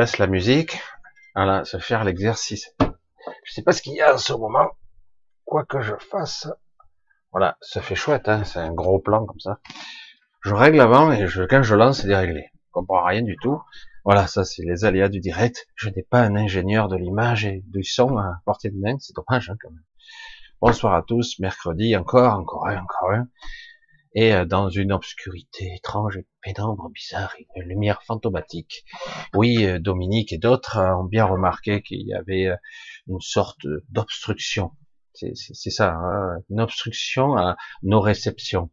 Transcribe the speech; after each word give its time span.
baisse 0.00 0.16
la 0.16 0.28
musique. 0.28 0.80
Voilà, 1.34 1.62
se 1.66 1.76
faire 1.76 2.04
l'exercice. 2.04 2.74
Je 3.44 3.52
sais 3.52 3.62
pas 3.62 3.72
ce 3.72 3.82
qu'il 3.82 3.92
y 3.92 4.00
a 4.00 4.14
en 4.14 4.16
ce 4.16 4.32
moment. 4.32 4.70
Quoi 5.44 5.66
que 5.66 5.82
je 5.82 5.94
fasse. 6.10 6.48
Voilà, 7.32 7.58
ça 7.60 7.82
fait 7.82 7.94
chouette, 7.94 8.26
hein, 8.26 8.42
c'est 8.44 8.60
un 8.60 8.72
gros 8.72 8.98
plan 8.98 9.26
comme 9.26 9.40
ça. 9.40 9.60
Je 10.42 10.54
règle 10.54 10.80
avant 10.80 11.12
et 11.12 11.26
je, 11.26 11.42
quand 11.42 11.62
je 11.62 11.74
lance, 11.74 12.00
c'est 12.00 12.06
déréglé. 12.06 12.46
Je 12.54 12.70
comprends 12.72 13.04
rien 13.04 13.20
du 13.20 13.36
tout. 13.42 13.60
Voilà, 14.06 14.26
ça 14.26 14.42
c'est 14.42 14.62
les 14.62 14.86
aléas 14.86 15.10
du 15.10 15.20
direct. 15.20 15.68
Je 15.74 15.90
n'ai 15.90 16.02
pas 16.02 16.22
un 16.22 16.34
ingénieur 16.34 16.88
de 16.88 16.96
l'image 16.96 17.44
et 17.44 17.62
du 17.66 17.84
son 17.84 18.16
à 18.16 18.40
portée 18.46 18.70
de 18.70 18.80
main, 18.80 18.96
c'est 19.00 19.14
dommage 19.14 19.50
hein, 19.50 19.56
quand 19.60 19.70
même. 19.70 19.84
Bonsoir 20.62 20.94
à 20.94 21.02
tous, 21.02 21.38
mercredi 21.40 21.94
encore, 21.94 22.38
encore 22.38 22.66
un, 22.68 22.78
encore 22.80 23.10
un. 23.10 23.28
Et 24.14 24.34
euh, 24.34 24.44
dans 24.44 24.68
une 24.68 24.92
obscurité 24.92 25.72
étrange 25.76 26.16
et 26.16 26.26
pénombre, 26.42 26.90
bizarre, 26.90 27.34
une 27.54 27.62
lumière 27.64 28.02
fantomatique. 28.02 28.84
Oui, 29.34 29.64
euh, 29.64 29.78
Dominique 29.78 30.32
et 30.32 30.38
d'autres 30.38 30.78
ont 30.78 31.04
bien 31.04 31.24
remarqué 31.24 31.82
qu'il 31.82 32.02
y 32.02 32.14
avait 32.14 32.48
euh, 32.48 32.56
une 33.06 33.20
sorte 33.20 33.66
d'obstruction. 33.90 34.72
C'est 35.14 35.70
ça, 35.70 35.92
hein, 35.92 36.38
une 36.48 36.60
obstruction 36.60 37.36
à 37.36 37.56
nos 37.82 38.00
réceptions. 38.00 38.70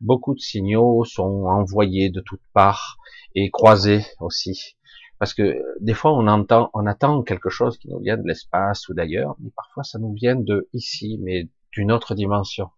Beaucoup 0.00 0.34
de 0.34 0.40
signaux 0.40 1.04
sont 1.04 1.46
envoyés 1.46 2.10
de 2.10 2.20
toutes 2.20 2.42
parts 2.52 2.98
et 3.34 3.50
croisés 3.50 4.04
aussi. 4.20 4.76
Parce 5.18 5.34
que 5.34 5.60
des 5.80 5.94
fois, 5.94 6.12
on 6.12 6.26
entend, 6.28 6.70
on 6.74 6.86
attend 6.86 7.22
quelque 7.22 7.48
chose 7.48 7.78
qui 7.78 7.88
nous 7.88 8.00
vient 8.00 8.16
de 8.16 8.26
l'espace 8.26 8.88
ou 8.88 8.94
d'ailleurs, 8.94 9.34
mais 9.40 9.50
parfois 9.56 9.82
ça 9.82 9.98
nous 9.98 10.12
vient 10.12 10.36
de 10.36 10.68
ici, 10.72 11.18
mais 11.22 11.48
d'une 11.72 11.90
autre 11.90 12.14
dimension. 12.14 12.70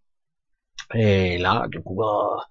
Et 0.95 1.39
là, 1.39 1.67
du 1.69 1.81
coup, 1.81 1.95
bah, 1.95 2.47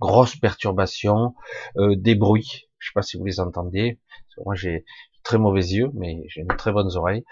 grosse 0.00 0.36
perturbation, 0.36 1.34
euh, 1.76 1.94
des 1.96 2.14
bruits. 2.14 2.68
Je 2.78 2.88
sais 2.88 2.92
pas 2.94 3.02
si 3.02 3.16
vous 3.16 3.24
les 3.24 3.40
entendez. 3.40 4.00
moi, 4.44 4.54
j'ai 4.54 4.84
très 5.22 5.38
mauvais 5.38 5.64
yeux, 5.64 5.90
mais 5.94 6.22
j'ai 6.28 6.40
une 6.40 6.48
très 6.48 6.72
bonnes 6.72 6.96
oreilles. 6.96 7.24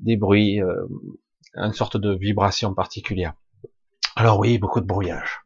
Des 0.00 0.16
bruits, 0.16 0.60
euh, 0.60 0.86
une 1.54 1.72
sorte 1.72 1.96
de 1.96 2.14
vibration 2.14 2.74
particulière. 2.74 3.34
Alors 4.16 4.38
oui, 4.38 4.58
beaucoup 4.58 4.80
de 4.80 4.86
brouillage. 4.86 5.40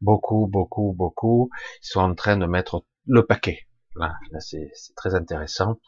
Beaucoup, 0.00 0.46
beaucoup, 0.46 0.92
beaucoup. 0.96 1.50
Ils 1.82 1.88
sont 1.88 2.00
en 2.00 2.14
train 2.14 2.36
de 2.36 2.46
mettre 2.46 2.84
le 3.06 3.24
paquet. 3.24 3.66
Là, 3.96 4.14
c'est 4.40 4.72
très 4.96 5.14
intéressant. 5.14 5.78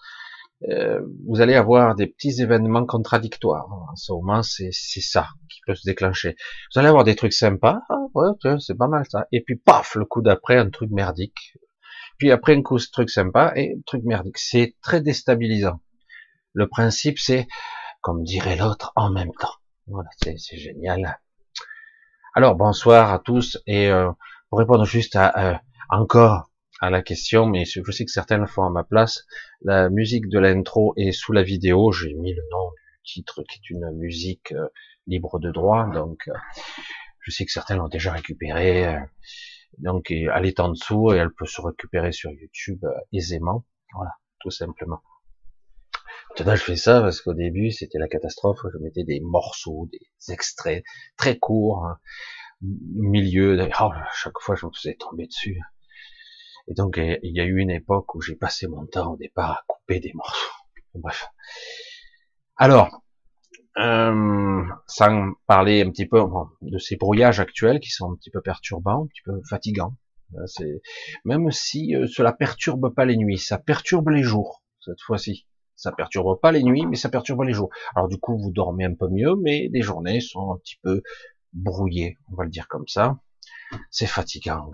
Euh, 0.68 1.00
vous 1.28 1.40
allez 1.40 1.54
avoir 1.54 1.94
des 1.94 2.06
petits 2.06 2.40
événements 2.40 2.86
contradictoires. 2.86 3.68
En 3.90 3.96
ce 3.96 4.12
moment, 4.12 4.42
c'est 4.42 4.72
ça 4.72 5.28
qui 5.50 5.60
peut 5.66 5.74
se 5.74 5.86
déclencher. 5.86 6.36
Vous 6.72 6.78
allez 6.78 6.88
avoir 6.88 7.04
des 7.04 7.14
trucs 7.14 7.34
sympas, 7.34 7.80
ah, 7.90 8.06
ouais, 8.14 8.30
c'est 8.58 8.76
pas 8.76 8.88
mal 8.88 9.04
ça. 9.08 9.26
Et 9.32 9.42
puis 9.42 9.56
paf, 9.56 9.96
le 9.96 10.04
coup 10.04 10.22
d'après, 10.22 10.56
un 10.56 10.70
truc 10.70 10.90
merdique. 10.90 11.56
Puis 12.18 12.30
après 12.30 12.56
un 12.56 12.62
coup, 12.62 12.78
ce 12.78 12.90
truc 12.90 13.10
sympa 13.10 13.52
et 13.56 13.74
un 13.76 13.80
truc 13.84 14.02
merdique. 14.04 14.38
C'est 14.38 14.76
très 14.80 15.02
déstabilisant. 15.02 15.80
Le 16.54 16.68
principe, 16.68 17.18
c'est, 17.18 17.46
comme 18.00 18.22
dirait 18.22 18.56
l'autre, 18.56 18.92
en 18.96 19.10
même 19.10 19.32
temps. 19.38 19.54
Voilà, 19.86 20.08
c'est 20.16 20.38
génial. 20.56 21.20
Alors 22.34 22.54
bonsoir 22.54 23.12
à 23.12 23.18
tous 23.18 23.58
et 23.66 23.88
euh, 23.88 24.10
pour 24.50 24.58
répondre 24.58 24.84
juste 24.84 25.16
à 25.16 25.52
euh, 25.52 25.54
encore 25.88 26.50
à 26.80 26.90
la 26.90 27.02
question, 27.02 27.46
mais 27.46 27.64
je 27.64 27.90
sais 27.90 28.04
que 28.04 28.10
certains 28.10 28.38
le 28.38 28.46
font 28.46 28.64
à 28.64 28.70
ma 28.70 28.84
place. 28.84 29.24
La 29.62 29.88
musique 29.88 30.28
de 30.28 30.38
l'intro 30.38 30.92
est 30.96 31.12
sous 31.12 31.32
la 31.32 31.42
vidéo. 31.42 31.92
J'ai 31.92 32.14
mis 32.14 32.34
le 32.34 32.42
nom 32.50 32.70
du 33.04 33.12
titre 33.12 33.42
qui 33.42 33.58
est 33.58 33.70
une 33.70 33.90
musique 33.92 34.52
euh, 34.52 34.68
libre 35.06 35.38
de 35.38 35.50
droit, 35.50 35.88
donc 35.92 36.28
euh, 36.28 36.32
je 37.20 37.30
sais 37.30 37.44
que 37.44 37.52
certains 37.52 37.76
l'ont 37.76 37.88
déjà 37.88 38.12
récupéré. 38.12 38.86
Euh, 38.86 39.00
donc 39.78 40.10
elle 40.10 40.46
est 40.46 40.60
en 40.60 40.70
dessous 40.70 41.12
et 41.12 41.16
elle 41.16 41.32
peut 41.32 41.46
se 41.46 41.60
récupérer 41.60 42.12
sur 42.12 42.30
YouTube 42.30 42.84
aisément. 43.12 43.64
Voilà, 43.94 44.12
tout 44.40 44.50
simplement. 44.50 45.02
Maintenant, 46.38 46.56
je 46.56 46.62
fais 46.62 46.76
ça 46.76 47.00
parce 47.00 47.20
qu'au 47.20 47.34
début, 47.34 47.70
c'était 47.70 47.98
la 47.98 48.08
catastrophe. 48.08 48.60
Je 48.72 48.78
mettais 48.78 49.04
des 49.04 49.20
morceaux, 49.20 49.88
des 49.92 50.32
extraits 50.32 50.82
très 51.16 51.38
courts, 51.38 51.84
hein, 51.84 51.98
milieu. 52.62 53.58
Oh, 53.80 53.90
chaque 54.14 54.38
fois, 54.40 54.54
je 54.54 54.66
me 54.66 54.72
faisais 54.72 54.96
tomber 54.96 55.26
dessus. 55.26 55.60
Et 56.68 56.74
donc, 56.74 56.98
il 56.98 57.36
y 57.36 57.40
a 57.40 57.44
eu 57.44 57.58
une 57.58 57.70
époque 57.70 58.14
où 58.14 58.20
j'ai 58.20 58.36
passé 58.36 58.66
mon 58.66 58.86
temps 58.86 59.12
au 59.12 59.16
départ 59.16 59.50
à 59.50 59.64
couper 59.66 60.00
des 60.00 60.12
morceaux. 60.14 60.52
Bref. 60.94 61.28
Alors, 62.56 63.02
euh, 63.78 64.64
sans 64.86 65.32
parler 65.46 65.82
un 65.82 65.90
petit 65.90 66.06
peu 66.06 66.22
de 66.62 66.78
ces 66.78 66.96
brouillages 66.96 67.40
actuels 67.40 67.78
qui 67.78 67.90
sont 67.90 68.10
un 68.10 68.16
petit 68.16 68.30
peu 68.30 68.40
perturbants, 68.40 69.04
un 69.04 69.06
petit 69.06 69.22
peu 69.22 69.42
fatigants. 69.48 69.94
Euh, 70.34 70.46
c'est 70.46 70.80
même 71.24 71.50
si 71.50 71.94
euh, 71.94 72.06
cela 72.06 72.32
perturbe 72.32 72.94
pas 72.94 73.04
les 73.04 73.16
nuits, 73.16 73.38
ça 73.38 73.58
perturbe 73.58 74.08
les 74.08 74.22
jours 74.22 74.62
cette 74.80 75.00
fois-ci. 75.02 75.46
Ça 75.74 75.92
perturbe 75.92 76.40
pas 76.40 76.52
les 76.52 76.62
nuits, 76.62 76.86
mais 76.86 76.96
ça 76.96 77.10
perturbe 77.10 77.42
les 77.42 77.52
jours. 77.52 77.68
Alors 77.94 78.08
du 78.08 78.18
coup, 78.18 78.38
vous 78.38 78.50
dormez 78.50 78.86
un 78.86 78.94
peu 78.94 79.08
mieux, 79.08 79.36
mais 79.36 79.68
les 79.70 79.82
journées 79.82 80.20
sont 80.20 80.52
un 80.52 80.56
petit 80.56 80.78
peu 80.82 81.02
brouillées, 81.52 82.16
on 82.32 82.36
va 82.36 82.44
le 82.44 82.50
dire 82.50 82.68
comme 82.68 82.88
ça. 82.88 83.18
C'est 83.90 84.06
fatigant. 84.06 84.70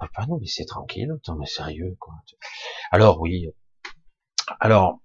Ah, 0.00 0.08
pas 0.14 0.26
nous 0.26 0.38
laisser 0.38 0.64
tranquille, 0.64 1.12
attends, 1.14 1.36
mais 1.36 1.46
sérieux, 1.46 1.96
quoi. 1.98 2.14
Alors, 2.90 3.20
oui. 3.20 3.48
Alors, 4.60 5.00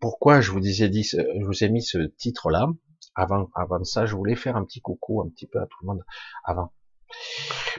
pourquoi 0.00 0.40
je 0.40 0.50
vous 0.50 0.60
disais 0.60 0.88
dit, 0.88 1.04
je 1.04 1.44
vous 1.44 1.62
ai 1.62 1.68
mis 1.68 1.82
ce 1.82 1.98
titre-là? 1.98 2.66
Avant, 3.14 3.48
avant 3.54 3.82
ça, 3.84 4.06
je 4.06 4.16
voulais 4.16 4.34
faire 4.34 4.56
un 4.56 4.64
petit 4.64 4.80
coucou 4.80 5.22
un 5.22 5.28
petit 5.28 5.46
peu 5.46 5.60
à 5.60 5.66
tout 5.66 5.78
le 5.82 5.88
monde 5.88 6.04
avant. 6.44 6.72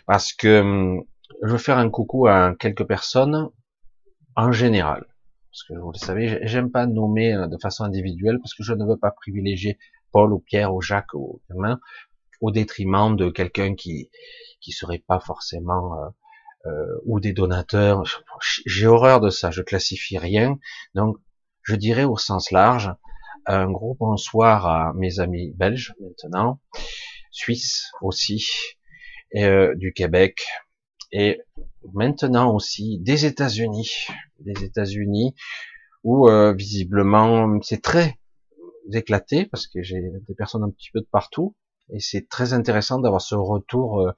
Parce 0.05 0.31
que 0.33 0.97
je 1.41 1.51
veux 1.51 1.57
faire 1.57 1.77
un 1.77 1.89
coucou 1.89 2.27
à 2.27 2.55
quelques 2.59 2.85
personnes 2.85 3.49
en 4.35 4.51
général. 4.51 5.05
Parce 5.51 5.63
que 5.63 5.73
vous 5.73 5.91
le 5.91 5.97
savez, 5.97 6.39
j'aime 6.43 6.71
pas 6.71 6.87
nommer 6.87 7.35
euh, 7.35 7.47
de 7.47 7.57
façon 7.57 7.83
individuelle 7.83 8.39
parce 8.39 8.55
que 8.55 8.63
je 8.63 8.73
ne 8.73 8.85
veux 8.85 8.97
pas 8.97 9.11
privilégier 9.11 9.77
Paul 10.11 10.33
ou 10.33 10.39
Pierre 10.39 10.73
ou 10.73 10.81
Jacques 10.81 11.13
ou 11.13 11.41
demain 11.49 11.79
au 12.41 12.51
détriment 12.51 13.15
de 13.15 13.29
quelqu'un 13.29 13.75
qui 13.75 14.09
qui 14.63 14.71
serait 14.71 15.03
pas 15.05 15.19
forcément 15.19 15.99
euh, 15.99 16.09
euh, 16.65 17.01
ou 17.05 17.19
des 17.19 17.33
donateurs. 17.33 18.03
J'ai 18.65 18.87
horreur 18.87 19.19
de 19.19 19.29
ça. 19.29 19.51
Je 19.51 19.61
classifie 19.61 20.17
rien. 20.17 20.57
Donc, 20.95 21.17
je 21.61 21.75
dirais 21.75 22.05
au 22.05 22.17
sens 22.17 22.51
large 22.51 22.91
un 23.45 23.69
gros 23.69 23.95
bonsoir 23.95 24.65
à 24.65 24.93
mes 24.93 25.19
amis 25.19 25.51
belges 25.51 25.93
maintenant, 25.99 26.61
suisses 27.31 27.91
aussi, 28.01 28.47
euh, 29.35 29.73
du 29.75 29.93
Québec 29.93 30.45
et 31.11 31.41
maintenant 31.93 32.53
aussi 32.53 32.99
des 32.99 33.25
États-Unis, 33.25 34.05
des 34.39 34.63
États-Unis 34.63 35.33
où 36.03 36.29
euh, 36.29 36.53
visiblement 36.53 37.59
c'est 37.63 37.81
très 37.81 38.19
éclaté 38.91 39.45
parce 39.45 39.65
que 39.65 39.81
j'ai 39.81 39.99
des 40.01 40.35
personnes 40.35 40.63
un 40.63 40.69
petit 40.69 40.91
peu 40.91 40.99
de 40.99 41.07
partout 41.11 41.55
et 41.89 41.99
c'est 41.99 42.29
très 42.29 42.53
intéressant 42.53 42.99
d'avoir 42.99 43.21
ce 43.21 43.33
retour 43.33 44.01
euh, 44.01 44.11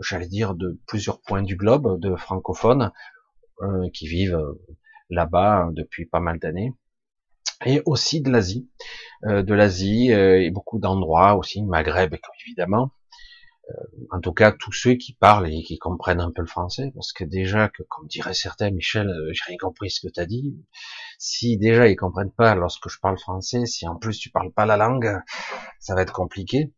j'allais 0.00 0.28
dire, 0.28 0.54
de 0.54 0.80
plusieurs 0.86 1.20
points 1.20 1.42
du 1.42 1.56
globe, 1.56 2.00
de 2.00 2.16
francophones, 2.16 2.92
euh, 3.62 3.90
qui 3.92 4.08
vivent 4.08 4.36
euh, 4.36 4.54
là-bas 5.10 5.68
depuis 5.72 6.06
pas 6.06 6.20
mal 6.20 6.38
d'années, 6.38 6.72
et 7.66 7.82
aussi 7.84 8.22
de 8.22 8.30
l'Asie, 8.30 8.70
euh, 9.26 9.42
de 9.42 9.52
l'Asie 9.54 10.10
et 10.10 10.50
beaucoup 10.50 10.78
d'endroits 10.78 11.34
aussi, 11.36 11.62
Maghreb 11.62 12.14
évidemment. 12.46 12.92
en 14.10 14.20
tout 14.20 14.32
cas, 14.32 14.50
tous 14.52 14.72
ceux 14.72 14.94
qui 14.94 15.12
parlent 15.14 15.48
et 15.48 15.62
qui 15.62 15.78
comprennent 15.78 16.20
un 16.20 16.32
peu 16.32 16.42
le 16.42 16.48
français, 16.48 16.90
parce 16.94 17.12
que 17.12 17.22
déjà 17.24 17.68
que, 17.68 17.82
comme 17.84 18.06
dirait 18.08 18.34
certains, 18.34 18.70
Michel, 18.70 19.08
j'ai 19.32 19.44
rien 19.46 19.58
compris 19.58 19.90
ce 19.90 20.00
que 20.00 20.12
tu 20.12 20.20
as 20.20 20.26
dit. 20.26 20.56
Si 21.18 21.58
déjà 21.58 21.88
ils 21.88 21.96
comprennent 21.96 22.32
pas 22.32 22.54
lorsque 22.54 22.88
je 22.88 22.98
parle 22.98 23.18
français, 23.18 23.66
si 23.66 23.86
en 23.86 23.96
plus 23.96 24.18
tu 24.18 24.30
parles 24.30 24.52
pas 24.52 24.66
la 24.66 24.76
langue, 24.76 25.20
ça 25.78 25.94
va 25.94 26.02
être 26.02 26.12
compliqué. 26.14 26.72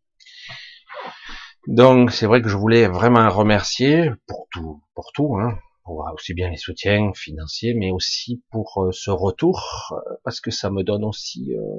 Donc 1.68 2.10
c'est 2.10 2.26
vrai 2.26 2.42
que 2.42 2.48
je 2.48 2.56
voulais 2.56 2.88
vraiment 2.88 3.28
remercier 3.30 4.10
pour 4.26 4.48
tout, 4.50 4.82
pour 4.94 5.12
tout, 5.12 5.36
hein, 5.36 5.58
pour 5.84 6.04
aussi 6.12 6.34
bien 6.34 6.50
les 6.50 6.56
soutiens 6.56 7.12
financiers, 7.14 7.74
mais 7.74 7.92
aussi 7.92 8.42
pour 8.50 8.82
euh, 8.82 8.90
ce 8.92 9.10
retour, 9.10 9.92
euh, 9.92 10.14
parce 10.24 10.40
que 10.40 10.50
ça 10.50 10.70
me 10.70 10.82
donne 10.82 11.04
aussi 11.04 11.54
euh, 11.54 11.78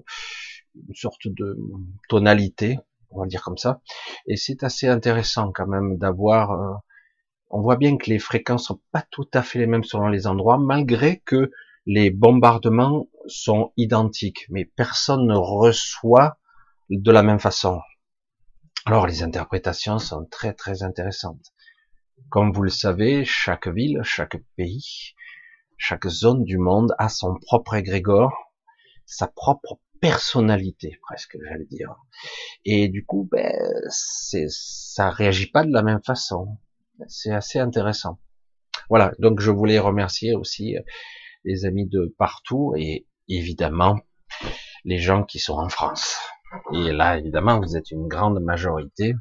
une 0.75 0.95
sorte 0.95 1.27
de 1.27 1.57
tonalité, 2.07 2.79
on 3.11 3.21
va 3.21 3.27
dire 3.27 3.43
comme 3.43 3.57
ça. 3.57 3.81
Et 4.25 4.37
c'est 4.37 4.63
assez 4.63 4.87
intéressant 4.87 5.51
quand 5.51 5.67
même 5.67 5.97
d'avoir. 5.97 6.81
on 7.49 7.61
voit 7.61 7.75
bien 7.75 7.97
que 7.97 8.09
les 8.09 8.19
fréquences 8.19 8.67
sont 8.67 8.79
pas 8.91 9.03
tout 9.11 9.27
à 9.33 9.43
fait 9.43 9.59
les 9.59 9.67
mêmes 9.67 9.83
selon 9.83 10.07
les 10.07 10.27
endroits, 10.27 10.57
malgré 10.57 11.19
que 11.19 11.51
les 11.85 12.09
bombardements 12.09 13.07
sont 13.27 13.73
identiques, 13.77 14.45
mais 14.49 14.65
personne 14.65 15.27
ne 15.27 15.35
reçoit 15.35 16.37
de 16.89 17.11
la 17.11 17.21
même 17.21 17.39
façon. 17.39 17.81
Alors 18.85 19.07
les 19.07 19.23
interprétations 19.23 19.97
sont 19.97 20.25
très 20.25 20.53
très 20.53 20.83
intéressantes. 20.83 21.53
Comme 22.29 22.51
vous 22.51 22.63
le 22.63 22.69
savez, 22.69 23.23
chaque 23.23 23.69
ville, 23.69 24.01
chaque 24.03 24.37
pays, 24.57 25.15
chaque 25.77 26.07
zone 26.07 26.43
du 26.43 26.57
monde 26.57 26.93
a 26.97 27.07
son 27.07 27.35
propre 27.39 27.75
égrégore, 27.75 28.33
sa 29.05 29.27
propre 29.27 29.79
personnalité 30.01 30.99
presque, 31.01 31.37
j'allais 31.47 31.65
dire. 31.65 31.95
Et 32.65 32.89
du 32.89 33.05
coup, 33.05 33.27
ben, 33.31 33.55
c'est, 33.89 34.47
ça 34.49 35.09
réagit 35.09 35.49
pas 35.49 35.63
de 35.63 35.71
la 35.71 35.81
même 35.81 36.03
façon. 36.05 36.57
C'est 37.07 37.31
assez 37.31 37.59
intéressant. 37.59 38.19
Voilà. 38.89 39.13
Donc, 39.19 39.39
je 39.39 39.49
voulais 39.49 39.79
remercier 39.79 40.35
aussi 40.35 40.75
euh, 40.75 40.81
les 41.45 41.63
amis 41.63 41.87
de 41.87 42.13
partout 42.17 42.73
et 42.77 43.07
évidemment 43.29 43.97
les 44.83 44.99
gens 44.99 45.23
qui 45.23 45.39
sont 45.39 45.53
en 45.53 45.69
France. 45.69 46.17
Et 46.73 46.91
là, 46.91 47.17
évidemment, 47.17 47.59
vous 47.59 47.77
êtes 47.77 47.91
une 47.91 48.07
grande 48.07 48.39
majorité 48.39 49.13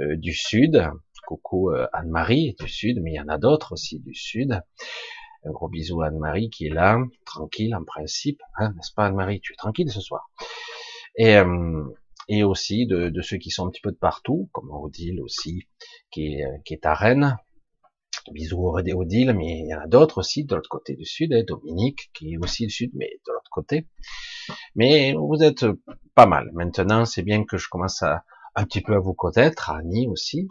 euh, 0.00 0.16
du 0.16 0.32
Sud. 0.32 0.90
Coucou 1.26 1.70
euh, 1.70 1.86
Anne-Marie 1.92 2.54
du 2.60 2.68
Sud, 2.68 3.00
mais 3.02 3.12
il 3.12 3.16
y 3.16 3.20
en 3.20 3.28
a 3.28 3.38
d'autres 3.38 3.72
aussi 3.72 3.98
du 4.00 4.14
Sud. 4.14 4.60
Un 5.44 5.50
gros 5.50 5.68
bisou 5.68 6.02
Anne-Marie 6.02 6.50
qui 6.50 6.66
est 6.66 6.72
là, 6.72 6.98
tranquille 7.24 7.74
en 7.74 7.84
principe, 7.84 8.40
hein, 8.56 8.72
n'est-ce 8.74 8.92
pas 8.92 9.06
Anne-Marie? 9.06 9.40
Tu 9.40 9.52
es 9.52 9.56
tranquille 9.56 9.90
ce 9.90 10.00
soir. 10.00 10.30
Et, 11.16 11.36
euh, 11.36 11.84
et 12.28 12.42
aussi 12.42 12.86
de, 12.86 13.08
de, 13.08 13.22
ceux 13.22 13.38
qui 13.38 13.50
sont 13.50 13.66
un 13.66 13.70
petit 13.70 13.80
peu 13.80 13.92
de 13.92 13.96
partout, 13.96 14.48
comme 14.52 14.70
Odile 14.70 15.20
aussi, 15.20 15.68
qui 16.10 16.34
est, 16.34 16.44
qui 16.64 16.74
est 16.74 16.86
à 16.86 16.94
Rennes. 16.94 17.36
Bisous 18.32 18.76
Odile, 18.76 19.34
mais 19.34 19.60
il 19.60 19.68
y 19.68 19.74
en 19.74 19.80
a 19.80 19.86
d'autres 19.86 20.18
aussi 20.18 20.44
de 20.44 20.56
l'autre 20.56 20.68
côté 20.68 20.96
du 20.96 21.04
sud, 21.04 21.32
hein, 21.32 21.44
Dominique, 21.46 22.10
qui 22.12 22.32
est 22.32 22.38
aussi 22.38 22.66
du 22.66 22.72
sud, 22.72 22.90
mais 22.94 23.08
de 23.24 23.32
l'autre 23.32 23.50
côté. 23.52 23.86
Mais 24.74 25.12
vous 25.12 25.42
êtes 25.42 25.64
pas 26.16 26.26
mal. 26.26 26.50
Maintenant, 26.54 27.04
c'est 27.04 27.22
bien 27.22 27.44
que 27.44 27.58
je 27.58 27.68
commence 27.68 28.02
à 28.02 28.24
un 28.56 28.64
petit 28.64 28.80
peu 28.80 28.94
à 28.94 28.98
vous 28.98 29.12
connaître, 29.12 29.70
Annie 29.70 30.08
aussi. 30.08 30.48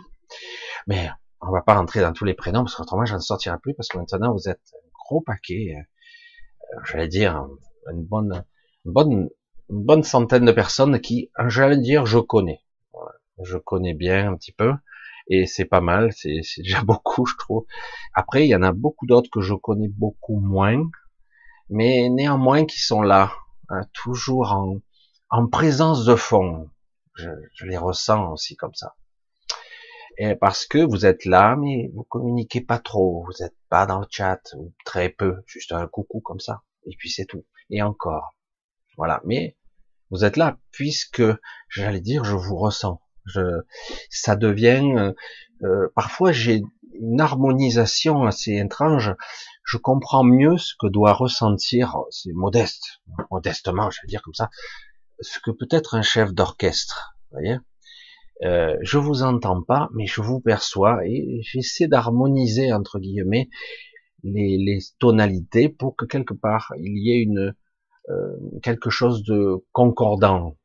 Mais 0.88 1.10
on 1.42 1.52
va 1.52 1.64
pas 1.64 1.74
rentrer 1.74 2.02
dans 2.02 2.14
tous 2.14 2.24
les 2.24 2.36
prénoms, 2.36 2.64
parce 2.64 2.76
qu'autrement, 2.76 3.06
je 3.06 3.16
ne 3.16 3.20
sortirai 3.20 3.58
plus, 3.58 3.74
parce 3.74 3.90
que 3.90 3.98
maintenant, 3.98 4.32
vous 4.32 4.48
êtes 4.48 4.62
gros 4.94 5.22
paquet, 5.22 5.76
euh, 5.76 6.80
j'allais 6.86 7.08
dire, 7.08 7.48
une 7.92 9.30
bonne 9.70 10.04
centaine 10.04 10.46
de 10.46 10.52
personnes 10.52 11.02
qui, 11.02 11.32
j'allais 11.48 11.78
dire, 11.78 12.06
je 12.06 12.20
connais. 12.20 12.62
Je 13.44 13.58
connais 13.58 13.96
bien 13.96 14.32
un 14.32 14.38
petit 14.38 14.54
peu, 14.54 14.72
et 15.28 15.48
c'est 15.48 15.66
pas 15.66 15.82
mal, 15.82 16.14
c'est 16.14 16.42
déjà 16.60 16.82
beaucoup, 16.84 17.26
je 17.26 17.36
trouve. 17.38 17.66
Après, 18.14 18.46
il 18.46 18.50
y 18.50 18.56
en 18.56 18.62
a 18.62 18.72
beaucoup 18.72 19.08
d'autres 19.08 19.32
que 19.32 19.42
je 19.42 19.56
connais 19.56 19.90
beaucoup 19.90 20.40
moins, 20.40 20.88
mais 21.70 22.08
néanmoins 22.10 22.66
qui 22.66 22.80
sont 22.80 23.02
là, 23.02 23.34
hein, 23.70 23.82
toujours 23.94 24.54
en, 24.54 24.78
en 25.36 25.48
présence 25.48 26.06
de 26.06 26.16
fond. 26.16 26.70
Je, 27.16 27.30
je 27.56 27.66
les 27.66 27.78
ressens 27.78 28.32
aussi 28.32 28.56
comme 28.56 28.74
ça. 28.74 28.96
Et 30.18 30.36
parce 30.36 30.66
que 30.66 30.78
vous 30.78 31.06
êtes 31.06 31.26
là, 31.26 31.58
mais 31.58 31.92
vous 31.94 32.04
communiquez 32.04 32.62
pas 32.62 32.80
trop, 32.80 33.26
vous 33.26 33.44
n'êtes 33.44 33.56
pas 33.70 33.86
dans 33.86 34.00
le 34.00 34.08
chat, 34.10 34.40
ou 34.58 34.74
très 34.86 35.10
peu, 35.10 35.44
juste 35.46 35.74
un 35.74 35.88
coucou 35.88 36.22
comme 36.22 36.40
ça, 36.40 36.62
et 36.86 36.96
puis 36.98 37.10
c'est 37.10 37.26
tout. 37.26 37.46
Et 37.70 37.82
encore. 37.82 38.38
Voilà. 38.96 39.22
Mais 39.26 39.58
vous 40.10 40.24
êtes 40.24 40.38
là, 40.38 40.58
puisque, 40.72 41.24
j'allais 41.68 42.00
dire, 42.00 42.24
je 42.24 42.36
vous 42.36 42.56
ressens. 42.56 43.02
Je, 43.26 43.42
ça 44.10 44.38
devient, 44.38 44.94
euh, 44.96 45.14
euh 45.64 45.90
parfois 45.96 46.32
j'ai 46.32 46.62
une 46.94 47.20
harmonisation 47.20 48.24
assez 48.24 48.54
étrange. 48.54 49.14
Je 49.66 49.78
comprends 49.78 50.24
mieux 50.24 50.58
ce 50.58 50.76
que 50.80 50.88
doit 50.88 51.12
ressentir, 51.12 51.98
c'est 52.10 52.32
modeste, 52.32 53.02
modestement, 53.32 53.90
je 53.90 54.00
vais 54.02 54.08
dire 54.08 54.22
comme 54.22 54.34
ça, 54.34 54.50
ce 55.20 55.40
que 55.40 55.52
peut 55.52 55.68
être 55.72 55.96
un 55.96 56.02
chef 56.02 56.34
d'orchestre. 56.34 57.16
Voyez 57.32 57.58
euh, 58.44 58.76
je 58.82 58.98
vous 58.98 59.24
entends 59.24 59.62
pas, 59.62 59.88
mais 59.94 60.08
je 60.08 60.20
vous 60.20 60.42
perçois 60.42 61.06
et 61.08 61.40
j'essaie 61.42 61.88
d'harmoniser 61.88 62.74
entre 62.74 63.00
guillemets 63.00 63.50
les, 64.24 64.58
les, 64.58 64.80
tonalités 65.00 65.70
pour 65.70 65.96
que 65.96 66.04
quelque 66.04 66.34
part 66.34 66.74
il 66.78 66.98
y 66.98 67.14
ait 67.14 67.22
une 67.22 67.56
euh, 68.10 68.38
quelque 68.62 68.92
chose 68.92 69.24
de 69.24 69.66
concordant, 69.72 70.58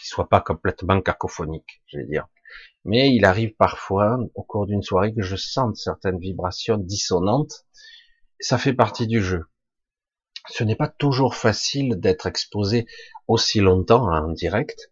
qui 0.00 0.08
soit 0.08 0.28
pas 0.28 0.40
complètement 0.40 1.00
cacophonique, 1.00 1.82
je 1.86 1.98
vais 1.98 2.06
dire. 2.06 2.26
Mais 2.84 3.14
il 3.14 3.24
arrive 3.24 3.54
parfois 3.54 4.18
au 4.34 4.42
cours 4.42 4.66
d'une 4.66 4.82
soirée 4.82 5.14
que 5.14 5.22
je 5.22 5.36
sente 5.36 5.76
certaines 5.76 6.18
vibrations 6.18 6.78
dissonantes. 6.78 7.66
Ça 8.40 8.58
fait 8.58 8.72
partie 8.72 9.06
du 9.06 9.22
jeu. 9.22 9.44
Ce 10.48 10.64
n'est 10.64 10.76
pas 10.76 10.88
toujours 10.88 11.34
facile 11.34 12.00
d'être 12.00 12.26
exposé 12.26 12.86
aussi 13.28 13.60
longtemps 13.60 14.10
en 14.10 14.28
direct 14.28 14.90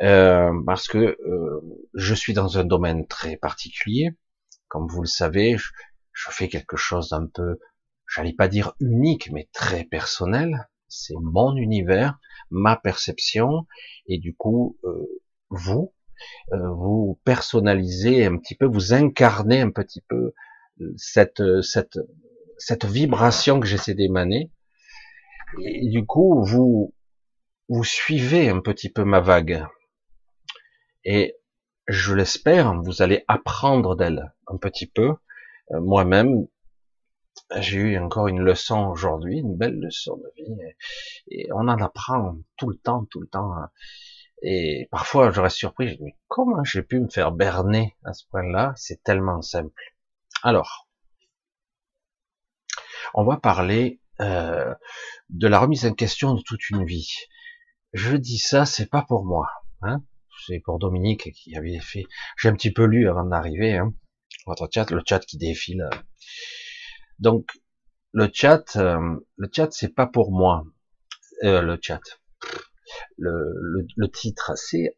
euh, 0.00 0.52
parce 0.64 0.86
que 0.86 0.98
euh, 0.98 1.60
je 1.94 2.14
suis 2.14 2.32
dans 2.32 2.58
un 2.58 2.64
domaine 2.64 3.06
très 3.06 3.36
particulier. 3.36 4.10
Comme 4.68 4.86
vous 4.86 5.02
le 5.02 5.08
savez, 5.08 5.56
je, 5.56 5.70
fais 6.30 6.48
quelque 6.48 6.76
chose 6.76 7.10
d'un 7.10 7.26
peu, 7.26 7.58
j'allais 8.06 8.34
pas 8.34 8.48
dire 8.48 8.74
unique, 8.80 9.30
mais 9.32 9.48
très 9.52 9.84
personnel. 9.84 10.68
C'est 10.88 11.14
mon 11.20 11.56
univers, 11.56 12.18
ma 12.50 12.76
perception, 12.76 13.66
et 14.06 14.18
du 14.18 14.34
coup, 14.34 14.78
euh, 14.84 15.06
vous, 15.50 15.92
vous 16.50 17.20
personnalisez 17.24 18.26
un 18.26 18.38
petit 18.38 18.54
peu, 18.54 18.66
vous 18.66 18.92
incarnez 18.92 19.60
un 19.60 19.70
petit 19.70 20.00
peu 20.00 20.34
cette 20.96 21.42
vibration 22.84 23.60
que 23.60 23.66
j'essaie 23.66 23.94
d'émaner. 23.94 24.50
Et 25.60 25.88
du 25.88 26.04
coup, 26.04 26.42
vous 26.44 26.94
vous 27.68 27.84
suivez 27.84 28.48
un 28.48 28.60
petit 28.60 28.90
peu 28.90 29.04
ma 29.04 29.20
vague. 29.20 29.66
Et 31.04 31.36
je 31.86 32.14
l'espère, 32.14 32.74
vous 32.82 33.02
allez 33.02 33.24
apprendre 33.28 33.96
d'elle 33.96 34.34
un 34.46 34.56
petit 34.56 34.86
peu. 34.86 35.14
Euh, 35.70 35.80
moi-même, 35.80 36.46
j'ai 37.56 37.78
eu 37.78 37.98
encore 37.98 38.28
une 38.28 38.40
leçon 38.40 38.88
aujourd'hui, 38.88 39.38
une 39.38 39.56
belle 39.56 39.78
leçon 39.78 40.16
de 40.16 40.32
vie, 40.36 40.56
et, 41.28 41.48
on 41.52 41.68
en 41.68 41.80
apprend 41.80 42.36
tout 42.56 42.68
le 42.68 42.76
temps, 42.76 43.06
tout 43.10 43.20
le 43.20 43.28
temps. 43.28 43.52
Et 44.42 44.88
parfois, 44.90 45.30
je 45.30 45.40
reste 45.40 45.56
surpris, 45.56 45.88
je 45.88 45.94
dis, 45.94 46.02
mais 46.02 46.16
comment 46.28 46.62
j'ai 46.64 46.82
pu 46.82 47.00
me 47.00 47.08
faire 47.08 47.32
berner 47.32 47.96
à 48.04 48.12
ce 48.12 48.24
point-là? 48.30 48.72
C'est 48.76 49.02
tellement 49.02 49.42
simple. 49.42 49.82
Alors, 50.42 50.88
on 53.14 53.24
va 53.24 53.36
parler 53.36 54.00
euh, 54.20 54.74
de 55.30 55.48
la 55.48 55.58
remise 55.58 55.86
en 55.86 55.92
question 55.92 56.34
de 56.34 56.42
toute 56.42 56.70
une 56.70 56.84
vie. 56.84 57.14
Je 57.92 58.16
dis 58.16 58.38
ça, 58.38 58.66
c'est 58.66 58.90
pas 58.90 59.02
pour 59.02 59.24
moi. 59.24 59.48
Hein 59.82 60.02
c'est 60.46 60.60
pour 60.60 60.78
Dominique 60.78 61.32
qui 61.32 61.56
avait 61.56 61.80
fait. 61.80 62.04
J'ai 62.36 62.48
un 62.48 62.54
petit 62.54 62.72
peu 62.72 62.84
lu 62.84 63.08
avant 63.08 63.24
d'arriver. 63.24 63.76
Hein, 63.76 63.92
votre 64.46 64.68
chat, 64.72 64.90
le 64.90 65.02
chat 65.06 65.20
qui 65.20 65.36
défile. 65.36 65.88
Donc 67.18 67.50
le 68.12 68.28
chat, 68.32 68.76
euh, 68.76 69.16
le 69.36 69.48
chat, 69.52 69.68
c'est 69.72 69.94
pas 69.94 70.06
pour 70.06 70.32
moi. 70.32 70.64
Euh, 71.44 71.60
le 71.60 71.78
chat, 71.80 72.00
le, 73.16 73.86
le 73.96 74.10
titre, 74.10 74.52
c'est 74.56 74.96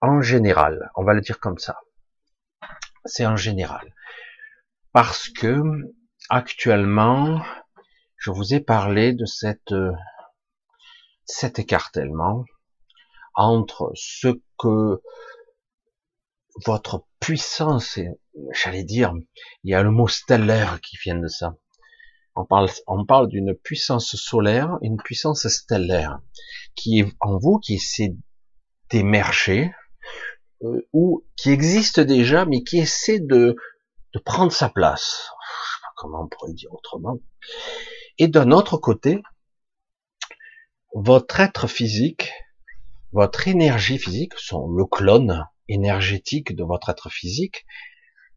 en 0.00 0.20
général. 0.20 0.90
On 0.96 1.04
va 1.04 1.14
le 1.14 1.20
dire 1.20 1.38
comme 1.38 1.58
ça. 1.58 1.78
C'est 3.04 3.26
en 3.26 3.36
général 3.36 3.94
parce 4.94 5.28
que 5.28 5.60
actuellement, 6.30 7.44
je 8.24 8.30
vous 8.30 8.54
ai 8.54 8.60
parlé 8.60 9.12
de 9.12 9.26
cette 9.26 9.74
cet 11.26 11.58
écartèlement 11.58 12.44
entre 13.34 13.92
ce 13.94 14.28
que 14.58 15.02
votre 16.64 17.04
puissance, 17.20 17.98
j'allais 18.52 18.84
dire, 18.84 19.12
il 19.62 19.72
y 19.72 19.74
a 19.74 19.82
le 19.82 19.90
mot 19.90 20.08
stellaire 20.08 20.80
qui 20.80 20.96
vient 20.96 21.18
de 21.18 21.28
ça. 21.28 21.56
On 22.34 22.46
parle, 22.46 22.70
on 22.86 23.04
parle 23.04 23.28
d'une 23.28 23.54
puissance 23.54 24.16
solaire, 24.16 24.78
une 24.80 24.96
puissance 24.96 25.46
stellaire, 25.48 26.18
qui 26.74 27.00
est 27.00 27.12
en 27.20 27.36
vous, 27.36 27.58
qui 27.58 27.74
essaie 27.74 28.16
d'émerger, 28.88 29.70
euh, 30.62 30.88
ou 30.94 31.26
qui 31.36 31.50
existe 31.50 32.00
déjà, 32.00 32.46
mais 32.46 32.62
qui 32.62 32.78
essaie 32.78 33.20
de, 33.20 33.54
de 34.14 34.18
prendre 34.18 34.50
sa 34.50 34.70
place. 34.70 35.28
Je 35.28 35.72
sais 35.74 35.82
pas 35.82 35.92
comment 35.96 36.22
on 36.22 36.28
pourrait 36.28 36.54
dire 36.54 36.72
autrement. 36.72 37.18
Et 38.18 38.28
d'un 38.28 38.50
autre 38.50 38.76
côté, 38.76 39.22
votre 40.94 41.40
être 41.40 41.66
physique 41.66 42.32
votre 43.14 43.46
énergie 43.46 43.96
physique, 43.96 44.32
son, 44.36 44.68
le 44.68 44.84
clone 44.84 45.46
énergétique 45.68 46.54
de 46.54 46.64
votre 46.64 46.90
être 46.90 47.10
physique, 47.10 47.64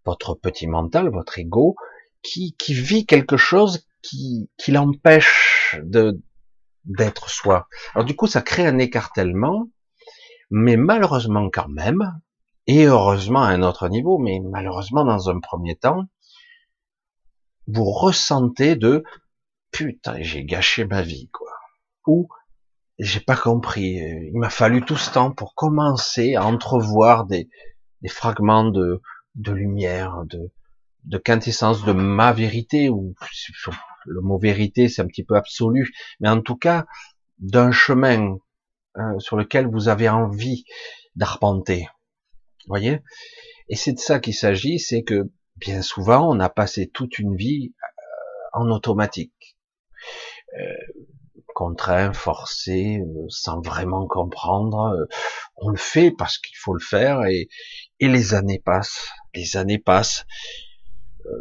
votre 0.05 0.35
petit 0.35 0.67
mental, 0.67 1.09
votre 1.09 1.39
ego, 1.39 1.75
qui, 2.21 2.55
vit 2.69 3.07
quelque 3.07 3.37
chose 3.37 3.87
qui, 4.03 4.49
l'empêche 4.67 5.79
d'être 6.85 7.29
soi. 7.29 7.67
Alors 7.95 8.05
du 8.05 8.15
coup, 8.15 8.27
ça 8.27 8.41
crée 8.41 8.67
un 8.67 8.77
écartèlement, 8.77 9.67
mais 10.51 10.77
malheureusement 10.77 11.49
quand 11.49 11.69
même, 11.69 12.21
et 12.67 12.85
heureusement 12.85 13.41
à 13.41 13.47
un 13.47 13.63
autre 13.63 13.89
niveau, 13.89 14.19
mais 14.19 14.39
malheureusement 14.43 15.05
dans 15.05 15.31
un 15.31 15.39
premier 15.39 15.75
temps, 15.75 16.03
vous 17.65 17.85
ressentez 17.85 18.75
de 18.75 19.03
putain, 19.71 20.21
j'ai 20.21 20.43
gâché 20.43 20.85
ma 20.85 21.01
vie, 21.01 21.29
quoi. 21.31 21.51
Ou 22.05 22.27
j'ai 22.99 23.19
pas 23.19 23.35
compris. 23.35 23.95
Il 23.95 24.37
m'a 24.39 24.49
fallu 24.49 24.81
tout 24.81 24.97
ce 24.97 25.11
temps 25.11 25.31
pour 25.31 25.55
commencer 25.55 26.35
à 26.35 26.45
entrevoir 26.45 27.25
des, 27.25 27.49
des 28.01 28.09
fragments 28.09 28.69
de, 28.69 29.01
de 29.35 29.51
lumière, 29.51 30.23
de, 30.25 30.51
de 31.03 31.17
quintessence 31.17 31.83
de 31.85 31.93
ma 31.93 32.33
vérité, 32.33 32.89
ou 32.89 33.15
le 34.05 34.21
mot 34.21 34.37
vérité 34.37 34.89
c'est 34.89 35.01
un 35.01 35.07
petit 35.07 35.23
peu 35.23 35.35
absolu, 35.35 35.93
mais 36.19 36.29
en 36.29 36.41
tout 36.41 36.55
cas 36.55 36.85
d'un 37.39 37.71
chemin 37.71 38.37
euh, 38.97 39.19
sur 39.19 39.37
lequel 39.37 39.67
vous 39.67 39.89
avez 39.89 40.09
envie 40.09 40.65
d'arpenter. 41.15 41.87
Voyez? 42.67 43.01
Et 43.69 43.75
c'est 43.75 43.93
de 43.93 43.99
ça 43.99 44.19
qu'il 44.19 44.33
s'agit, 44.33 44.79
c'est 44.79 45.03
que 45.03 45.29
bien 45.55 45.81
souvent 45.81 46.29
on 46.29 46.39
a 46.39 46.49
passé 46.49 46.89
toute 46.89 47.19
une 47.19 47.35
vie 47.35 47.73
euh, 47.83 48.59
en 48.61 48.69
automatique, 48.69 49.33
contraint, 51.53 52.13
forcé, 52.13 53.01
sans 53.29 53.61
vraiment 53.61 54.07
comprendre. 54.07 55.07
on 55.55 55.69
le 55.69 55.77
fait 55.77 56.11
parce 56.11 56.37
qu'il 56.37 56.55
faut 56.57 56.73
le 56.73 56.79
faire 56.79 57.25
et, 57.25 57.49
et 57.99 58.07
les 58.07 58.33
années 58.33 58.61
passent, 58.63 59.07
les 59.33 59.57
années 59.57 59.79
passent. 59.79 60.25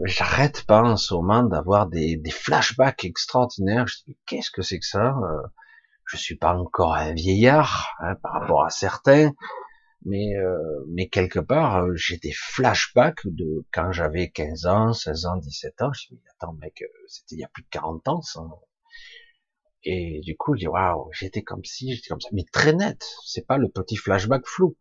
J'arrête 0.05 0.65
pas 0.65 0.83
en 0.83 0.97
ce 0.97 1.15
moment 1.15 1.43
d'avoir 1.45 1.87
des, 1.87 2.17
des, 2.17 2.31
flashbacks 2.31 3.05
extraordinaires. 3.05 3.87
Je 3.87 3.97
dis 4.07 4.17
qu'est-ce 4.27 4.51
que 4.51 4.63
c'est 4.63 4.79
que 4.79 4.87
ça? 4.87 5.15
Je 6.07 6.17
suis 6.17 6.37
pas 6.37 6.55
encore 6.55 6.95
un 6.95 7.13
vieillard 7.13 7.89
hein, 8.01 8.15
par 8.23 8.33
rapport 8.33 8.65
à 8.65 8.71
certains, 8.71 9.33
mais 10.07 10.37
euh, 10.37 10.85
mais 10.89 11.09
quelque 11.09 11.41
part 11.41 11.85
euh, 11.85 11.95
j'ai 11.97 12.17
des 12.17 12.33
flashbacks 12.33 13.27
de 13.27 13.65
quand 13.73 13.91
j'avais 13.91 14.31
15 14.31 14.67
ans, 14.67 14.93
16 14.93 15.27
ans, 15.27 15.37
17 15.37 15.83
ans. 15.83 15.93
Je 15.93 16.15
me 16.15 16.19
dis 16.19 16.25
attends 16.31 16.53
mec, 16.55 16.83
euh, 16.83 16.87
c'était 17.09 17.35
il 17.35 17.41
y 17.41 17.45
a 17.45 17.49
plus 17.49 17.65
de 17.65 17.69
40 17.71 18.09
ans 18.09 18.23
ça. 18.23 18.41
Et 19.83 20.21
du 20.23 20.37
coup 20.37 20.55
je 20.55 20.61
dis 20.61 20.69
waouh, 20.69 21.11
j'étais 21.13 21.43
comme 21.43 21.65
si, 21.65 21.93
j'étais 21.93 22.09
comme 22.09 22.21
ça, 22.21 22.29
mais 22.33 22.45
très 22.53 22.73
net. 22.73 23.05
C'est 23.27 23.47
pas 23.47 23.59
le 23.59 23.69
petit 23.69 23.97
flashback 23.97 24.47
flou. 24.47 24.77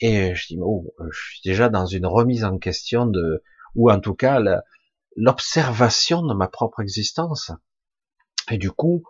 Et 0.00 0.34
je 0.34 0.46
dis 0.46 0.58
oh, 0.62 0.94
je 1.10 1.18
suis 1.18 1.40
déjà 1.44 1.68
dans 1.68 1.86
une 1.86 2.06
remise 2.06 2.44
en 2.44 2.58
question 2.58 3.04
de, 3.04 3.42
ou 3.74 3.90
en 3.90 4.00
tout 4.00 4.14
cas 4.14 4.40
l'observation 5.14 6.22
de 6.22 6.34
ma 6.34 6.48
propre 6.48 6.80
existence. 6.80 7.52
Et 8.50 8.56
du 8.56 8.70
coup, 8.70 9.02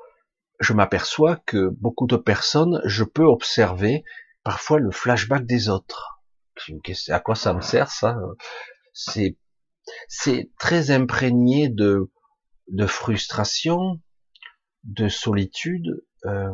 je 0.58 0.72
m'aperçois 0.72 1.36
que 1.46 1.68
beaucoup 1.68 2.08
de 2.08 2.16
personnes, 2.16 2.80
je 2.84 3.04
peux 3.04 3.24
observer 3.24 4.02
parfois 4.48 4.78
le 4.78 4.90
flashback 4.90 5.44
des 5.44 5.68
autres. 5.68 6.22
À 7.10 7.20
quoi 7.20 7.34
ça 7.34 7.52
me 7.52 7.60
sert 7.60 7.90
ça? 7.90 8.16
C'est 8.94 9.36
c'est 10.08 10.50
très 10.58 10.90
imprégné 10.90 11.68
de 11.68 12.10
de 12.68 12.86
frustration, 12.86 14.00
de 14.84 15.08
solitude, 15.08 16.02
euh, 16.24 16.48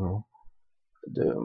de 1.06 1.36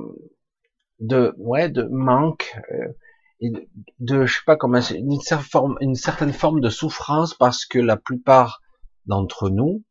de 0.99 1.35
ouais 1.37 1.69
de 1.69 1.83
manque 1.83 2.57
euh, 2.71 3.59
de, 3.99 4.25
je 4.25 4.33
sais 4.33 4.43
pas 4.47 4.57
comment 4.57 4.81
une 4.89 5.95
certaine 5.95 6.33
forme 6.33 6.61
de 6.61 6.69
souffrance 6.69 7.35
parce 7.35 7.63
que 7.63 7.77
la 7.77 7.95
plupart 7.95 8.59
d'entre 9.05 9.51
nous 9.51 9.83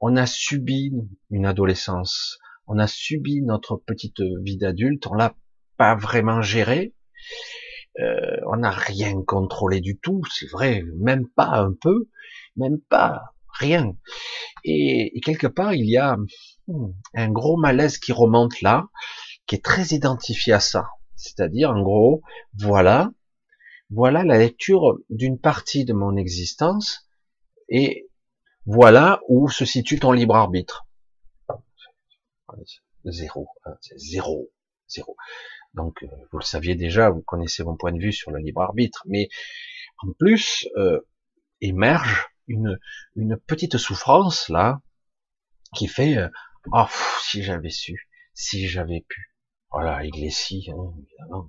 on 0.00 0.16
a 0.16 0.26
subi 0.26 0.92
une 1.30 1.46
adolescence, 1.46 2.40
on 2.66 2.80
a 2.80 2.88
subi 2.88 3.42
notre 3.42 3.76
petite 3.76 4.20
vie 4.42 4.56
d'adulte, 4.56 5.06
on 5.06 5.14
l'a 5.14 5.36
pas 5.80 5.94
vraiment 5.94 6.42
géré, 6.42 6.94
euh, 8.00 8.36
on 8.46 8.58
n'a 8.58 8.70
rien 8.70 9.22
contrôlé 9.22 9.80
du 9.80 9.98
tout, 9.98 10.20
c'est 10.30 10.50
vrai, 10.50 10.82
même 10.98 11.26
pas 11.26 11.52
un 11.56 11.72
peu, 11.72 12.10
même 12.54 12.82
pas 12.90 13.32
rien. 13.58 13.96
Et, 14.62 15.18
quelque 15.24 15.46
part, 15.46 15.72
il 15.72 15.88
y 15.88 15.96
a 15.96 16.18
hmm, 16.66 16.92
un 17.14 17.30
gros 17.30 17.56
malaise 17.56 17.96
qui 17.96 18.12
remonte 18.12 18.60
là, 18.60 18.88
qui 19.46 19.54
est 19.54 19.64
très 19.64 19.94
identifié 19.94 20.52
à 20.52 20.60
ça. 20.60 20.84
C'est-à-dire, 21.16 21.70
en 21.70 21.80
gros, 21.80 22.20
voilà, 22.58 23.10
voilà 23.88 24.22
la 24.22 24.36
lecture 24.36 24.98
d'une 25.08 25.38
partie 25.38 25.86
de 25.86 25.94
mon 25.94 26.14
existence, 26.18 27.08
et 27.70 28.10
voilà 28.66 29.22
où 29.30 29.48
se 29.48 29.64
situe 29.64 29.98
ton 29.98 30.12
libre 30.12 30.36
arbitre. 30.36 30.86
Zéro, 33.06 33.48
hein, 33.64 33.78
zéro, 33.96 34.50
zéro. 34.86 35.16
Donc, 35.74 36.02
euh, 36.02 36.08
vous 36.32 36.38
le 36.38 36.44
saviez 36.44 36.74
déjà, 36.74 37.10
vous 37.10 37.22
connaissez 37.22 37.62
mon 37.64 37.76
point 37.76 37.92
de 37.92 37.98
vue 38.00 38.12
sur 38.12 38.30
le 38.30 38.38
libre 38.38 38.62
arbitre, 38.62 39.02
mais 39.06 39.28
en 40.02 40.12
plus 40.18 40.68
euh, 40.76 41.00
émerge 41.60 42.28
une, 42.48 42.78
une 43.16 43.36
petite 43.36 43.76
souffrance 43.78 44.48
là 44.48 44.80
qui 45.74 45.86
fait 45.86 46.16
euh, 46.18 46.28
oh 46.72 46.86
si 47.22 47.42
j'avais 47.42 47.70
su, 47.70 48.08
si 48.34 48.68
j'avais 48.68 49.04
pu. 49.08 49.34
Voilà, 49.70 50.04
il 50.04 50.24
est 50.24 50.30
si, 50.30 50.68
hein, 50.70 50.92
évidemment. 50.98 51.48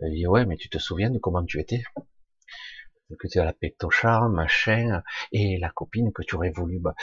Il 0.00 0.14
dit 0.14 0.26
ouais, 0.26 0.44
mais 0.44 0.56
tu 0.56 0.68
te 0.68 0.78
souviens 0.78 1.10
de 1.10 1.18
comment 1.18 1.44
tu 1.44 1.60
étais? 1.60 1.82
Que 3.18 3.28
tu 3.28 3.38
as 3.38 3.44
la 3.44 3.52
pectochard, 3.52 4.28
machin, 4.28 5.02
et 5.32 5.58
la 5.58 5.70
copine 5.70 6.12
que 6.12 6.22
tu 6.22 6.36
aurais 6.36 6.50
voulu 6.50 6.78
bah, 6.80 6.94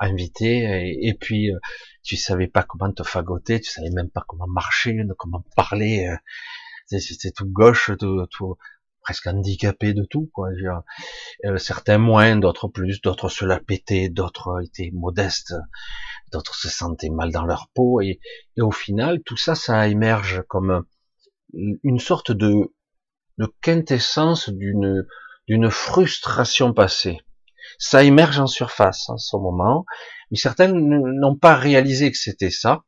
inviter, 0.00 0.96
et, 1.02 1.14
puis 1.14 1.52
euh, 1.52 1.58
tu 2.02 2.16
savais 2.16 2.48
pas 2.48 2.62
comment 2.62 2.92
te 2.92 3.02
fagoter, 3.02 3.60
tu 3.60 3.70
savais 3.70 3.90
même 3.90 4.10
pas 4.10 4.24
comment 4.26 4.46
marcher, 4.46 5.02
comment 5.18 5.44
parler, 5.56 6.08
euh, 6.08 6.98
c'était 6.98 7.30
tout 7.30 7.46
gauche, 7.46 7.90
tout, 7.98 8.26
tout, 8.30 8.56
presque 9.02 9.26
handicapé 9.26 9.94
de 9.94 10.04
tout, 10.04 10.30
quoi. 10.32 10.50
Euh, 11.44 11.56
certains 11.56 11.98
moins, 11.98 12.36
d'autres 12.36 12.68
plus, 12.68 13.00
d'autres 13.00 13.28
se 13.28 13.44
la 13.44 13.58
pétaient, 13.58 14.08
d'autres 14.08 14.62
étaient 14.62 14.90
modestes, 14.92 15.54
d'autres 16.32 16.54
se 16.54 16.68
sentaient 16.68 17.10
mal 17.10 17.32
dans 17.32 17.44
leur 17.44 17.68
peau, 17.74 18.00
et, 18.00 18.20
au 18.60 18.70
final, 18.70 19.22
tout 19.22 19.36
ça, 19.36 19.54
ça 19.54 19.88
émerge 19.88 20.42
comme 20.48 20.84
une 21.54 21.98
sorte 21.98 22.32
de 22.32 22.70
quintessence 23.62 24.50
d'une 24.50 25.06
d'une 25.48 25.70
frustration 25.70 26.74
passée. 26.74 27.18
Ça 27.78 28.04
émerge 28.04 28.38
en 28.38 28.46
surface 28.46 29.08
en 29.08 29.16
ce 29.16 29.36
moment, 29.36 29.84
mais 30.30 30.36
certains 30.36 30.68
n'ont 30.68 31.36
pas 31.36 31.54
réalisé 31.54 32.10
que 32.10 32.18
c'était 32.18 32.50
ça. 32.50 32.84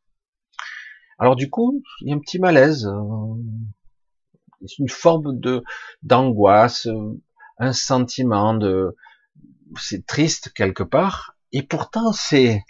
Alors 1.18 1.36
du 1.36 1.48
coup, 1.48 1.82
il 2.00 2.08
y 2.08 2.12
a 2.12 2.16
un 2.16 2.18
petit 2.18 2.38
malaise, 2.38 2.86
euh, 2.86 3.34
une 4.78 4.88
forme 4.88 5.38
de 5.38 5.62
d'angoisse, 6.02 6.88
un 7.58 7.72
sentiment 7.72 8.54
de 8.54 8.96
c'est 9.78 10.06
triste 10.06 10.52
quelque 10.52 10.82
part, 10.82 11.36
et 11.52 11.62
pourtant 11.62 12.12
c'est 12.12 12.64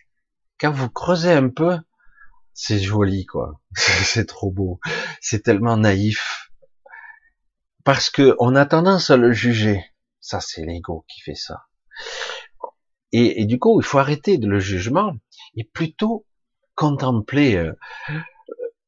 quand 0.61 0.73
vous 0.73 0.90
creusez 0.90 1.32
un 1.32 1.49
peu, 1.49 1.78
c'est 2.52 2.78
joli 2.78 3.25
quoi, 3.25 3.61
c'est 3.75 4.26
trop 4.26 4.50
beau, 4.50 4.80
c'est 5.20 5.42
tellement 5.42 5.76
naïf, 5.76 6.50
parce 7.85 8.11
que 8.11 8.37
on 8.39 8.55
a 8.57 8.67
tendance 8.67 9.11
à 9.11 9.17
le 9.17 9.33
juger. 9.33 9.85
Ça, 10.21 10.41
c'est 10.41 10.65
l'ego 10.65 11.05
qui 11.09 11.21
fait 11.23 11.35
ça. 11.35 11.65
Et, 13.13 13.45
du 13.45 13.59
coup, 13.59 13.81
il 13.81 13.85
faut 13.85 13.99
arrêter 13.99 14.39
de 14.39 14.47
le 14.47 14.61
jugement 14.61 15.15
et 15.57 15.65
plutôt 15.65 16.27
contempler 16.77 17.57
euh, 17.57 17.73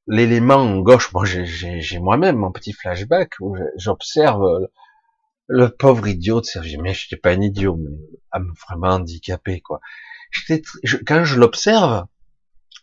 l'élément 0.06 0.78
gauche. 0.78 1.12
Moi, 1.12 1.24
j'ai 1.24 1.98
moi-même 1.98 2.36
mon 2.36 2.52
petit 2.52 2.72
flashback 2.72 3.32
où 3.40 3.56
j'observe 3.76 4.68
le 5.48 5.68
pauvre 5.70 6.06
idiot 6.06 6.40
de 6.40 6.46
Serge. 6.46 6.76
Mais 6.80 6.94
je 6.94 7.06
n'étais 7.06 7.20
pas 7.20 7.30
un 7.30 7.40
idiot, 7.40 7.76
mais 7.76 7.90
vraiment 8.68 8.94
handicapé, 8.94 9.60
quoi. 9.60 9.80
Quand 11.06 11.24
je 11.24 11.38
l'observe, 11.38 12.06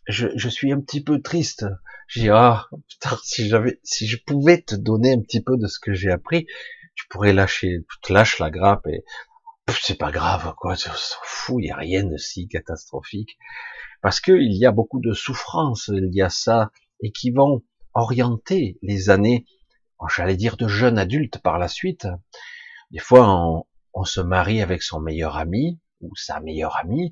je, 0.10 0.28
je, 0.36 0.50
suis 0.50 0.74
un 0.74 0.82
petit 0.82 1.04
peu 1.04 1.22
triste. 1.22 1.66
Je 2.08 2.30
ah 2.32 2.68
putain 2.88 3.18
si 3.24 3.48
j'avais 3.48 3.80
si 3.84 4.08
je 4.08 4.18
pouvais 4.25 4.62
te 4.62 4.75
donner 4.75 5.13
un 5.13 5.22
petit 5.22 5.42
peu 5.42 5.58
de 5.58 5.68
ce 5.68 5.80
que 5.80 5.94
j'ai 5.94 6.10
appris, 6.10 6.48
tu 6.96 7.08
pourrais 7.08 7.34
lâcher, 7.34 7.86
tu 7.89 8.01
te 8.01 8.12
lâches 8.12 8.39
la 8.39 8.50
grappe 8.50 8.88
et 8.88 9.04
c'est 9.82 10.00
pas 10.00 10.12
grave 10.12 10.56
quoi, 10.58 10.75
tu 10.75 10.89
s'en 10.89 11.20
fout, 11.24 11.58
il 11.60 11.68
y 11.68 11.72
a 11.72 11.75
rien 11.75 12.04
de 12.04 12.18
si 12.18 12.48
catastrophique 12.48 13.38
parce 14.01 14.20
que 14.20 14.32
il 14.32 14.58
y 14.58 14.66
a 14.66 14.72
beaucoup 14.72 15.00
de 15.00 15.13
souffrances, 15.13 15.92
il 15.94 16.10
y 16.12 16.24
a 16.24 16.30
ça 16.30 16.72
et 17.04 17.12
qui 17.12 17.30
vont 17.30 17.62
orienter 17.94 18.80
les 18.82 19.12
années, 19.12 19.46
j'allais 20.10 20.36
dire 20.36 20.58
de 20.58 20.68
jeunes 20.68 20.98
adultes 20.98 21.38
par 21.38 21.60
la 21.60 21.68
suite. 21.68 22.08
Des 22.89 23.00
fois 23.00 23.30
on, 23.30 23.66
on 23.94 24.04
se 24.04 24.22
marie 24.22 24.63
avec 24.63 24.82
son 24.82 25.00
meilleur 25.00 25.38
ami 25.38 25.80
ou 26.01 26.16
sa 26.16 26.39
meilleure 26.39 26.75
amie 26.78 27.12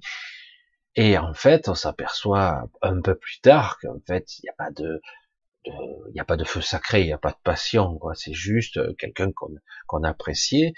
et 0.97 1.15
en 1.19 1.33
fait, 1.35 1.69
on 1.69 1.75
s'aperçoit 1.75 2.63
un 2.81 3.01
peu 3.01 3.13
plus 3.13 3.39
tard 3.39 3.77
qu'en 3.79 3.99
fait, 4.07 4.39
il 4.39 4.45
n'y 4.45 4.49
a 4.49 4.53
pas 4.57 4.71
de, 4.71 4.99
il 5.65 6.13
n'y 6.13 6.19
a 6.19 6.25
pas 6.25 6.37
de 6.37 6.43
feu 6.43 6.59
sacré, 6.59 7.01
il 7.01 7.05
n'y 7.05 7.13
a 7.13 7.19
pas 7.19 7.31
de 7.31 7.37
passion, 7.43 7.99
quoi. 7.99 8.15
C'est 8.15 8.33
juste 8.33 8.77
euh, 8.77 8.93
quelqu'un 8.97 9.31
qu'on 9.31 9.53
qu'on 9.85 10.01
appréciait 10.01 10.73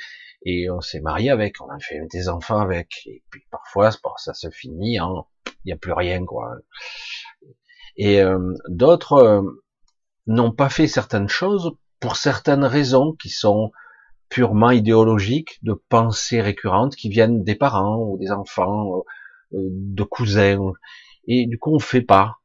et 0.46 0.70
on 0.70 0.82
s'est 0.82 1.00
marié 1.00 1.30
avec, 1.32 1.62
on 1.62 1.70
a 1.70 1.80
fait 1.80 2.02
des 2.12 2.28
enfants 2.28 2.60
avec. 2.60 2.90
Et 3.06 3.24
puis 3.30 3.44
parfois, 3.50 3.92
ça 4.18 4.34
se 4.34 4.50
finit 4.50 4.96
il 4.96 5.22
n'y 5.66 5.72
a 5.72 5.78
plus 5.78 5.94
rien, 5.94 6.26
quoi. 6.26 6.52
Et 7.96 8.22
euh, 8.22 8.54
d'autres 8.68 9.14
euh, 9.14 9.42
n'ont 10.28 10.52
pas 10.52 10.70
fait 10.70 10.88
certaines 10.88 11.30
choses 11.30 11.72
pour 12.02 12.18
certaines 12.18 12.66
raisons 12.66 13.14
qui 13.14 13.30
sont 13.30 13.72
purement 14.28 14.72
idéologiques, 14.72 15.60
de 15.64 15.74
pensées 15.74 16.42
récurrentes 16.42 16.98
qui 16.98 17.10
viennent 17.10 17.44
des 17.44 17.56
parents 17.56 18.00
ou 18.00 18.18
des 18.18 18.32
enfants 18.32 19.04
de 19.52 20.04
cousins, 20.04 20.74
et 21.28 21.46
du 21.48 21.58
coup 21.58 21.74
on 21.74 21.80
fait 21.80 22.02
pas. 22.02 22.36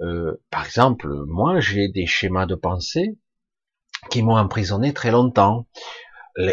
Euh, 0.00 0.36
par 0.50 0.66
exemple, 0.66 1.08
moi 1.26 1.60
j'ai 1.60 1.88
des 1.88 2.06
schémas 2.06 2.46
de 2.46 2.54
pensée 2.54 3.16
qui 4.10 4.22
m'ont 4.22 4.36
emprisonné 4.36 4.92
très 4.92 5.10
longtemps. 5.10 5.66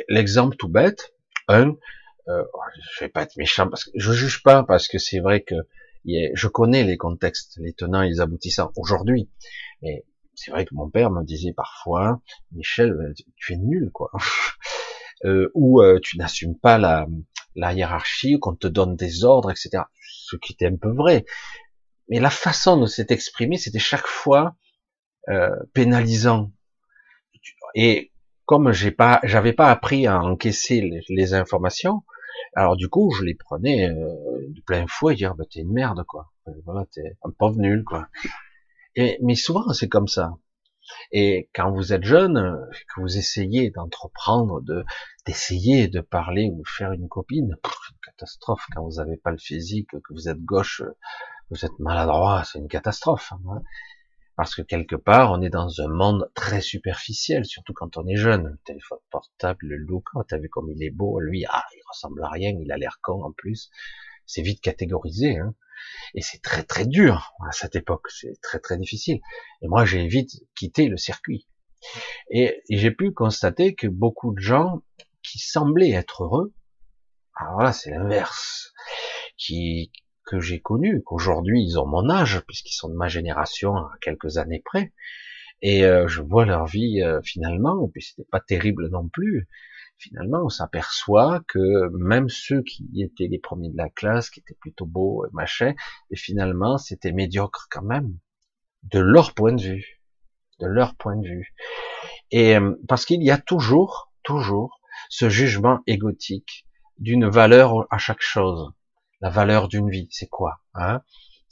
L'exemple 0.07 0.55
tout 0.55 0.69
bête, 0.69 1.13
un, 1.49 1.75
euh, 2.29 2.43
je 2.93 3.03
vais 3.03 3.09
pas 3.09 3.23
être 3.23 3.35
méchant 3.35 3.67
parce 3.67 3.83
que 3.85 3.91
je 3.95 4.13
juge 4.13 4.43
pas 4.43 4.63
parce 4.63 4.87
que 4.87 4.97
c'est 4.97 5.19
vrai 5.19 5.41
que 5.41 5.55
je 6.05 6.47
connais 6.47 6.83
les 6.83 6.97
contextes, 6.97 7.57
les 7.57 7.73
tenants 7.73 8.01
et 8.01 8.09
les 8.09 8.21
aboutissants 8.21 8.71
aujourd'hui. 8.75 9.29
Mais 9.81 10.05
c'est 10.35 10.51
vrai 10.51 10.65
que 10.65 10.73
mon 10.73 10.89
père 10.89 11.11
me 11.11 11.23
disait 11.23 11.53
parfois, 11.53 12.21
Michel, 12.51 12.91
euh, 12.91 13.13
tu 13.35 13.53
es 13.53 13.57
nul, 13.57 13.91
quoi. 13.93 14.11
euh, 15.25 15.49
ou 15.53 15.81
euh, 15.81 15.99
tu 16.01 16.17
n'assumes 16.17 16.57
pas 16.57 16.77
la, 16.77 17.07
la 17.55 17.73
hiérarchie, 17.73 18.39
qu'on 18.39 18.55
te 18.55 18.67
donne 18.67 18.95
des 18.95 19.23
ordres, 19.23 19.51
etc. 19.51 19.83
Ce 20.01 20.35
qui 20.35 20.53
était 20.53 20.67
un 20.67 20.75
peu 20.75 20.91
vrai. 20.91 21.25
Mais 22.09 22.19
la 22.19 22.29
façon 22.29 22.77
de 22.77 22.85
s'être 22.85 23.11
exprimé, 23.11 23.57
c'était 23.57 23.79
chaque 23.79 24.07
fois 24.07 24.55
euh, 25.29 25.55
pénalisant. 25.73 26.51
Et 27.75 28.11
comme 28.45 28.71
j'ai 28.71 28.91
pas, 28.91 29.19
j'avais 29.23 29.53
pas 29.53 29.71
appris 29.71 30.05
à 30.05 30.19
encaisser 30.19 31.01
les, 31.09 31.33
informations, 31.33 32.03
alors 32.55 32.75
du 32.75 32.89
coup, 32.89 33.11
je 33.17 33.23
les 33.23 33.35
prenais 33.35 33.89
euh, 33.89 33.95
de 34.49 34.61
plein 34.61 34.85
fouet 34.87 35.13
et 35.13 35.17
dire, 35.17 35.35
bah, 35.35 35.45
t'es 35.49 35.61
une 35.61 35.71
merde, 35.71 36.03
quoi. 36.07 36.31
Voilà, 36.65 36.85
t'es 36.91 37.17
un 37.23 37.31
pauvre 37.31 37.57
nul, 37.57 37.83
quoi. 37.83 38.07
Et, 38.95 39.17
mais 39.21 39.35
souvent, 39.35 39.71
c'est 39.73 39.87
comme 39.87 40.07
ça. 40.07 40.33
Et 41.11 41.49
quand 41.53 41.71
vous 41.71 41.93
êtes 41.93 42.03
jeune, 42.03 42.59
que 42.93 43.01
vous 43.01 43.17
essayez 43.17 43.69
d'entreprendre, 43.71 44.61
de 44.61 44.83
d'essayer 45.25 45.87
de 45.87 46.01
parler 46.01 46.49
ou 46.51 46.63
de 46.63 46.67
faire 46.67 46.91
une 46.91 47.07
copine, 47.07 47.55
une 47.63 47.97
catastrophe. 48.05 48.65
Quand 48.73 48.83
vous 48.83 48.97
n'avez 48.97 49.17
pas 49.17 49.31
le 49.31 49.37
physique, 49.37 49.89
que 49.91 50.13
vous 50.13 50.27
êtes 50.27 50.43
gauche, 50.43 50.83
vous 51.49 51.65
êtes 51.65 51.79
maladroit, 51.79 52.43
c'est 52.43 52.59
une 52.59 52.67
catastrophe. 52.67 53.31
Hein. 53.31 53.61
Parce 54.35 54.55
que 54.55 54.63
quelque 54.63 54.95
part, 54.95 55.31
on 55.31 55.41
est 55.41 55.49
dans 55.49 55.81
un 55.81 55.87
monde 55.87 56.29
très 56.33 56.59
superficiel, 56.59 57.45
surtout 57.45 57.73
quand 57.73 57.97
on 57.97 58.07
est 58.07 58.15
jeune. 58.15 58.47
Le 58.47 58.59
téléphone 58.65 58.97
portable, 59.11 59.67
le 59.67 59.77
look, 59.77 60.05
oh, 60.15 60.23
t'as 60.23 60.39
vu 60.39 60.49
comme 60.49 60.69
il 60.71 60.83
est 60.83 60.89
beau, 60.89 61.19
lui, 61.19 61.45
ah, 61.47 61.63
il 61.75 61.81
ressemble 61.87 62.23
à 62.23 62.29
rien, 62.29 62.51
il 62.59 62.71
a 62.71 62.77
l'air 62.77 62.99
con 63.01 63.23
en 63.23 63.31
plus. 63.31 63.69
C'est 64.25 64.41
vite 64.41 64.61
catégorisé, 64.61 65.37
hein. 65.37 65.53
Et 66.15 66.21
c'est 66.21 66.41
très 66.41 66.63
très 66.63 66.85
dur 66.85 67.33
à 67.47 67.51
cette 67.51 67.75
époque, 67.75 68.09
c'est 68.09 68.39
très 68.41 68.59
très 68.59 68.77
difficile. 68.77 69.19
Et 69.61 69.67
moi, 69.67 69.85
j'ai 69.85 70.07
vite 70.07 70.31
quitté 70.55 70.87
le 70.87 70.97
circuit. 70.97 71.47
Et, 72.29 72.61
j'ai 72.69 72.91
pu 72.91 73.11
constater 73.11 73.75
que 73.75 73.87
beaucoup 73.87 74.33
de 74.33 74.39
gens 74.39 74.81
qui 75.21 75.39
semblaient 75.39 75.91
être 75.91 76.23
heureux, 76.23 76.53
alors 77.35 77.61
là, 77.61 77.73
c'est 77.73 77.91
l'inverse, 77.91 78.73
qui, 79.37 79.91
que 80.25 80.39
j'ai 80.39 80.61
connu, 80.61 81.01
qu'aujourd'hui 81.03 81.63
ils 81.63 81.79
ont 81.79 81.87
mon 81.87 82.09
âge, 82.09 82.41
puisqu'ils 82.47 82.75
sont 82.75 82.89
de 82.89 82.95
ma 82.95 83.07
génération 83.07 83.75
à 83.75 83.91
quelques 84.01 84.37
années 84.37 84.61
près, 84.63 84.93
et 85.61 85.85
euh, 85.85 86.07
je 86.07 86.21
vois 86.21 86.45
leur 86.45 86.65
vie 86.65 87.01
euh, 87.01 87.21
finalement, 87.23 87.85
et 87.85 87.91
puis 87.91 88.03
c'était 88.03 88.27
pas 88.29 88.39
terrible 88.39 88.89
non 88.89 89.07
plus. 89.07 89.47
Finalement, 89.97 90.43
on 90.43 90.49
s'aperçoit 90.49 91.41
que 91.47 91.89
même 91.97 92.27
ceux 92.29 92.61
qui 92.63 92.89
étaient 93.01 93.27
les 93.27 93.39
premiers 93.39 93.69
de 93.69 93.77
la 93.77 93.89
classe, 93.89 94.29
qui 94.29 94.41
étaient 94.41 94.57
plutôt 94.59 94.85
beaux, 94.85 95.25
machin, 95.31 95.73
et 96.11 96.15
finalement 96.17 96.77
c'était 96.77 97.13
médiocre 97.13 97.67
quand 97.71 97.83
même, 97.83 98.17
de 98.83 98.99
leur 98.99 99.33
point 99.33 99.53
de 99.53 99.61
vue, 99.61 100.01
de 100.59 100.67
leur 100.67 100.95
point 100.95 101.15
de 101.15 101.27
vue. 101.27 101.53
Et 102.31 102.57
euh, 102.57 102.75
parce 102.87 103.05
qu'il 103.05 103.23
y 103.23 103.31
a 103.31 103.37
toujours, 103.37 104.11
toujours 104.23 104.81
ce 105.09 105.29
jugement 105.29 105.79
égotique 105.87 106.65
d'une 106.97 107.27
valeur 107.27 107.87
à 107.91 107.97
chaque 107.97 108.21
chose 108.21 108.73
la 109.23 109.29
valeur 109.29 109.69
d'une 109.69 109.89
vie, 109.89 110.09
c'est 110.11 110.27
quoi 110.27 110.59
hein? 110.73 111.01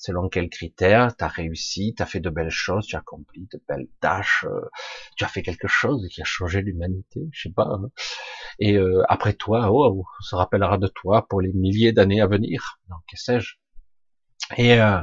Selon 0.02 0.30
quels 0.30 0.50
critères 0.50 1.16
tu 1.16 1.24
as 1.24 1.28
réussi, 1.28 1.94
tu 1.96 2.02
as 2.02 2.08
fait 2.08 2.20
de 2.20 2.32
belles 2.32 2.50
choses, 2.50 2.88
tu 2.88 2.96
as 2.96 3.00
accompli 3.00 3.48
de 3.52 3.62
belles 3.70 3.88
tâches, 4.00 4.46
euh, 4.50 4.68
tu 5.16 5.24
as 5.24 5.28
fait 5.28 5.44
quelque 5.44 5.68
chose 5.68 6.08
qui 6.10 6.22
a 6.22 6.26
changé 6.26 6.64
l'humanité, 6.64 7.22
je 7.32 7.44
sais 7.44 7.54
pas. 7.54 7.68
Hein 7.68 7.90
Et 8.58 8.78
euh, 8.78 9.04
après 9.10 9.34
toi, 9.34 9.70
oh, 9.72 10.04
on 10.20 10.24
se 10.24 10.36
rappellera 10.36 10.80
de 10.80 10.88
toi 10.88 11.28
pour 11.30 11.40
les 11.40 11.54
milliers 11.54 11.92
d'années 11.92 12.20
à 12.20 12.26
venir. 12.26 12.80
Donc, 12.90 13.02
que 13.08 13.16
sais-je 13.16 13.58
Et 14.58 14.82
euh, 14.82 15.02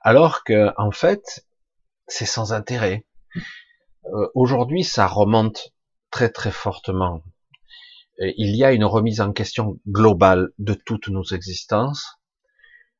alors 0.00 0.42
que, 0.42 0.72
en 0.78 0.90
fait, 0.90 1.46
c'est 2.08 2.24
sans 2.24 2.54
intérêt. 2.54 3.06
Aujourd'hui, 4.34 4.82
ça 4.82 5.06
remonte 5.06 5.74
très 6.10 6.30
très 6.30 6.50
fortement 6.50 7.22
il 8.20 8.54
y 8.54 8.64
a 8.64 8.72
une 8.72 8.84
remise 8.84 9.20
en 9.20 9.32
question 9.32 9.78
globale 9.88 10.50
de 10.58 10.74
toutes 10.74 11.08
nos 11.08 11.24
existences, 11.24 12.19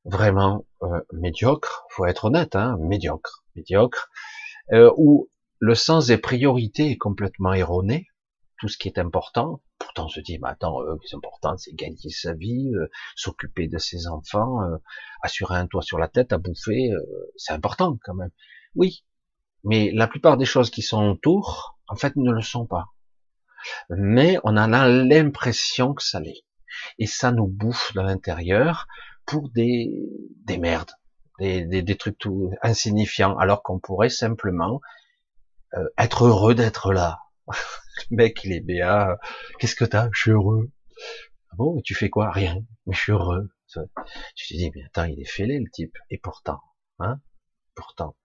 vraiment 0.04 0.66
euh, 0.82 1.00
médiocre, 1.12 1.86
faut 1.90 2.06
être 2.06 2.26
honnête, 2.26 2.56
hein, 2.56 2.76
médiocre, 2.80 3.44
médiocre, 3.54 4.10
euh, 4.72 4.90
où 4.96 5.30
le 5.58 5.74
sens 5.74 6.06
des 6.06 6.18
priorités 6.18 6.92
est 6.92 6.96
complètement 6.96 7.52
erroné, 7.52 8.08
tout 8.58 8.68
ce 8.68 8.78
qui 8.78 8.88
est 8.88 8.98
important, 8.98 9.62
pourtant 9.78 10.06
on 10.06 10.08
se 10.08 10.20
dit, 10.20 10.38
mais 10.38 10.48
attends, 10.48 10.80
euh, 10.82 10.96
ce 11.02 11.08
qui 11.08 11.14
est 11.14 11.16
important, 11.16 11.56
c'est 11.56 11.74
gagner 11.74 12.10
sa 12.10 12.34
vie, 12.34 12.70
euh, 12.74 12.90
s'occuper 13.16 13.68
de 13.68 13.78
ses 13.78 14.06
enfants, 14.06 14.62
euh, 14.62 14.76
assurer 15.22 15.56
un 15.56 15.66
toit 15.66 15.82
sur 15.82 15.98
la 15.98 16.08
tête, 16.08 16.32
à 16.32 16.38
bouffer, 16.38 16.90
c'est 17.36 17.52
important 17.52 17.98
quand 18.04 18.14
même. 18.14 18.30
Oui, 18.74 19.04
mais 19.64 19.90
la 19.92 20.06
plupart 20.06 20.36
des 20.36 20.44
choses 20.44 20.70
qui 20.70 20.82
sont 20.82 21.02
autour, 21.10 21.78
en 21.88 21.96
fait, 21.96 22.16
ne 22.16 22.32
le 22.32 22.42
sont 22.42 22.66
pas 22.66 22.86
mais 23.90 24.38
on 24.44 24.56
en 24.56 24.72
a 24.72 24.88
l'impression 24.88 25.94
que 25.94 26.02
ça 26.02 26.20
l'est. 26.20 26.44
Et 26.98 27.06
ça 27.06 27.32
nous 27.32 27.46
bouffe 27.46 27.92
de 27.94 28.00
l'intérieur 28.00 28.86
pour 29.30 29.48
des, 29.48 29.88
des 30.44 30.58
merdes, 30.58 30.90
des, 31.38 31.64
des, 31.64 31.82
des 31.82 31.96
trucs 31.96 32.18
tout 32.18 32.52
insignifiants, 32.62 33.38
alors 33.38 33.62
qu'on 33.62 33.78
pourrait 33.78 34.10
simplement 34.10 34.80
euh, 35.74 35.88
être 35.96 36.24
heureux 36.24 36.56
d'être 36.56 36.92
là. 36.92 37.20
le 38.10 38.16
mec, 38.16 38.42
il 38.42 38.52
est 38.52 38.60
béat. 38.60 39.18
Qu'est-ce 39.60 39.76
que 39.76 39.84
t'as? 39.84 40.08
Je 40.12 40.20
suis 40.20 40.30
heureux. 40.32 40.68
Ah 41.52 41.54
bon, 41.56 41.80
tu 41.82 41.94
fais 41.94 42.10
quoi? 42.10 42.32
Rien. 42.32 42.56
Mais 42.86 42.94
je 42.94 43.00
suis 43.00 43.12
heureux. 43.12 43.48
Tu 44.34 44.48
te 44.48 44.54
dis, 44.54 44.72
mais 44.74 44.82
attends, 44.84 45.04
il 45.04 45.20
est 45.20 45.30
fêlé 45.30 45.60
le 45.60 45.70
type. 45.70 45.96
Et 46.10 46.18
pourtant, 46.18 46.58
hein? 46.98 47.20
Pourtant. 47.76 48.16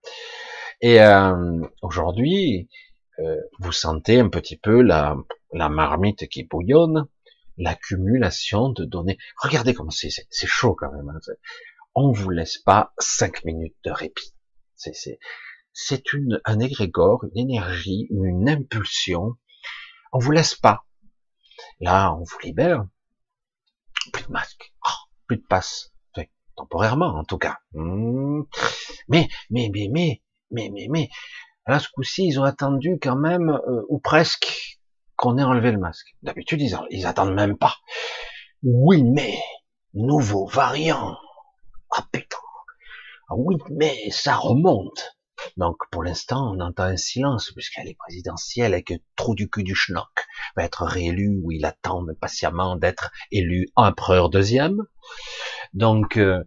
Et 0.80 1.00
euh, 1.00 1.60
aujourd'hui, 1.82 2.68
euh, 3.20 3.40
vous 3.60 3.70
sentez 3.70 4.18
un 4.18 4.28
petit 4.28 4.56
peu 4.56 4.82
la, 4.82 5.16
la 5.52 5.68
marmite 5.68 6.28
qui 6.28 6.42
bouillonne, 6.42 7.06
l'accumulation 7.56 8.70
de 8.70 8.84
données. 8.84 9.18
Regardez 9.38 9.74
comment 9.74 9.90
c'est, 9.90 10.10
c'est 10.10 10.46
chaud 10.46 10.74
quand 10.74 10.92
même. 10.92 11.08
Hein. 11.08 11.32
On 11.94 12.12
vous 12.12 12.30
laisse 12.30 12.58
pas 12.58 12.92
cinq 12.98 13.44
minutes 13.44 13.76
de 13.84 13.90
répit. 13.90 14.34
C'est, 14.74 14.94
c'est, 14.94 15.18
c'est 15.72 16.12
une, 16.12 16.40
un 16.44 16.60
égrégore, 16.60 17.24
une 17.24 17.38
énergie, 17.38 18.06
une 18.10 18.48
impulsion. 18.48 19.36
On 20.12 20.18
vous 20.18 20.30
laisse 20.32 20.54
pas. 20.54 20.84
Là, 21.80 22.14
on 22.14 22.22
vous 22.22 22.38
libère. 22.42 22.86
Plus 24.12 24.24
de 24.24 24.32
masque, 24.32 24.72
oh, 24.86 25.08
plus 25.26 25.38
de 25.38 25.46
passe. 25.46 25.92
temporairement, 26.54 27.14
en 27.18 27.24
tout 27.24 27.38
cas. 27.38 27.58
Hmm. 27.72 28.42
Mais, 29.08 29.28
mais, 29.50 29.70
mais, 29.72 29.88
mais, 29.90 30.22
mais, 30.50 30.70
mais, 30.72 30.86
mais, 30.88 31.10
Là, 31.66 31.80
ce 31.80 31.88
coup-ci, 31.88 32.28
ils 32.28 32.38
ont 32.38 32.44
attendu 32.44 32.98
quand 33.02 33.16
même, 33.16 33.50
euh, 33.50 33.82
ou 33.88 33.98
presque, 33.98 34.78
qu'on 35.16 35.38
ait 35.38 35.42
enlevé 35.42 35.72
le 35.72 35.78
masque. 35.78 36.14
D'habitude, 36.22 36.60
ils, 36.60 36.78
ils 36.90 37.06
attendent 37.06 37.34
même 37.34 37.56
pas. 37.56 37.76
Oui, 38.62 39.02
mais, 39.02 39.38
nouveau 39.94 40.46
variant. 40.46 41.16
Ah 41.96 42.04
putain. 42.12 42.36
Oui, 43.30 43.56
mais 43.70 44.10
ça 44.10 44.36
remonte. 44.36 45.16
Donc, 45.56 45.76
pour 45.90 46.02
l'instant, 46.02 46.52
on 46.54 46.60
entend 46.60 46.84
un 46.84 46.96
silence, 46.96 47.52
puisqu'elle 47.52 47.88
est 47.88 47.98
présidentielle 47.98 48.74
et 48.74 48.82
que 48.82 48.94
trop 49.16 49.34
du 49.34 49.48
cul 49.50 49.64
du 49.64 49.74
schnock 49.74 50.26
va 50.56 50.64
être 50.64 50.84
réélu, 50.84 51.40
ou 51.42 51.52
il 51.52 51.64
attend 51.64 52.04
patiemment 52.20 52.76
d'être 52.76 53.10
élu 53.30 53.68
empereur 53.76 54.30
deuxième. 54.30 54.86
Donc, 55.74 56.16
euh, 56.16 56.42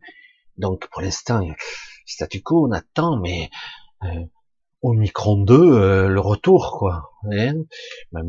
donc 0.58 0.88
pour 0.90 1.02
l'instant, 1.02 1.46
statu 2.06 2.42
quo, 2.42 2.68
on 2.68 2.72
attend, 2.72 3.18
mais 3.18 3.50
euh, 4.04 4.26
Omicron 4.82 5.38
2, 5.38 5.54
euh, 5.54 6.08
le 6.08 6.20
retour, 6.20 6.78
quoi. 6.78 7.12
Même 7.24 7.66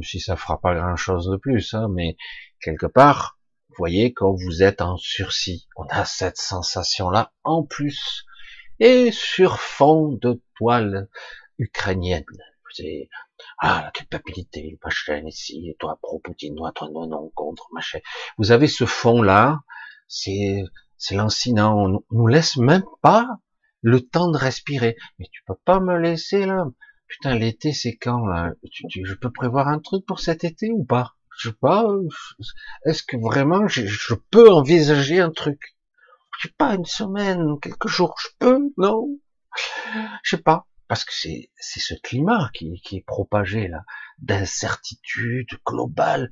si 0.03 0.19
ça 0.21 0.37
fera 0.37 0.61
pas 0.61 0.75
grand 0.75 0.97
chose 0.97 1.29
de 1.31 1.37
plus, 1.37 1.75
hein, 1.75 1.89
mais 1.91 2.17
quelque 2.61 2.87
part, 2.87 3.39
vous 3.69 3.77
voyez, 3.79 4.13
quand 4.13 4.33
vous 4.33 4.63
êtes 4.63 4.81
en 4.81 4.97
sursis, 4.97 5.69
on 5.77 5.85
a 5.91 6.05
cette 6.05 6.39
sensation-là 6.39 7.33
en 7.45 7.63
plus, 7.63 8.25
et 8.81 9.13
sur 9.13 9.61
fond 9.61 10.09
de 10.09 10.43
toile 10.57 11.09
ukrainienne. 11.59 12.25
C'est, 12.73 13.09
ah, 13.59 13.83
la 13.85 13.91
culpabilité, 13.93 14.79
machin 14.85 15.23
ici, 15.27 15.69
et 15.69 15.77
toi 15.79 15.99
pro-Poutine, 16.03 16.57
toi, 16.57 16.73
toi 16.75 16.89
non, 16.93 17.07
non, 17.07 17.31
contre, 17.35 17.69
machin. 17.73 18.01
Vous 18.39 18.51
avez 18.53 18.67
ce 18.67 18.87
fond-là, 18.87 19.61
c'est, 20.09 20.65
c'est 20.99 21.15
lancinant, 21.15 21.79
on 21.79 22.03
nous 22.11 22.27
laisse 22.27 22.57
même 22.57 22.85
pas 23.03 23.29
le 23.83 24.01
temps 24.01 24.31
de 24.31 24.37
respirer. 24.37 24.97
Mais 25.19 25.27
tu 25.31 25.43
peux 25.47 25.59
pas 25.65 25.81
me 25.81 25.99
laisser 25.99 26.47
là. 26.47 26.67
Putain, 27.09 27.35
l'été 27.35 27.73
c'est 27.73 27.97
quand 27.97 28.27
là? 28.27 28.53
Je 28.63 29.15
peux 29.15 29.33
prévoir 29.33 29.69
un 29.69 29.81
truc 29.81 30.07
pour 30.07 30.21
cet 30.21 30.45
été 30.45 30.71
ou 30.71 30.85
pas? 30.85 31.17
Je 31.39 31.49
sais 31.49 31.57
pas. 31.61 31.87
Est-ce 32.85 33.03
que 33.03 33.17
vraiment 33.17 33.67
je, 33.67 34.15
peux 34.31 34.51
envisager 34.51 35.21
un 35.21 35.31
truc? 35.31 35.77
Je 36.39 36.49
sais 36.49 36.55
pas, 36.57 36.75
une 36.75 36.85
semaine, 36.85 37.59
quelques 37.61 37.89
jours, 37.89 38.15
je 38.21 38.29
peux? 38.39 38.61
Non 38.77 39.09
Je 40.23 40.37
sais 40.37 40.43
pas. 40.43 40.67
Parce 40.87 41.05
que 41.05 41.13
c'est 41.13 41.51
ce 41.57 41.95
climat 42.03 42.51
qui, 42.53 42.81
qui 42.83 42.97
est 42.97 43.07
propagé 43.07 43.69
là, 43.69 43.85
d'incertitude 44.19 45.49
globale. 45.65 46.31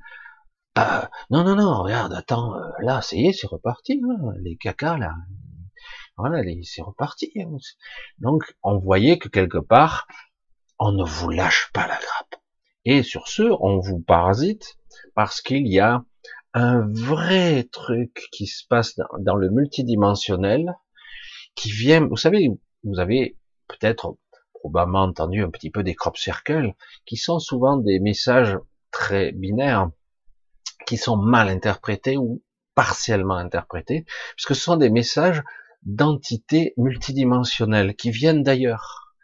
non, 0.75 1.43
non, 1.43 1.55
non, 1.55 1.83
regarde, 1.83 2.13
attends, 2.13 2.55
euh, 2.55 2.69
là, 2.81 3.01
ça 3.01 3.15
y 3.15 3.27
est, 3.27 3.33
c'est 3.33 3.47
reparti, 3.47 4.01
hein, 4.03 4.33
les 4.41 4.57
cacas, 4.57 4.97
là, 4.97 5.15
Voilà, 6.19 6.43
c'est 6.63 6.81
reparti. 6.81 7.31
Hein. 7.37 7.55
Donc, 8.17 8.43
on 8.61 8.77
voyait 8.77 9.17
que 9.17 9.29
quelque 9.29 9.57
part, 9.57 10.05
on 10.77 10.91
ne 10.91 11.05
vous 11.05 11.29
lâche 11.29 11.71
pas 11.73 11.87
la 11.87 11.97
grappe. 11.97 12.35
Et 12.83 13.03
sur 13.03 13.29
ce, 13.29 13.43
on 13.43 13.79
vous 13.79 14.01
parasite 14.01 14.77
parce 15.15 15.41
qu'il 15.41 15.65
y 15.65 15.79
a 15.79 16.03
un 16.53 16.85
vrai 16.91 17.63
truc 17.71 18.27
qui 18.33 18.47
se 18.47 18.67
passe 18.67 18.99
dans, 19.19 19.35
le 19.35 19.49
multidimensionnel 19.49 20.75
qui 21.55 21.71
vient, 21.71 22.05
vous 22.05 22.17
savez, 22.17 22.49
vous 22.83 22.99
avez 22.99 23.37
peut-être 23.69 24.17
probablement 24.53 25.03
entendu 25.03 25.41
un 25.41 25.49
petit 25.49 25.69
peu 25.69 25.83
des 25.83 25.95
crop 25.95 26.17
circles 26.17 26.73
qui 27.05 27.15
sont 27.15 27.39
souvent 27.39 27.77
des 27.77 28.01
messages 28.01 28.57
très 28.91 29.31
binaires 29.31 29.89
qui 30.85 30.97
sont 30.97 31.15
mal 31.15 31.47
interprétés 31.47 32.17
ou 32.17 32.43
partiellement 32.75 33.35
interprétés, 33.35 34.05
puisque 34.35 34.55
ce 34.55 34.61
sont 34.61 34.77
des 34.77 34.89
messages 34.89 35.43
d'entités 35.83 36.73
multidimensionnelles 36.77 37.95
qui 37.95 38.11
viennent 38.11 38.43
d'ailleurs. 38.43 39.15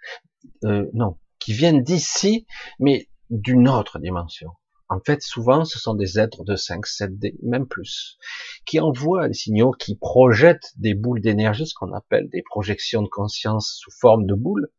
Euh, 0.64 0.90
non, 0.94 1.18
qui 1.40 1.54
viennent 1.54 1.84
d'ici, 1.84 2.46
mais 2.80 3.10
d'une 3.30 3.68
autre 3.68 4.00
dimension. 4.00 4.50
En 4.88 5.00
fait, 5.00 5.24
souvent, 5.24 5.66
ce 5.66 5.80
sont 5.80 5.96
des 5.96 6.20
êtres 6.20 6.44
de 6.44 6.56
5, 6.56 6.86
7D, 6.86 7.36
même 7.42 7.68
plus, 7.68 8.18
qui 8.66 8.80
envoient 8.80 9.28
des 9.28 9.34
signaux, 9.34 9.72
qui 9.72 9.96
projettent 9.96 10.74
des 10.78 10.94
boules 10.94 11.22
d'énergie, 11.22 11.66
ce 11.66 11.74
qu'on 11.74 11.92
appelle 11.94 12.30
des 12.30 12.44
projections 12.44 13.02
de 13.02 13.08
conscience 13.08 13.80
sous 13.80 13.92
forme 14.00 14.28
de 14.28 14.36
boules, 14.36 14.70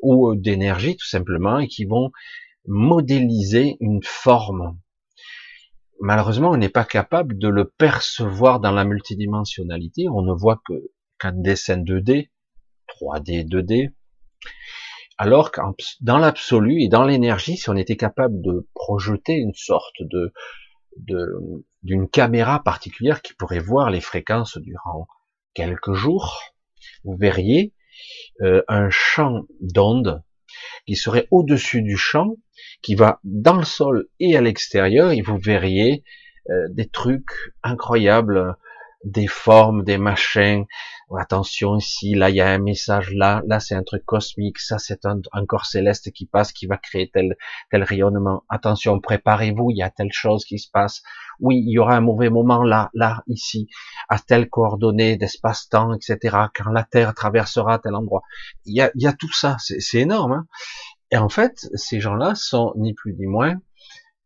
ou 0.00 0.36
d'énergie, 0.36 0.96
tout 0.96 1.08
simplement, 1.08 1.58
et 1.58 1.66
qui 1.66 1.86
vont 1.86 2.12
modéliser 2.66 3.76
une 3.80 4.02
forme. 4.04 4.78
Malheureusement, 6.00 6.50
on 6.50 6.56
n'est 6.56 6.68
pas 6.68 6.84
capable 6.84 7.36
de 7.36 7.48
le 7.48 7.64
percevoir 7.64 8.60
dans 8.60 8.70
la 8.70 8.84
multidimensionnalité. 8.84 10.08
On 10.08 10.22
ne 10.22 10.32
voit 10.32 10.60
que 10.68 10.74
qu'un 11.18 11.32
dessin 11.32 11.78
2D, 11.78 12.30
3D, 12.88 13.46
2D, 13.48 13.92
alors 15.18 15.50
que 15.50 15.60
dans 16.00 16.18
l'absolu 16.18 16.82
et 16.82 16.88
dans 16.88 17.04
l'énergie, 17.04 17.56
si 17.56 17.68
on 17.70 17.76
était 17.76 17.96
capable 17.96 18.40
de 18.40 18.68
projeter 18.74 19.34
une 19.34 19.54
sorte 19.54 19.96
de 20.00 20.32
d'une 21.82 22.08
caméra 22.08 22.62
particulière 22.62 23.22
qui 23.22 23.34
pourrait 23.34 23.60
voir 23.60 23.90
les 23.90 24.00
fréquences 24.00 24.58
durant 24.58 25.06
quelques 25.54 25.92
jours, 25.92 26.40
vous 27.04 27.16
verriez 27.16 27.72
euh, 28.42 28.62
un 28.68 28.90
champ 28.90 29.44
d'ondes 29.60 30.22
qui 30.86 30.96
serait 30.96 31.28
au-dessus 31.30 31.82
du 31.82 31.96
champ, 31.96 32.36
qui 32.82 32.94
va 32.94 33.20
dans 33.24 33.56
le 33.56 33.64
sol 33.64 34.08
et 34.20 34.36
à 34.36 34.40
l'extérieur, 34.40 35.10
et 35.12 35.20
vous 35.20 35.38
verriez 35.38 36.04
euh, 36.50 36.66
des 36.70 36.88
trucs 36.88 37.52
incroyables, 37.62 38.56
des 39.04 39.26
formes, 39.26 39.84
des 39.84 39.98
machins, 39.98 40.66
attention 41.16 41.76
ici, 41.76 42.14
là 42.14 42.30
il 42.30 42.36
y 42.36 42.40
a 42.40 42.48
un 42.48 42.58
message 42.58 43.12
là, 43.14 43.42
là 43.46 43.60
c'est 43.60 43.74
un 43.74 43.82
truc 43.82 44.04
cosmique, 44.04 44.58
ça 44.58 44.78
c'est 44.78 45.06
un, 45.06 45.20
corps 45.46 45.66
céleste 45.66 46.10
qui 46.12 46.26
passe, 46.26 46.52
qui 46.52 46.66
va 46.66 46.76
créer 46.76 47.10
tel, 47.10 47.36
tel 47.70 47.82
rayonnement. 47.82 48.44
Attention, 48.48 49.00
préparez-vous, 49.00 49.70
il 49.70 49.78
y 49.78 49.82
a 49.82 49.90
telle 49.90 50.12
chose 50.12 50.44
qui 50.44 50.58
se 50.58 50.70
passe. 50.70 51.02
Oui, 51.40 51.62
il 51.64 51.70
y 51.70 51.78
aura 51.78 51.96
un 51.96 52.00
mauvais 52.00 52.28
moment 52.28 52.62
là, 52.62 52.90
là, 52.92 53.22
ici, 53.28 53.68
à 54.08 54.18
telle 54.18 54.48
coordonnée 54.50 55.16
d'espace-temps, 55.16 55.94
etc. 55.94 56.36
Quand 56.54 56.70
la 56.70 56.84
Terre 56.84 57.14
traversera 57.14 57.78
tel 57.78 57.94
endroit. 57.94 58.22
Il 58.66 58.76
y 58.76 58.82
a, 58.82 58.90
il 58.94 59.02
y 59.02 59.06
a 59.06 59.12
tout 59.12 59.32
ça, 59.32 59.56
c'est 59.58 59.98
énorme. 59.98 60.32
Hein 60.32 60.46
Et 61.10 61.16
en 61.16 61.28
fait, 61.28 61.68
ces 61.74 62.00
gens-là 62.00 62.34
sont 62.34 62.72
ni 62.76 62.94
plus 62.94 63.14
ni 63.14 63.26
moins 63.26 63.54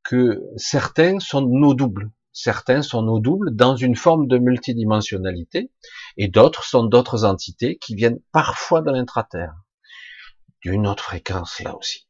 que 0.04 0.42
certains 0.56 1.20
sont 1.20 1.42
nos 1.42 1.74
doubles. 1.74 2.10
Certains 2.32 2.82
sont 2.82 3.02
nos 3.02 3.20
doubles 3.20 3.54
dans 3.54 3.76
une 3.76 3.96
forme 3.96 4.26
de 4.26 4.38
multidimensionnalité, 4.38 5.70
et 6.16 6.28
d'autres 6.28 6.64
sont 6.64 6.84
d'autres 6.84 7.24
entités 7.24 7.76
qui 7.76 7.94
viennent 7.94 8.20
parfois 8.32 8.80
de 8.80 8.90
l'intraterre, 8.90 9.54
d'une 10.62 10.86
autre 10.86 11.04
fréquence 11.04 11.60
là 11.60 11.76
aussi. 11.76 12.08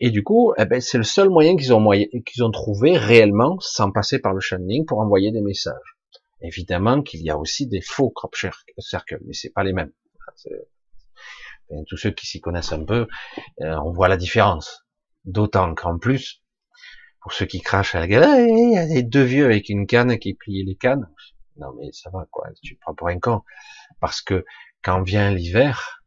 Et 0.00 0.10
du 0.10 0.24
coup, 0.24 0.52
eh 0.58 0.64
ben, 0.64 0.80
c'est 0.80 0.98
le 0.98 1.04
seul 1.04 1.30
moyen 1.30 1.56
qu'ils 1.56 1.72
ont, 1.72 1.88
ont 1.88 2.50
trouvé 2.50 2.98
réellement, 2.98 3.58
sans 3.60 3.92
passer 3.92 4.18
par 4.18 4.34
le 4.34 4.40
channeling, 4.40 4.84
pour 4.86 4.98
envoyer 4.98 5.30
des 5.30 5.40
messages. 5.40 5.96
Évidemment 6.40 7.02
qu'il 7.02 7.22
y 7.22 7.30
a 7.30 7.38
aussi 7.38 7.66
des 7.66 7.80
faux 7.80 8.10
crop 8.10 8.34
circles, 8.34 9.18
mais 9.24 9.32
c'est 9.32 9.52
pas 9.52 9.62
les 9.62 9.72
mêmes. 9.72 9.92
tous 11.88 11.96
ceux 11.96 12.10
qui 12.10 12.26
s'y 12.26 12.40
connaissent 12.40 12.72
un 12.72 12.84
peu, 12.84 13.06
euh, 13.60 13.76
on 13.84 13.92
voit 13.92 14.08
la 14.08 14.16
différence. 14.16 14.84
D'autant 15.24 15.74
qu'en 15.74 15.98
plus, 15.98 16.43
pour 17.24 17.32
ceux 17.32 17.46
qui 17.46 17.62
crachent 17.62 17.94
à 17.94 18.00
la 18.00 18.06
gueule, 18.06 18.48
il 18.50 18.74
y 18.74 18.76
a 18.76 18.86
des 18.86 19.02
deux 19.02 19.22
vieux 19.22 19.46
avec 19.46 19.70
une 19.70 19.86
canne 19.86 20.18
qui 20.18 20.34
plient 20.34 20.62
les 20.62 20.76
cannes. 20.76 21.08
Non 21.56 21.72
mais 21.78 21.90
ça 21.90 22.10
va 22.10 22.26
quoi, 22.30 22.48
tu 22.62 22.76
prends 22.76 22.94
pour 22.94 23.08
un 23.08 23.18
con. 23.18 23.40
Parce 23.98 24.20
que 24.20 24.44
quand 24.82 25.00
vient 25.00 25.30
l'hiver, 25.30 26.02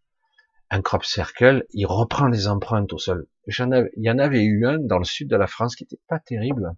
un 0.69 0.83
crop 0.83 1.03
circle, 1.03 1.65
il 1.71 1.87
reprend 1.87 2.27
les 2.27 2.47
empreintes 2.47 2.93
au 2.93 2.99
sol. 2.99 3.25
il 3.47 3.87
y 3.97 4.11
en 4.11 4.19
avait 4.19 4.43
eu 4.43 4.67
un 4.67 4.77
dans 4.77 4.99
le 4.99 5.05
sud 5.05 5.27
de 5.27 5.35
la 5.35 5.47
France 5.47 5.75
qui 5.75 5.85
était 5.85 5.99
pas 6.07 6.19
terrible. 6.19 6.75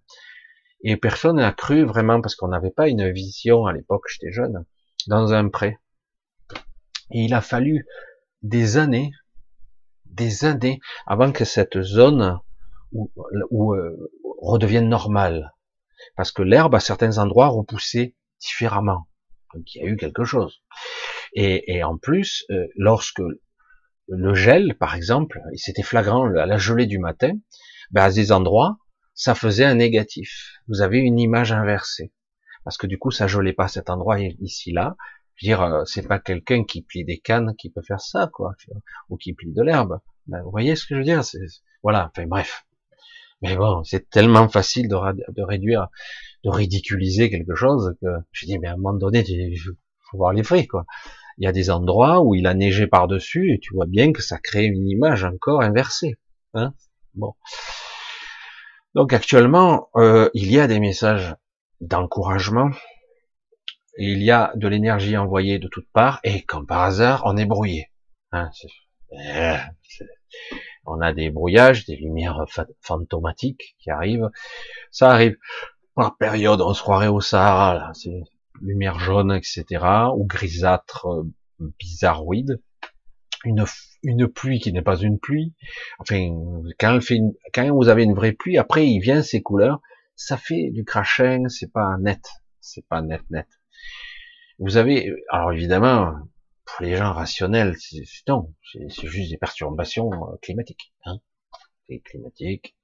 Et 0.82 0.96
personne 0.96 1.36
n'a 1.36 1.52
cru 1.52 1.84
vraiment 1.84 2.22
parce 2.22 2.34
qu'on 2.34 2.48
n'avait 2.48 2.70
pas 2.70 2.88
une 2.88 3.12
vision 3.12 3.66
à 3.66 3.74
l'époque, 3.74 4.06
j'étais 4.08 4.32
jeune, 4.32 4.64
dans 5.06 5.34
un 5.34 5.50
pré. 5.50 5.78
Et 7.10 7.24
il 7.24 7.34
a 7.34 7.42
fallu 7.42 7.84
des 8.40 8.78
années, 8.78 9.12
des 10.06 10.46
années 10.46 10.80
avant 11.06 11.30
que 11.30 11.44
cette 11.44 11.82
zone 11.82 12.40
où, 12.92 13.10
où, 13.50 13.74
euh, 13.74 14.10
redevienne 14.40 14.88
normale. 14.88 15.54
Parce 16.16 16.32
que 16.32 16.42
l'herbe, 16.42 16.74
à 16.74 16.80
certains 16.80 17.18
endroits, 17.18 17.48
repoussait 17.48 18.16
différemment. 18.40 19.06
Donc 19.54 19.74
il 19.74 19.82
y 19.82 19.86
a 19.86 19.88
eu 19.88 19.96
quelque 19.96 20.24
chose. 20.24 20.62
Et, 21.34 21.76
et 21.76 21.84
en 21.84 21.96
plus, 21.98 22.44
euh, 22.50 22.66
lorsque 22.76 23.22
le 24.08 24.34
gel, 24.34 24.76
par 24.76 24.94
exemple, 24.94 25.40
c'était 25.54 25.82
flagrant 25.82 26.26
à 26.34 26.46
la 26.46 26.58
gelée 26.58 26.86
du 26.86 26.98
matin, 26.98 27.32
ben 27.90 28.02
à 28.02 28.10
des 28.10 28.32
endroits, 28.32 28.78
ça 29.14 29.34
faisait 29.34 29.64
un 29.64 29.74
négatif. 29.74 30.60
Vous 30.68 30.80
avez 30.80 30.98
une 30.98 31.18
image 31.18 31.52
inversée. 31.52 32.12
Parce 32.64 32.76
que 32.76 32.86
du 32.86 32.98
coup, 32.98 33.10
ça 33.10 33.26
gelait 33.26 33.52
pas 33.52 33.68
cet 33.68 33.90
endroit 33.90 34.18
ici 34.20 34.72
là. 34.72 34.96
Je 35.36 35.46
veux 35.46 35.48
dire, 35.48 35.62
euh, 35.62 35.84
c'est 35.84 36.06
pas 36.06 36.18
quelqu'un 36.18 36.64
qui 36.64 36.82
plie 36.82 37.04
des 37.04 37.18
cannes 37.18 37.54
qui 37.56 37.70
peut 37.70 37.82
faire 37.82 38.00
ça, 38.00 38.28
quoi, 38.32 38.52
ou 39.08 39.16
qui 39.16 39.32
plie 39.32 39.52
de 39.52 39.62
l'herbe. 39.62 40.00
Ben, 40.26 40.42
vous 40.42 40.50
voyez 40.50 40.76
ce 40.76 40.86
que 40.86 40.94
je 40.94 40.98
veux 40.98 41.04
dire 41.04 41.22
Voilà. 41.82 42.10
Enfin 42.10 42.26
bref. 42.26 42.66
Mais 43.42 43.56
bon, 43.56 43.82
c'est 43.84 44.10
tellement 44.10 44.48
facile 44.48 44.88
de, 44.88 45.42
réduire, 45.42 45.88
de 46.44 46.50
ridiculiser 46.50 47.30
quelque 47.30 47.54
chose 47.54 47.94
que 48.00 48.08
je 48.32 48.46
dis, 48.46 48.58
mais 48.58 48.68
à 48.68 48.72
un 48.72 48.76
moment 48.76 48.92
donné, 48.92 49.24
il 49.26 49.58
faut 49.58 50.18
voir 50.18 50.32
les 50.32 50.42
faits, 50.42 50.68
quoi. 50.68 50.84
Il 51.38 51.44
y 51.44 51.46
a 51.46 51.52
des 51.52 51.70
endroits 51.70 52.22
où 52.22 52.34
il 52.34 52.46
a 52.46 52.52
neigé 52.52 52.86
par-dessus 52.86 53.54
et 53.54 53.58
tu 53.60 53.72
vois 53.72 53.86
bien 53.86 54.12
que 54.12 54.20
ça 54.20 54.38
crée 54.38 54.64
une 54.64 54.86
image 54.86 55.24
encore 55.24 55.62
inversée. 55.62 56.16
Hein 56.52 56.74
bon. 57.14 57.34
Donc 58.94 59.12
actuellement, 59.14 59.88
euh, 59.96 60.28
il 60.34 60.50
y 60.52 60.58
a 60.58 60.66
des 60.66 60.80
messages 60.80 61.34
d'encouragement, 61.80 62.70
il 63.96 64.22
y 64.22 64.30
a 64.30 64.52
de 64.54 64.68
l'énergie 64.68 65.16
envoyée 65.16 65.58
de 65.58 65.68
toutes 65.68 65.90
parts, 65.92 66.20
et 66.24 66.42
comme 66.42 66.66
par 66.66 66.82
hasard, 66.82 67.22
on 67.24 67.36
est 67.36 67.46
brouillé. 67.46 67.86
Hein, 68.32 68.50
eh, 69.12 69.56
on 70.90 71.00
a 71.00 71.12
des 71.12 71.30
brouillages, 71.30 71.86
des 71.86 71.96
lumières 71.96 72.44
fantomatiques 72.80 73.76
qui 73.78 73.90
arrivent. 73.90 74.30
Ça 74.90 75.10
arrive 75.10 75.36
par 75.94 76.16
période, 76.16 76.60
on 76.60 76.74
se 76.74 76.82
croirait 76.82 77.08
au 77.08 77.20
Sahara, 77.20 77.74
là, 77.74 77.90
c'est 77.94 78.22
lumière 78.60 78.98
jaune, 78.98 79.32
etc., 79.32 79.64
ou 80.14 80.24
grisâtre, 80.24 81.06
euh, 81.06 81.74
bizarroïde. 81.78 82.60
Une, 83.44 83.64
une 84.02 84.28
pluie 84.28 84.60
qui 84.60 84.72
n'est 84.72 84.82
pas 84.82 84.98
une 84.98 85.18
pluie. 85.18 85.54
Enfin, 85.98 86.28
quand, 86.78 86.94
elle 86.94 87.00
fait 87.00 87.20
quand 87.54 87.70
vous 87.74 87.88
avez 87.88 88.04
une 88.04 88.14
vraie 88.14 88.32
pluie, 88.32 88.58
après 88.58 88.86
il 88.86 89.00
vient 89.00 89.22
ces 89.22 89.40
couleurs, 89.40 89.80
ça 90.14 90.36
fait 90.36 90.70
du 90.70 90.84
crachin, 90.84 91.48
c'est 91.48 91.72
pas 91.72 91.96
net, 91.98 92.20
c'est 92.60 92.86
pas 92.86 93.00
net 93.00 93.22
net. 93.30 93.46
Vous 94.58 94.76
avez, 94.76 95.10
alors 95.30 95.52
évidemment, 95.52 96.12
pour 96.76 96.86
les 96.86 96.96
gens 96.96 97.12
rationnels, 97.12 97.76
c'est 97.78 98.04
non, 98.28 98.54
c'est 98.88 99.06
juste 99.06 99.30
des 99.30 99.38
perturbations 99.38 100.10
euh, 100.12 100.36
climatiques. 100.42 100.92
Hein 101.04 101.20
c'est 101.90 102.00
climatique. 102.00 102.76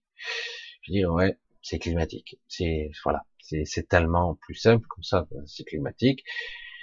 Je 0.83 0.93
dis 0.93 1.07
ouais, 1.07 1.39
c'est 1.63 1.79
climatique. 1.79 2.39
C'est 2.49 2.91
voilà, 3.05 3.23
c'est 3.41 3.89
tellement 3.89 4.35
plus 4.37 4.55
simple 4.55 4.87
comme 4.89 5.05
ça. 5.05 5.27
C'est 5.47 5.65
climatique. 5.65 6.25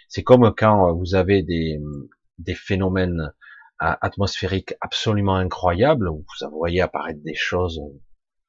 C'est 0.07 0.23
comme 0.23 0.53
quand 0.55 0.93
vous 0.93 1.15
avez 1.15 1.43
des 1.43 1.79
des 2.39 2.55
phénomènes 2.55 3.33
atmosphériques 3.79 4.75
absolument 4.81 5.35
incroyables 5.35 6.09
où 6.09 6.25
vous 6.41 6.57
voyez 6.57 6.81
apparaître 6.81 7.21
des 7.21 7.35
choses 7.35 7.81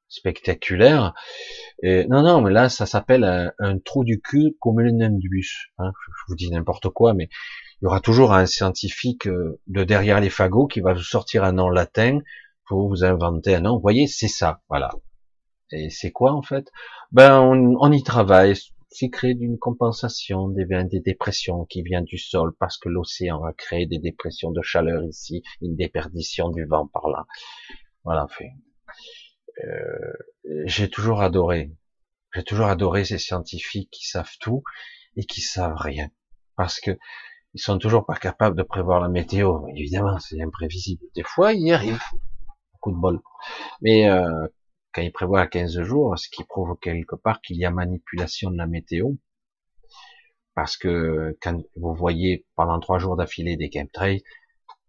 spectaculaires. 0.07 1.13
Et, 1.83 2.05
non, 2.07 2.21
non, 2.21 2.41
mais 2.41 2.51
là, 2.51 2.69
ça 2.69 2.85
s'appelle 2.85 3.53
un, 3.59 3.79
trou 3.79 4.05
du 4.05 4.21
cul 4.21 4.55
comme 4.61 4.81
du 5.19 5.29
bus. 5.29 5.67
Hein. 5.77 5.91
Je 6.07 6.23
vous 6.29 6.35
dis 6.35 6.49
n'importe 6.49 6.89
quoi, 6.89 7.13
mais 7.13 7.27
il 7.85 7.87
y 7.87 7.91
aura 7.91 7.99
toujours 7.99 8.33
un 8.33 8.47
scientifique 8.47 9.27
euh, 9.27 9.61
de 9.67 9.83
derrière 9.83 10.19
les 10.19 10.31
fagots 10.31 10.65
qui 10.65 10.79
va 10.79 10.93
vous 10.93 11.03
sortir 11.03 11.43
un 11.43 11.51
nom 11.51 11.69
latin 11.69 12.17
pour 12.65 12.89
vous 12.89 13.03
inventer 13.03 13.53
un 13.53 13.59
nom. 13.59 13.75
Vous 13.75 13.81
voyez, 13.81 14.07
c'est 14.07 14.27
ça, 14.27 14.63
voilà. 14.69 14.89
Et 15.71 15.91
c'est 15.91 16.09
quoi 16.09 16.33
en 16.33 16.41
fait? 16.41 16.71
Ben, 17.11 17.39
on, 17.39 17.91
y 17.91 18.01
travaille. 18.01 18.55
c'est 18.89 19.11
créé 19.11 19.35
d'une 19.35 19.59
compensation 19.59 20.47
des, 20.47 20.65
des 20.65 20.99
dépressions 20.99 21.65
qui 21.65 21.83
vient 21.83 22.01
du 22.01 22.17
sol 22.17 22.55
parce 22.59 22.79
que 22.79 22.89
l'océan 22.89 23.43
a 23.43 23.53
créé 23.53 23.85
des 23.85 23.99
dépressions 23.99 24.49
de 24.49 24.63
chaleur 24.63 25.03
ici, 25.03 25.43
une 25.61 25.75
déperdition 25.75 26.49
du 26.49 26.65
vent 26.65 26.87
par 26.87 27.07
là. 27.09 27.27
Voilà, 28.03 28.25
fait. 28.29 28.49
Euh, 29.63 30.63
j'ai 30.65 30.89
toujours 30.89 31.21
adoré, 31.21 31.71
j'ai 32.33 32.43
toujours 32.43 32.65
adoré 32.65 33.05
ces 33.05 33.19
scientifiques 33.19 33.91
qui 33.91 34.07
savent 34.07 34.37
tout 34.39 34.63
et 35.17 35.25
qui 35.25 35.41
savent 35.41 35.77
rien, 35.77 36.09
parce 36.55 36.79
que 36.79 36.97
ils 37.55 37.61
sont 37.61 37.77
toujours 37.77 38.05
pas 38.05 38.15
capables 38.15 38.57
de 38.57 38.63
prévoir 38.63 38.99
la 38.99 39.07
météo. 39.07 39.65
Évidemment, 39.75 40.19
c'est 40.19 40.41
imprévisible. 40.41 41.01
Des 41.15 41.23
fois, 41.23 41.53
ils 41.53 41.67
y 41.67 41.71
arrivent, 41.71 42.03
coup 42.81 42.91
de 42.91 42.97
bol. 42.97 43.21
Mais 43.81 44.09
euh, 44.09 44.47
quand 44.93 45.01
ils 45.01 45.11
prévoient 45.11 45.39
à 45.39 45.47
15 45.47 45.81
jours, 45.81 46.19
ce 46.19 46.27
qui 46.29 46.43
prouve 46.43 46.77
quelque 46.81 47.15
part 47.15 47.39
qu'il 47.39 47.55
y 47.55 47.63
a 47.63 47.71
manipulation 47.71 48.51
de 48.51 48.57
la 48.57 48.67
météo, 48.67 49.11
parce 50.53 50.75
que 50.75 51.37
quand 51.41 51.61
vous 51.77 51.93
voyez 51.95 52.45
pendant 52.55 52.79
trois 52.81 52.99
jours 52.99 53.15
d'affilée 53.15 53.55
des 53.55 53.71
chemtrails, 53.71 54.21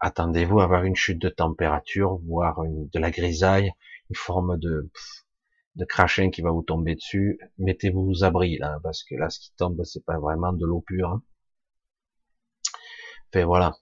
attendez-vous 0.01 0.59
à 0.59 0.65
avoir 0.65 0.83
une 0.83 0.97
chute 0.97 1.23
de 1.23 1.29
température, 1.29 2.19
voire 2.27 2.61
de 2.65 2.99
la 2.99 3.13
grisaille, 3.13 3.73
une 4.11 4.17
forme 4.17 4.59
de 4.59 4.91
de 5.77 5.85
crachin 5.85 6.31
qui 6.31 6.43
va 6.43 6.51
vous 6.51 6.63
tomber 6.63 6.95
dessus, 6.95 7.39
mettez-vous 7.59 8.01
aux 8.01 8.25
abris 8.25 8.59
là, 8.59 8.81
parce 8.83 9.05
que 9.05 9.15
là, 9.15 9.29
ce 9.29 9.39
qui 9.39 9.53
tombe, 9.57 9.83
c'est 9.85 10.05
pas 10.05 10.19
vraiment 10.19 10.53
de 10.53 10.65
l'eau 10.65 10.81
pure. 10.81 11.11
Hein. 11.11 11.23
Voilà. 13.35 13.77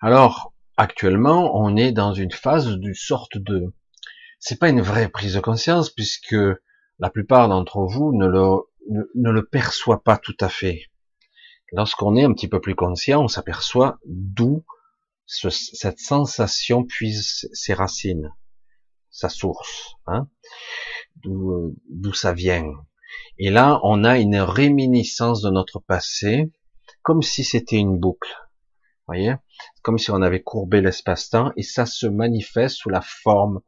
Alors, 0.00 0.54
actuellement, 0.76 1.50
on 1.54 1.76
est 1.76 1.92
dans 1.92 2.12
une 2.12 2.32
phase 2.32 2.68
d'une 2.68 2.94
sorte 2.94 3.36
de, 3.38 3.74
c'est 4.38 4.58
pas 4.58 4.68
une 4.68 4.80
vraie 4.80 5.08
prise 5.08 5.34
de 5.34 5.40
conscience 5.40 5.90
puisque 5.90 6.36
la 6.98 7.10
plupart 7.10 7.48
d'entre 7.48 7.80
vous 7.80 8.12
ne 8.14 8.26
le, 8.26 8.44
ne, 9.14 9.30
le 9.30 9.44
perçoit 9.44 10.02
pas 10.02 10.16
tout 10.16 10.36
à 10.40 10.48
fait. 10.48 10.86
Lorsqu'on 11.72 12.16
est 12.16 12.24
un 12.24 12.32
petit 12.32 12.48
peu 12.48 12.60
plus 12.60 12.74
conscient, 12.74 13.24
on 13.24 13.28
s'aperçoit 13.28 13.98
d'où 14.06 14.64
cette 15.26 15.98
sensation 15.98 16.84
puise 16.84 17.48
ses 17.52 17.74
racines 17.74 18.32
sa 19.10 19.30
source, 19.30 19.94
hein, 20.06 20.28
d'où 21.24 22.12
ça 22.12 22.34
vient. 22.34 22.70
Et 23.38 23.50
là, 23.50 23.80
on 23.82 24.04
a 24.04 24.18
une 24.18 24.36
réminiscence 24.36 25.40
de 25.40 25.48
notre 25.48 25.80
passé, 25.80 26.52
comme 27.06 27.22
si 27.22 27.44
c'était 27.44 27.76
une 27.76 28.00
boucle. 28.00 28.34
Voyez, 29.06 29.36
comme 29.82 29.96
si 29.96 30.10
on 30.10 30.22
avait 30.22 30.42
courbé 30.42 30.80
l'espace-temps, 30.80 31.52
et 31.56 31.62
ça 31.62 31.86
se 31.86 32.08
manifeste 32.08 32.78
sous 32.78 32.88
la 32.88 33.00
forme, 33.00 33.60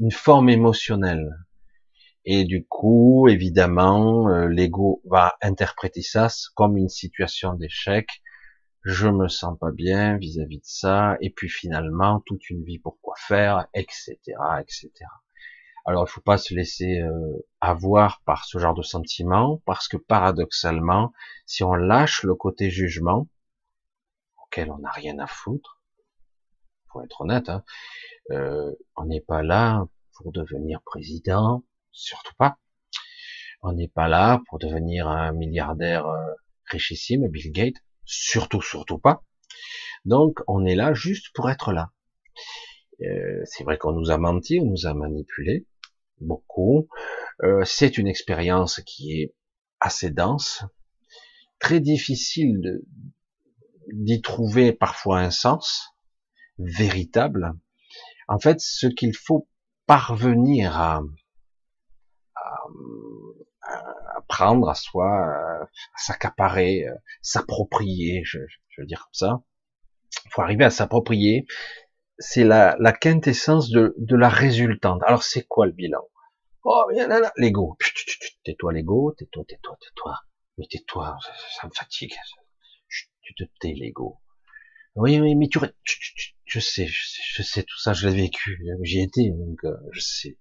une 0.00 0.10
forme 0.10 0.48
émotionnelle. 0.48 1.30
Et 2.24 2.44
du 2.44 2.66
coup, 2.66 3.28
évidemment, 3.28 4.28
euh, 4.28 4.48
l'ego 4.48 5.02
va 5.04 5.36
interpréter 5.40 6.02
ça 6.02 6.26
comme 6.56 6.76
une 6.76 6.88
situation 6.88 7.54
d'échec, 7.54 8.08
je 8.82 9.06
me 9.06 9.28
sens 9.28 9.56
pas 9.56 9.70
bien 9.70 10.16
vis-à-vis 10.16 10.58
de 10.58 10.64
ça, 10.64 11.16
et 11.20 11.30
puis 11.30 11.48
finalement 11.48 12.24
toute 12.26 12.50
une 12.50 12.64
vie 12.64 12.80
pour 12.80 12.98
quoi 13.00 13.14
faire, 13.16 13.68
etc., 13.72 14.16
etc. 14.60 14.90
Alors 15.86 16.04
il 16.06 16.10
faut 16.10 16.20
pas 16.20 16.38
se 16.38 16.54
laisser 16.54 17.00
euh, 17.00 17.46
avoir 17.60 18.22
par 18.24 18.44
ce 18.44 18.58
genre 18.58 18.74
de 18.74 18.82
sentiments, 18.82 19.62
parce 19.64 19.88
que 19.88 19.96
paradoxalement, 19.96 21.12
si 21.46 21.64
on 21.64 21.74
lâche 21.74 22.22
le 22.22 22.34
côté 22.34 22.70
jugement, 22.70 23.28
auquel 24.44 24.70
on 24.70 24.78
n'a 24.78 24.90
rien 24.90 25.18
à 25.18 25.26
foutre, 25.26 25.80
faut 26.92 27.02
être 27.02 27.20
honnête, 27.20 27.48
hein, 27.48 27.64
euh, 28.30 28.72
on 28.96 29.04
n'est 29.06 29.20
pas 29.20 29.42
là 29.42 29.86
pour 30.14 30.32
devenir 30.32 30.82
président, 30.82 31.64
surtout 31.92 32.34
pas. 32.36 32.58
On 33.62 33.72
n'est 33.72 33.88
pas 33.88 34.08
là 34.08 34.40
pour 34.48 34.58
devenir 34.58 35.08
un 35.08 35.32
milliardaire 35.32 36.06
euh, 36.06 36.32
richissime, 36.66 37.28
Bill 37.28 37.52
Gates, 37.52 37.82
surtout, 38.04 38.62
surtout 38.62 38.98
pas. 38.98 39.22
Donc, 40.04 40.40
on 40.46 40.64
est 40.64 40.74
là 40.74 40.94
juste 40.94 41.34
pour 41.34 41.50
être 41.50 41.72
là. 41.72 41.90
Euh, 43.02 43.42
c'est 43.44 43.64
vrai 43.64 43.78
qu'on 43.78 43.92
nous 43.92 44.10
a 44.10 44.18
menti, 44.18 44.60
on 44.60 44.66
nous 44.66 44.86
a 44.86 44.94
manipulé 44.94 45.66
beaucoup. 46.20 46.88
Euh, 47.42 47.64
c'est 47.64 47.98
une 47.98 48.08
expérience 48.08 48.80
qui 48.86 49.20
est 49.20 49.34
assez 49.80 50.10
dense, 50.10 50.64
très 51.58 51.80
difficile 51.80 52.80
d'y 53.92 54.20
trouver 54.20 54.72
parfois 54.72 55.20
un 55.20 55.30
sens 55.30 55.94
véritable. 56.58 57.52
En 58.28 58.38
fait, 58.38 58.60
ce 58.60 58.86
qu'il 58.86 59.16
faut 59.16 59.48
parvenir 59.86 60.78
à, 60.78 61.02
à 62.36 64.20
prendre 64.28 64.68
à 64.68 64.74
soi, 64.74 65.08
à 65.08 65.68
s'accaparer, 65.96 66.86
euh, 66.86 66.94
s'approprier, 67.22 68.22
je, 68.24 68.38
je, 68.68 68.80
veux 68.80 68.86
dire 68.86 69.00
comme 69.00 69.14
ça. 69.14 69.42
Il 70.24 70.30
faut 70.30 70.42
arriver 70.42 70.64
à 70.64 70.70
s'approprier. 70.70 71.46
C'est 72.18 72.44
la, 72.44 72.76
quintessence 72.92 73.70
de 73.70 74.16
la 74.16 74.28
résultante. 74.28 75.02
Alors 75.06 75.22
c'est 75.22 75.46
quoi 75.46 75.66
le 75.66 75.72
bilan? 75.72 76.02
Oh, 76.64 76.86
là, 76.92 77.06
là, 77.06 77.32
l'ego. 77.36 77.76
Tais-toi 78.44 78.72
l'ego, 78.72 79.14
tais-toi, 79.16 79.44
tais-toi, 79.48 79.76
tais-toi. 79.80 80.14
Mais 80.58 80.66
tais-toi, 80.66 81.16
ça, 81.60 81.66
me 81.66 81.72
fatigue. 81.72 82.14
Tu 83.22 83.34
te 83.34 83.44
tais 83.60 83.72
l'ego. 83.72 84.20
Oui, 84.96 85.20
oui, 85.20 85.36
mais 85.36 85.48
tu, 85.48 85.60
je 86.44 86.60
sais, 86.60 86.86
je 86.86 87.06
sais, 87.06 87.22
je 87.24 87.42
sais 87.42 87.62
tout 87.62 87.78
ça, 87.78 87.92
je 87.92 88.08
l'ai 88.08 88.14
vécu, 88.22 88.60
j'y 88.82 89.00
étais, 89.00 89.30
donc 89.30 89.64
euh, 89.64 89.76
je 89.92 90.00
sais. 90.00 90.38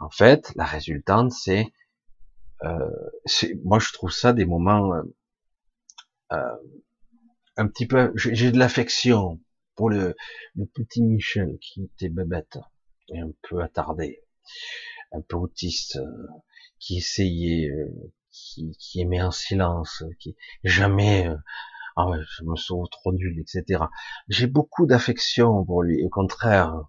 En 0.00 0.10
fait, 0.10 0.52
la 0.56 0.64
résultante, 0.64 1.32
c'est 1.32 1.72
euh, 2.64 2.90
moi 3.64 3.78
je 3.78 3.92
trouve 3.92 4.10
ça 4.10 4.32
des 4.32 4.44
moments 4.44 4.92
euh, 4.94 5.02
euh 6.32 6.56
un 7.58 7.68
petit 7.68 7.86
peu, 7.86 8.12
j'ai 8.16 8.52
de 8.52 8.58
l'affection 8.58 9.40
pour 9.76 9.88
le, 9.88 10.14
le, 10.56 10.66
petit 10.66 11.02
Michel 11.02 11.56
qui 11.58 11.84
était 11.84 12.10
bébête 12.10 12.58
et 13.08 13.18
un 13.18 13.30
peu 13.48 13.62
attardé, 13.62 14.22
un 15.12 15.20
peu 15.20 15.36
autiste, 15.36 15.96
euh, 15.96 16.26
qui 16.78 16.98
essayait, 16.98 17.70
qui, 18.30 18.76
qui 18.78 19.00
aimait 19.00 19.22
en 19.22 19.30
silence, 19.30 20.04
qui 20.18 20.36
jamais, 20.64 21.28
ah 21.96 22.06
je 22.38 22.44
me 22.44 22.56
sauve 22.56 22.88
trop 22.90 23.12
nul, 23.12 23.40
etc. 23.40 23.84
J'ai 24.28 24.46
beaucoup 24.46 24.86
d'affection 24.86 25.64
pour 25.64 25.82
lui, 25.82 26.04
au 26.04 26.10
contraire. 26.10 26.82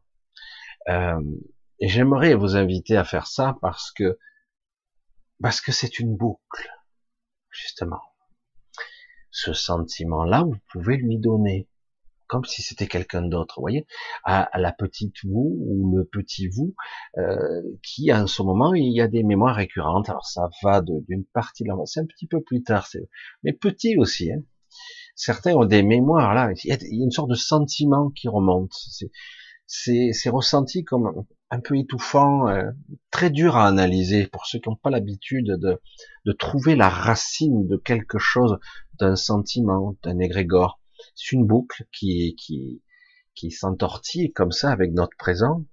Euh, 0.90 1.22
et 1.80 1.88
j'aimerais 1.88 2.34
vous 2.34 2.56
inviter 2.56 2.98
à 2.98 3.04
faire 3.04 3.28
ça 3.28 3.58
parce 3.62 3.92
que 3.92 4.18
parce 5.42 5.62
que 5.62 5.72
c'est 5.72 6.00
une 6.00 6.16
boucle, 6.16 6.70
justement. 7.52 8.02
Ce 9.30 9.54
sentiment-là, 9.54 10.44
vous 10.44 10.58
pouvez 10.72 10.98
lui 10.98 11.20
donner, 11.20 11.70
comme 12.28 12.46
si 12.46 12.62
c'était 12.62 12.88
quelqu'un 12.88 13.24
d'autre, 13.24 13.60
voyez, 13.60 13.86
à, 14.24 14.50
la 14.58 14.72
petite 14.72 15.16
vous 15.24 15.58
ou 15.60 15.96
le 15.96 16.06
petit 16.06 16.48
vous, 16.48 16.76
euh, 17.18 17.62
qui 17.84 18.14
en 18.14 18.28
ce 18.28 18.42
moment, 18.42 18.74
il 18.74 18.94
y 18.94 19.02
a 19.02 19.08
des 19.08 19.24
mémoires 19.24 19.56
récurrentes. 19.56 20.10
Alors 20.10 20.26
ça 20.26 20.50
va 20.64 20.82
d'une 20.82 21.26
partie 21.26 21.64
de 21.64 21.70
c'est 21.86 22.02
un 22.02 22.06
petit 22.06 22.28
peu 22.28 22.42
plus 22.42 22.64
tard, 22.64 22.88
mais 23.44 23.54
petit 23.54 23.98
aussi. 23.98 24.32
Hein. 24.32 24.42
Certains 25.16 25.56
ont 25.56 25.66
des 25.66 25.84
mémoires 25.84 26.34
là, 26.34 26.52
il 26.64 26.70
y 26.70 27.02
a 27.02 27.04
une 27.04 27.12
sorte 27.12 27.30
de 27.30 27.36
sentiment 27.36 28.12
qui 28.12 28.28
remonte. 28.28 28.74
C'est 29.66 30.30
ressenti 30.30 30.84
comme 30.84 31.26
un 31.50 31.60
peu 31.60 31.78
étouffant, 31.78 32.48
euh, 32.50 32.72
très 33.12 33.30
dur 33.30 33.56
à 33.56 33.68
analyser 33.68 34.28
pour 34.28 34.46
ceux 34.46 34.60
qui 34.60 34.70
n'ont 34.70 34.76
pas 34.76 34.90
l'habitude 34.90 35.48
de, 35.48 35.82
de 36.26 36.32
trouver 36.34 36.76
la 36.76 36.90
racine 36.90 37.68
de 37.68 37.78
quelque 37.78 38.18
chose, 38.18 38.58
d'un 39.00 39.16
sentiment, 39.16 39.96
d'un 40.04 40.20
égrégore. 40.20 40.80
C'est 41.18 41.34
une 41.34 41.46
boucle 41.46 41.86
qui, 41.92 42.36
qui, 42.36 42.84
qui 43.36 43.52
s'entortille 43.52 44.32
comme 44.32 44.52
ça 44.52 44.72
avec 44.72 44.94
notre 44.94 45.18
présent. 45.18 45.66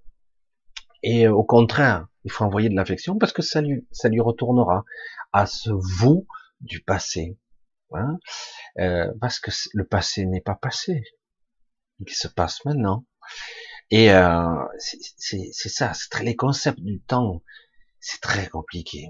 Et 1.02 1.26
euh, 1.26 1.33
au 1.33 1.44
contraire, 1.44 2.09
il 2.24 2.33
faut 2.33 2.44
envoyer 2.44 2.70
de 2.70 2.74
l'affection 2.74 3.18
parce 3.18 3.33
que 3.33 3.42
ça 3.42 3.61
lui, 3.61 3.87
ça 3.92 4.09
lui 4.09 4.20
retournera 4.20 4.85
à 5.33 5.46
ce 5.46 5.70
vous 5.70 6.26
du 6.61 6.80
passé. 6.80 7.38
Hein 7.92 8.18
euh, 8.78 9.12
parce 9.20 9.38
que 9.38 9.50
le 9.74 9.87
passé 9.87 10.24
n'est 10.24 10.40
pas 10.40 10.57
passé. 10.57 11.02
Il 12.00 12.11
se 12.11 12.26
passe 12.26 12.64
maintenant. 12.64 13.04
Et 13.90 14.11
euh, 14.11 14.64
c'est 14.78 15.68
ça, 15.68 15.92
c'est 15.94 16.09
très 16.09 16.24
les 16.24 16.37
concepts 16.37 16.80
du 16.80 17.00
temps, 17.02 17.42
c'est 18.00 18.20
très 18.20 18.48
compliqué. 18.48 19.09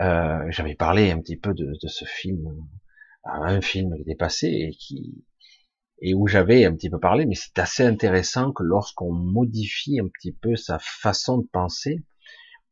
Euh, 0.00 0.44
J'avais 0.50 0.74
parlé 0.74 1.12
un 1.12 1.20
petit 1.20 1.36
peu 1.36 1.54
de, 1.54 1.64
de 1.64 1.88
ce 1.88 2.04
film, 2.04 2.44
un 3.28 3.60
film 3.60 3.94
qui 3.94 4.02
était 4.02 4.14
passé 4.14 4.46
et 4.46 4.70
qui 4.72 5.24
et 6.00 6.14
où 6.14 6.26
j'avais 6.26 6.64
un 6.66 6.74
petit 6.74 6.90
peu 6.90 7.00
parlé, 7.00 7.24
mais 7.24 7.34
c'est 7.34 7.58
assez 7.58 7.82
intéressant 7.82 8.52
que 8.52 8.62
lorsqu'on 8.62 9.12
modifie 9.12 9.98
un 9.98 10.08
petit 10.08 10.32
peu 10.32 10.54
sa 10.54 10.78
façon 10.78 11.38
de 11.38 11.46
penser, 11.50 12.04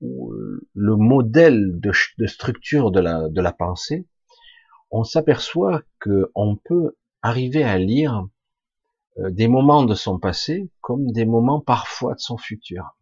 ou 0.02 0.32
le 0.74 0.96
modèle 0.96 1.80
de, 1.80 1.90
de 2.18 2.26
structure 2.26 2.90
de 2.90 3.00
la, 3.00 3.28
de 3.30 3.40
la 3.40 3.52
pensée, 3.52 4.06
on 4.90 5.04
s'aperçoit 5.04 5.82
que 5.98 6.30
on 6.34 6.56
peut 6.56 6.96
arriver 7.22 7.64
à 7.64 7.78
lire 7.78 8.26
euh, 9.18 9.30
des 9.30 9.48
moments 9.48 9.84
de 9.84 9.94
son 9.94 10.18
passé 10.18 10.70
comme 10.80 11.10
des 11.10 11.24
moments 11.24 11.60
parfois 11.60 12.14
de 12.14 12.20
son 12.20 12.36
futur. 12.36 12.96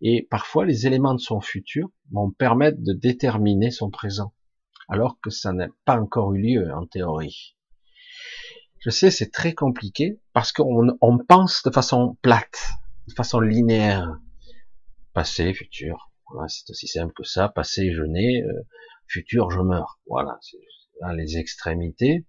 Et 0.00 0.26
parfois, 0.30 0.66
les 0.66 0.86
éléments 0.86 1.14
de 1.14 1.20
son 1.20 1.40
futur 1.40 1.88
vont 2.10 2.30
permettre 2.30 2.78
de 2.80 2.92
déterminer 2.92 3.70
son 3.70 3.90
présent. 3.90 4.34
Alors 4.88 5.18
que 5.20 5.30
ça 5.30 5.52
n'a 5.52 5.68
pas 5.84 6.00
encore 6.00 6.34
eu 6.34 6.40
lieu 6.40 6.72
en 6.72 6.86
théorie. 6.86 7.56
Je 8.80 8.90
sais, 8.90 9.10
c'est 9.10 9.30
très 9.30 9.54
compliqué 9.54 10.20
parce 10.32 10.52
qu'on 10.52 10.96
on 11.00 11.18
pense 11.18 11.62
de 11.64 11.70
façon 11.70 12.16
plate, 12.22 12.70
de 13.08 13.14
façon 13.14 13.40
linéaire. 13.40 14.18
Passé, 15.12 15.54
futur, 15.54 16.10
voilà, 16.30 16.48
c'est 16.48 16.68
aussi 16.70 16.86
simple 16.86 17.12
que 17.14 17.24
ça. 17.24 17.48
Passé, 17.48 17.92
je 17.92 18.02
nais, 18.02 18.42
euh, 18.42 18.62
futur, 19.06 19.50
je 19.50 19.60
meurs. 19.60 19.98
Voilà, 20.06 20.38
c'est 20.40 20.58
les 21.14 21.38
extrémités. 21.38 22.26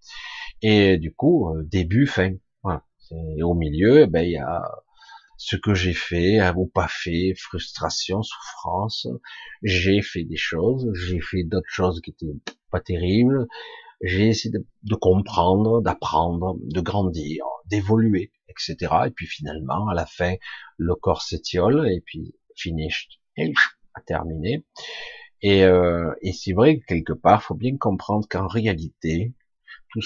Et 0.62 0.98
du 0.98 1.13
coup, 1.13 1.50
euh, 1.50 1.63
début, 1.63 2.08
fin. 2.08 2.34
Voilà. 2.63 2.86
Et 3.12 3.43
au 3.43 3.54
milieu, 3.54 4.06
ben 4.06 4.22
il 4.22 4.32
y 4.32 4.38
a 4.38 4.62
ce 5.38 5.56
que 5.56 5.73
j'ai 5.73 5.93
fait 5.93 6.39
ou 6.56 6.65
pas 6.67 6.88
fait, 6.88 7.34
frustration, 7.36 8.23
souffrance. 8.23 9.08
J'ai 9.63 10.02
fait 10.02 10.23
des 10.23 10.36
choses, 10.36 10.91
j'ai 10.93 11.21
fait 11.21 11.43
d'autres 11.43 11.69
choses 11.69 12.02
qui 12.02 12.12
étaient 12.12 12.26
pas 12.71 12.82
terribles. 12.82 13.47
J'ai 14.02 14.28
essayé 14.28 14.54
de, 14.54 14.95
comprendre, 14.95 15.82
d'apprendre, 15.82 16.58
de 16.62 16.82
grandir, 16.82 17.45
d'évoluer, 17.65 18.32
etc. 18.50 18.76
Et 19.08 19.12
puis 19.12 19.26
finalement, 19.26 19.88
à 19.88 19.95
la 19.95 20.06
fin, 20.06 20.36
le 20.78 20.95
corps 20.95 21.21
s'étiole 21.21 21.88
et 21.89 22.02
puis 22.02 22.36
finish, 22.56 23.10
et 23.38 23.54
terminé. 24.06 24.65
Et, 25.41 25.63
euh, 25.63 26.13
et 26.21 26.34
c'est 26.34 26.54
vrai 26.54 26.80
que 26.80 26.86
quelque 26.86 27.13
part, 27.13 27.43
faut 27.43 27.56
bien 27.56 27.78
comprendre 27.78 28.28
qu'en 28.30 28.47
réalité, 28.47 29.34
tout, 29.91 30.02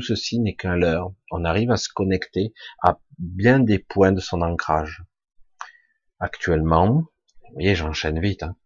ceci 0.00 0.38
n'est 0.40 0.54
qu'un 0.54 0.76
leurre. 0.76 1.12
On 1.30 1.44
arrive 1.44 1.70
à 1.70 1.76
se 1.76 1.88
connecter 1.88 2.52
à 2.82 2.98
bien 3.18 3.60
des 3.60 3.78
points 3.78 4.12
de 4.12 4.20
son 4.20 4.42
ancrage. 4.42 5.04
Actuellement, 6.18 7.04
vous 7.50 7.54
voyez, 7.54 7.74
j'enchaîne 7.74 8.20
vite. 8.20 8.42
Hein. 8.42 8.56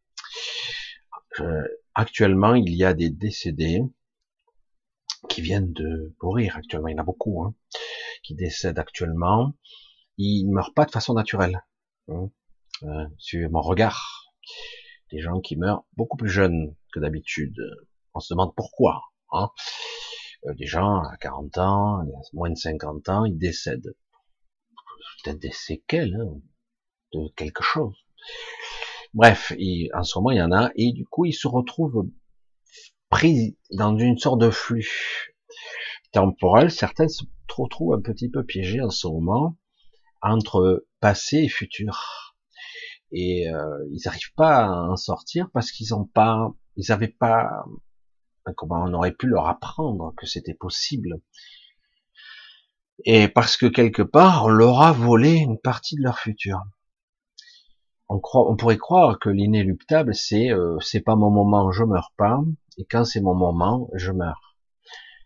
actuellement, 1.94 2.54
il 2.54 2.74
y 2.74 2.84
a 2.84 2.94
des 2.94 3.10
décédés 3.10 3.82
qui 5.28 5.40
viennent 5.40 5.72
de 5.72 6.14
mourir 6.22 6.56
actuellement. 6.56 6.88
Il 6.88 6.92
y 6.92 6.94
en 6.96 7.02
a 7.02 7.04
beaucoup 7.04 7.42
hein, 7.42 7.54
qui 8.22 8.34
décèdent 8.34 8.78
actuellement. 8.78 9.54
Ils 10.16 10.46
ne 10.46 10.52
meurent 10.52 10.74
pas 10.74 10.84
de 10.84 10.90
façon 10.90 11.14
naturelle. 11.14 11.64
Hein. 12.08 12.30
Euh, 12.82 13.06
sur 13.18 13.50
mon 13.50 13.60
regard, 13.60 14.32
des 15.10 15.20
gens 15.20 15.40
qui 15.40 15.56
meurent 15.56 15.84
beaucoup 15.96 16.16
plus 16.16 16.28
jeunes 16.28 16.74
que 16.92 17.00
d'habitude. 17.00 17.56
On 18.14 18.20
se 18.20 18.34
demande 18.34 18.54
pourquoi. 18.54 19.02
Hein. 19.32 19.50
Euh, 20.46 20.54
des 20.54 20.66
gens 20.66 21.00
à 21.00 21.16
40 21.18 21.58
ans, 21.58 22.04
moins 22.32 22.50
de 22.50 22.56
50 22.56 23.08
ans, 23.08 23.24
ils 23.24 23.38
décèdent. 23.38 23.94
Peut-être 25.22 25.38
des 25.38 25.52
séquelles 25.52 26.16
hein, 26.20 26.40
de 27.12 27.28
quelque 27.36 27.62
chose. 27.62 27.94
Bref, 29.14 29.52
en 29.94 30.02
ce 30.02 30.18
moment, 30.18 30.30
il 30.32 30.38
y 30.38 30.42
en 30.42 30.52
a, 30.52 30.70
et 30.74 30.92
du 30.92 31.06
coup, 31.06 31.24
ils 31.24 31.32
se 31.32 31.46
retrouvent 31.46 32.08
pris 33.08 33.56
dans 33.70 33.96
une 33.96 34.18
sorte 34.18 34.40
de 34.40 34.50
flux 34.50 35.34
temporel. 36.12 36.70
Certains 36.70 37.08
se 37.08 37.24
retrouvent 37.48 37.94
un 37.94 38.00
petit 38.00 38.28
peu 38.28 38.44
piégés 38.44 38.80
en 38.80 38.90
ce 38.90 39.06
moment 39.06 39.56
entre 40.20 40.86
passé 41.00 41.38
et 41.38 41.48
futur. 41.48 42.34
Et 43.12 43.48
euh, 43.48 43.86
ils 43.92 44.00
n'arrivent 44.04 44.34
pas 44.34 44.64
à 44.64 44.90
en 44.90 44.96
sortir 44.96 45.48
parce 45.52 45.70
qu'ils 45.70 45.88
n'ont 45.90 46.06
pas, 46.06 46.52
ils 46.76 46.86
n'avaient 46.88 47.06
pas 47.06 47.64
comment 48.52 48.84
on 48.84 48.92
aurait 48.94 49.14
pu 49.14 49.26
leur 49.26 49.46
apprendre 49.46 50.14
que 50.16 50.26
c'était 50.26 50.54
possible. 50.54 51.20
Et 53.04 53.28
parce 53.28 53.56
que 53.56 53.66
quelque 53.66 54.02
part, 54.02 54.44
on 54.44 54.48
leur 54.48 54.82
a 54.82 54.92
volé 54.92 55.32
une 55.32 55.58
partie 55.58 55.96
de 55.96 56.02
leur 56.02 56.18
futur. 56.18 56.62
On, 58.08 58.20
pourrait 58.56 58.76
croire 58.76 59.18
que 59.18 59.30
l'inéluctable, 59.30 60.14
c'est 60.14 60.52
euh, 60.52 60.78
c'est 60.80 61.00
pas 61.00 61.16
mon 61.16 61.30
moment, 61.30 61.72
je 61.72 61.82
meurs 61.82 62.12
pas, 62.16 62.38
et 62.76 62.84
quand 62.84 63.04
c'est 63.04 63.22
mon 63.22 63.34
moment, 63.34 63.88
je 63.94 64.12
meurs. 64.12 64.56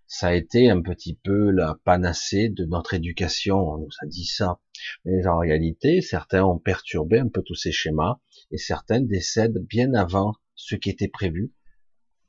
Ça 0.07 0.28
a 0.28 0.33
été 0.33 0.70
un 0.70 0.81
petit 0.81 1.14
peu 1.22 1.50
la 1.50 1.76
panacée 1.85 2.48
de 2.48 2.64
notre 2.64 2.94
éducation, 2.94 3.59
on 3.59 3.78
nous 3.78 3.90
a 4.00 4.07
dit 4.07 4.24
ça. 4.24 4.61
Mais 5.04 5.26
en 5.26 5.38
réalité, 5.38 6.00
certains 6.00 6.44
ont 6.44 6.59
perturbé 6.59 7.18
un 7.18 7.28
peu 7.28 7.42
tous 7.42 7.57
ces 7.57 7.72
schémas, 7.72 8.20
et 8.52 8.59
certains 8.59 9.00
décèdent 9.00 9.59
bien 9.59 9.92
avant 9.92 10.35
ce 10.54 10.76
qui 10.76 10.88
était 10.88 11.09
prévu, 11.09 11.52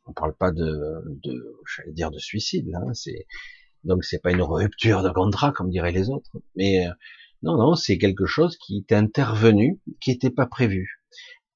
on 0.09 0.13
parle 0.13 0.35
pas 0.35 0.51
de, 0.51 1.01
de 1.23 1.61
j'allais 1.75 1.93
dire 1.93 2.11
de 2.11 2.19
suicide 2.19 2.67
là. 2.67 2.79
Hein, 2.85 2.93
c'est 2.93 3.27
donc 3.83 4.03
c'est 4.03 4.21
pas 4.21 4.31
une 4.31 4.41
rupture 4.41 5.03
de 5.03 5.09
contrat 5.09 5.51
comme 5.51 5.69
diraient 5.69 5.91
les 5.91 6.09
autres, 6.09 6.31
mais 6.55 6.87
euh, 6.87 6.91
non 7.43 7.57
non 7.57 7.75
c'est 7.75 7.97
quelque 7.97 8.25
chose 8.25 8.57
qui 8.57 8.85
est 8.89 8.93
intervenu, 8.93 9.79
qui 10.01 10.11
n'était 10.11 10.29
pas 10.31 10.45
prévu 10.45 10.99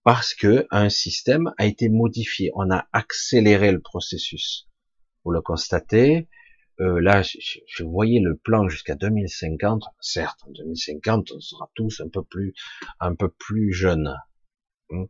parce 0.04 0.34
que 0.34 0.68
un 0.70 0.90
système 0.90 1.54
a 1.58 1.66
été 1.66 1.90
modifié. 1.90 2.52
On 2.56 2.70
a 2.72 2.88
accéléré 2.92 3.72
le 3.72 3.80
processus. 3.80 4.68
Vous 5.24 5.32
le 5.32 5.42
constatez. 5.42 6.28
Euh, 6.80 7.00
là, 7.00 7.22
je, 7.22 7.84
voyais 7.84 8.20
le 8.20 8.36
plan 8.36 8.68
jusqu'à 8.68 8.96
2050. 8.96 9.84
Certes, 10.02 10.40
en 10.46 10.52
2050, 10.52 11.32
on 11.32 11.40
sera 11.40 11.70
tous 11.76 12.02
un 12.02 12.10
peu 12.10 12.24
plus, 12.24 12.54
un 13.00 13.16
peu 13.16 13.30
plus 13.30 13.72
jeunes. 13.72 14.16
Hmm. 14.90 15.06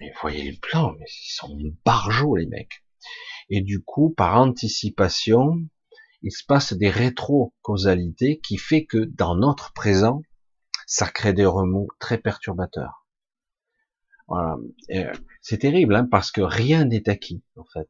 Mais 0.00 0.12
voyez 0.20 0.42
les 0.42 0.56
plans, 0.56 0.92
mais 0.98 1.06
ils 1.06 1.32
sont 1.32 1.58
barjots, 1.84 2.36
les 2.36 2.46
mecs. 2.46 2.84
Et 3.50 3.60
du 3.60 3.82
coup, 3.82 4.10
par 4.10 4.40
anticipation, 4.40 5.60
il 6.22 6.32
se 6.32 6.44
passe 6.44 6.72
des 6.72 6.90
rétro-causalités 6.90 8.38
qui 8.40 8.58
fait 8.58 8.84
que 8.84 8.98
dans 8.98 9.34
notre 9.34 9.72
présent, 9.72 10.22
ça 10.86 11.06
crée 11.06 11.32
des 11.32 11.46
remous 11.46 11.88
très 11.98 12.18
perturbateurs. 12.18 13.06
Voilà. 14.26 14.56
Euh, 14.90 15.12
c'est 15.40 15.58
terrible, 15.58 15.94
hein, 15.94 16.06
parce 16.10 16.30
que 16.30 16.40
rien 16.40 16.84
n'est 16.84 17.08
acquis, 17.08 17.42
en 17.56 17.64
fait. 17.64 17.88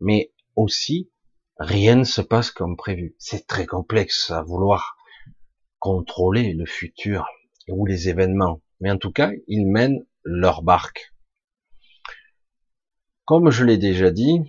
Mais 0.00 0.32
aussi, 0.56 1.10
rien 1.58 1.96
ne 1.96 2.04
se 2.04 2.20
passe 2.20 2.50
comme 2.50 2.76
prévu. 2.76 3.16
C'est 3.18 3.46
très 3.46 3.66
complexe 3.66 4.30
à 4.30 4.42
vouloir 4.42 4.96
contrôler 5.78 6.54
le 6.54 6.66
futur 6.66 7.26
ou 7.68 7.86
les 7.86 8.08
événements. 8.08 8.62
Mais 8.80 8.90
en 8.90 8.98
tout 8.98 9.12
cas, 9.12 9.32
ils 9.46 9.66
mènent 9.66 10.04
leur 10.22 10.62
barque. 10.62 11.12
Comme 13.28 13.50
je 13.50 13.62
l'ai 13.62 13.76
déjà 13.76 14.10
dit, 14.10 14.40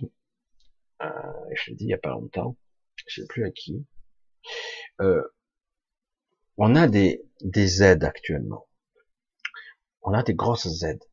euh, 1.02 1.06
je 1.54 1.68
l'ai 1.68 1.76
dit 1.76 1.84
il 1.84 1.90
y 1.90 1.92
a 1.92 1.98
pas 1.98 2.12
longtemps, 2.12 2.56
je 2.96 3.20
sais 3.20 3.26
plus 3.26 3.44
à 3.44 3.50
qui, 3.50 3.84
euh, 5.02 5.22
on 6.56 6.74
a 6.74 6.88
des, 6.88 7.22
des 7.42 7.82
aides 7.82 8.04
actuellement. 8.04 8.66
On 10.00 10.14
a 10.14 10.22
des 10.22 10.32
grosses 10.32 10.82
aides. 10.82 11.04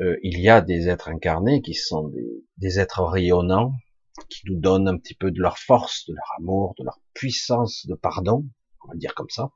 Euh, 0.00 0.16
il 0.22 0.40
y 0.40 0.48
a 0.48 0.62
des 0.62 0.88
êtres 0.88 1.10
incarnés 1.10 1.60
qui 1.60 1.74
sont 1.74 2.08
des, 2.08 2.46
des, 2.56 2.80
êtres 2.80 3.02
rayonnants, 3.02 3.74
qui 4.30 4.40
nous 4.46 4.58
donnent 4.58 4.88
un 4.88 4.96
petit 4.96 5.14
peu 5.14 5.30
de 5.30 5.42
leur 5.42 5.58
force, 5.58 6.06
de 6.06 6.14
leur 6.14 6.32
amour, 6.38 6.74
de 6.78 6.84
leur 6.84 6.98
puissance 7.12 7.86
de 7.86 7.94
pardon, 7.94 8.48
on 8.86 8.88
va 8.88 8.94
dire 8.94 9.14
comme 9.14 9.28
ça, 9.28 9.50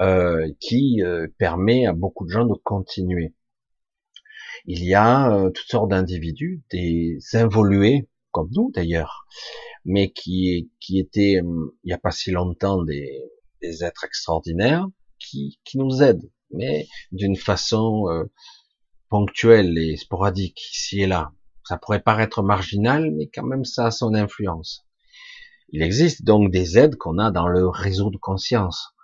euh, 0.00 0.46
qui 0.60 1.02
euh, 1.02 1.26
permet 1.38 1.86
à 1.86 1.94
beaucoup 1.94 2.26
de 2.26 2.32
gens 2.32 2.44
de 2.44 2.52
continuer 2.52 3.32
il 4.66 4.84
y 4.84 4.94
a 4.94 5.32
euh, 5.32 5.50
toutes 5.50 5.68
sortes 5.68 5.90
d'individus, 5.90 6.62
des 6.70 7.18
involués, 7.32 8.08
comme 8.30 8.48
nous 8.52 8.70
d'ailleurs, 8.72 9.26
mais 9.84 10.10
qui, 10.10 10.70
qui 10.80 10.98
étaient, 10.98 11.40
hum, 11.40 11.72
il 11.84 11.88
n'y 11.88 11.92
a 11.92 11.98
pas 11.98 12.10
si 12.10 12.30
longtemps, 12.30 12.82
des, 12.82 13.22
des 13.62 13.84
êtres 13.84 14.04
extraordinaires, 14.04 14.86
qui, 15.18 15.58
qui 15.64 15.78
nous 15.78 16.02
aident, 16.02 16.30
mais 16.50 16.88
d'une 17.12 17.36
façon 17.36 18.08
euh, 18.08 18.24
ponctuelle 19.08 19.76
et 19.78 19.96
sporadique, 19.96 20.60
ici 20.72 21.00
et 21.02 21.06
là. 21.06 21.32
Ça 21.64 21.76
pourrait 21.76 22.02
paraître 22.02 22.42
marginal, 22.42 23.10
mais 23.12 23.28
quand 23.32 23.44
même 23.44 23.64
ça 23.64 23.86
a 23.86 23.90
son 23.90 24.14
influence. 24.14 24.86
Il 25.72 25.82
existe 25.82 26.24
donc 26.24 26.50
des 26.50 26.78
aides 26.78 26.96
qu'on 26.96 27.18
a 27.18 27.30
dans 27.30 27.46
le 27.46 27.68
réseau 27.68 28.10
de 28.10 28.16
conscience, 28.16 28.94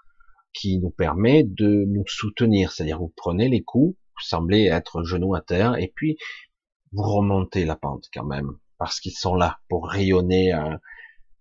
qui 0.52 0.78
nous 0.78 0.90
permet 0.90 1.44
de 1.44 1.84
nous 1.86 2.04
soutenir, 2.06 2.72
c'est-à-dire 2.72 2.98
vous 2.98 3.12
prenez 3.14 3.48
les 3.48 3.62
coups, 3.62 3.96
vous 4.16 4.26
semblez 4.26 4.66
être 4.66 5.04
genou 5.04 5.34
à 5.34 5.40
terre, 5.40 5.76
et 5.76 5.92
puis 5.94 6.16
vous 6.92 7.02
remontez 7.02 7.64
la 7.64 7.76
pente 7.76 8.06
quand 8.12 8.24
même, 8.24 8.58
parce 8.78 9.00
qu'ils 9.00 9.16
sont 9.16 9.34
là 9.34 9.58
pour 9.68 9.88
rayonner 9.88 10.54
euh, 10.54 10.76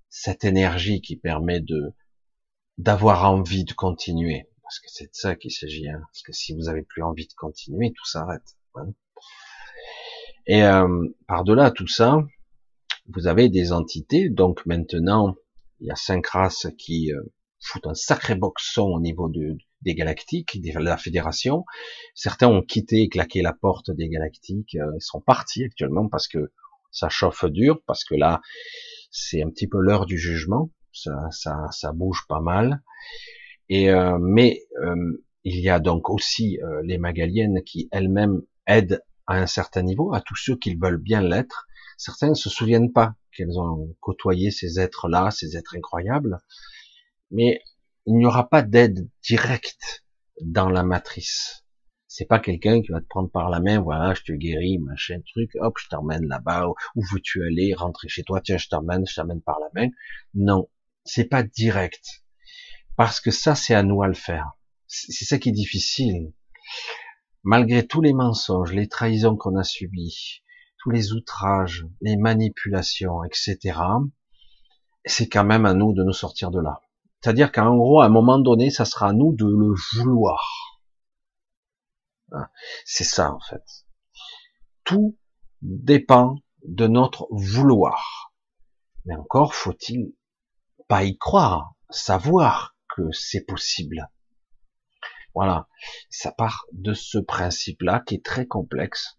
cette 0.10 0.44
énergie 0.44 1.02
qui 1.02 1.16
permet 1.16 1.60
de 1.60 1.94
d'avoir 2.78 3.32
envie 3.32 3.64
de 3.64 3.72
continuer, 3.72 4.50
parce 4.62 4.80
que 4.80 4.88
c'est 4.90 5.06
de 5.06 5.14
ça 5.14 5.36
qu'il 5.36 5.52
s'agit. 5.52 5.88
Hein. 5.88 6.02
parce 6.08 6.24
que 6.24 6.34
si 6.34 6.54
vous 6.54 6.68
avez 6.68 6.84
plus 6.84 7.04
envie 7.04 7.28
de 7.28 7.34
continuer, 7.34 7.94
tout 7.94 8.06
s'arrête. 8.06 8.58
Hein. 8.76 8.94
Et 10.48 10.64
euh, 10.64 11.08
par-delà 11.28 11.72
tout 11.72 11.88
ça, 11.88 12.20
vous 13.08 13.28
avez 13.28 13.50
des 13.50 13.72
entités. 13.72 14.30
Donc 14.30 14.66
maintenant, 14.66 15.36
il 15.80 15.88
y 15.88 15.92
a 15.92 15.96
cinq 15.96 16.28
races 16.28 16.68
qui 16.78 17.14
euh, 17.14 17.22
foutent 17.60 17.88
un 17.88 17.96
sacré 17.96 18.36
boxon 18.36 18.84
au 18.84 19.00
niveau 19.00 19.30
de, 19.30 19.58
des 19.82 19.96
galactiques, 19.96 20.62
de 20.62 20.80
la 20.80 20.98
fédération. 20.98 21.66
Certains 22.14 22.48
ont 22.48 22.62
quitté 22.62 23.02
et 23.04 23.10
claqué 23.10 23.42
la 23.42 23.54
porte 23.54 23.92
des 23.92 24.10
galactiques, 24.10 24.76
euh, 24.76 24.92
ils 24.96 25.02
sont 25.02 25.22
partis 25.22 25.64
actuellement 25.64 26.08
parce 26.10 26.28
que 26.28 26.52
ça 26.92 27.10
chauffe 27.10 27.46
dur, 27.46 27.82
parce 27.86 28.04
que 28.04 28.16
là, 28.16 28.42
c'est 29.12 29.44
un 29.44 29.50
petit 29.50 29.68
peu 29.68 29.80
l'heure 29.80 30.06
du 30.06 30.18
jugement, 30.18 30.72
ça, 30.94 31.14
ça, 31.32 31.68
ça 31.72 31.92
bouge 31.92 32.26
pas 32.28 32.42
mal. 32.42 32.82
Et 33.70 33.90
euh, 33.90 34.18
mais 34.20 34.62
euh, 34.84 35.24
il 35.44 35.60
y 35.60 35.70
a 35.70 35.80
donc 35.80 36.10
aussi 36.10 36.58
les 36.84 36.98
Magaliennes 36.98 37.62
qui 37.64 37.88
elles-mêmes 37.92 38.42
aident 38.66 39.04
à 39.28 39.38
un 39.38 39.46
certain 39.46 39.84
niveau, 39.84 40.12
à 40.12 40.22
tous 40.22 40.36
ceux 40.36 40.56
qui 40.56 40.74
veulent 40.76 41.02
bien 41.02 41.22
l'être. 41.22 41.68
Certains 41.98 42.30
ne 42.30 42.34
se 42.34 42.50
souviennent 42.50 42.92
pas 42.92 43.14
qu'elles 43.32 43.60
ont 43.60 43.96
côtoyé 44.00 44.50
ces 44.50 44.80
êtres-là, 44.80 45.30
ces 45.30 45.56
êtres 45.56 45.76
incroyables, 45.78 46.40
mais 47.30 47.62
il 48.06 48.16
n'y 48.16 48.26
aura 48.26 48.50
pas 48.50 48.62
d'aide 48.62 49.10
directe 49.24 50.06
dans 50.42 50.70
la 50.70 50.84
matrice. 50.84 51.64
C'est 52.08 52.26
pas 52.26 52.40
quelqu'un 52.40 52.82
qui 52.82 52.92
va 52.92 53.02
te 53.02 53.08
prendre 53.08 53.30
par 53.30 53.50
la 53.50 53.60
main, 53.60 53.82
voilà, 53.82 54.14
je 54.14 54.22
te 54.22 54.32
guéris, 54.32 54.78
machin, 54.78 55.20
truc, 55.26 55.52
hop, 55.56 55.78
je 55.78 55.90
t'emmène 55.90 56.28
là-bas, 56.28 56.68
où 56.96 57.02
veux-tu 57.12 57.44
aller, 57.44 57.74
rentrer 57.74 58.08
chez 58.08 58.24
toi, 58.24 58.42
tiens, 58.42 58.58
je 58.58 58.70
t'emmène, 58.70 59.06
je 59.06 59.16
t'emmène 59.16 59.42
par 59.42 59.60
la 59.60 59.68
main. 59.74 59.90
Non, 60.34 60.70
c'est 61.04 61.26
pas 61.26 61.44
direct. 61.44 62.24
Parce 62.96 63.20
que 63.20 63.32
ça, 63.32 63.56
c'est 63.56 63.74
à 63.74 63.84
nous 63.84 64.02
à 64.02 64.08
le 64.08 64.14
faire. 64.14 64.52
C'est 64.88 65.26
ça 65.26 65.40
qui 65.40 65.50
est 65.50 65.52
difficile. 65.52 66.32
Malgré 67.44 67.86
tous 67.86 68.02
les 68.02 68.14
mensonges, 68.14 68.72
les 68.72 68.88
trahisons 68.88 69.36
qu'on 69.36 69.58
a 69.58 69.64
subies, 69.64 70.42
tous 70.78 70.92
les 70.92 71.12
outrages, 71.12 71.86
les 72.00 72.16
manipulations, 72.16 73.24
etc., 73.24 73.78
c'est 75.06 75.28
quand 75.28 75.44
même 75.44 75.66
à 75.66 75.74
nous 75.74 75.94
de 75.94 76.04
nous 76.04 76.14
sortir 76.14 76.50
de 76.50 76.62
là. 76.62 76.82
C'est-à-dire 77.26 77.52
qu'en 77.52 77.76
gros, 77.76 78.02
à 78.02 78.06
un 78.06 78.10
moment 78.10 78.38
donné, 78.38 78.70
ça 78.70 78.86
sera 78.86 79.08
à 79.08 79.12
nous 79.12 79.34
de 79.34 79.48
le 79.48 79.74
vouloir. 79.96 80.80
Hein, 82.32 82.48
c'est 82.86 83.04
ça, 83.04 83.34
en 83.34 83.40
fait. 83.40 83.64
Tout 84.84 85.18
dépend 85.64 86.36
de 86.66 86.86
notre 86.86 87.28
vouloir. 87.32 88.32
Mais 89.06 89.16
encore 89.16 89.56
faut-il 89.56 90.14
pas 90.88 91.04
y 91.04 91.18
croire, 91.18 91.74
savoir 91.90 92.78
que 92.96 93.12
c'est 93.12 93.44
possible. 93.44 94.12
Voilà. 95.34 95.68
Ça 96.12 96.32
part 96.32 96.68
de 96.74 96.94
ce 96.94 97.18
principe-là 97.18 98.04
qui 98.06 98.14
est 98.14 98.24
très 98.24 98.46
complexe 98.46 99.18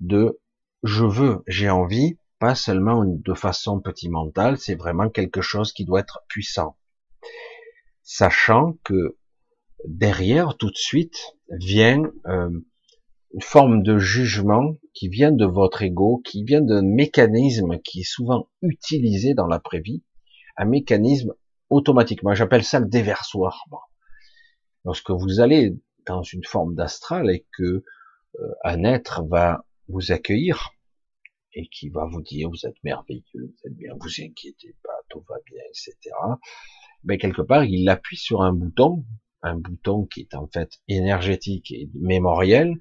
de 0.00 0.38
je 0.82 1.06
veux, 1.06 1.42
j'ai 1.46 1.70
envie, 1.70 2.18
pas 2.38 2.54
seulement 2.54 3.02
de 3.06 3.32
façon 3.32 3.80
petit 3.80 4.10
mentale, 4.10 4.58
c'est 4.58 4.74
vraiment 4.74 5.08
quelque 5.08 5.40
chose 5.40 5.72
qui 5.72 5.86
doit 5.86 6.00
être 6.00 6.24
puissant 6.28 6.76
sachant 8.02 8.78
que 8.84 9.16
derrière, 9.86 10.56
tout 10.56 10.70
de 10.70 10.76
suite, 10.76 11.36
vient 11.48 12.02
euh, 12.26 12.50
une 13.34 13.40
forme 13.40 13.82
de 13.82 13.98
jugement 13.98 14.76
qui 14.94 15.08
vient 15.08 15.32
de 15.32 15.46
votre 15.46 15.82
ego, 15.82 16.20
qui 16.24 16.44
vient 16.44 16.60
d'un 16.60 16.82
mécanisme 16.82 17.78
qui 17.78 18.00
est 18.00 18.10
souvent 18.10 18.48
utilisé 18.60 19.34
dans 19.34 19.46
l'après-vie, 19.46 20.02
un 20.56 20.66
mécanisme 20.66 21.34
automatiquement. 21.70 22.34
J'appelle 22.34 22.64
ça 22.64 22.80
le 22.80 22.86
déversoir. 22.86 23.64
Lorsque 24.84 25.10
vous 25.10 25.40
allez 25.40 25.76
dans 26.06 26.22
une 26.22 26.44
forme 26.44 26.74
d'astral 26.74 27.30
et 27.30 27.46
que 27.56 27.84
euh, 28.40 28.48
un 28.64 28.84
être 28.84 29.22
va 29.28 29.64
vous 29.88 30.12
accueillir 30.12 30.70
et 31.54 31.68
qui 31.68 31.88
va 31.90 32.06
vous 32.06 32.22
dire 32.22 32.48
vous 32.48 32.66
êtes 32.66 32.82
merveilleux, 32.82 33.22
vous 33.34 33.68
êtes 33.68 33.76
bien, 33.76 33.94
vous 33.98 34.08
inquiétez 34.20 34.74
pas, 34.82 34.98
tout 35.08 35.24
va 35.28 35.36
bien, 35.46 35.62
etc 35.68 36.14
mais 37.04 37.18
quelque 37.18 37.42
part, 37.42 37.64
il 37.64 37.88
appuie 37.88 38.16
sur 38.16 38.42
un 38.42 38.52
bouton, 38.52 39.04
un 39.42 39.56
bouton 39.56 40.06
qui 40.06 40.20
est 40.20 40.34
en 40.34 40.46
fait 40.46 40.80
énergétique 40.88 41.72
et 41.72 41.90
mémoriel, 41.94 42.74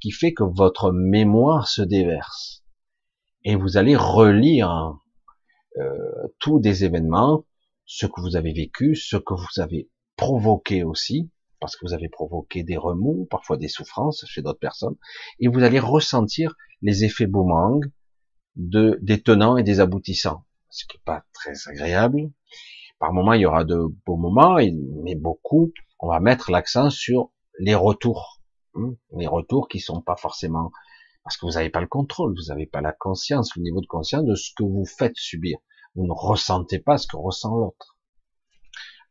qui 0.00 0.10
fait 0.10 0.32
que 0.32 0.44
votre 0.44 0.92
mémoire 0.92 1.68
se 1.68 1.82
déverse. 1.82 2.64
Et 3.44 3.54
vous 3.54 3.76
allez 3.76 3.96
relire 3.96 4.98
euh, 5.78 6.28
tous 6.40 6.58
des 6.60 6.84
événements, 6.84 7.44
ce 7.86 8.06
que 8.06 8.20
vous 8.20 8.36
avez 8.36 8.52
vécu, 8.52 8.96
ce 8.96 9.16
que 9.16 9.34
vous 9.34 9.60
avez 9.60 9.88
provoqué 10.16 10.82
aussi, 10.82 11.30
parce 11.60 11.76
que 11.76 11.86
vous 11.86 11.94
avez 11.94 12.08
provoqué 12.08 12.62
des 12.62 12.76
remous, 12.76 13.26
parfois 13.30 13.56
des 13.56 13.68
souffrances 13.68 14.24
chez 14.26 14.42
d'autres 14.42 14.58
personnes, 14.58 14.96
et 15.38 15.48
vous 15.48 15.62
allez 15.62 15.78
ressentir 15.78 16.54
les 16.82 17.04
effets 17.04 17.26
boomerang 17.26 17.84
de, 18.56 18.98
des 19.02 19.22
tenants 19.22 19.56
et 19.56 19.62
des 19.62 19.80
aboutissants, 19.80 20.44
ce 20.68 20.84
qui 20.84 20.96
n'est 20.96 21.02
pas 21.04 21.24
très 21.32 21.54
agréable, 21.68 22.30
par 22.98 23.12
moment, 23.12 23.32
il 23.32 23.42
y 23.42 23.46
aura 23.46 23.64
de 23.64 23.86
beaux 24.06 24.16
moments, 24.16 24.56
mais 25.02 25.14
beaucoup, 25.14 25.72
on 26.00 26.08
va 26.08 26.20
mettre 26.20 26.50
l'accent 26.50 26.90
sur 26.90 27.30
les 27.58 27.74
retours. 27.74 28.40
Hein, 28.74 28.94
les 29.16 29.26
retours 29.26 29.68
qui 29.68 29.80
sont 29.80 30.00
pas 30.00 30.16
forcément 30.16 30.70
parce 31.28 31.36
que 31.36 31.44
vous 31.44 31.52
n'avez 31.52 31.68
pas 31.68 31.82
le 31.82 31.86
contrôle, 31.86 32.34
vous 32.34 32.48
n'avez 32.48 32.64
pas 32.64 32.80
la 32.80 32.92
conscience, 32.92 33.54
le 33.54 33.62
niveau 33.62 33.82
de 33.82 33.86
conscience 33.86 34.24
de 34.24 34.34
ce 34.34 34.50
que 34.56 34.62
vous 34.62 34.86
faites 34.86 35.16
subir. 35.16 35.58
Vous 35.94 36.06
ne 36.06 36.12
ressentez 36.12 36.78
pas 36.78 36.96
ce 36.96 37.06
que 37.06 37.18
ressent 37.18 37.54
l'autre, 37.54 37.98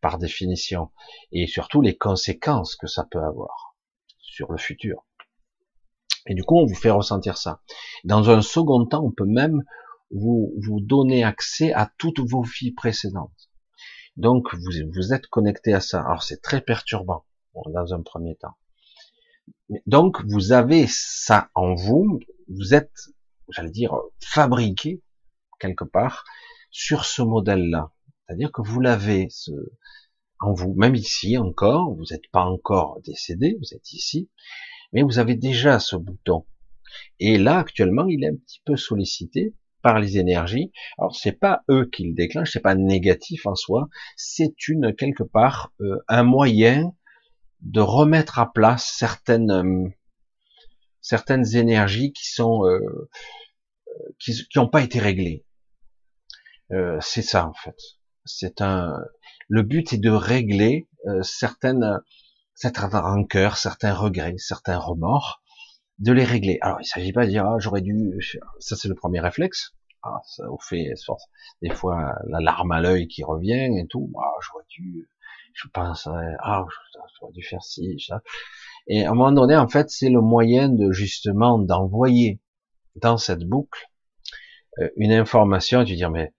par 0.02 0.18
définition, 0.18 0.90
et 1.32 1.46
surtout 1.46 1.80
les 1.80 1.96
conséquences 1.96 2.76
que 2.76 2.88
ça 2.88 3.04
peut 3.04 3.22
avoir 3.22 3.76
sur 4.20 4.52
le 4.52 4.58
futur. 4.58 5.06
Et 6.26 6.34
du 6.34 6.44
coup, 6.44 6.58
on 6.58 6.66
vous 6.66 6.76
fait 6.76 6.90
ressentir 6.90 7.38
ça. 7.38 7.62
Dans 8.04 8.32
un 8.32 8.42
second 8.42 8.86
temps, 8.86 9.04
on 9.04 9.12
peut 9.12 9.28
même 9.28 9.64
vous, 10.10 10.54
vous 10.58 10.80
donner 10.82 11.24
accès 11.24 11.72
à 11.74 11.92
toutes 12.00 12.20
vos 12.20 12.42
vies 12.42 12.74
précédentes. 12.74 13.47
Donc 14.18 14.54
vous, 14.56 14.72
vous 14.94 15.14
êtes 15.14 15.28
connecté 15.28 15.74
à 15.74 15.80
ça. 15.80 16.02
Alors 16.02 16.24
c'est 16.24 16.42
très 16.42 16.62
perturbant 16.62 17.26
dans 17.54 17.94
un 17.94 18.02
premier 18.02 18.36
temps. 18.36 18.58
Donc 19.86 20.24
vous 20.26 20.52
avez 20.52 20.86
ça 20.88 21.50
en 21.54 21.76
vous, 21.76 22.20
vous 22.48 22.74
êtes, 22.74 22.94
j'allais 23.50 23.72
dire, 23.72 23.96
fabriqué 24.22 25.02
quelque 25.60 25.84
part 25.84 26.26
sur 26.72 27.06
ce 27.06 27.22
modèle-là. 27.22 27.92
C'est-à-dire 28.26 28.52
que 28.52 28.62
vous 28.62 28.80
l'avez 28.80 29.28
en 30.40 30.54
vous, 30.54 30.74
même 30.76 30.96
ici 30.96 31.38
encore, 31.38 31.94
vous 31.96 32.06
n'êtes 32.12 32.30
pas 32.32 32.44
encore 32.44 33.00
décédé, 33.02 33.58
vous 33.60 33.74
êtes 33.74 33.92
ici, 33.94 34.30
mais 34.94 35.02
vous 35.02 35.20
avez 35.20 35.36
déjà 35.36 35.80
ce 35.80 35.96
bouton. 35.96 36.46
Et 37.20 37.38
là, 37.38 37.60
actuellement, 37.60 38.08
il 38.08 38.24
est 38.24 38.30
un 38.30 38.36
petit 38.36 38.62
peu 38.66 38.76
sollicité 38.76 39.54
par 39.88 40.00
les 40.00 40.18
énergies. 40.18 40.74
Alors 40.98 41.16
c'est 41.16 41.32
pas 41.32 41.64
eux 41.70 41.86
qui 41.90 42.04
le 42.04 42.14
déclenchent, 42.14 42.52
c'est 42.52 42.60
pas 42.60 42.76
négatif 42.76 43.46
en 43.46 43.56
soi, 43.56 43.88
c'est 44.18 44.68
une 44.68 44.94
quelque 44.94 45.24
part 45.24 45.72
euh, 45.80 46.04
un 46.10 46.24
moyen 46.24 46.92
de 47.62 47.80
remettre 47.80 48.38
à 48.38 48.52
place 48.52 48.94
certaines 48.98 49.50
euh, 49.50 49.88
certaines 51.00 51.56
énergies 51.56 52.12
qui 52.12 52.30
sont 52.30 52.66
euh, 52.66 53.10
qui 54.20 54.34
n'ont 54.58 54.68
pas 54.68 54.82
été 54.82 55.00
réglées. 55.00 55.46
c'est 57.00 57.22
ça 57.22 57.48
en 57.48 57.54
fait. 57.54 57.80
C'est 58.26 58.60
un 58.60 58.94
le 59.48 59.62
but 59.64 59.94
est 59.94 60.04
de 60.10 60.12
régler 60.12 60.90
certaines 61.22 62.02
certaines 62.56 62.94
rancœurs, 62.94 63.56
certains 63.56 63.94
regrets, 63.94 64.36
certains 64.38 64.80
remords 64.80 65.42
de 66.00 66.12
les 66.12 66.26
régler. 66.26 66.60
Alors, 66.62 66.80
il 66.82 66.86
s'agit 66.86 67.14
pas 67.14 67.26
de 67.26 67.32
dire, 67.32 67.46
ah, 67.46 67.58
j'aurais 67.60 67.82
dû, 67.82 68.20
ça 68.60 68.76
c'est 68.76 68.88
le 68.88 68.96
premier 68.96 69.20
réflexe. 69.20 69.77
Ah, 70.08 70.22
ça 70.24 70.48
vous 70.48 70.60
fait 70.60 70.94
des 71.62 71.70
fois 71.70 72.16
la 72.28 72.40
larme 72.40 72.72
à 72.72 72.80
l'œil 72.80 73.08
qui 73.08 73.24
revient 73.24 73.78
et 73.78 73.88
tout. 73.88 74.10
Ah, 74.18 74.32
j'aurais 74.42 74.66
dû, 74.70 75.10
je 75.54 75.68
pense, 75.68 76.08
ah, 76.08 76.66
j'aurais 77.20 77.34
dû 77.34 77.44
faire 77.44 77.64
ci, 77.64 78.00
ça. 78.00 78.22
Et 78.88 79.06
à 79.06 79.12
un 79.12 79.14
moment 79.14 79.34
donné, 79.34 79.58
en 79.58 79.68
fait, 79.68 79.90
c'est 79.90 80.10
le 80.10 80.22
moyen 80.22 80.70
de 80.70 80.92
justement 80.92 81.58
d'envoyer 81.60 82.40
dans 82.96 83.18
cette 83.18 83.44
boucle 83.44 83.90
euh, 84.80 84.90
une 84.96 85.12
information. 85.12 85.82
Et 85.82 85.86
tu 85.86 85.96
dire, 85.96 86.12
mais 86.12 86.34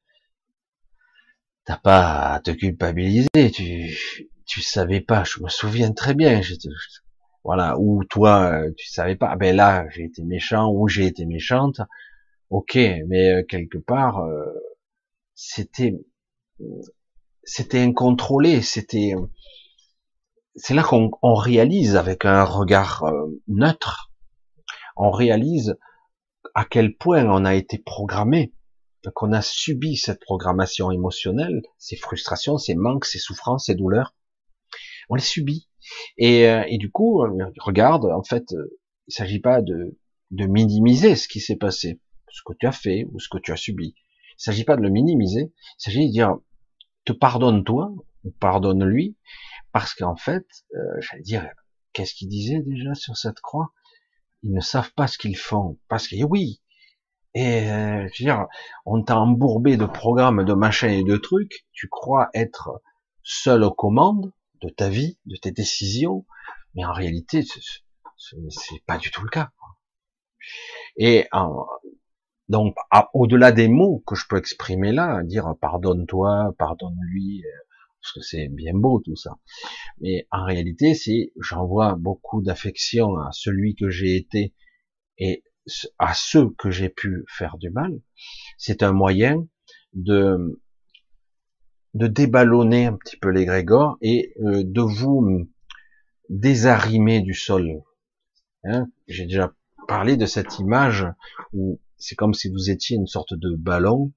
t'as 1.66 1.76
pas 1.76 2.32
à 2.34 2.40
te 2.40 2.50
culpabiliser, 2.50 3.50
tu, 3.52 3.94
tu 4.46 4.62
savais 4.62 5.02
pas, 5.02 5.24
je 5.24 5.42
me 5.42 5.48
souviens 5.50 5.92
très 5.92 6.14
bien, 6.14 6.40
voilà, 7.44 7.78
ou 7.78 8.04
toi, 8.04 8.62
tu 8.76 8.88
savais 8.88 9.16
pas, 9.16 9.28
ah 9.30 9.36
ben 9.36 9.54
là, 9.54 9.86
j'ai 9.90 10.04
été 10.04 10.22
méchant, 10.24 10.70
ou 10.72 10.88
j'ai 10.88 11.06
été 11.06 11.26
méchante, 11.26 11.80
ok, 12.50 12.76
mais 13.06 13.32
euh, 13.32 13.42
quelque 13.42 13.78
part, 13.78 14.20
euh, 14.20 14.44
c'était, 15.34 15.94
c'était 17.44 17.80
incontrôlé, 17.80 18.62
c'était, 18.62 19.14
c'est 20.54 20.74
là 20.74 20.82
qu'on 20.82 21.34
réalise 21.34 21.96
avec 21.96 22.24
un 22.24 22.44
regard 22.44 23.04
euh, 23.04 23.26
neutre, 23.46 24.10
on 24.96 25.10
réalise 25.10 25.76
à 26.54 26.64
quel 26.64 26.96
point 26.96 27.26
on 27.26 27.44
a 27.44 27.54
été 27.54 27.78
programmé, 27.78 28.52
qu'on 29.14 29.32
a 29.32 29.42
subi 29.42 29.96
cette 29.96 30.20
programmation 30.20 30.90
émotionnelle, 30.90 31.62
ces 31.78 31.96
frustrations, 31.96 32.58
ces 32.58 32.74
manques, 32.74 33.04
ces 33.04 33.20
souffrances, 33.20 33.66
ces 33.66 33.74
douleurs, 33.74 34.14
on 35.08 35.14
les 35.14 35.22
subit. 35.22 35.68
Et, 36.18 36.42
et 36.42 36.78
du 36.78 36.90
coup, 36.90 37.24
regarde, 37.58 38.06
en 38.06 38.24
fait, 38.24 38.54
il 39.06 39.14
s'agit 39.14 39.38
pas 39.38 39.62
de, 39.62 39.96
de 40.32 40.46
minimiser 40.46 41.14
ce 41.14 41.28
qui 41.28 41.40
s'est 41.40 41.56
passé 41.56 42.00
ce 42.30 42.42
que 42.44 42.52
tu 42.58 42.66
as 42.66 42.72
fait 42.72 43.06
ou 43.12 43.20
ce 43.20 43.28
que 43.28 43.38
tu 43.38 43.52
as 43.52 43.56
subi. 43.56 43.94
Il 44.38 44.42
s'agit 44.42 44.64
pas 44.64 44.76
de 44.76 44.82
le 44.82 44.90
minimiser, 44.90 45.52
il 45.52 45.82
s'agit 45.82 46.06
de 46.06 46.12
dire 46.12 46.36
te 47.04 47.12
pardonne 47.12 47.64
toi 47.64 47.90
ou 48.24 48.30
pardonne 48.30 48.84
lui, 48.84 49.16
parce 49.72 49.94
qu'en 49.94 50.16
fait, 50.16 50.46
euh, 50.74 51.00
j'allais 51.00 51.22
dire, 51.22 51.48
qu'est-ce 51.92 52.14
qu'il 52.14 52.28
disait 52.28 52.62
déjà 52.62 52.94
sur 52.94 53.16
cette 53.16 53.40
croix? 53.40 53.72
Ils 54.42 54.52
ne 54.52 54.60
savent 54.60 54.92
pas 54.92 55.06
ce 55.06 55.18
qu'ils 55.18 55.36
font, 55.36 55.78
parce 55.88 56.06
que 56.06 56.22
oui. 56.24 56.60
Et 57.34 57.70
euh, 57.70 58.08
je 58.12 58.22
veux 58.22 58.26
dire, 58.26 58.46
on 58.86 59.02
t'a 59.02 59.18
embourbé 59.18 59.76
de 59.76 59.86
programmes, 59.86 60.44
de 60.44 60.54
machins 60.54 60.90
et 60.90 61.04
de 61.04 61.16
trucs. 61.16 61.66
Tu 61.72 61.88
crois 61.88 62.30
être 62.34 62.82
seul 63.22 63.62
aux 63.62 63.72
commandes 63.72 64.32
de 64.60 64.68
ta 64.68 64.88
vie, 64.88 65.18
de 65.26 65.36
tes 65.36 65.52
décisions, 65.52 66.26
mais 66.74 66.84
en 66.84 66.92
réalité, 66.92 67.42
c'est 67.42 68.84
pas 68.86 68.98
du 68.98 69.10
tout 69.10 69.22
le 69.22 69.28
cas. 69.28 69.50
Et 70.96 71.28
donc, 72.48 72.74
au-delà 73.12 73.52
des 73.52 73.68
mots 73.68 74.02
que 74.06 74.14
je 74.14 74.24
peux 74.28 74.38
exprimer 74.38 74.92
là, 74.92 75.22
dire 75.22 75.54
pardonne-toi, 75.60 76.54
pardonne-lui, 76.58 77.44
euh, 77.44 77.50
parce 78.00 78.12
que 78.14 78.20
c'est 78.20 78.48
bien 78.48 78.72
beau 78.74 79.00
tout 79.04 79.16
ça. 79.16 79.36
Mais 80.00 80.26
en 80.30 80.44
réalité, 80.44 80.94
c'est 80.94 81.32
j'envoie 81.38 81.94
beaucoup 81.96 82.40
d'affection 82.40 83.16
à 83.18 83.30
celui 83.32 83.74
que 83.74 83.90
j'ai 83.90 84.16
été 84.16 84.54
et 85.18 85.44
à 85.98 86.14
ceux 86.14 86.48
que 86.50 86.70
j'ai 86.70 86.88
pu 86.88 87.24
faire 87.28 87.58
du 87.58 87.68
mal. 87.68 88.00
C'est 88.56 88.82
un 88.82 88.92
moyen 88.92 89.46
de 89.92 90.58
de 91.94 92.06
déballonner 92.06 92.86
un 92.86 92.96
petit 92.96 93.16
peu 93.16 93.30
les 93.30 93.44
grégores 93.44 93.98
et 94.00 94.32
euh, 94.40 94.62
de 94.64 94.80
vous 94.80 95.48
désarimer 96.30 97.20
du 97.20 97.34
sol. 97.34 97.82
Hein 98.64 98.86
J'ai 99.06 99.24
déjà 99.24 99.52
parlé 99.86 100.16
de 100.16 100.26
cette 100.26 100.58
image 100.58 101.06
où 101.52 101.80
c'est 101.98 102.14
comme 102.14 102.34
si 102.34 102.48
vous 102.48 102.70
étiez 102.70 102.96
une 102.96 103.06
sorte 103.06 103.34
de 103.34 103.54
ballon, 103.56 104.12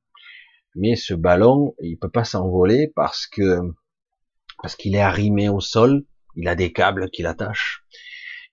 mais 0.76 0.96
ce 0.96 1.14
ballon, 1.14 1.76
il 1.82 1.98
peut 1.98 2.10
pas 2.10 2.24
s'envoler 2.24 2.92
parce 2.96 3.28
que 3.28 3.60
parce 4.62 4.76
qu'il 4.76 4.96
est 4.96 5.02
arrimé 5.02 5.50
au 5.50 5.60
sol, 5.60 6.06
il 6.36 6.48
a 6.48 6.56
des 6.56 6.72
câbles 6.72 7.10
qui 7.10 7.24
l'attachent, 7.24 7.84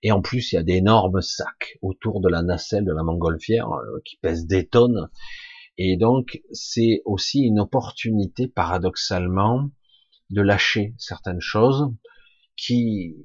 et 0.01 0.11
en 0.11 0.21
plus 0.21 0.51
il 0.51 0.55
y 0.55 0.57
a 0.57 0.63
d'énormes 0.63 1.21
sacs 1.21 1.77
autour 1.81 2.19
de 2.19 2.29
la 2.29 2.41
nacelle 2.41 2.85
de 2.85 2.93
la 2.93 3.03
montgolfière 3.03 3.69
euh, 3.71 4.01
qui 4.05 4.17
pèsent 4.17 4.47
des 4.47 4.67
tonnes, 4.67 5.09
et 5.77 5.97
donc 5.97 6.41
c'est 6.51 7.01
aussi 7.05 7.41
une 7.41 7.59
opportunité 7.59 8.47
paradoxalement 8.47 9.69
de 10.29 10.41
lâcher 10.41 10.93
certaines 10.97 11.41
choses 11.41 11.93
qui 12.57 13.15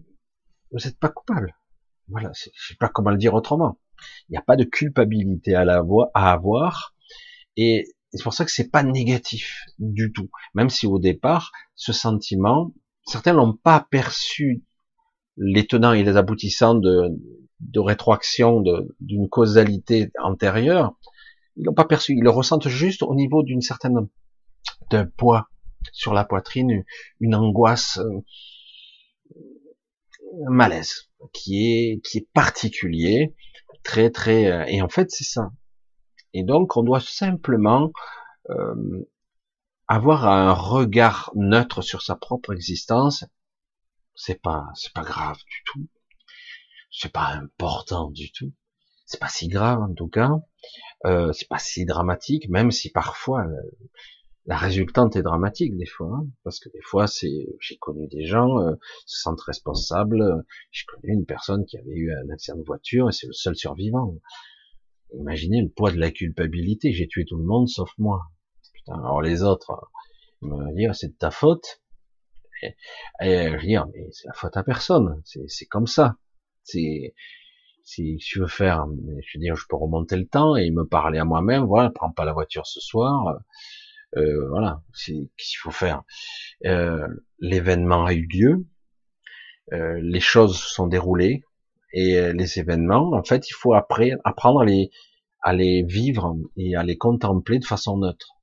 vous 0.70 0.78
n'êtes 0.84 0.98
pas 0.98 1.08
coupable. 1.08 1.54
Voilà, 2.08 2.32
je 2.34 2.50
sais 2.68 2.76
pas 2.78 2.88
comment 2.88 3.10
le 3.10 3.16
dire 3.16 3.34
autrement. 3.34 3.78
Il 4.28 4.32
n'y 4.32 4.38
a 4.38 4.42
pas 4.42 4.56
de 4.56 4.64
culpabilité 4.64 5.54
à, 5.54 5.62
avoir, 6.14 6.94
et 7.56 7.86
c'est 8.12 8.22
pour 8.22 8.32
ça 8.32 8.44
que 8.44 8.50
c'est 8.50 8.70
pas 8.70 8.82
négatif 8.82 9.62
du 9.78 10.12
tout. 10.12 10.30
Même 10.54 10.70
si 10.70 10.86
au 10.86 10.98
départ, 10.98 11.52
ce 11.74 11.92
sentiment, 11.92 12.72
certains 13.06 13.34
n'ont 13.34 13.54
pas 13.54 13.86
perçu 13.90 14.64
les 15.36 15.66
tenants 15.66 15.92
et 15.92 16.04
les 16.04 16.16
aboutissants 16.16 16.74
de, 16.74 17.10
rétroaction 17.76 18.62
d'une 19.00 19.28
causalité 19.28 20.10
antérieure, 20.22 20.96
ils 21.56 21.64
l'ont 21.64 21.74
pas 21.74 21.84
perçu, 21.84 22.14
ils 22.14 22.22
le 22.22 22.30
ressentent 22.30 22.68
juste 22.68 23.02
au 23.02 23.14
niveau 23.14 23.42
d'une 23.42 23.60
certaine 23.60 24.08
de 24.90 25.02
poids 25.16 25.48
sur 25.92 26.14
la 26.14 26.24
poitrine, 26.24 26.84
une 27.20 27.34
angoisse, 27.34 27.98
un 30.46 30.50
malaise 30.50 31.08
qui 31.32 31.64
est 31.64 32.00
qui 32.04 32.18
est 32.18 32.28
particulier, 32.32 33.34
très 33.84 34.10
très 34.10 34.46
euh, 34.50 34.64
et 34.66 34.82
en 34.82 34.88
fait 34.88 35.10
c'est 35.10 35.24
ça. 35.24 35.50
Et 36.32 36.42
donc 36.42 36.76
on 36.76 36.82
doit 36.82 37.00
simplement 37.00 37.92
euh, 38.50 39.08
avoir 39.86 40.26
un 40.26 40.52
regard 40.52 41.30
neutre 41.34 41.82
sur 41.82 42.02
sa 42.02 42.16
propre 42.16 42.52
existence. 42.52 43.24
C'est 44.14 44.40
pas 44.40 44.66
c'est 44.74 44.92
pas 44.92 45.02
grave 45.02 45.38
du 45.38 45.62
tout. 45.66 45.88
C'est 46.90 47.12
pas 47.12 47.28
important 47.28 48.10
du 48.10 48.32
tout. 48.32 48.52
C'est 49.06 49.20
pas 49.20 49.28
si 49.28 49.48
grave 49.48 49.80
en 49.80 49.94
tout 49.94 50.08
cas. 50.08 50.30
Euh, 51.06 51.32
c'est 51.32 51.48
pas 51.48 51.58
si 51.58 51.84
dramatique, 51.84 52.48
même 52.48 52.70
si 52.70 52.90
parfois 52.90 53.44
la 54.46 54.56
résultante 54.58 55.16
est 55.16 55.22
dramatique 55.22 55.76
des 55.76 55.86
fois, 55.86 56.18
hein, 56.18 56.26
parce 56.42 56.60
que 56.60 56.68
des 56.68 56.82
fois 56.82 57.06
c'est, 57.06 57.46
j'ai 57.60 57.76
connu 57.78 58.08
des 58.08 58.26
gens 58.26 58.60
euh, 58.60 58.74
se 59.06 59.22
sentent 59.22 59.40
responsables. 59.40 60.44
J'ai 60.70 60.84
connu 60.84 61.14
une 61.14 61.24
personne 61.24 61.64
qui 61.64 61.78
avait 61.78 61.94
eu 61.94 62.12
un 62.12 62.28
accident 62.30 62.58
de 62.58 62.64
voiture 62.64 63.08
et 63.08 63.12
c'est 63.12 63.26
le 63.26 63.32
seul 63.32 63.56
survivant. 63.56 64.14
Imaginez 65.14 65.62
le 65.62 65.70
poids 65.70 65.92
de 65.92 65.98
la 65.98 66.10
culpabilité. 66.10 66.92
J'ai 66.92 67.08
tué 67.08 67.24
tout 67.24 67.38
le 67.38 67.44
monde 67.44 67.68
sauf 67.68 67.90
moi. 67.96 68.22
Putain, 68.74 68.94
alors 68.94 69.22
les 69.22 69.42
autres, 69.42 69.90
ils 70.42 70.48
me 70.48 70.74
dire 70.76 70.94
c'est 70.94 71.08
de 71.08 71.16
ta 71.16 71.30
faute. 71.30 71.80
Et, 72.62 72.72
je 73.22 73.52
veux 73.52 73.92
mais 73.94 74.08
c'est 74.10 74.26
la 74.26 74.34
faute 74.34 74.56
à 74.56 74.62
personne. 74.62 75.22
C'est 75.24 75.66
comme 75.66 75.86
ça. 75.86 76.16
C'est 76.64 77.14
si 77.82 78.18
je 78.18 78.40
veux 78.40 78.46
faire, 78.46 78.86
je 79.22 79.38
veux 79.38 79.40
dire, 79.40 79.56
je 79.56 79.66
peux 79.68 79.76
remonter 79.76 80.16
le 80.16 80.26
temps 80.26 80.56
et 80.56 80.70
me 80.70 80.86
parler 80.86 81.18
à 81.18 81.24
moi-même. 81.24 81.64
Voilà, 81.64 81.90
prends 81.90 82.10
pas 82.10 82.24
la 82.24 82.32
voiture 82.32 82.66
ce 82.66 82.80
soir 82.80 83.38
euh, 84.16 84.48
voilà, 84.48 84.82
c'est 84.92 85.12
qu'est-ce 85.36 85.50
qu'il 85.50 85.58
faut 85.58 85.70
faire? 85.70 86.02
Euh, 86.64 87.06
l'événement 87.38 88.04
a 88.04 88.14
eu 88.14 88.26
lieu, 88.26 88.66
euh, 89.72 89.98
les 90.02 90.20
choses 90.20 90.58
sont 90.58 90.86
déroulées 90.86 91.42
et 91.92 92.32
les 92.32 92.58
événements, 92.58 93.12
en 93.12 93.22
fait, 93.22 93.48
il 93.48 93.52
faut 93.52 93.72
après 93.74 94.12
apprendre 94.24 94.62
à 94.62 94.64
les, 94.64 94.90
à 95.42 95.52
les 95.52 95.84
vivre 95.84 96.36
et 96.56 96.74
à 96.74 96.82
les 96.82 96.96
contempler 96.96 97.60
de 97.60 97.64
façon 97.64 97.98
neutre. 97.98 98.40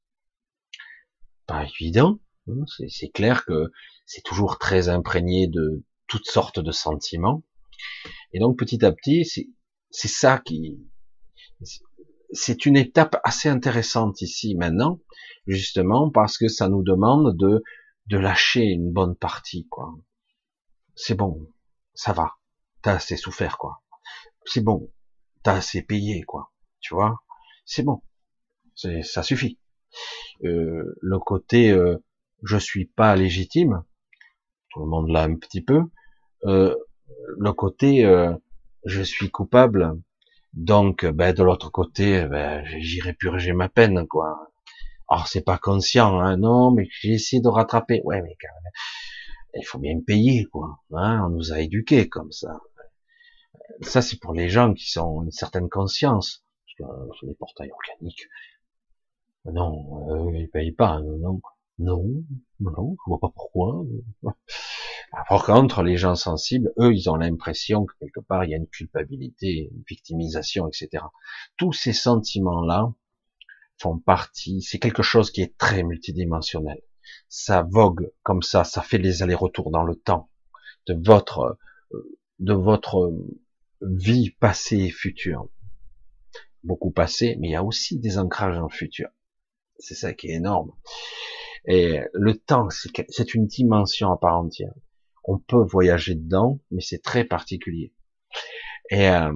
Pas 1.48 1.66
évident, 1.66 2.20
hein, 2.48 2.64
c'est 2.88 3.10
clair 3.10 3.44
que 3.46 3.72
c'est 4.06 4.24
toujours 4.24 4.58
très 4.58 4.88
imprégné 4.88 5.48
de 5.48 5.84
toutes 6.08 6.28
sortes 6.28 6.62
de 6.62 6.72
sentiments. 6.72 7.44
Et 8.32 8.40
donc 8.40 8.58
petit 8.58 8.86
à 8.86 8.94
petit, 8.94 9.26
c'est 9.26 10.08
ça 10.08 10.38
qui, 10.38 10.80
c'est 12.34 12.66
une 12.66 12.78
étape 12.78 13.18
assez 13.24 13.50
intéressante 13.50 14.22
ici 14.22 14.56
maintenant, 14.56 15.00
justement 15.48 16.10
parce 16.10 16.38
que 16.38 16.48
ça 16.48 16.70
nous 16.70 16.84
demande 16.84 17.36
de 17.38 17.64
de 18.08 18.18
lâcher 18.18 18.64
une 18.64 18.92
bonne 18.92 19.16
partie, 19.16 19.68
quoi. 19.70 19.94
C'est 20.96 21.16
bon, 21.16 21.48
ça 21.94 22.14
va, 22.14 22.36
t'as 22.82 22.96
assez 22.96 23.16
souffert, 23.16 23.58
quoi. 23.58 23.82
C'est 24.46 24.62
bon, 24.64 24.92
t'as 25.44 25.56
assez 25.56 25.82
payé, 25.82 26.24
quoi. 26.24 26.52
Tu 26.80 26.94
vois, 26.94 27.24
c'est 27.66 27.84
bon, 27.84 28.02
ça 28.76 29.24
suffit. 29.24 29.60
Euh, 30.44 30.96
le 31.02 31.20
côté 31.20 31.72
euh, 31.72 31.98
je 32.44 32.58
suis 32.58 32.86
pas 32.86 33.16
légitime, 33.16 33.84
tout 34.70 34.82
le 34.82 34.88
monde 34.88 35.10
l'a 35.10 35.24
un 35.24 35.36
petit 35.36 35.62
peu. 35.62 35.84
Euh, 36.46 36.76
le 37.38 37.54
côté 37.54 38.06
euh, 38.06 38.34
je 38.86 39.02
suis 39.02 39.30
coupable, 39.30 40.00
donc, 40.54 41.06
ben, 41.06 41.34
de 41.34 41.44
l'autre 41.44 41.70
côté, 41.72 42.26
ben, 42.28 42.64
j'irai 42.80 43.14
purger 43.14 43.54
ma 43.54 43.70
peine, 43.70 44.08
quoi. 44.08 44.52
Alors, 45.10 45.28
c'est 45.28 45.44
pas 45.44 45.58
conscient, 45.58 46.20
hein, 46.20 46.38
non, 46.38 46.72
mais 46.72 46.88
j'ai 46.90 47.14
essayé 47.14 47.42
de 47.42 47.48
rattraper. 47.48 48.02
Ouais, 48.06 48.22
mais 48.22 48.36
quand 48.42 48.54
même, 48.64 48.72
il 49.56 49.66
faut 49.66 49.80
bien 49.80 50.00
payer, 50.06 50.46
quoi. 50.46 50.80
Hein, 50.94 51.24
on 51.26 51.30
nous 51.30 51.54
a 51.54 51.60
éduqués 51.62 52.10
comme 52.10 52.32
ça. 52.32 52.60
Ça, 53.82 54.02
c'est 54.02 54.20
pour 54.20 54.34
les 54.34 54.50
gens 54.50 54.74
qui 54.74 54.90
sont 54.90 55.24
une 55.24 55.32
certaine 55.32 55.70
conscience. 55.70 56.44
Parce 56.66 56.92
que, 56.92 57.16
sur 57.18 57.28
les 57.28 57.36
portails 57.36 57.72
organiques, 57.72 58.28
non, 59.46 60.10
euh, 60.10 60.38
ils 60.38 60.50
payent 60.50 60.72
pas, 60.72 61.00
non, 61.02 61.42
non. 61.82 62.24
Non, 62.60 62.96
je 62.98 63.10
vois 63.10 63.20
pas 63.20 63.32
pourquoi. 63.34 63.84
Par 65.30 65.46
contre, 65.46 65.84
les 65.84 65.98
gens 65.98 66.16
sensibles, 66.16 66.72
eux, 66.80 66.94
ils 66.94 67.10
ont 67.10 67.16
l'impression 67.16 67.86
que 67.86 67.94
quelque 68.00 68.22
part, 68.22 68.46
il 68.46 68.52
y 68.52 68.54
a 68.54 68.58
une 68.58 68.68
culpabilité, 68.68 69.70
une 69.72 69.84
victimisation, 69.88 70.68
etc. 70.68 71.04
Tous 71.58 71.74
ces 71.74 71.94
sentiments-là 71.94 72.94
font 73.78 73.98
partie, 73.98 74.62
c'est 74.62 74.80
quelque 74.80 75.04
chose 75.04 75.32
qui 75.32 75.42
est 75.42 75.58
très 75.58 75.84
multidimensionnel. 75.84 76.82
Ça 77.28 77.64
vogue 77.70 78.12
comme 78.24 78.42
ça, 78.42 78.64
ça 78.64 78.82
fait 78.82 79.00
les 79.00 79.24
allers-retours 79.24 79.72
dans 79.72 79.84
le 79.84 79.96
temps 79.96 80.30
de 80.88 80.94
votre, 81.04 81.58
de 82.40 82.54
votre 82.54 83.14
vie 83.82 84.32
passée 84.40 84.78
et 84.78 84.92
future. 84.92 85.50
Beaucoup 86.64 86.92
passé, 86.92 87.36
mais 87.40 87.50
il 87.50 87.52
y 87.52 87.56
a 87.56 87.64
aussi 87.64 88.00
des 88.00 88.18
ancrages 88.18 88.60
en 88.60 88.70
futur. 88.70 89.10
C'est 89.80 89.96
ça 89.96 90.14
qui 90.14 90.28
est 90.28 90.36
énorme. 90.36 90.72
Et 91.66 92.00
le 92.14 92.38
temps, 92.38 92.68
c'est 92.70 93.34
une 93.34 93.46
dimension 93.46 94.12
à 94.12 94.18
part 94.18 94.40
entière. 94.40 94.74
On 95.24 95.38
peut 95.38 95.64
voyager 95.64 96.16
dedans, 96.16 96.60
mais 96.72 96.82
c'est 96.82 97.02
très 97.02 97.24
particulier. 97.24 97.94
Et 98.90 99.08
euh, 99.08 99.32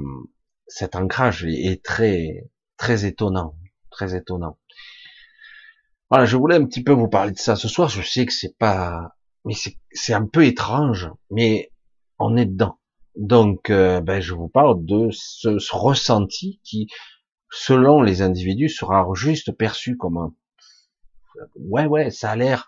cet 0.67 0.95
ancrage 0.95 1.45
est 1.45 1.83
très 1.83 2.49
très 2.77 3.05
étonnant, 3.05 3.55
très 3.91 4.15
étonnant. 4.15 4.57
Voilà, 6.09 6.25
je 6.25 6.37
voulais 6.37 6.55
un 6.55 6.65
petit 6.65 6.83
peu 6.83 6.91
vous 6.91 7.07
parler 7.07 7.31
de 7.31 7.37
ça 7.37 7.55
ce 7.55 7.67
soir. 7.67 7.89
Je 7.89 8.01
sais 8.01 8.25
que 8.25 8.33
c'est 8.33 8.57
pas, 8.57 9.15
mais 9.45 9.53
c'est 9.91 10.13
un 10.13 10.25
peu 10.25 10.45
étrange, 10.45 11.09
mais 11.29 11.71
on 12.19 12.35
est 12.37 12.45
dedans. 12.45 12.79
Donc, 13.15 13.69
euh, 13.69 14.01
ben, 14.01 14.19
je 14.19 14.33
vous 14.33 14.49
parle 14.49 14.83
de 14.83 15.09
ce, 15.11 15.57
ce, 15.57 15.75
ressenti 15.75 16.59
qui, 16.63 16.87
selon 17.49 18.01
les 18.01 18.21
individus, 18.21 18.69
sera 18.69 19.07
juste 19.13 19.51
perçu 19.53 19.95
comme 19.95 20.17
un 20.17 20.33
ouais, 21.55 21.85
ouais, 21.85 22.11
ça 22.11 22.31
a 22.31 22.35
l'air, 22.35 22.67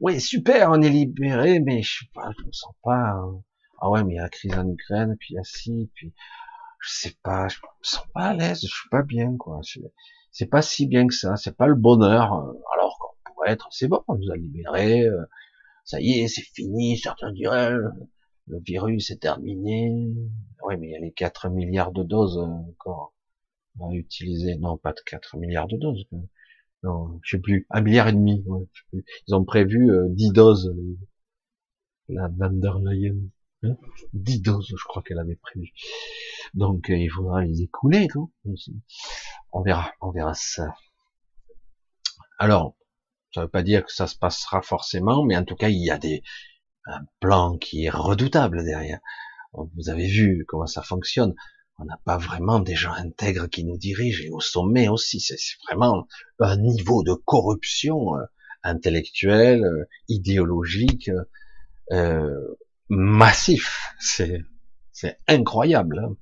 ouais, 0.00 0.18
super, 0.18 0.70
on 0.70 0.82
est 0.82 0.90
libéré, 0.90 1.60
mais 1.60 1.82
je 1.82 2.00
sais 2.00 2.10
pas, 2.14 2.30
je 2.38 2.44
me 2.44 2.52
sens 2.52 2.74
pas, 2.82 3.10
hein. 3.10 3.42
ah 3.80 3.90
ouais, 3.90 4.04
mais 4.04 4.14
il 4.14 4.16
y 4.16 4.18
a 4.18 4.22
la 4.22 4.28
crise 4.28 4.54
en 4.54 4.68
Ukraine, 4.68 5.16
puis 5.18 5.34
il 5.34 5.36
y 5.36 5.38
a 5.38 5.86
puis 5.94 6.12
je 6.80 6.90
sais 6.90 7.14
pas, 7.22 7.48
je 7.48 7.58
me 7.58 7.68
sens 7.82 8.06
pas 8.14 8.26
à 8.26 8.34
l'aise, 8.34 8.60
je 8.62 8.66
suis 8.66 8.88
pas 8.90 9.02
bien, 9.02 9.36
quoi. 9.36 9.60
C'est 10.30 10.46
pas 10.46 10.62
si 10.62 10.86
bien 10.86 11.06
que 11.06 11.14
ça, 11.14 11.36
c'est 11.36 11.56
pas 11.56 11.66
le 11.66 11.74
bonheur, 11.74 12.32
euh, 12.34 12.52
alors 12.74 12.98
qu'on 12.98 13.32
pourrait 13.32 13.50
être, 13.50 13.68
c'est 13.72 13.88
bon, 13.88 14.02
on 14.08 14.14
nous 14.16 14.30
a 14.30 14.36
libérés, 14.36 15.06
euh, 15.06 15.24
ça 15.84 16.00
y 16.00 16.20
est, 16.20 16.28
c'est 16.28 16.42
fini, 16.42 16.98
certains 16.98 17.32
diraient, 17.32 17.72
le 18.48 18.60
virus 18.60 19.10
est 19.10 19.20
terminé. 19.20 20.12
Oui, 20.62 20.76
mais 20.78 20.88
il 20.88 20.92
y 20.92 20.96
a 20.96 21.00
les 21.00 21.12
4 21.12 21.50
milliards 21.50 21.92
de 21.92 22.02
doses 22.02 22.38
encore 22.38 23.14
à 23.80 23.92
utiliser. 23.92 24.56
Non, 24.56 24.76
pas 24.76 24.92
de 24.92 25.00
4 25.04 25.36
milliards 25.36 25.68
de 25.68 25.76
doses. 25.76 26.06
Non, 26.82 27.18
je 27.22 27.36
sais 27.36 27.40
plus. 27.40 27.66
Un 27.70 27.80
milliard 27.80 28.08
et 28.08 28.12
demi. 28.12 28.44
Ils 29.26 29.34
ont 29.34 29.44
prévu 29.44 29.90
10 30.10 30.32
doses. 30.32 30.74
La 32.08 32.28
van 32.28 32.50
der 32.50 32.78
Leyen. 32.78 33.16
10 33.62 33.66
hein 33.66 34.40
doses, 34.44 34.68
je 34.68 34.84
crois 34.84 35.02
qu'elle 35.02 35.18
avait 35.18 35.36
prévu. 35.36 35.72
Donc, 36.54 36.86
il 36.88 37.10
faudra 37.10 37.44
les 37.44 37.62
écouler. 37.62 38.06
on 39.52 39.62
verra, 39.62 39.92
on 40.00 40.10
verra 40.10 40.34
ça. 40.34 40.74
Alors, 42.38 42.76
ça 43.34 43.42
veut 43.42 43.48
pas 43.48 43.62
dire 43.62 43.84
que 43.84 43.92
ça 43.92 44.06
se 44.06 44.16
passera 44.16 44.62
forcément, 44.62 45.24
mais 45.24 45.36
en 45.36 45.44
tout 45.44 45.56
cas, 45.56 45.68
il 45.68 45.84
y 45.84 45.90
a 45.90 45.98
des, 45.98 46.22
un 46.86 47.00
plan 47.20 47.58
qui 47.58 47.84
est 47.84 47.90
redoutable 47.90 48.64
derrière. 48.64 49.00
Vous 49.52 49.88
avez 49.88 50.06
vu 50.06 50.44
comment 50.46 50.66
ça 50.66 50.82
fonctionne. 50.82 51.34
On 51.78 51.84
n'a 51.84 51.98
pas 52.04 52.18
vraiment 52.18 52.58
des 52.58 52.74
gens 52.74 52.92
intègres 52.92 53.48
qui 53.48 53.64
nous 53.64 53.78
dirigent 53.78 54.24
et 54.24 54.30
au 54.30 54.40
sommet 54.40 54.88
aussi. 54.88 55.20
C'est 55.20 55.36
vraiment 55.68 56.06
un 56.40 56.56
niveau 56.56 57.04
de 57.04 57.14
corruption 57.14 58.16
euh, 58.16 58.24
intellectuelle, 58.62 59.64
euh, 59.64 59.84
idéologique, 60.08 61.10
euh, 61.92 62.56
massif. 62.88 63.94
C'est 64.00 64.42
c'est 64.92 65.20
incroyable. 65.28 66.00
Hein. 66.00 66.16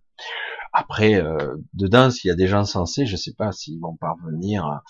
Après, 0.75 1.15
euh, 1.15 1.57
dedans, 1.73 2.11
s'il 2.11 2.29
y 2.29 2.33
a 2.33 2.35
des 2.37 2.49
gens 2.49 2.67
sensés, 2.67 3.07
je 3.07 3.17
sais 3.17 3.33
pas 3.33 3.51
s'ils 3.53 3.81
vont 3.81 3.97
parvenir 3.97 4.67
à, 4.67 4.85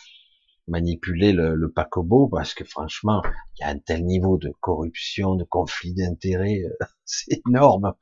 manipuler 0.68 1.32
le, 1.32 1.54
le 1.54 1.70
paquebot 1.70 2.28
parce 2.28 2.54
que 2.54 2.64
franchement, 2.64 3.22
il 3.56 3.62
y 3.62 3.64
a 3.64 3.68
un 3.68 3.78
tel 3.78 4.04
niveau 4.04 4.36
de 4.38 4.52
corruption, 4.60 5.36
de 5.36 5.44
conflit 5.44 5.94
d'intérêts, 5.94 6.62
euh, 6.64 6.86
c'est 7.04 7.40
énorme. 7.46 7.94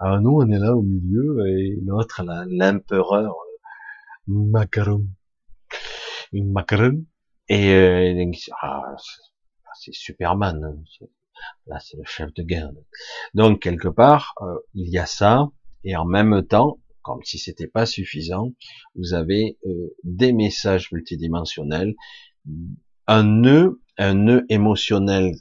Alors 0.00 0.20
nous, 0.20 0.38
on 0.40 0.50
est 0.50 0.58
là 0.58 0.74
au 0.74 0.82
milieu 0.82 1.46
et 1.48 1.78
l'autre, 1.84 2.22
l'empereur 2.48 3.32
euh, 3.32 4.32
Macron, 4.32 5.06
Macron, 6.32 7.04
et 7.48 7.72
euh, 7.72 8.30
ah, 8.62 8.94
c'est 9.74 9.94
Superman, 9.94 10.62
hein, 10.64 11.06
là 11.66 11.78
c'est 11.80 11.96
le 11.96 12.04
chef 12.04 12.32
de 12.34 12.42
guerre. 12.42 12.70
Donc 13.34 13.60
quelque 13.60 13.88
part, 13.88 14.34
il 14.74 14.88
y 14.88 14.98
a 14.98 15.06
ça, 15.06 15.48
et 15.84 15.96
en 15.96 16.04
même 16.04 16.42
temps, 16.46 16.78
comme 17.08 17.24
si 17.24 17.38
c'était 17.38 17.66
pas 17.66 17.86
suffisant, 17.86 18.52
vous 18.94 19.14
avez 19.14 19.58
euh, 19.64 19.96
des 20.04 20.34
messages 20.34 20.92
multidimensionnels, 20.92 21.94
un 23.06 23.22
nœud, 23.22 23.80
un 23.96 24.12
nœud 24.12 24.44
émotionnel 24.50 25.32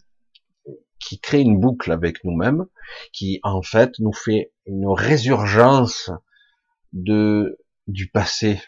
qui 0.99 1.19
crée 1.19 1.41
une 1.41 1.59
boucle 1.59 1.91
avec 1.91 2.23
nous-mêmes, 2.23 2.65
qui 3.11 3.41
en 3.43 3.61
fait 3.61 3.99
nous 3.99 4.13
fait 4.13 4.53
une 4.65 4.87
résurgence 4.87 6.09
du 6.93 8.09
passé. 8.13 8.61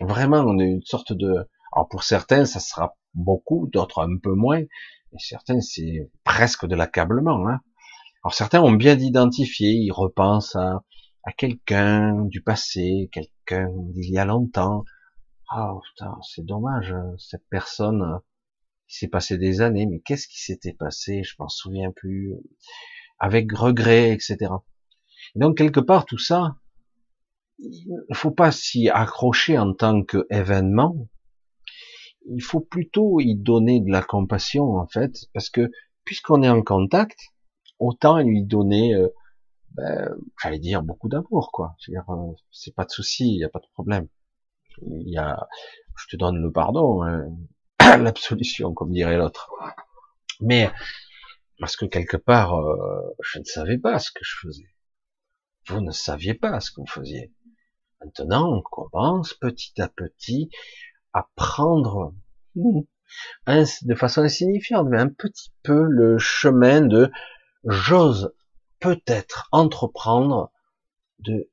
Vraiment, 0.00 0.44
on 0.46 0.58
est 0.58 0.68
une 0.68 0.84
sorte 0.84 1.14
de. 1.14 1.48
Alors 1.72 1.88
pour 1.88 2.02
certains, 2.02 2.44
ça 2.44 2.60
sera 2.60 2.96
beaucoup, 3.14 3.68
d'autres 3.72 4.02
un 4.02 4.18
peu 4.22 4.34
moins, 4.34 4.60
et 4.60 5.18
certains 5.18 5.60
c'est 5.62 6.10
presque 6.24 6.66
de 6.66 6.74
l'accablement. 6.74 7.48
Hein. 7.48 7.60
Alors 8.22 8.34
certains 8.34 8.62
ont 8.62 8.72
bien 8.72 8.98
identifié, 8.98 9.70
ils 9.70 9.92
repensent 9.92 10.56
à 10.56 10.84
à 11.28 11.32
quelqu'un 11.32 12.24
du 12.24 12.40
passé, 12.40 13.10
quelqu'un 13.12 13.68
d'il 13.90 14.10
y 14.10 14.16
a 14.16 14.24
longtemps. 14.24 14.84
Ah 15.50 15.74
putain, 15.84 16.16
c'est 16.22 16.44
dommage, 16.44 16.90
hein, 16.90 17.14
cette 17.18 17.46
personne, 17.50 18.20
il 18.88 18.94
s'est 18.94 19.08
passé 19.08 19.36
des 19.36 19.60
années, 19.60 19.84
mais 19.84 20.00
qu'est-ce 20.00 20.26
qui 20.26 20.40
s'était 20.40 20.72
passé 20.72 21.22
Je 21.22 21.34
m'en 21.38 21.48
souviens 21.48 21.92
plus. 21.92 22.32
Avec 23.18 23.52
regret, 23.52 24.12
etc. 24.12 24.52
donc 25.34 25.58
quelque 25.58 25.80
part 25.80 26.06
tout 26.06 26.18
ça, 26.18 26.56
il 27.58 27.92
ne 28.08 28.14
faut 28.14 28.30
pas 28.30 28.50
s'y 28.50 28.88
accrocher 28.88 29.58
en 29.58 29.74
tant 29.74 30.02
qu'événement. 30.04 31.08
Il 32.30 32.42
faut 32.42 32.60
plutôt 32.60 33.20
y 33.20 33.34
donner 33.34 33.80
de 33.80 33.90
la 33.90 34.02
compassion 34.02 34.76
en 34.76 34.86
fait, 34.86 35.26
parce 35.34 35.50
que 35.50 35.70
puisqu'on 36.04 36.42
est 36.42 36.48
en 36.48 36.62
contact, 36.62 37.18
autant 37.78 38.18
lui 38.18 38.44
donner 38.44 38.94
euh, 38.94 39.08
ben, 39.74 40.14
j'allais 40.42 40.58
dire 40.58 40.82
beaucoup 40.82 41.08
d'amour, 41.08 41.50
quoi. 41.52 41.76
Euh, 41.88 42.32
c'est 42.50 42.74
pas 42.74 42.84
de 42.84 42.90
souci, 42.90 43.28
il 43.34 43.38
n'y 43.38 43.44
a 43.44 43.48
pas 43.48 43.60
de 43.60 43.68
problème. 43.72 44.08
Il 44.82 45.08
y 45.08 45.18
a, 45.18 45.48
je 45.96 46.06
te 46.08 46.16
donne 46.16 46.40
le 46.40 46.50
pardon, 46.50 47.02
hein, 47.02 47.28
l'absolution, 47.80 48.74
comme 48.74 48.92
dirait 48.92 49.16
l'autre. 49.16 49.50
Mais 50.40 50.70
parce 51.58 51.76
que 51.76 51.86
quelque 51.86 52.16
part, 52.16 52.58
euh, 52.58 53.16
je 53.20 53.38
ne 53.40 53.44
savais 53.44 53.78
pas 53.78 53.98
ce 53.98 54.12
que 54.12 54.22
je 54.22 54.36
faisais. 54.40 54.68
Vous 55.66 55.80
ne 55.80 55.90
saviez 55.90 56.34
pas 56.34 56.60
ce 56.60 56.70
que 56.70 56.80
vous 56.80 56.86
faisiez. 56.86 57.32
Maintenant, 58.00 58.52
on 58.52 58.62
commence 58.62 59.34
petit 59.34 59.80
à 59.82 59.88
petit 59.88 60.50
à 61.12 61.28
prendre 61.34 62.14
hmm, 62.54 62.80
de 63.46 63.94
façon 63.94 64.22
insignifiante, 64.22 64.86
mais 64.88 65.00
un 65.00 65.08
petit 65.08 65.52
peu 65.62 65.82
le 65.82 66.18
chemin 66.18 66.80
de 66.80 67.10
j'ose 67.64 68.32
peut-être 68.80 69.48
entreprendre 69.52 70.50
de 71.20 71.50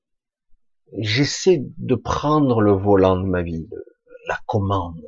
j'essaie 0.97 1.61
de 1.78 1.95
prendre 1.95 2.61
le 2.61 2.71
volant 2.71 3.17
de 3.17 3.26
ma 3.26 3.41
vie, 3.41 3.67
la 4.28 4.39
commande, 4.45 5.01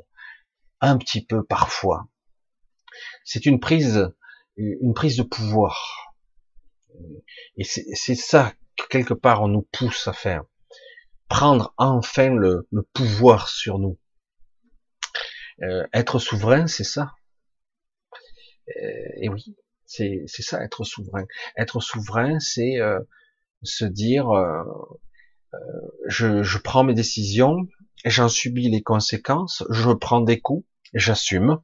un 0.81 0.97
petit 0.97 1.25
peu 1.25 1.43
parfois. 1.43 2.07
C'est 3.23 3.45
une 3.45 3.59
prise, 3.59 4.11
une 4.57 4.93
prise 4.93 5.17
de 5.17 5.23
pouvoir. 5.23 6.13
Et 7.57 7.63
c'est 7.63 8.15
ça 8.15 8.53
que 8.75 8.87
quelque 8.87 9.13
part 9.13 9.43
on 9.43 9.47
nous 9.47 9.67
pousse 9.71 10.07
à 10.07 10.13
faire. 10.13 10.43
Prendre 11.27 11.73
enfin 11.77 12.29
le, 12.29 12.67
pouvoir 12.93 13.49
sur 13.49 13.79
nous. 13.79 13.99
Euh, 15.63 15.85
être 15.93 16.19
souverain, 16.19 16.67
c'est 16.67 16.83
ça. 16.83 17.13
Euh, 18.69 19.09
et 19.21 19.29
oui, 19.29 19.55
c'est 19.87 20.27
ça 20.27 20.63
être 20.63 20.83
souverain. 20.83 21.25
Être 21.57 21.79
souverain, 21.79 22.39
c'est 22.39 22.79
euh, 22.79 22.99
se 23.63 23.85
dire 23.85 24.29
euh, 24.29 24.63
euh, 25.53 25.57
je, 26.07 26.43
je, 26.43 26.57
prends 26.57 26.83
mes 26.83 26.93
décisions, 26.93 27.67
j'en 28.05 28.29
subis 28.29 28.69
les 28.69 28.83
conséquences, 28.83 29.63
je 29.69 29.91
prends 29.91 30.21
des 30.21 30.39
coups, 30.39 30.67
j'assume, 30.93 31.59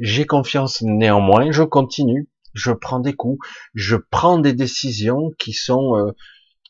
j'ai 0.00 0.26
confiance 0.26 0.82
néanmoins, 0.82 1.52
je 1.52 1.62
continue, 1.62 2.28
je 2.54 2.72
prends 2.72 3.00
des 3.00 3.14
coups, 3.14 3.46
je 3.74 3.96
prends 3.96 4.38
des 4.38 4.54
décisions 4.54 5.30
qui 5.38 5.52
sont 5.52 6.12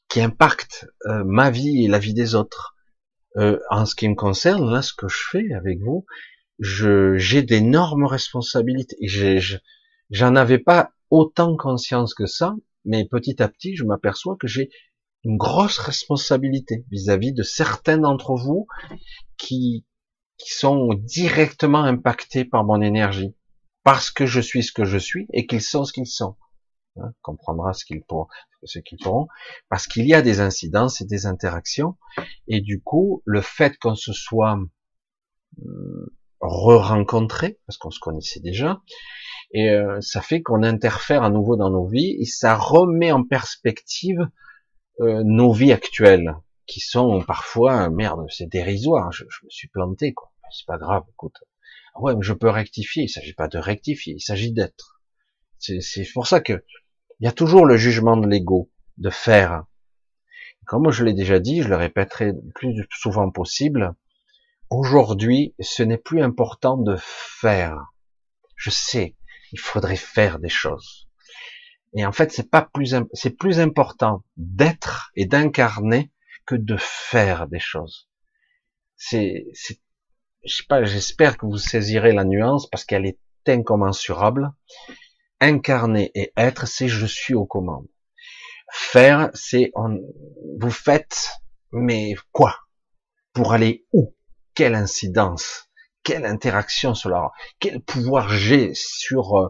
qui 0.09 0.21
impactent 0.21 0.87
ma 1.07 1.51
vie 1.51 1.85
et 1.85 1.89
la 1.89 2.01
vie 2.01 2.15
des 2.15 2.35
autres. 2.35 2.75
en 3.37 3.87
ce 3.87 3.95
qui 3.95 4.09
me 4.09 4.17
concerne, 4.17 4.71
là, 4.71 4.83
ce 4.83 4.93
que 4.93 5.09
je 5.09 5.23
fais 5.31 5.53
avec 5.55 5.79
vous, 5.81 6.05
j'ai 6.59 7.43
d'énormes 7.43 8.05
responsabilités. 8.05 8.97
J'ai 9.01 9.41
J'en 10.11 10.37
avais 10.37 10.59
pas 10.59 10.93
autant 11.11 11.57
conscience 11.57 12.15
que 12.15 12.27
ça, 12.27 12.55
mais 12.85 13.07
petit 13.07 13.43
à 13.43 13.49
petit, 13.49 13.77
je 13.77 13.85
m'aperçois 13.85 14.37
que 14.39 14.47
j'ai 14.47 14.71
une 15.25 15.37
grosse 15.37 15.79
responsabilité 15.79 16.85
vis-à-vis 16.91 17.33
de 17.33 17.43
certains 17.43 17.99
d'entre 17.99 18.35
vous 18.35 18.67
qui, 19.37 19.87
qui 20.39 20.51
sont 20.53 20.95
directement 20.95 21.83
impactés 21.83 22.45
par 22.45 22.65
mon 22.65 22.81
énergie, 22.81 23.37
parce 23.85 24.11
que 24.11 24.27
je 24.27 24.41
suis 24.41 24.63
ce 24.63 24.73
que 24.73 24.85
je 24.85 24.99
suis 24.99 25.27
et 25.33 25.47
qu'ils 25.47 25.63
sont 25.63 25.85
ce 25.85 25.93
qu'ils 25.93 26.07
sont. 26.07 26.37
Hein, 26.97 27.13
comprendra 27.23 27.73
ce 27.73 27.85
qu'ils 27.85 28.03
pourront, 28.03 28.27
ce 28.65 28.81
qu'ils 28.81 28.99
pourront, 28.99 29.29
parce 29.69 29.87
qu'il 29.87 30.07
y 30.07 30.15
a 30.15 30.23
des 30.23 30.41
incidences 30.41 31.01
et 31.01 31.05
des 31.05 31.27
interactions, 31.27 31.97
et 32.49 32.61
du 32.61 32.83
coup, 32.83 33.23
le 33.25 33.43
fait 33.43 33.77
qu'on 33.79 33.95
se 33.95 34.13
soit 34.13 34.59
hum, 35.63 36.11
re-rencontré, 36.41 37.61
parce 37.67 37.79
qu'on 37.79 37.91
se 37.91 38.01
connaissait 38.01 38.41
déjà, 38.41 38.81
et 39.53 39.71
euh, 39.71 40.01
ça 40.01 40.21
fait 40.21 40.43
qu'on 40.43 40.63
interfère 40.63 41.25
à 41.25 41.31
nouveau 41.31 41.57
dans 41.57 41.71
nos 41.71 41.87
vies 41.87 42.17
et 42.21 42.25
ça 42.25 42.55
remet 42.55 43.13
en 43.13 43.25
perspective 43.25 44.29
euh, 45.01 45.23
nos 45.25 45.53
vies 45.53 45.73
actuelles 45.73 46.37
qui 46.67 46.81
sont 46.81 47.23
parfois 47.23 47.91
merde 47.91 48.27
c'est 48.31 48.49
dérisoire 48.49 49.11
je, 49.13 49.25
me 49.25 49.51
suis 49.51 49.69
planté 49.69 50.15
quoi. 50.15 50.31
C'est 50.53 50.67
pas 50.67 50.79
grave 50.79 51.05
écoute. 51.11 51.37
Ah 51.95 52.01
ouais 52.01 52.15
mais 52.15 52.23
je 52.23 52.33
peux 52.33 52.49
rectifier 52.49 53.05
il 53.05 53.09
s'agit 53.09 53.35
pas 53.35 53.49
de 53.49 53.59
rectifier 53.59 54.15
il 54.15 54.21
s'agit 54.21 54.53
d'être. 54.53 55.01
C'est 55.59 56.07
pour 56.15 56.27
ça 56.27 56.41
que 56.41 56.65
il 57.19 57.27
y 57.27 57.29
a 57.29 57.33
toujours 57.33 57.67
le 57.67 57.77
jugement 57.77 58.17
de 58.17 58.27
l'ego 58.27 58.71
de 58.97 59.11
faire. 59.11 59.65
Comme 60.67 60.91
je 60.91 61.05
l'ai 61.05 61.13
déjà 61.13 61.41
dit 61.41 61.63
je 61.63 61.69
le 61.69 61.77
répéterai 61.77 62.33
le 62.33 62.51
plus 62.55 62.87
souvent 62.93 63.31
possible 63.31 63.95
aujourd'hui 64.71 65.57
ce 65.59 65.83
n'est 65.83 65.99
plus 65.99 66.23
important 66.23 66.77
de 66.77 66.97
faire. 66.99 67.93
Je 68.55 68.71
sais 68.71 69.17
il 69.53 69.59
faudrait 69.59 69.97
faire 69.97 70.39
des 70.39 70.49
choses. 70.49 71.09
Et 71.95 72.07
en 72.07 72.13
fait, 72.13 72.33
c'est 72.33 72.51
pas 72.51 72.63
plus, 72.63 72.95
c'est 73.13 73.37
plus 73.37 73.59
important 73.59 74.23
d'être 74.37 75.11
et 75.17 75.27
d'incarner 75.27 76.13
que 76.47 76.55
de 76.55 76.77
faire 76.79 77.49
des 77.49 77.59
choses. 77.59 78.09
C'est, 78.97 79.47
c'est, 79.55 79.81
je 80.45 80.57
sais 80.57 80.65
pas, 80.69 80.85
j'espère 80.85 81.37
que 81.37 81.47
vous 81.47 81.59
saisirez 81.59 82.13
la 82.13 82.25
nuance 82.25 82.69
parce 82.69 82.85
qu'elle 82.85 83.07
est 83.07 83.19
incommensurable. 83.47 84.53
Incarner 85.41 86.11
et 86.15 86.33
être, 86.37 86.69
c'est 86.69 86.89
je 86.89 87.07
suis 87.07 87.35
aux 87.35 87.47
commandes. 87.47 87.89
Faire, 88.73 89.31
c'est 89.35 89.73
on, 89.75 89.99
vous 90.61 90.71
faites, 90.71 91.31
mais 91.73 92.15
quoi? 92.31 92.57
Pour 93.33 93.53
aller 93.53 93.87
où? 93.93 94.15
Quelle 94.55 94.75
incidence? 94.75 95.70
Quelle 96.03 96.25
interaction 96.25 96.95
cela 96.95 97.31
Quel 97.59 97.81
pouvoir 97.81 98.29
j'ai 98.29 98.73
sur 98.75 99.37
euh, 99.37 99.49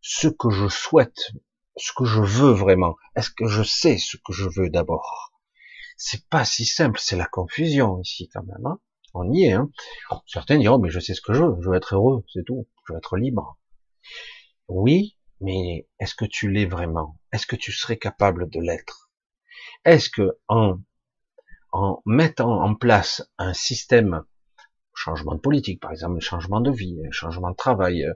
ce 0.00 0.28
que 0.28 0.50
je 0.50 0.68
souhaite, 0.68 1.32
ce 1.76 1.92
que 1.96 2.04
je 2.04 2.20
veux 2.20 2.52
vraiment 2.52 2.96
Est-ce 3.16 3.30
que 3.30 3.46
je 3.46 3.62
sais 3.62 3.98
ce 3.98 4.16
que 4.16 4.32
je 4.32 4.48
veux 4.48 4.70
d'abord? 4.70 5.32
C'est 5.96 6.26
pas 6.28 6.44
si 6.44 6.64
simple, 6.64 6.98
c'est 7.00 7.16
la 7.16 7.26
confusion 7.26 8.00
ici 8.00 8.28
quand 8.32 8.42
même. 8.44 8.66
Hein 8.66 8.80
on 9.14 9.30
y 9.32 9.44
est. 9.44 9.52
Hein 9.52 9.70
Certains 10.26 10.58
diront, 10.58 10.78
mais 10.78 10.90
je 10.90 11.00
sais 11.00 11.14
ce 11.14 11.20
que 11.20 11.32
je 11.32 11.42
veux, 11.42 11.56
je 11.60 11.68
veux 11.68 11.76
être 11.76 11.94
heureux, 11.94 12.24
c'est 12.32 12.44
tout, 12.44 12.66
je 12.86 12.92
veux 12.92 12.98
être 12.98 13.16
libre. 13.16 13.58
Oui, 14.68 15.16
mais 15.40 15.88
est-ce 15.98 16.14
que 16.14 16.24
tu 16.24 16.50
l'es 16.50 16.66
vraiment? 16.66 17.18
Est-ce 17.32 17.46
que 17.46 17.56
tu 17.56 17.72
serais 17.72 17.98
capable 17.98 18.48
de 18.48 18.60
l'être? 18.60 19.10
Est-ce 19.84 20.08
que 20.10 20.38
en, 20.48 20.78
en 21.72 22.02
mettant 22.06 22.62
en 22.62 22.74
place 22.74 23.22
un 23.38 23.52
système, 23.54 24.24
changement 25.02 25.34
de 25.34 25.40
politique 25.40 25.80
par 25.80 25.90
exemple, 25.90 26.20
changement 26.20 26.60
de 26.60 26.70
vie, 26.70 26.98
changement 27.10 27.50
de 27.50 27.56
travail, 27.56 28.06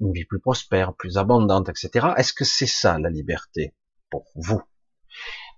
une 0.00 0.12
vie 0.12 0.24
plus 0.24 0.40
prospère, 0.40 0.94
plus 0.94 1.18
abondante, 1.18 1.68
etc., 1.68 2.08
est-ce 2.16 2.32
que 2.32 2.44
c'est 2.44 2.66
ça 2.66 2.98
la 2.98 3.10
liberté 3.10 3.74
pour 4.10 4.24
vous? 4.34 4.62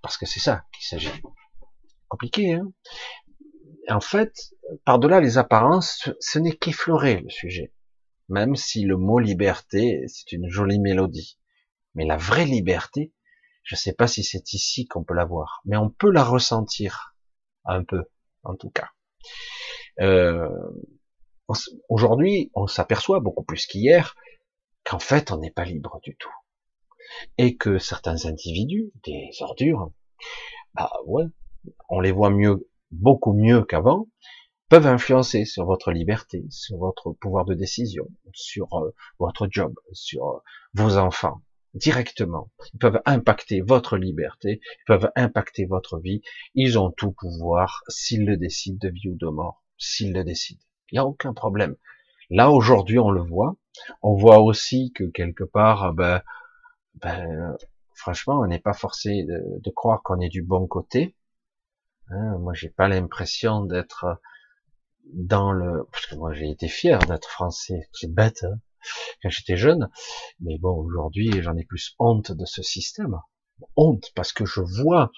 Parce 0.02 0.16
que 0.16 0.26
c'est 0.26 0.40
ça 0.40 0.64
qu'il 0.72 0.86
s'agit. 0.86 1.22
Compliqué, 2.08 2.54
hein? 2.54 2.72
En 3.88 4.00
fait, 4.00 4.32
par-delà 4.84 5.20
les 5.20 5.36
apparences, 5.36 6.10
ce 6.20 6.38
n'est 6.38 6.56
qu'effleurer 6.56 7.20
le 7.20 7.28
sujet 7.28 7.72
même 8.30 8.54
si 8.54 8.84
le 8.84 8.96
mot 8.96 9.18
liberté, 9.18 10.04
c'est 10.06 10.32
une 10.32 10.48
jolie 10.48 10.78
mélodie. 10.78 11.38
Mais 11.94 12.06
la 12.06 12.16
vraie 12.16 12.44
liberté, 12.44 13.12
je 13.64 13.74
ne 13.74 13.78
sais 13.78 13.92
pas 13.92 14.06
si 14.06 14.22
c'est 14.22 14.52
ici 14.52 14.86
qu'on 14.86 15.04
peut 15.04 15.14
la 15.14 15.24
voir, 15.24 15.60
mais 15.64 15.76
on 15.76 15.90
peut 15.90 16.10
la 16.10 16.22
ressentir 16.22 17.16
un 17.64 17.84
peu, 17.84 18.04
en 18.44 18.54
tout 18.54 18.70
cas. 18.70 18.90
Euh, 20.00 20.48
Aujourd'hui, 21.88 22.50
on 22.54 22.68
s'aperçoit 22.68 23.18
beaucoup 23.18 23.42
plus 23.42 23.66
qu'hier 23.66 24.14
qu'en 24.84 25.00
fait, 25.00 25.32
on 25.32 25.38
n'est 25.38 25.50
pas 25.50 25.64
libre 25.64 25.98
du 26.02 26.16
tout, 26.16 26.32
et 27.38 27.56
que 27.56 27.78
certains 27.78 28.26
individus, 28.26 28.92
des 29.04 29.30
ordures, 29.40 29.90
bah 30.74 30.92
ouais, 31.06 31.24
on 31.88 31.98
les 31.98 32.12
voit 32.12 32.30
mieux, 32.30 32.68
beaucoup 32.92 33.32
mieux 33.32 33.64
qu'avant, 33.64 34.06
peuvent 34.68 34.86
influencer 34.86 35.44
sur 35.44 35.66
votre 35.66 35.90
liberté, 35.90 36.44
sur 36.50 36.78
votre 36.78 37.12
pouvoir 37.14 37.44
de 37.44 37.54
décision, 37.54 38.06
sur 38.32 38.72
euh, 38.74 38.94
votre 39.18 39.48
job, 39.50 39.74
sur 39.92 40.28
euh, 40.28 40.38
vos 40.74 40.98
enfants, 40.98 41.42
directement. 41.74 42.52
Ils 42.72 42.78
peuvent 42.78 43.02
impacter 43.06 43.60
votre 43.60 43.96
liberté, 43.96 44.60
ils 44.62 44.84
peuvent 44.86 45.10
impacter 45.16 45.66
votre 45.66 45.98
vie. 45.98 46.22
Ils 46.54 46.78
ont 46.78 46.92
tout 46.92 47.10
pouvoir 47.10 47.82
s'ils 47.88 48.24
le 48.24 48.36
décident 48.36 48.78
de 48.80 48.92
vie 48.92 49.08
ou 49.08 49.16
de 49.16 49.26
mort, 49.26 49.59
s'ils 49.80 50.12
le 50.12 50.22
décident. 50.22 50.62
Il 50.92 50.94
n'y 50.94 50.98
a 51.00 51.06
aucun 51.06 51.34
problème. 51.34 51.74
Là, 52.30 52.50
aujourd'hui, 52.50 53.00
on 53.00 53.10
le 53.10 53.22
voit. 53.22 53.56
On 54.02 54.14
voit 54.14 54.38
aussi 54.38 54.92
que 54.94 55.04
quelque 55.04 55.44
part, 55.44 55.92
ben, 55.94 56.22
ben 56.94 57.56
franchement, 57.94 58.40
on 58.40 58.46
n'est 58.46 58.60
pas 58.60 58.72
forcé 58.72 59.24
de, 59.24 59.42
de 59.58 59.70
croire 59.70 60.02
qu'on 60.02 60.20
est 60.20 60.28
du 60.28 60.42
bon 60.42 60.68
côté. 60.68 61.16
Hein, 62.10 62.38
moi, 62.38 62.54
j'ai 62.54 62.70
pas 62.70 62.86
l'impression 62.86 63.64
d'être 63.64 64.20
dans 65.12 65.52
le, 65.52 65.86
parce 65.92 66.06
que 66.06 66.14
moi 66.14 66.32
j'ai 66.32 66.50
été 66.50 66.68
fier 66.68 66.98
d'être 67.00 67.28
français, 67.28 67.88
c'est 67.92 68.12
bête, 68.12 68.44
hein, 68.44 68.60
quand 69.22 69.30
j'étais 69.30 69.56
jeune, 69.56 69.90
mais 70.40 70.58
bon, 70.58 70.72
aujourd'hui 70.72 71.42
j'en 71.42 71.56
ai 71.56 71.64
plus 71.64 71.94
honte 71.98 72.32
de 72.32 72.44
ce 72.44 72.62
système, 72.62 73.18
honte 73.76 74.12
parce 74.14 74.32
que 74.32 74.44
je 74.44 74.60
vois 74.60 75.10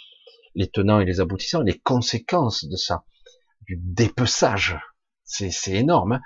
les 0.54 0.68
tenants 0.68 1.00
et 1.00 1.04
les 1.04 1.20
aboutissants, 1.20 1.62
les 1.62 1.78
conséquences 1.78 2.64
de 2.64 2.76
ça, 2.76 3.04
du 3.66 3.78
dépeçage, 3.80 4.78
c'est 5.24 5.52
énorme, 5.68 6.12
hein, 6.12 6.20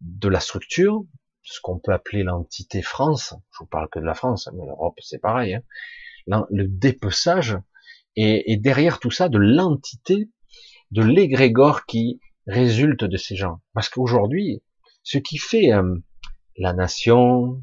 de 0.00 0.28
la 0.28 0.40
structure, 0.40 1.04
ce 1.42 1.60
qu'on 1.60 1.78
peut 1.78 1.92
appeler 1.92 2.22
l'entité 2.22 2.82
France, 2.82 3.34
je 3.52 3.58
vous 3.60 3.66
parle 3.66 3.88
que 3.88 3.98
de 3.98 4.04
la 4.04 4.14
France, 4.14 4.48
mais 4.52 4.66
l'Europe 4.66 4.98
c'est 5.00 5.18
pareil, 5.18 5.54
hein, 6.30 6.46
le 6.50 6.66
dépeçage, 6.68 7.58
et, 8.16 8.56
derrière 8.56 8.98
tout 8.98 9.12
ça, 9.12 9.28
de 9.28 9.38
l'entité, 9.38 10.28
de 10.90 11.02
l'égrégore 11.02 11.86
qui 11.86 12.20
résulte 12.48 13.04
de 13.04 13.16
ces 13.16 13.36
gens. 13.36 13.60
Parce 13.74 13.88
qu'aujourd'hui, 13.88 14.60
ce 15.04 15.18
qui 15.18 15.38
fait 15.38 15.72
euh, 15.72 15.94
la 16.56 16.72
nation, 16.72 17.62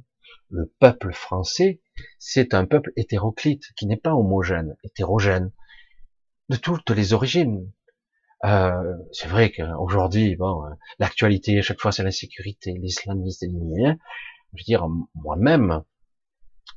le 0.50 0.74
peuple 0.80 1.12
français, 1.12 1.82
c'est 2.20 2.54
un 2.54 2.66
peuple 2.66 2.94
hétéroclite, 2.96 3.66
qui 3.76 3.86
n'est 3.86 3.98
pas 3.98 4.14
homogène, 4.14 4.78
hétérogène, 4.84 5.52
de 6.48 6.56
toutes 6.56 6.90
les 6.92 7.12
origines. 7.12 7.70
Euh, 8.46 8.94
c'est 9.12 9.28
vrai 9.28 9.52
qu'aujourd'hui, 9.52 10.36
bon, 10.36 10.66
euh, 10.66 10.70
l'actualité 11.00 11.60
à 11.60 11.62
chaque 11.62 11.80
fois 11.80 11.92
c'est 11.92 12.04
l'insécurité, 12.04 12.74
l'islamisme, 12.74 13.48
je 13.78 13.90
veux 13.90 14.64
dire, 14.66 14.88
moi-même, 15.16 15.82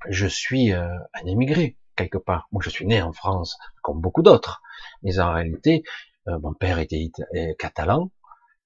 je 0.09 0.27
suis 0.27 0.73
un 0.73 1.27
émigré 1.27 1.77
quelque 1.99 2.19
part. 2.19 2.49
Moi, 2.53 2.63
je 2.65 2.71
suis 2.71 2.87
né 2.87 3.03
en 3.03 3.13
France, 3.13 3.59
comme 3.83 4.01
beaucoup 4.01 4.23
d'autres, 4.23 4.63
mais 5.03 5.19
en 5.19 5.33
réalité, 5.33 5.83
euh, 6.29 6.39
mon 6.41 6.55
père 6.55 6.79
était 6.79 7.11
catalan, 7.59 8.11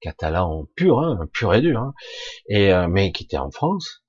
catalan 0.00 0.66
pur, 0.76 1.00
hein, 1.00 1.28
pur 1.32 1.54
et 1.54 1.60
dur, 1.60 1.80
hein, 1.80 1.94
et 2.46 2.72
euh, 2.72 2.88
mais 2.88 3.12
qui 3.12 3.24
était 3.24 3.38
en 3.38 3.50
France, 3.50 4.04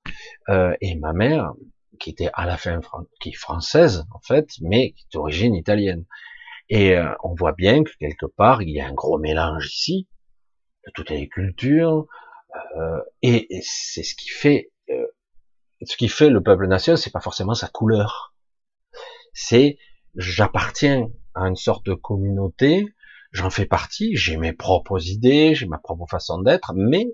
euh, 0.49 0.75
et 0.81 0.95
ma 0.95 1.13
mère 1.13 1.53
qui 1.99 2.09
était 2.09 2.29
à 2.33 2.45
la 2.45 2.57
fin 2.57 2.79
qui 3.21 3.31
française 3.33 4.05
en 4.13 4.19
fait, 4.19 4.49
mais 4.61 4.93
d'origine 5.13 5.55
italienne. 5.55 6.05
Et 6.69 6.95
on 7.23 7.35
voit 7.35 7.51
bien 7.51 7.83
que 7.83 7.91
quelque 7.99 8.25
part 8.25 8.61
il 8.61 8.69
y 8.69 8.79
a 8.79 8.87
un 8.87 8.93
gros 8.93 9.19
mélange 9.19 9.67
ici 9.67 10.07
de 10.85 10.91
toutes 10.95 11.09
les 11.09 11.27
cultures, 11.27 12.07
et, 13.21 13.47
c'est 13.61 14.03
ce 14.03 14.15
qui 14.15 14.29
fait 14.29 14.71
ce 14.87 15.97
qui 15.97 16.07
fait 16.07 16.29
le 16.29 16.41
peuple 16.41 16.67
nation, 16.67 16.95
c'est 16.95 17.11
pas 17.11 17.19
forcément 17.19 17.53
sa 17.53 17.67
couleur, 17.67 18.33
c'est 19.33 19.77
j'appartiens 20.15 21.09
à 21.35 21.47
une 21.47 21.55
sorte 21.55 21.85
de 21.85 21.93
communauté 21.93 22.85
j'en 23.33 23.49
fais 23.49 23.65
partie, 23.65 24.15
j'ai 24.15 24.37
mes 24.37 24.53
propres 24.53 25.05
idées, 25.09 25.55
j'ai 25.55 25.65
ma 25.65 25.79
propre 25.79 26.05
façon 26.09 26.41
d'être, 26.41 26.71
mais 26.75 27.07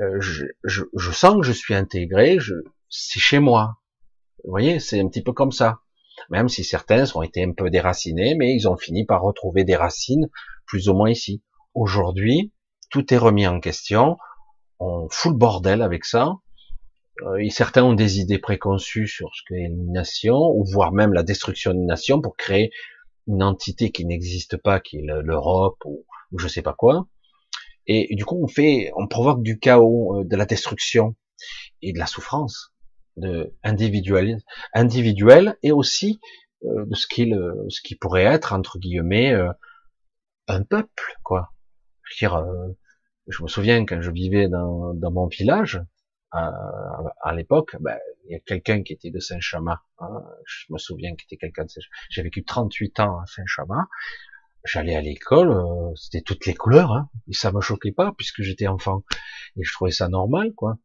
euh, 0.00 0.20
je, 0.20 0.44
je, 0.64 0.82
je, 0.94 1.10
sens 1.10 1.36
que 1.36 1.46
je 1.46 1.52
suis 1.52 1.74
intégré, 1.74 2.38
je, 2.38 2.54
c'est 2.90 3.20
chez 3.20 3.38
moi. 3.38 3.76
Vous 4.44 4.50
voyez, 4.50 4.80
c'est 4.80 5.00
un 5.00 5.08
petit 5.08 5.22
peu 5.22 5.32
comme 5.32 5.52
ça. 5.52 5.78
Même 6.30 6.48
si 6.48 6.64
certains 6.64 7.04
ont 7.14 7.22
été 7.22 7.42
un 7.44 7.52
peu 7.52 7.70
déracinés, 7.70 8.34
mais 8.34 8.54
ils 8.54 8.68
ont 8.68 8.76
fini 8.76 9.04
par 9.04 9.22
retrouver 9.22 9.64
des 9.64 9.76
racines 9.76 10.28
plus 10.66 10.88
ou 10.88 10.94
moins 10.94 11.10
ici. 11.10 11.42
Aujourd'hui, 11.74 12.52
tout 12.90 13.12
est 13.12 13.18
remis 13.18 13.46
en 13.46 13.60
question, 13.60 14.16
on 14.78 15.08
fout 15.10 15.32
le 15.32 15.38
bordel 15.38 15.82
avec 15.82 16.04
ça. 16.04 16.34
Euh, 17.22 17.48
certains 17.48 17.84
ont 17.84 17.94
des 17.94 18.20
idées 18.20 18.38
préconçues 18.38 19.08
sur 19.08 19.30
ce 19.34 19.42
qu'est 19.48 19.62
une 19.62 19.92
nation, 19.92 20.36
ou 20.36 20.64
voire 20.64 20.92
même 20.92 21.12
la 21.12 21.22
destruction 21.22 21.72
d'une 21.72 21.86
nation 21.86 22.20
pour 22.20 22.36
créer 22.36 22.70
une 23.26 23.42
entité 23.42 23.90
qui 23.90 24.04
n'existe 24.04 24.56
pas, 24.56 24.80
qui 24.80 24.98
est 24.98 25.02
l'Europe 25.02 25.78
ou, 25.84 26.04
ou, 26.32 26.38
je 26.38 26.48
sais 26.48 26.62
pas 26.62 26.74
quoi. 26.74 27.08
Et, 27.86 28.14
du 28.16 28.24
coup, 28.24 28.42
on 28.42 28.48
fait, 28.48 28.90
on 28.96 29.06
provoque 29.06 29.42
du 29.42 29.58
chaos, 29.58 30.20
euh, 30.20 30.24
de 30.24 30.36
la 30.36 30.44
destruction 30.44 31.14
et 31.82 31.92
de 31.92 31.98
la 31.98 32.06
souffrance, 32.06 32.72
de 33.16 33.54
individuel, 33.62 34.42
individuel 34.74 35.56
et 35.62 35.72
aussi 35.72 36.20
euh, 36.64 36.84
de 36.86 36.94
ce 36.94 37.06
qui, 37.06 37.32
ce 37.68 37.80
qui 37.82 37.96
pourrait 37.96 38.24
être 38.24 38.52
entre 38.52 38.78
guillemets 38.78 39.32
euh, 39.32 39.50
un 40.48 40.62
peuple, 40.62 41.16
quoi. 41.22 41.52
Je 42.02 42.14
veux 42.14 42.28
dire, 42.28 42.46
je 43.26 43.42
me 43.42 43.48
souviens 43.48 43.84
quand 43.84 44.00
je 44.00 44.12
vivais 44.12 44.48
dans, 44.48 44.94
dans 44.94 45.10
mon 45.10 45.26
village, 45.26 45.82
à, 46.30 47.32
l'époque, 47.34 47.76
ben, 47.80 47.98
il 48.24 48.32
y 48.32 48.34
a 48.34 48.40
quelqu'un 48.40 48.82
qui 48.82 48.92
était 48.92 49.10
de 49.10 49.20
Saint-Chamas. 49.20 49.80
Hein, 49.98 50.22
je 50.44 50.72
me 50.72 50.78
souviens 50.78 51.14
qu'il 51.14 51.24
était 51.26 51.36
quelqu'un 51.36 51.64
de 51.64 51.70
Saint 51.70 51.80
J'ai 52.10 52.22
vécu 52.22 52.44
38 52.44 53.00
ans 53.00 53.20
à 53.20 53.26
Saint-Chamas. 53.26 53.86
J'allais 54.64 54.96
à 54.96 55.00
l'école, 55.00 55.50
euh, 55.50 55.94
c'était 55.94 56.22
toutes 56.22 56.44
les 56.46 56.54
couleurs, 56.54 56.92
hein, 56.92 57.08
et 57.28 57.34
ça 57.34 57.52
me 57.52 57.60
choquait 57.60 57.92
pas 57.92 58.12
puisque 58.16 58.42
j'étais 58.42 58.66
enfant 58.66 59.04
et 59.56 59.62
je 59.62 59.72
trouvais 59.72 59.92
ça 59.92 60.08
normal, 60.08 60.52
quoi. 60.54 60.76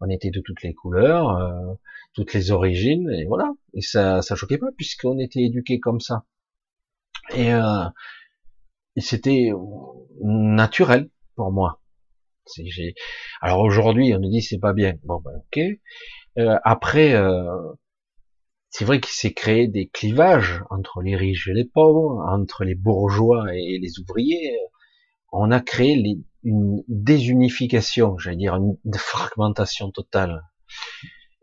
On 0.00 0.08
était 0.08 0.30
de 0.30 0.40
toutes 0.40 0.62
les 0.62 0.74
couleurs, 0.74 1.30
euh, 1.30 1.74
toutes 2.14 2.34
les 2.34 2.50
origines, 2.50 3.10
et 3.10 3.24
voilà. 3.26 3.52
Et 3.74 3.82
ça, 3.82 4.22
ça 4.22 4.36
choquait 4.36 4.58
pas 4.58 4.72
puisqu'on 4.76 5.18
était 5.18 5.42
éduqué 5.42 5.80
comme 5.80 6.00
ça. 6.00 6.24
Et, 7.34 7.52
euh, 7.52 7.84
c'était 8.96 9.50
naturel 10.20 11.10
pour 11.36 11.52
moi. 11.52 11.80
Alors 13.40 13.60
aujourd'hui, 13.60 14.14
on 14.14 14.20
nous 14.20 14.30
dit 14.30 14.42
c'est 14.42 14.58
pas 14.58 14.72
bien. 14.72 14.94
Bon, 15.04 15.20
ben 15.20 15.32
ok. 15.36 15.60
Euh, 16.38 16.58
après, 16.64 17.14
euh, 17.14 17.72
c'est 18.70 18.84
vrai 18.84 19.00
qu'il 19.00 19.12
s'est 19.12 19.34
créé 19.34 19.68
des 19.68 19.88
clivages 19.88 20.62
entre 20.70 21.02
les 21.02 21.16
riches 21.16 21.48
et 21.48 21.52
les 21.54 21.64
pauvres, 21.64 22.24
entre 22.28 22.64
les 22.64 22.74
bourgeois 22.74 23.54
et 23.54 23.78
les 23.78 23.98
ouvriers. 24.00 24.56
On 25.30 25.50
a 25.50 25.60
créé 25.60 26.22
une 26.42 26.82
désunification, 26.88 28.16
j'allais 28.18 28.36
dire 28.36 28.56
une 28.56 28.76
fragmentation 28.94 29.90
totale. 29.90 30.48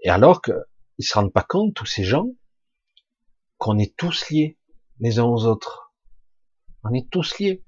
Et 0.03 0.09
alors 0.09 0.41
qu'ils 0.41 1.05
se 1.05 1.13
rendent 1.13 1.33
pas 1.33 1.45
compte, 1.47 1.73
tous 1.73 1.85
ces 1.85 2.03
gens, 2.03 2.27
qu'on 3.57 3.77
est 3.77 3.95
tous 3.95 4.29
liés. 4.29 4.57
les 4.99 5.19
uns 5.19 5.25
aux 5.25 5.45
autres. 5.45 5.93
On 6.83 6.93
est 6.93 7.09
tous 7.09 7.39
liés. 7.39 7.63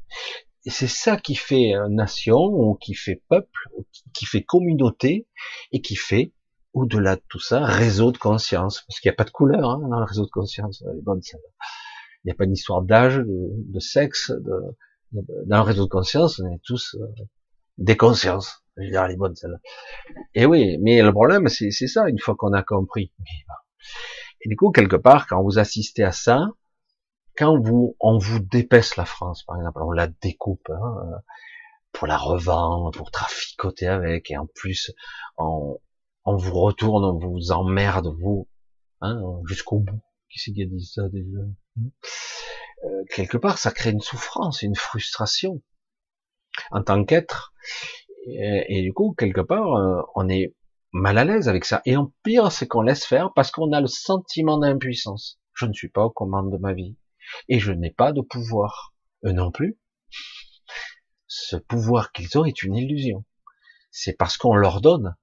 Et 0.65 0.69
c'est 0.69 0.87
ça 0.87 1.17
qui 1.17 1.35
fait 1.35 1.73
nation, 1.89 2.37
ou 2.37 2.75
qui 2.75 2.93
fait 2.93 3.23
peuple, 3.29 3.69
qui 4.13 4.25
fait 4.25 4.43
communauté, 4.43 5.27
et 5.71 5.81
qui 5.81 5.95
fait, 5.95 6.33
au-delà 6.73 7.15
de 7.15 7.23
tout 7.29 7.39
ça, 7.39 7.65
réseau 7.65 8.11
de 8.11 8.17
conscience. 8.17 8.83
Parce 8.87 8.99
qu'il 8.99 9.09
n'y 9.09 9.13
a 9.13 9.17
pas 9.17 9.23
de 9.23 9.31
couleur 9.31 9.69
hein, 9.69 9.87
dans 9.89 9.99
le 9.99 10.05
réseau 10.05 10.25
de 10.25 10.29
conscience. 10.29 10.83
Il 10.85 11.01
n'y 12.25 12.31
a 12.31 12.35
pas 12.35 12.43
une 12.43 12.53
histoire 12.53 12.81
d'âge, 12.81 13.17
de, 13.17 13.79
sexe. 13.79 14.31
De... 14.31 14.75
Dans 15.11 15.57
le 15.57 15.61
réseau 15.61 15.85
de 15.85 15.89
conscience, 15.89 16.39
on 16.39 16.51
est 16.51 16.61
tous 16.63 16.95
euh, 16.95 17.07
des 17.77 17.97
consciences. 17.97 18.63
Je 18.75 18.83
veux 18.83 18.91
dire, 18.91 19.03
elle 19.03 19.11
est 19.11 19.17
bonne 19.17 19.35
celle-là. 19.35 19.57
Et 20.35 20.45
oui, 20.45 20.77
mais 20.81 21.01
le 21.01 21.11
problème, 21.11 21.47
c'est 21.47 21.71
ça, 21.71 22.07
une 22.07 22.19
fois 22.19 22.35
qu'on 22.35 22.53
a 22.53 22.63
compris. 22.63 23.11
Et 24.41 24.49
du 24.49 24.55
coup, 24.55 24.71
quelque 24.71 24.95
part, 24.95 25.27
quand 25.27 25.41
vous 25.41 25.57
assistez 25.59 26.03
à 26.03 26.11
ça, 26.11 26.47
quand 27.37 27.59
vous, 27.59 27.95
on 27.99 28.17
vous 28.17 28.39
dépaisse 28.39 28.95
la 28.95 29.05
France, 29.05 29.43
par 29.43 29.57
exemple, 29.57 29.81
on 29.81 29.91
la 29.91 30.07
découpe, 30.07 30.69
hein, 30.69 31.21
pour 31.91 32.07
la 32.07 32.17
revendre, 32.17 32.91
pour 32.91 33.11
traficoter 33.11 33.87
avec, 33.87 34.29
et 34.29 34.37
en 34.37 34.47
plus, 34.47 34.91
on, 35.37 35.79
on 36.25 36.35
vous 36.35 36.59
retourne, 36.59 37.03
on 37.03 37.17
vous 37.17 37.51
emmerde, 37.51 38.07
vous, 38.19 38.47
hein, 39.01 39.21
jusqu'au 39.47 39.79
bout. 39.79 40.01
Qui 40.29 40.39
c'est 40.39 40.51
qui 40.51 40.63
a 40.63 40.65
dit 40.65 40.85
ça 40.85 41.07
déjà? 41.09 41.39
Euh, 42.85 43.03
Quelque 43.13 43.37
part, 43.37 43.57
ça 43.57 43.71
crée 43.71 43.91
une 43.91 44.01
souffrance, 44.01 44.61
une 44.61 44.75
frustration 44.75 45.61
en 46.71 46.83
tant 46.83 47.03
qu'être. 47.05 47.53
Et, 48.27 48.81
du 48.81 48.93
coup, 48.93 49.15
quelque 49.17 49.41
part, 49.41 49.75
euh, 49.75 50.01
on 50.15 50.27
est 50.27 50.53
mal 50.91 51.17
à 51.17 51.25
l'aise 51.25 51.47
avec 51.47 51.63
ça. 51.65 51.81
Et 51.85 51.95
en 51.95 52.11
pire, 52.23 52.51
c'est 52.51 52.67
qu'on 52.67 52.81
laisse 52.81 53.05
faire 53.05 53.31
parce 53.33 53.51
qu'on 53.51 53.71
a 53.71 53.79
le 53.79 53.87
sentiment 53.87 54.57
d'impuissance. 54.57 55.39
Je 55.53 55.65
ne 55.65 55.73
suis 55.73 55.89
pas 55.89 56.03
aux 56.03 56.11
commandes 56.11 56.51
de 56.51 56.57
ma 56.57 56.73
vie. 56.73 56.97
Et 57.47 57.59
je 57.59 57.71
n'ai 57.71 57.91
pas 57.91 58.11
de 58.11 58.21
pouvoir. 58.21 58.93
Eux 59.25 59.31
non 59.31 59.51
plus. 59.51 59.79
Ce 61.27 61.55
pouvoir 61.55 62.11
qu'ils 62.11 62.37
ont 62.37 62.45
est 62.45 62.63
une 62.63 62.75
illusion. 62.75 63.25
C'est 63.91 64.13
parce 64.13 64.37
qu'on 64.37 64.55
leur 64.55 64.81
donne 64.81 65.15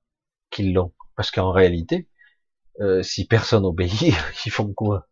qu'ils 0.51 0.73
l'ont. 0.73 0.95
Parce 1.17 1.31
qu'en 1.31 1.53
réalité, 1.53 2.09
euh, 2.81 3.03
si 3.03 3.27
personne 3.27 3.65
obéit, 3.65 4.15
ils 4.47 4.51
font 4.51 4.73
quoi? 4.73 5.09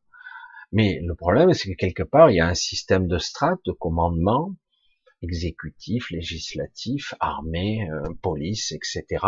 Mais 0.73 1.01
le 1.03 1.15
problème, 1.15 1.53
c'est 1.53 1.71
que 1.71 1.77
quelque 1.77 2.03
part, 2.03 2.31
il 2.31 2.37
y 2.37 2.41
a 2.41 2.49
un 2.49 2.55
système 2.55 3.07
de 3.07 3.19
strates, 3.19 3.61
de 3.67 3.73
commandement, 3.73 4.57
exécutif, 5.23 6.11
législatif, 6.11 7.15
armée, 7.21 7.89
euh, 7.91 8.03
police, 8.23 8.73
etc., 8.73 9.25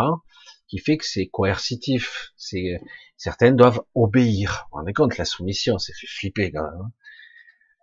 qui 0.67 0.79
fait 0.79 0.97
que 0.97 1.05
c'est 1.05 1.27
coercitif. 1.27 2.33
C'est 2.35 2.79
certains 3.15 3.51
doivent 3.51 3.81
obéir. 3.93 4.65
Vous 4.65 4.69
vous 4.71 4.77
rendez 4.79 4.93
compte, 4.93 5.17
la 5.17 5.25
soumission, 5.25 5.77
c'est 5.77 5.93
fait 5.93 6.07
flipper 6.07 6.51
quand 6.51 6.63
même. 6.63 6.91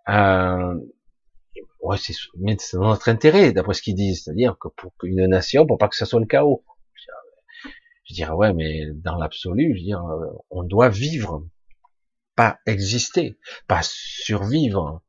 Hein. 0.07 0.75
Euh, 0.75 0.79
ouais, 1.81 1.97
c'est 1.97 2.13
mais 2.37 2.57
c'est 2.59 2.77
dans 2.77 2.89
notre 2.89 3.09
intérêt, 3.09 3.53
d'après 3.53 3.73
ce 3.73 3.81
qu'ils 3.81 3.95
disent, 3.95 4.23
c'est-à-dire 4.23 4.57
que 4.59 4.67
pour 4.67 4.91
une 5.03 5.25
nation, 5.27 5.65
pour 5.65 5.77
pas 5.77 5.87
que 5.87 5.95
ça 5.95 6.05
soit 6.05 6.19
le 6.19 6.25
chaos. 6.25 6.63
Je 8.05 8.15
dirais 8.15 8.33
ouais, 8.33 8.53
mais 8.53 8.87
dans 8.95 9.15
l'absolu, 9.15 9.73
je 9.73 9.79
veux 9.79 9.85
dire, 9.85 10.03
on 10.49 10.63
doit 10.63 10.89
vivre, 10.89 11.47
pas 12.35 12.59
exister, 12.65 13.37
pas 13.67 13.81
survivre, 13.83 15.01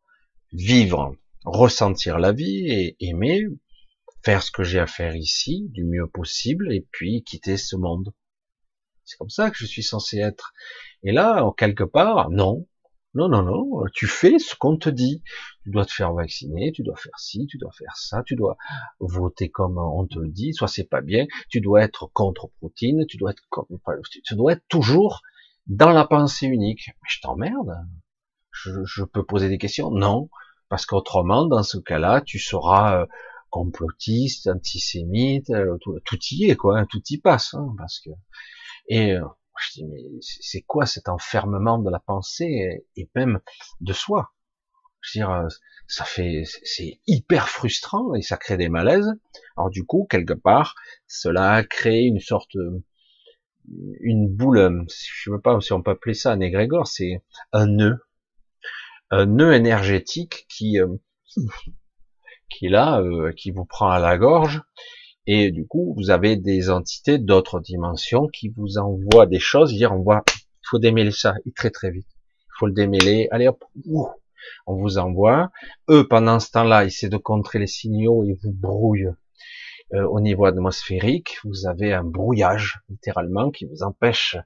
vivre 0.53 1.17
ressentir 1.45 2.19
la 2.19 2.33
vie 2.33 2.67
et 2.71 2.97
aimer, 3.01 3.47
faire 4.25 4.43
ce 4.43 4.51
que 4.51 4.65
j'ai 4.65 4.79
à 4.79 4.87
faire 4.87 5.15
ici 5.15 5.67
du 5.71 5.85
mieux 5.85 6.09
possible 6.09 6.73
et 6.73 6.87
puis 6.91 7.23
quitter 7.23 7.57
ce 7.57 7.77
monde. 7.77 8.13
C'est 9.05 9.19
comme 9.19 9.31
ça 9.31 9.51
que 9.51 9.59
je 9.59 9.67
suis 9.67 9.83
censé 9.83 10.19
être. 10.19 10.55
Et 11.03 11.13
là, 11.13 11.45
quelque 11.57 11.85
part, 11.85 12.31
non. 12.31 12.67
Non, 13.17 13.29
non, 13.29 13.43
non, 13.43 13.85
tu 13.93 14.09
fais 14.09 14.41
ce 14.41 14.57
qu'on 14.57 14.77
te 14.77 14.89
dit. 14.89 15.23
Tu 15.63 15.71
dois 15.71 15.85
te 15.85 15.93
faire 15.93 16.13
vacciner, 16.13 16.73
tu 16.73 16.83
dois 16.83 16.97
faire 16.97 17.17
ci, 17.17 17.47
tu 17.47 17.59
dois 17.59 17.71
faire 17.71 17.97
ça, 17.97 18.25
tu 18.27 18.35
dois 18.35 18.57
voter 18.99 19.51
comme 19.51 19.79
on 19.79 20.05
te 20.05 20.19
le 20.19 20.31
dit, 20.31 20.53
soit 20.53 20.67
c'est 20.67 20.89
pas 20.89 21.01
bien, 21.01 21.27
tu 21.49 21.61
dois 21.61 21.85
être 21.85 22.11
contre 22.13 22.51
Poutine, 22.59 23.07
tu 23.07 23.17
dois 23.17 23.31
être 23.31 23.45
comme, 23.51 23.67
tu 24.25 24.35
dois 24.35 24.55
être 24.55 24.65
toujours 24.69 25.23
dans 25.67 25.91
la 25.91 26.07
pensée 26.07 26.47
unique. 26.47 26.89
Mais 26.89 27.09
je 27.09 27.21
t'emmerde. 27.21 27.75
Je, 28.51 28.71
je 28.85 29.05
peux 29.05 29.25
poser 29.25 29.49
des 29.49 29.59
questions? 29.59 29.91
Non. 29.91 30.29
Parce 30.69 30.87
qu'autrement, 30.87 31.47
dans 31.47 31.63
ce 31.63 31.79
cas-là, 31.79 32.21
tu 32.21 32.39
seras 32.39 33.03
euh, 33.03 33.07
complotiste, 33.51 34.49
antisémite, 34.49 35.51
euh, 35.51 35.77
tout, 35.81 36.19
y 36.33 36.51
est, 36.51 36.57
quoi, 36.57 36.79
hein, 36.79 36.87
tout 36.91 37.03
y 37.11 37.19
passe, 37.19 37.55
hein, 37.55 37.75
parce 37.79 38.01
que. 38.01 38.11
Et 38.89 39.13
euh, 39.13 39.25
je 39.61 39.73
dis, 39.75 39.85
mais 39.85 40.03
c'est 40.21 40.63
quoi 40.63 40.87
cet 40.87 41.09
enfermement 41.09 41.79
de 41.79 41.91
la 41.91 42.01
pensée 42.01 42.85
et, 42.97 43.09
même 43.15 43.41
de 43.81 43.93
soi? 43.93 44.33
Je 45.01 45.21
veux 45.21 45.27
dire, 45.27 45.49
ça 45.87 46.05
fait, 46.05 46.45
c'est 46.65 46.99
hyper 47.07 47.49
frustrant 47.49 48.15
et 48.15 48.23
ça 48.23 48.37
crée 48.37 48.57
des 48.57 48.69
malaises. 48.69 49.13
Alors 49.57 49.71
du 49.71 49.85
coup, 49.85 50.07
quelque 50.11 50.33
part, 50.33 50.75
cela 51.07 51.53
a 51.53 51.63
créé 51.63 52.07
une 52.07 52.21
sorte, 52.21 52.57
une 54.01 54.29
boule, 54.29 54.59
je 54.59 55.31
ne 55.31 55.37
sais 55.37 55.43
pas 55.43 55.61
si 55.61 55.73
on 55.73 55.83
peut 55.83 55.93
appeler 55.93 56.15
ça 56.15 56.33
un 56.33 56.41
égrégore, 56.41 56.87
c'est 56.87 57.23
un 57.53 57.67
nœud. 57.67 57.99
Un 59.11 59.27
nœud 59.27 59.55
énergétique 59.55 60.47
qui 60.49 60.81
euh, 60.81 60.89
qui 62.51 62.69
là 62.69 63.01
euh, 63.01 63.33
qui 63.33 63.51
vous 63.51 63.65
prend 63.65 63.91
à 63.91 63.99
la 63.99 64.19
gorge. 64.19 64.63
Et 65.27 65.51
du 65.51 65.67
coup 65.67 65.95
vous 65.97 66.11
avez 66.11 66.37
des 66.37 66.71
entités 66.71 67.19
d'autres 67.19 67.61
dimensions 67.61 68.27
qui 68.29 68.49
vous 68.49 68.79
envoient 68.79 69.27
des 69.27 69.39
choses. 69.39 69.73
Dire 69.75 69.93
on 69.93 70.03
voit 70.03 70.25
il 70.29 70.69
faut 70.69 70.79
démêler 70.79 71.11
ça 71.11 71.35
et 71.47 71.53
très 71.53 71.71
très 71.71 71.91
vite. 71.91 72.09
Il 72.47 72.59
faut 72.59 72.67
le 72.67 72.73
démêler. 72.73 73.29
Allez 73.31 73.49
hop 73.49 73.65
on 74.67 74.77
vous 74.77 74.99
envoie. 74.99 75.51
Eux 75.89 76.07
pendant 76.07 76.41
ce 76.41 76.51
temps-là 76.51 76.85
essaient 76.85 77.09
de 77.09 77.17
contrer 77.17 77.59
les 77.59 77.67
signaux 77.67 78.25
et 78.25 78.39
vous 78.43 78.53
brouillent 78.53 79.15
euh, 79.95 80.07
au 80.07 80.21
niveau 80.21 80.45
atmosphérique 80.45 81.39
vous 81.45 81.67
avez 81.67 81.93
un 81.93 82.05
brouillage 82.05 82.81
littéralement 82.89 83.51
qui 83.51 83.65
vous 83.67 83.83
empêche 83.83 84.37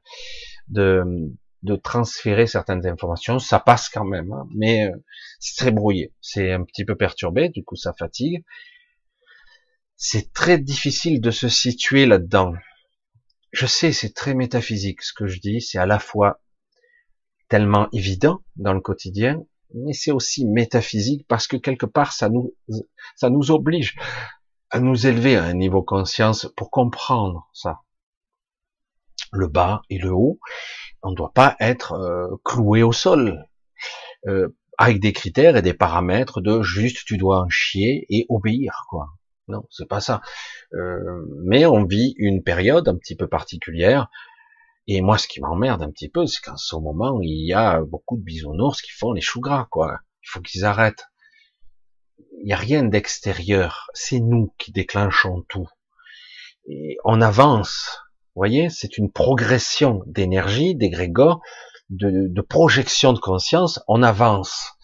de 0.68 1.32
de 1.62 1.76
transférer 1.76 2.46
certaines 2.46 2.86
informations, 2.86 3.38
ça 3.38 3.58
passe 3.58 3.88
quand 3.88 4.04
même, 4.04 4.32
hein, 4.32 4.46
mais 4.54 4.86
euh, 4.86 4.96
c'est 5.40 5.56
très 5.56 5.70
brouillé, 5.70 6.12
c'est 6.20 6.52
un 6.52 6.62
petit 6.62 6.84
peu 6.84 6.96
perturbé, 6.96 7.48
du 7.48 7.64
coup 7.64 7.76
ça 7.76 7.92
fatigue. 7.92 8.44
C'est 9.96 10.32
très 10.32 10.58
difficile 10.58 11.20
de 11.20 11.32
se 11.32 11.48
situer 11.48 12.06
là-dedans. 12.06 12.52
Je 13.50 13.66
sais, 13.66 13.92
c'est 13.92 14.14
très 14.14 14.34
métaphysique 14.34 15.02
ce 15.02 15.12
que 15.12 15.26
je 15.26 15.40
dis, 15.40 15.60
c'est 15.60 15.78
à 15.78 15.86
la 15.86 15.98
fois 15.98 16.40
tellement 17.48 17.88
évident 17.92 18.40
dans 18.56 18.74
le 18.74 18.80
quotidien, 18.80 19.42
mais 19.74 19.94
c'est 19.94 20.12
aussi 20.12 20.46
métaphysique 20.46 21.26
parce 21.28 21.46
que 21.46 21.56
quelque 21.56 21.86
part 21.86 22.12
ça 22.12 22.28
nous 22.28 22.54
ça 23.16 23.30
nous 23.30 23.50
oblige 23.50 23.96
à 24.70 24.80
nous 24.80 25.06
élever 25.06 25.36
à 25.36 25.44
un 25.44 25.54
niveau 25.54 25.82
conscience 25.82 26.52
pour 26.56 26.70
comprendre 26.70 27.48
ça. 27.52 27.80
Le 29.32 29.46
bas 29.46 29.82
et 29.90 29.98
le 29.98 30.12
haut, 30.12 30.38
on 31.02 31.10
ne 31.10 31.16
doit 31.16 31.32
pas 31.32 31.56
être 31.60 31.92
euh, 31.92 32.36
cloué 32.44 32.82
au 32.82 32.92
sol 32.92 33.46
euh, 34.26 34.48
avec 34.78 35.00
des 35.00 35.12
critères 35.12 35.56
et 35.56 35.62
des 35.62 35.74
paramètres 35.74 36.40
de 36.40 36.62
juste 36.62 37.04
tu 37.06 37.16
dois 37.16 37.40
en 37.40 37.48
chier 37.48 38.06
et 38.10 38.26
obéir 38.28 38.84
quoi. 38.88 39.08
Non, 39.48 39.64
c'est 39.70 39.88
pas 39.88 40.00
ça. 40.00 40.20
Euh, 40.74 41.24
mais 41.42 41.64
on 41.64 41.84
vit 41.84 42.14
une 42.18 42.42
période 42.42 42.86
un 42.88 42.96
petit 42.96 43.16
peu 43.16 43.26
particulière. 43.26 44.08
Et 44.86 45.00
moi, 45.00 45.18
ce 45.18 45.26
qui 45.26 45.40
m'emmerde 45.40 45.82
un 45.82 45.90
petit 45.90 46.08
peu, 46.08 46.26
c'est 46.26 46.42
qu'en 46.42 46.56
ce 46.56 46.76
moment, 46.76 47.20
il 47.22 47.46
y 47.46 47.54
a 47.54 47.80
beaucoup 47.80 48.16
de 48.16 48.22
bisounours 48.22 48.80
qui 48.82 48.90
font 48.90 49.12
les 49.12 49.20
choux 49.20 49.40
gras, 49.40 49.66
quoi. 49.70 50.00
Il 50.22 50.28
faut 50.30 50.40
qu'ils 50.40 50.64
arrêtent. 50.64 51.06
Il 52.40 52.46
n'y 52.46 52.52
a 52.52 52.56
rien 52.56 52.84
d'extérieur. 52.84 53.88
C'est 53.94 54.20
nous 54.20 54.52
qui 54.58 54.72
déclenchons 54.72 55.44
tout. 55.48 55.68
Et 56.68 56.96
on 57.04 57.20
avance 57.20 57.98
voyez, 58.38 58.68
c'est 58.70 58.98
une 58.98 59.10
progression 59.10 60.02
d'énergie, 60.06 60.74
d'égrégore, 60.74 61.40
de, 61.90 62.28
de 62.28 62.40
projection 62.40 63.12
de 63.12 63.18
conscience. 63.18 63.80
On 63.88 64.02
avance. 64.02 64.74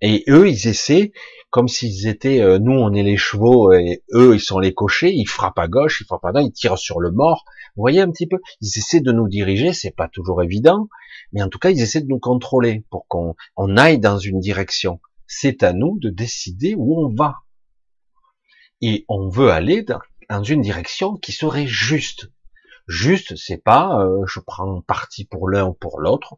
Et 0.00 0.24
eux, 0.28 0.48
ils 0.48 0.66
essaient, 0.66 1.12
comme 1.50 1.68
s'ils 1.68 2.08
étaient, 2.08 2.40
euh, 2.40 2.58
nous, 2.58 2.72
on 2.72 2.92
est 2.92 3.04
les 3.04 3.16
chevaux, 3.16 3.72
et 3.72 4.02
eux, 4.14 4.34
ils 4.34 4.40
sont 4.40 4.58
les 4.58 4.74
cochers, 4.74 5.12
ils 5.12 5.28
frappent 5.28 5.60
à 5.60 5.68
gauche, 5.68 6.00
ils 6.00 6.06
frappent 6.06 6.24
à 6.24 6.32
droite, 6.32 6.46
ils 6.46 6.52
tirent 6.52 6.78
sur 6.78 6.98
le 6.98 7.12
mort. 7.12 7.44
Vous 7.76 7.82
voyez 7.82 8.00
un 8.00 8.10
petit 8.10 8.26
peu 8.26 8.38
Ils 8.60 8.78
essaient 8.78 9.00
de 9.00 9.12
nous 9.12 9.28
diriger, 9.28 9.72
c'est 9.72 9.94
pas 9.94 10.08
toujours 10.08 10.42
évident, 10.42 10.88
mais 11.32 11.42
en 11.42 11.48
tout 11.48 11.60
cas, 11.60 11.70
ils 11.70 11.80
essaient 11.80 12.00
de 12.00 12.08
nous 12.08 12.18
contrôler 12.18 12.84
pour 12.90 13.06
qu'on 13.06 13.36
on 13.56 13.76
aille 13.76 14.00
dans 14.00 14.18
une 14.18 14.40
direction. 14.40 14.98
C'est 15.34 15.62
à 15.62 15.72
nous 15.72 15.98
de 15.98 16.10
décider 16.10 16.74
où 16.76 17.02
on 17.02 17.14
va. 17.14 17.36
Et 18.80 19.04
on 19.08 19.28
veut 19.28 19.50
aller 19.50 19.84
dans 20.28 20.42
une 20.42 20.60
direction 20.60 21.16
qui 21.16 21.32
serait 21.32 21.66
juste, 21.66 22.30
Juste, 22.88 23.36
c'est 23.36 23.62
pas 23.62 24.04
euh, 24.04 24.26
je 24.26 24.40
prends 24.40 24.80
parti 24.82 25.24
pour 25.24 25.48
l'un 25.48 25.66
ou 25.68 25.72
pour 25.72 26.00
l'autre. 26.00 26.36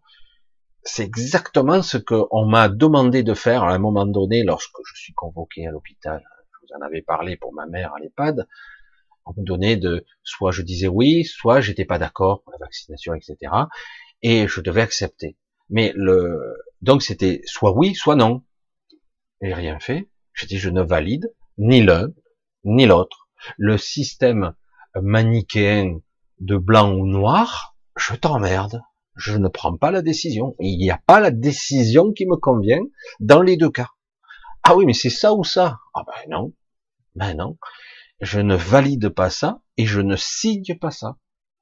C'est 0.83 1.05
exactement 1.05 1.83
ce 1.83 1.97
qu'on 1.97 2.47
m'a 2.47 2.69
demandé 2.69 3.23
de 3.23 3.33
faire 3.33 3.65
à 3.65 3.73
un 3.73 3.79
moment 3.79 4.05
donné 4.05 4.45
lorsque 4.45 4.77
je 4.87 4.95
suis 4.95 5.15
convoqué 5.15 5.67
à 5.67 5.71
l'hôpital. 5.71 6.23
Je 6.53 6.67
vous 6.67 6.79
en 6.79 6.87
avais 6.87 7.01
parlé 7.01 7.37
pour 7.37 7.55
ma 7.55 7.67
mère 7.67 7.95
à 7.95 7.99
l'EHPAD. 7.99 8.47
On 9.25 9.33
me 9.37 9.45
donnait 9.45 9.79
de, 9.79 10.05
soit 10.23 10.53
je 10.53 10.61
disais 10.61 10.87
oui, 10.87 11.25
soit 11.25 11.63
j'étais 11.63 11.87
pas 11.87 11.99
d'accord 11.99 12.43
pour 12.43 12.53
la 12.53 12.59
vaccination, 12.59 13.15
etc. 13.15 13.53
Et 14.21 14.47
je 14.47 14.61
devais 14.61 14.83
accepter. 14.83 15.39
Mais 15.71 15.93
le, 15.97 16.59
Donc 16.83 17.03
c'était 17.03 17.41
soit 17.47 17.75
oui, 17.75 17.95
soit 17.95 18.17
non. 18.17 18.45
J'ai 19.45 19.53
rien 19.53 19.79
fait. 19.79 20.09
J'ai 20.33 20.47
dit 20.47 20.57
je 20.57 20.71
ne 20.71 20.81
valide 20.81 21.31
ni 21.59 21.83
l'un 21.83 22.09
ni 22.65 22.87
l'autre. 22.87 23.29
Le 23.59 23.77
système 23.77 24.55
manichéen 24.95 25.99
de 26.41 26.57
blanc 26.57 26.95
ou 26.95 27.07
noir, 27.07 27.77
je 27.95 28.15
t'emmerde. 28.15 28.81
Je 29.17 29.37
ne 29.37 29.49
prends 29.49 29.77
pas 29.77 29.91
la 29.91 30.01
décision. 30.01 30.57
Il 30.61 30.79
n'y 30.79 30.91
a 30.91 30.99
pas 31.07 31.21
la 31.21 31.31
décision 31.31 32.11
qui 32.15 32.25
me 32.25 32.37
convient 32.37 32.81
dans 33.21 33.43
les 33.43 33.59
deux 33.59 33.69
cas. 33.69 33.91
Ah 34.63 34.77
oui, 34.77 34.87
mais 34.87 34.95
c'est 34.95 35.11
ça 35.11 35.35
ou 35.35 35.45
ça? 35.45 35.79
Ah 35.93 36.05
ben 36.07 36.31
non. 36.31 36.55
Ben 37.15 37.37
non. 37.37 37.59
Je 38.23 38.41
ne 38.41 38.57
valide 38.57 39.11
pas 39.11 39.29
ça 39.29 39.61
et 39.77 39.85
je 39.85 40.01
ne 40.01 40.17
signe 40.17 40.79
pas 40.81 40.91
ça. 40.91 41.19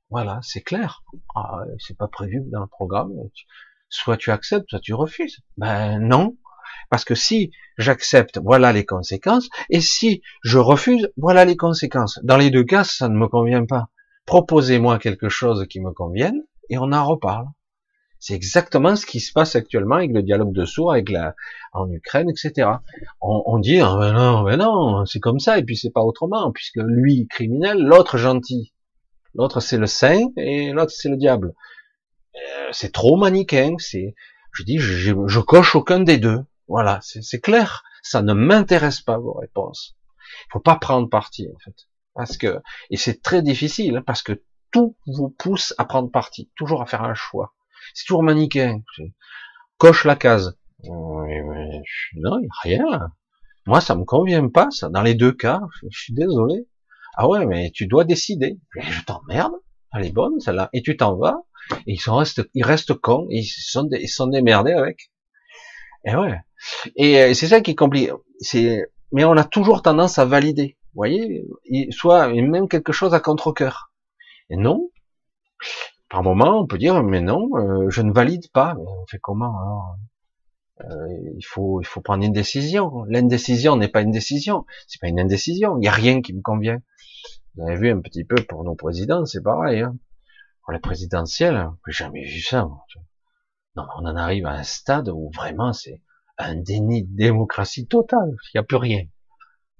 Voilà, 0.09 0.39
c'est 0.45 0.63
clair. 0.63 1.03
Ah, 1.35 1.65
c'est 1.81 1.97
pas 1.97 2.07
prévu 2.07 2.43
dans 2.53 2.61
le 2.61 2.69
programme. 2.69 3.13
Soit 3.89 4.19
tu 4.19 4.31
acceptes, 4.31 4.71
soit 4.71 4.79
tu 4.79 4.95
refuses. 4.95 5.41
Ben 5.57 5.99
non. 5.99 6.37
Parce 6.91 7.05
que 7.05 7.15
si 7.15 7.51
j'accepte, 7.79 8.39
voilà 8.43 8.73
les 8.73 8.85
conséquences. 8.85 9.49
Et 9.71 9.81
si 9.81 10.23
je 10.43 10.59
refuse, 10.59 11.11
voilà 11.17 11.45
les 11.45 11.57
conséquences. 11.57 12.19
Dans 12.23 12.37
les 12.37 12.51
deux 12.51 12.65
cas, 12.65 12.85
ça 12.85 13.09
ne 13.09 13.17
me 13.17 13.29
convient 13.29 13.65
pas. 13.65 13.89
Proposez-moi 14.27 14.99
quelque 14.99 15.29
chose 15.29 15.67
qui 15.69 15.81
me 15.81 15.93
convienne 15.93 16.43
et 16.71 16.79
on 16.79 16.93
en 16.93 17.05
reparle. 17.05 17.47
C'est 18.23 18.35
exactement 18.35 18.95
ce 18.95 19.05
qui 19.05 19.19
se 19.19 19.33
passe 19.33 19.57
actuellement 19.57 19.97
avec 19.97 20.13
le 20.13 20.23
dialogue 20.23 20.53
de 20.53 20.65
sourds, 20.65 20.93
avec 20.93 21.11
la, 21.11 21.35
en 21.73 21.91
Ukraine, 21.91 22.31
etc. 22.31 22.69
On, 23.21 23.59
dit, 23.59 23.81
ah 23.81 23.97
ben 23.99 24.13
non, 24.13 24.43
ben 24.45 24.59
non, 24.59 25.05
c'est 25.07 25.19
comme 25.19 25.41
ça, 25.41 25.59
et 25.59 25.65
puis 25.65 25.77
c'est 25.77 25.91
pas 25.91 26.03
autrement, 26.03 26.53
puisque 26.53 26.79
lui, 26.87 27.27
criminel, 27.27 27.79
l'autre 27.79 28.19
gentil. 28.19 28.73
L'autre 29.35 29.59
c'est 29.59 29.77
le 29.77 29.87
saint, 29.87 30.29
et 30.37 30.71
l'autre 30.71 30.93
c'est 30.93 31.09
le 31.09 31.17
diable. 31.17 31.53
Euh, 32.37 32.69
c'est 32.71 32.93
trop 32.93 33.17
manichéen, 33.17 33.75
c'est, 33.79 34.15
je 34.53 34.63
dis, 34.63 34.79
je, 34.79 35.41
coche 35.41 35.75
aucun 35.75 35.99
des 35.99 36.19
deux. 36.19 36.45
Voilà, 36.69 37.01
c'est 37.03 37.41
clair. 37.41 37.85
Ça 38.03 38.23
ne 38.23 38.33
m'intéresse 38.33 39.01
pas 39.01 39.19
vos 39.19 39.35
réponses. 39.35 39.97
Il 40.47 40.53
faut 40.53 40.61
pas 40.61 40.77
prendre 40.77 41.09
parti, 41.09 41.49
en 41.55 41.59
fait. 41.59 41.75
Parce 42.15 42.37
que, 42.37 42.61
et 42.91 42.97
c'est 42.97 43.23
très 43.23 43.43
difficile, 43.43 43.97
hein, 43.97 44.03
parce 44.05 44.23
que 44.23 44.43
tout 44.71 44.97
vous 45.07 45.31
pousse 45.31 45.75
à 45.79 45.85
prendre 45.85 46.11
parti, 46.11 46.51
toujours 46.57 46.83
à 46.83 46.87
faire 46.87 47.03
un 47.03 47.15
choix. 47.15 47.55
C'est 47.95 48.07
toujours 48.07 48.23
manichéen. 48.23 48.83
Coche 49.79 50.05
la 50.05 50.17
case. 50.17 50.59
non, 52.15 52.39
il 52.41 52.43
n'y 52.43 52.45
a 52.45 52.61
rien. 52.63 53.13
Moi, 53.67 53.81
ça 53.81 53.95
me 53.95 54.05
convient 54.05 54.49
pas, 54.49 54.71
ça. 54.71 54.89
Dans 54.89 55.03
les 55.03 55.15
deux 55.15 55.33
cas, 55.33 55.61
je 55.83 55.99
suis 55.99 56.15
désolé. 56.15 56.67
Ah 57.17 57.29
ouais, 57.29 57.47
mais 57.47 57.71
tu 57.71 57.87
dois 57.87 58.05
décider. 58.05 58.59
Je 58.81 59.03
t'emmerde. 59.03 59.53
Elle 59.95 60.07
est 60.07 60.13
bonne, 60.13 60.41
celle-là. 60.41 60.71
Et 60.73 60.83
tu 60.83 60.97
t'en 60.97 61.17
vas. 61.17 61.37
Et 61.87 61.93
ils 61.93 62.01
sont 62.01 62.17
restent, 62.17 62.43
ils 62.55 62.65
restent 62.65 62.95
cons. 62.95 63.27
Ils 63.31 63.45
sont, 63.45 63.89
ils 63.93 64.09
sont 64.09 64.27
démerdés 64.27 64.73
avec. 64.73 65.12
Et 66.05 66.15
ouais. 66.15 66.39
Et 66.97 67.21
euh, 67.21 67.35
c'est 67.35 67.49
ça 67.49 67.61
qui 67.61 67.73
est 67.73 67.75
compliqué. 67.75 68.13
C'est, 68.41 68.87
mais 69.13 69.25
on 69.25 69.37
a 69.37 69.45
toujours 69.45 69.83
tendance 69.83 70.19
à 70.19 70.25
valider. 70.25 70.77
Vous 70.95 70.99
voyez? 70.99 71.45
Soit, 71.91 72.29
même 72.29 72.69
quelque 72.69 72.93
chose 72.93 73.15
à 73.15 73.21
contre-cœur. 73.21 73.93
Et 74.51 74.57
non. 74.57 74.91
Par 76.09 76.23
moment, 76.23 76.61
on 76.61 76.67
peut 76.67 76.79
dire, 76.79 77.03
mais 77.03 77.21
non, 77.21 77.49
euh, 77.57 77.89
je 77.89 78.03
ne 78.03 78.13
valide 78.13 78.51
pas. 78.53 78.75
Mais 78.75 78.85
on 78.87 79.07
fait 79.07 79.19
comment 79.21 79.59
alors? 79.61 79.97
Euh, 80.81 81.07
il 81.37 81.45
faut, 81.47 81.81
il 81.81 81.87
faut 81.87 82.01
prendre 82.01 82.25
une 82.25 82.33
décision. 82.33 83.05
L'indécision 83.05 83.77
n'est 83.77 83.89
pas 83.89 84.03
une 84.03 84.11
décision. 84.11 84.67
C'est 84.89 85.01
pas 85.01 85.09
une 85.09 85.21
indécision. 85.21 85.77
Il 85.77 85.81
n'y 85.81 85.89
a 85.89 85.93
rien 85.93 86.21
qui 86.21 86.35
me 86.35 86.43
convient. 86.43 86.79
Vous 87.55 87.67
avez 87.67 87.77
vu 87.77 87.91
un 87.91 88.01
petit 88.01 88.25
peu 88.25 88.37
pour 88.37 88.65
nos 88.65 88.75
présidents, 88.75 89.25
c'est 89.27 89.43
pareil. 89.43 89.81
Hein. 89.81 89.97
Pour 90.65 90.73
les 90.73 90.79
présidentielles, 90.79 91.69
j'ai 91.87 92.05
jamais 92.05 92.25
vu 92.25 92.41
ça. 92.41 92.69
Non, 93.77 93.85
on 93.99 94.07
en 94.07 94.17
arrive 94.17 94.47
à 94.47 94.53
un 94.53 94.63
stade 94.63 95.09
où 95.09 95.31
vraiment 95.35 95.73
c'est 95.73 96.03
un 96.39 96.57
déni 96.57 97.05
de 97.05 97.17
démocratie 97.17 97.87
totale. 97.87 98.37
Il 98.53 98.57
n'y 98.57 98.61
a 98.61 98.65
plus 98.65 98.77
rien. 98.77 99.05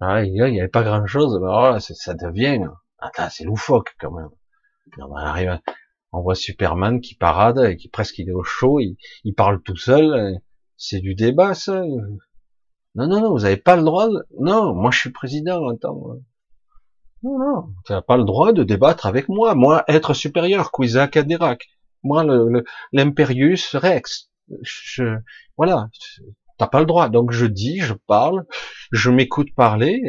Ah, 0.01 0.25
il 0.25 0.33
n'y 0.33 0.41
avait 0.41 0.69
pas 0.69 0.83
grand 0.83 1.07
chose. 1.07 1.39
Mais 1.41 1.81
ça 1.81 2.15
devient, 2.15 2.67
attends, 2.99 3.29
c'est 3.31 3.45
loufoque 3.45 3.95
quand 4.01 4.11
même. 4.13 4.31
on 4.99 5.15
arrive 5.15 5.51
à, 5.51 5.61
on 6.13 6.21
voit 6.21 6.35
Superman 6.35 7.01
qui 7.01 7.15
parade 7.15 7.59
et 7.59 7.77
qui 7.77 7.89
presque 7.89 8.19
il 8.19 8.29
est 8.29 8.33
au 8.33 8.43
chaud, 8.43 8.81
il, 8.81 9.35
parle 9.35 9.63
tout 9.63 9.77
seul. 9.77 10.41
C'est 10.77 11.01
du 11.01 11.15
débat, 11.15 11.55
ça. 11.55 11.83
Non, 12.95 13.07
non, 13.07 13.21
non, 13.21 13.31
vous 13.31 13.41
n'avez 13.41 13.57
pas 13.57 13.77
le 13.77 13.83
droit. 13.83 14.09
De... 14.09 14.27
Non, 14.39 14.75
moi 14.75 14.91
je 14.91 14.99
suis 14.99 15.13
président. 15.13 15.69
Attends. 15.69 16.17
Non, 17.23 17.39
non, 17.39 17.75
tu 17.87 17.93
n'as 17.93 18.03
pas 18.03 18.17
le 18.17 18.25
droit 18.25 18.53
de 18.53 18.65
débattre 18.65 19.07
avec 19.07 19.29
moi. 19.29 19.55
Moi, 19.55 19.85
être 19.89 20.13
supérieur, 20.13 20.73
Quizac 20.73 21.17
Adirac. 21.17 21.69
Moi, 22.03 22.25
l'impérius 22.93 23.77
Rex. 23.77 24.31
Je, 24.63 25.17
voilà, 25.57 25.89
t'as 26.59 26.67
pas 26.67 26.81
le 26.81 26.87
droit. 26.87 27.09
Donc 27.09 27.33
je 27.33 27.47
dis, 27.47 27.81
je 27.81 27.95
parle, 27.95 28.45
je 28.91 29.11
m'écoute 29.11 29.55
parler, 29.55 30.03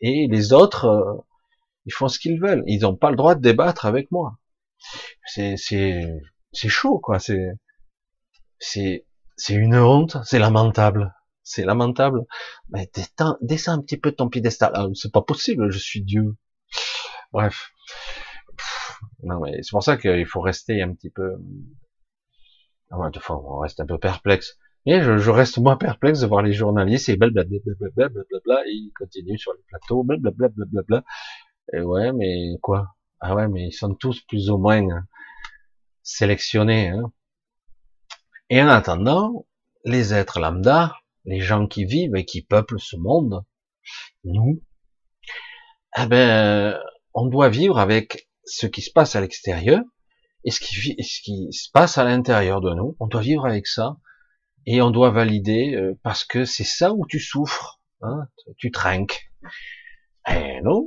et 0.00 0.28
les 0.28 0.52
autres, 0.52 0.86
euh, 0.86 1.24
ils 1.86 1.92
font 1.92 2.08
ce 2.08 2.18
qu'ils 2.18 2.40
veulent. 2.40 2.64
Ils 2.66 2.82
n'ont 2.82 2.96
pas 2.96 3.10
le 3.10 3.16
droit 3.16 3.34
de 3.34 3.40
débattre 3.40 3.86
avec 3.86 4.10
moi 4.10 4.38
c'est 5.24 6.68
chaud 6.68 6.98
quoi. 6.98 7.18
C'est 7.18 7.54
c'est 8.58 9.54
une 9.54 9.76
honte. 9.76 10.18
C'est 10.24 10.38
lamentable. 10.38 11.14
C'est 11.42 11.64
lamentable. 11.64 12.24
Mais 12.70 12.88
descends, 12.94 13.36
descends 13.40 13.72
un 13.72 13.82
petit 13.82 13.96
peu 13.96 14.12
ton 14.12 14.28
piédestal. 14.28 14.72
Ah, 14.74 14.86
c'est 14.94 15.12
pas 15.12 15.22
possible. 15.22 15.70
Je 15.70 15.78
suis 15.78 16.02
Dieu. 16.02 16.36
Bref. 17.32 17.72
Non 19.22 19.40
mais 19.40 19.62
c'est 19.62 19.70
pour 19.70 19.82
ça 19.82 19.96
qu'il 19.96 20.26
faut 20.26 20.40
rester 20.40 20.82
un 20.82 20.94
petit 20.94 21.10
peu. 21.10 21.36
Ah 22.90 23.10
de 23.10 23.18
fois, 23.18 23.42
on 23.44 23.58
reste 23.60 23.80
un 23.80 23.86
peu 23.86 23.98
perplexe. 23.98 24.58
Et 24.84 25.00
je, 25.00 25.16
je, 25.16 25.30
reste 25.30 25.58
moins 25.58 25.76
perplexe 25.76 26.20
de 26.20 26.26
voir 26.26 26.42
les 26.42 26.52
journalistes 26.52 27.08
et 27.08 27.16
blablabla, 27.16 27.58
blablabla, 27.96 28.66
et 28.66 28.72
ils 28.72 28.92
continuent 28.98 29.38
sur 29.38 29.52
les 29.54 29.62
plateaux, 29.68 30.02
blablabla, 30.02 30.48
blablabla. 30.48 31.04
Et 31.72 31.80
ouais, 31.80 32.12
mais 32.12 32.58
quoi? 32.60 32.88
Ah 33.20 33.34
ouais, 33.34 33.48
mais 33.48 33.68
ils 33.68 33.72
sont 33.72 33.94
tous 33.94 34.20
plus 34.22 34.50
ou 34.50 34.58
moins 34.58 35.06
sélectionnés. 36.02 36.88
Hein. 36.88 37.12
Et 38.50 38.60
en 38.60 38.68
attendant, 38.68 39.46
les 39.84 40.12
êtres 40.14 40.40
lambda, 40.40 40.96
les 41.24 41.40
gens 41.40 41.66
qui 41.66 41.84
vivent 41.84 42.16
et 42.16 42.24
qui 42.24 42.42
peuplent 42.42 42.80
ce 42.80 42.96
monde, 42.96 43.44
nous, 44.24 44.62
eh 45.98 46.06
ben, 46.06 46.78
on 47.14 47.26
doit 47.26 47.48
vivre 47.48 47.78
avec 47.78 48.28
ce 48.44 48.66
qui 48.66 48.82
se 48.82 48.90
passe 48.90 49.16
à 49.16 49.20
l'extérieur 49.20 49.82
et 50.44 50.50
ce 50.50 50.60
qui, 50.60 50.96
ce 51.02 51.22
qui 51.22 51.52
se 51.52 51.70
passe 51.70 51.98
à 51.98 52.04
l'intérieur 52.04 52.60
de 52.60 52.74
nous. 52.74 52.96
On 53.00 53.06
doit 53.06 53.20
vivre 53.20 53.46
avec 53.46 53.66
ça 53.66 53.96
et 54.66 54.82
on 54.82 54.90
doit 54.90 55.10
valider 55.10 55.74
euh, 55.74 55.98
parce 56.02 56.24
que 56.24 56.44
c'est 56.44 56.64
ça 56.64 56.92
où 56.92 57.06
tu 57.06 57.20
souffres, 57.20 57.80
hein, 58.00 58.28
tu 58.58 58.70
trinques. 58.70 59.30
Eh 60.28 60.60
non, 60.62 60.86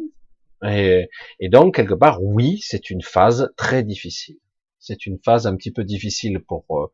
et, 0.68 1.10
donc, 1.49 1.76
quelque 1.76 1.93
part, 1.93 2.24
oui, 2.24 2.60
c'est 2.62 2.89
une 2.89 3.01
phase 3.01 3.51
très 3.58 3.84
difficile. 3.84 4.38
C'est 4.80 5.06
une 5.06 5.20
phase 5.24 5.47
un 5.47 5.56
petit 5.56 5.72
peu 5.72 5.84
difficile 5.84 6.39
pour, 6.39 6.66
euh, 6.72 6.91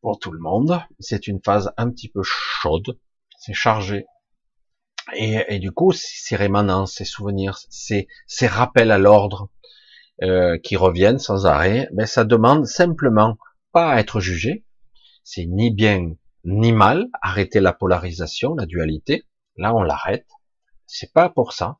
pour 0.00 0.18
tout 0.18 0.32
le 0.32 0.40
monde. 0.40 0.80
C'est 0.98 1.26
une 1.26 1.40
phase 1.44 1.72
un 1.76 1.90
petit 1.90 2.08
peu 2.08 2.22
chaude. 2.22 2.98
C'est 3.38 3.54
chargé. 3.54 4.06
Et, 5.14 5.38
et, 5.48 5.58
du 5.58 5.70
coup, 5.72 5.92
ces 5.92 6.36
rémanences, 6.36 6.94
ces 6.94 7.04
souvenirs, 7.04 7.58
ces, 7.70 8.08
ces 8.26 8.46
rappels 8.46 8.90
à 8.90 8.98
l'ordre 8.98 9.50
euh, 10.22 10.58
qui 10.58 10.76
reviennent 10.76 11.18
sans 11.18 11.46
arrêt, 11.46 11.88
mais 11.92 12.04
ben, 12.04 12.06
ça 12.06 12.24
demande 12.24 12.66
simplement 12.66 13.38
pas 13.72 13.92
à 13.92 14.00
être 14.00 14.18
jugé. 14.20 14.64
C'est 15.22 15.46
ni 15.46 15.70
bien 15.70 16.14
ni 16.44 16.72
mal. 16.72 17.06
Arrêter 17.22 17.60
la 17.60 17.72
polarisation, 17.72 18.54
la 18.54 18.66
dualité. 18.66 19.26
Là, 19.56 19.74
on 19.74 19.82
l'arrête. 19.82 20.26
C'est 20.86 21.12
pas 21.12 21.28
pour 21.28 21.52
ça. 21.52 21.78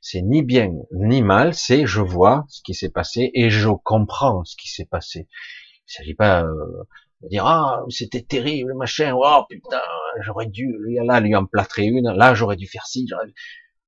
C'est 0.00 0.22
ni 0.22 0.42
bien 0.42 0.72
ni 0.92 1.22
mal, 1.22 1.54
c'est 1.54 1.86
je 1.86 2.00
vois 2.00 2.44
ce 2.48 2.62
qui 2.62 2.74
s'est 2.74 2.90
passé 2.90 3.30
et 3.34 3.50
je 3.50 3.68
comprends 3.68 4.44
ce 4.44 4.56
qui 4.56 4.68
s'est 4.68 4.84
passé. 4.84 5.28
Il 5.88 5.92
s'agit 5.92 6.14
pas 6.14 6.44
euh, 6.44 6.84
dire 7.22 7.46
ah 7.46 7.82
c'était 7.88 8.22
terrible 8.22 8.74
machin, 8.74 9.14
oh 9.16 9.44
putain 9.48 9.80
j'aurais 10.20 10.46
dû 10.46 10.76
là 11.04 11.20
lui 11.20 11.34
en 11.34 11.46
plâtrer 11.46 11.84
une, 11.84 12.10
là 12.12 12.34
j'aurais 12.34 12.56
dû 12.56 12.66
faire 12.66 12.86
ci. 12.86 13.06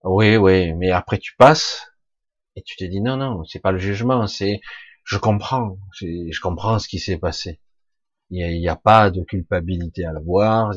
Oui 0.04 0.36
oui, 0.36 0.72
mais 0.74 0.90
après 0.90 1.18
tu 1.18 1.34
passes 1.36 1.86
et 2.56 2.62
tu 2.62 2.76
te 2.76 2.84
dis 2.84 3.00
non 3.00 3.16
non 3.16 3.44
c'est 3.44 3.60
pas 3.60 3.72
le 3.72 3.78
jugement, 3.78 4.26
c'est 4.26 4.60
je 5.04 5.18
comprends, 5.18 5.78
je 6.00 6.40
comprends 6.40 6.78
ce 6.78 6.88
qui 6.88 6.98
s'est 6.98 7.18
passé. 7.18 7.60
Il 8.32 8.60
n'y 8.60 8.68
a, 8.68 8.76
pas 8.76 9.10
de 9.10 9.22
culpabilité 9.24 10.04
à 10.04 10.12
l'avoir 10.12 10.72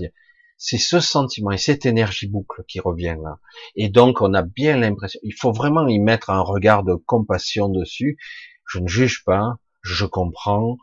c'est 0.66 0.78
ce 0.78 1.02
sentiment 1.02 1.52
et 1.52 1.58
cette 1.58 1.86
énergie 1.86 2.28
boucle 2.28 2.64
qui 2.70 2.80
revient 2.80 3.18
là. 3.22 3.40
Et 3.76 3.90
donc 3.90 4.22
on 4.22 4.34
a 4.34 4.44
bien 4.44 4.78
l'impression, 4.78 5.20
il 5.22 5.34
faut 5.34 5.52
vraiment 5.52 5.86
y 5.90 6.00
mettre 6.00 6.30
un 6.30 6.40
regard 6.40 6.84
de 6.84 6.96
compassion 6.96 7.68
dessus. 7.68 8.18
Je 8.66 8.80
ne 8.80 8.88
juge 8.88 9.26
pas, 9.26 9.58
je 9.82 10.06
comprends, 10.06 10.78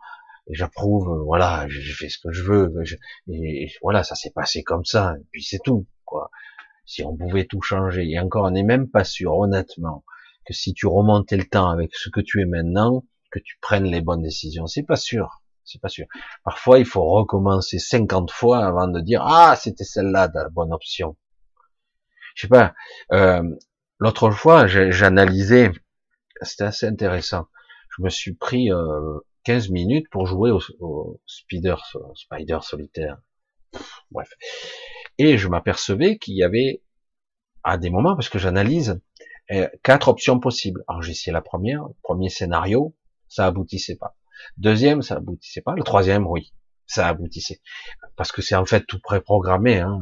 et 0.50 0.54
j'approuve, 0.54 1.22
voilà, 1.24 1.66
je 1.68 1.92
fais 1.94 2.08
ce 2.08 2.18
que 2.18 2.32
je 2.32 2.42
veux, 2.42 2.72
et, 3.28 3.70
voilà, 3.82 4.02
ça 4.02 4.14
s'est 4.14 4.32
passé 4.32 4.62
comme 4.62 4.84
ça, 4.84 5.14
et 5.18 5.24
puis 5.30 5.42
c'est 5.42 5.60
tout, 5.64 5.86
quoi. 6.04 6.30
Si 6.86 7.04
on 7.04 7.16
pouvait 7.16 7.44
tout 7.44 7.62
changer, 7.62 8.10
et 8.10 8.18
encore, 8.18 8.46
on 8.46 8.50
n'est 8.50 8.64
même 8.64 8.88
pas 8.88 9.04
sûr, 9.04 9.36
honnêtement, 9.36 10.04
que 10.44 10.52
si 10.52 10.74
tu 10.74 10.86
remontais 10.86 11.36
le 11.36 11.44
temps 11.44 11.70
avec 11.70 11.94
ce 11.94 12.10
que 12.10 12.20
tu 12.20 12.42
es 12.42 12.46
maintenant, 12.46 13.04
que 13.30 13.38
tu 13.38 13.58
prennes 13.60 13.84
les 13.84 14.00
bonnes 14.00 14.22
décisions. 14.22 14.66
C'est 14.66 14.82
pas 14.82 14.96
sûr. 14.96 15.42
c'est 15.64 15.80
pas 15.80 15.88
sûr. 15.88 16.06
Parfois, 16.42 16.80
il 16.80 16.84
faut 16.84 17.04
recommencer 17.04 17.78
50 17.78 18.32
fois 18.32 18.66
avant 18.66 18.88
de 18.88 19.00
dire 19.00 19.22
ah 19.24 19.54
c'était 19.56 19.84
celle-là 19.84 20.28
la 20.34 20.48
bonne 20.48 20.72
option. 20.72 21.16
Je 22.34 22.42
sais 22.42 22.48
pas. 22.48 22.74
Euh, 23.12 23.42
L'autre 24.00 24.30
fois, 24.30 24.66
j'analysais, 24.66 25.72
c'était 26.40 26.64
assez 26.64 26.86
intéressant. 26.86 27.48
Je 27.94 28.02
me 28.02 28.08
suis 28.08 28.32
pris 28.32 28.72
euh, 28.72 29.18
15 29.44 29.70
minutes 29.70 30.06
pour 30.10 30.26
jouer 30.26 30.50
au, 30.50 30.60
au 30.80 31.20
Spider, 31.26 31.76
Spider 32.14 32.58
solitaire. 32.62 33.18
bref. 34.10 34.28
Et 35.18 35.38
je 35.38 35.48
m'apercevais 35.48 36.18
qu'il 36.18 36.34
y 36.36 36.42
avait, 36.42 36.82
à 37.62 37.78
des 37.78 37.90
moments, 37.90 38.14
parce 38.14 38.28
que 38.28 38.38
j'analyse, 38.38 39.00
euh, 39.52 39.68
quatre 39.82 40.08
options 40.08 40.38
possibles. 40.38 40.84
Alors 40.88 41.02
j'ai 41.02 41.12
essayé 41.12 41.32
la 41.32 41.42
première, 41.42 41.86
premier 42.02 42.28
scénario, 42.28 42.94
ça 43.28 43.46
aboutissait 43.46 43.96
pas. 43.96 44.16
Deuxième, 44.56 45.02
ça 45.02 45.16
aboutissait 45.16 45.60
pas. 45.60 45.74
Le 45.74 45.82
troisième, 45.82 46.26
oui, 46.26 46.52
ça 46.86 47.08
aboutissait. 47.08 47.60
Parce 48.16 48.32
que 48.32 48.42
c'est 48.42 48.54
en 48.54 48.64
fait 48.64 48.86
tout 48.86 49.00
préprogrammé. 49.00 49.80
Hein. 49.80 50.00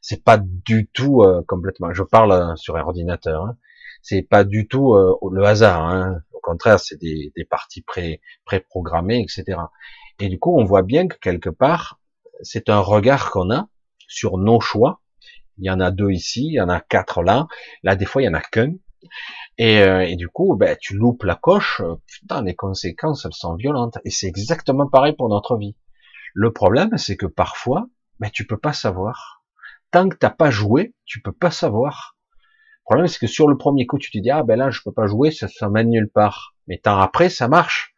C'est 0.00 0.22
pas 0.22 0.38
du 0.38 0.88
tout 0.92 1.22
euh, 1.22 1.42
complètement. 1.46 1.92
Je 1.92 2.02
parle 2.02 2.32
euh, 2.32 2.56
sur 2.56 2.76
un 2.76 2.82
ordinateur. 2.82 3.44
Hein. 3.44 3.56
C'est 4.02 4.22
pas 4.22 4.44
du 4.44 4.68
tout 4.68 4.94
le 4.94 5.44
hasard. 5.44 5.86
Hein. 5.86 6.22
Contraire, 6.44 6.78
c'est 6.78 7.00
des, 7.00 7.32
des 7.34 7.44
parties 7.46 7.80
pré 7.80 8.20
préprogrammées, 8.44 9.22
etc. 9.22 9.58
Et 10.18 10.28
du 10.28 10.38
coup, 10.38 10.58
on 10.60 10.64
voit 10.64 10.82
bien 10.82 11.08
que 11.08 11.16
quelque 11.16 11.48
part, 11.48 11.98
c'est 12.42 12.68
un 12.68 12.80
regard 12.80 13.30
qu'on 13.30 13.50
a 13.50 13.68
sur 14.08 14.36
nos 14.36 14.60
choix. 14.60 15.00
Il 15.56 15.64
y 15.64 15.70
en 15.70 15.80
a 15.80 15.90
deux 15.90 16.10
ici, 16.10 16.46
il 16.46 16.52
y 16.52 16.60
en 16.60 16.68
a 16.68 16.80
quatre 16.80 17.22
là. 17.22 17.48
Là, 17.82 17.96
des 17.96 18.04
fois, 18.04 18.20
il 18.20 18.26
y 18.26 18.28
en 18.28 18.34
a 18.34 18.42
qu'un. 18.42 18.74
Et, 19.56 19.78
euh, 19.80 20.06
et, 20.06 20.16
du 20.16 20.28
coup, 20.28 20.54
ben, 20.56 20.76
tu 20.80 20.94
loupes 20.96 21.22
la 21.22 21.36
coche, 21.36 21.80
putain, 22.06 22.42
les 22.42 22.54
conséquences, 22.54 23.24
elles 23.24 23.32
sont 23.32 23.54
violentes. 23.54 23.98
Et 24.04 24.10
c'est 24.10 24.26
exactement 24.26 24.88
pareil 24.88 25.14
pour 25.14 25.28
notre 25.30 25.56
vie. 25.56 25.76
Le 26.34 26.52
problème, 26.52 26.98
c'est 26.98 27.16
que 27.16 27.26
parfois, 27.26 27.86
ben, 28.20 28.30
tu 28.30 28.46
peux 28.46 28.58
pas 28.58 28.72
savoir. 28.74 29.42
Tant 29.90 30.08
que 30.08 30.16
t'as 30.16 30.30
pas 30.30 30.50
joué, 30.50 30.94
tu 31.06 31.22
peux 31.22 31.32
pas 31.32 31.50
savoir. 31.50 32.13
Le 32.84 32.92
problème, 32.92 33.06
c'est 33.06 33.18
que 33.18 33.26
sur 33.26 33.48
le 33.48 33.56
premier 33.56 33.86
coup, 33.86 33.98
tu 33.98 34.10
te 34.10 34.18
dis, 34.18 34.30
ah 34.30 34.42
ben 34.42 34.56
là, 34.56 34.70
je 34.70 34.80
peux 34.84 34.92
pas 34.92 35.06
jouer, 35.06 35.30
ça, 35.30 35.48
ça 35.48 35.70
mène 35.70 35.88
nulle 35.88 36.10
part. 36.10 36.54
Mais 36.66 36.78
tant 36.78 36.98
après, 36.98 37.30
ça 37.30 37.48
marche. 37.48 37.94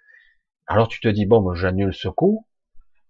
Alors 0.69 0.87
tu 0.87 1.01
te 1.01 1.09
dis, 1.09 1.27
bon, 1.27 1.43
ben, 1.43 1.55
j'annule 1.55 1.93
ce 1.93 2.09
coup, 2.09 2.47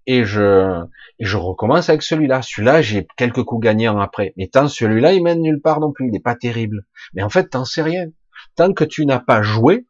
et 0.07 0.25
je, 0.25 0.85
et 1.19 1.25
je 1.25 1.37
recommence 1.37 1.89
avec 1.91 2.03
celui-là. 2.03 2.41
Celui-là, 2.41 2.81
j'ai 2.81 3.07
quelques 3.19 3.43
coups 3.43 3.63
gagnants 3.63 3.99
après. 3.99 4.33
Mais 4.37 4.47
tant 4.47 4.69
celui-là, 4.69 5.13
il 5.13 5.23
mène 5.23 5.43
nulle 5.43 5.61
part 5.61 5.81
non 5.81 5.93
plus. 5.93 6.07
Il 6.07 6.13
n'est 6.13 6.21
pas 6.21 6.37
terrible. 6.37 6.87
Mais 7.13 7.23
en 7.23 7.29
fait, 7.29 7.51
t'en 7.51 7.65
sais 7.65 7.83
rien. 7.83 8.07
Tant 8.55 8.73
que 8.73 8.85
tu 8.85 9.05
n'as 9.05 9.19
pas 9.19 9.43
joué, 9.43 9.87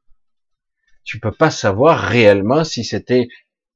tu 1.05 1.21
peux 1.21 1.33
pas 1.33 1.51
savoir 1.51 1.99
réellement 1.99 2.65
si 2.65 2.83
c'était 2.83 3.29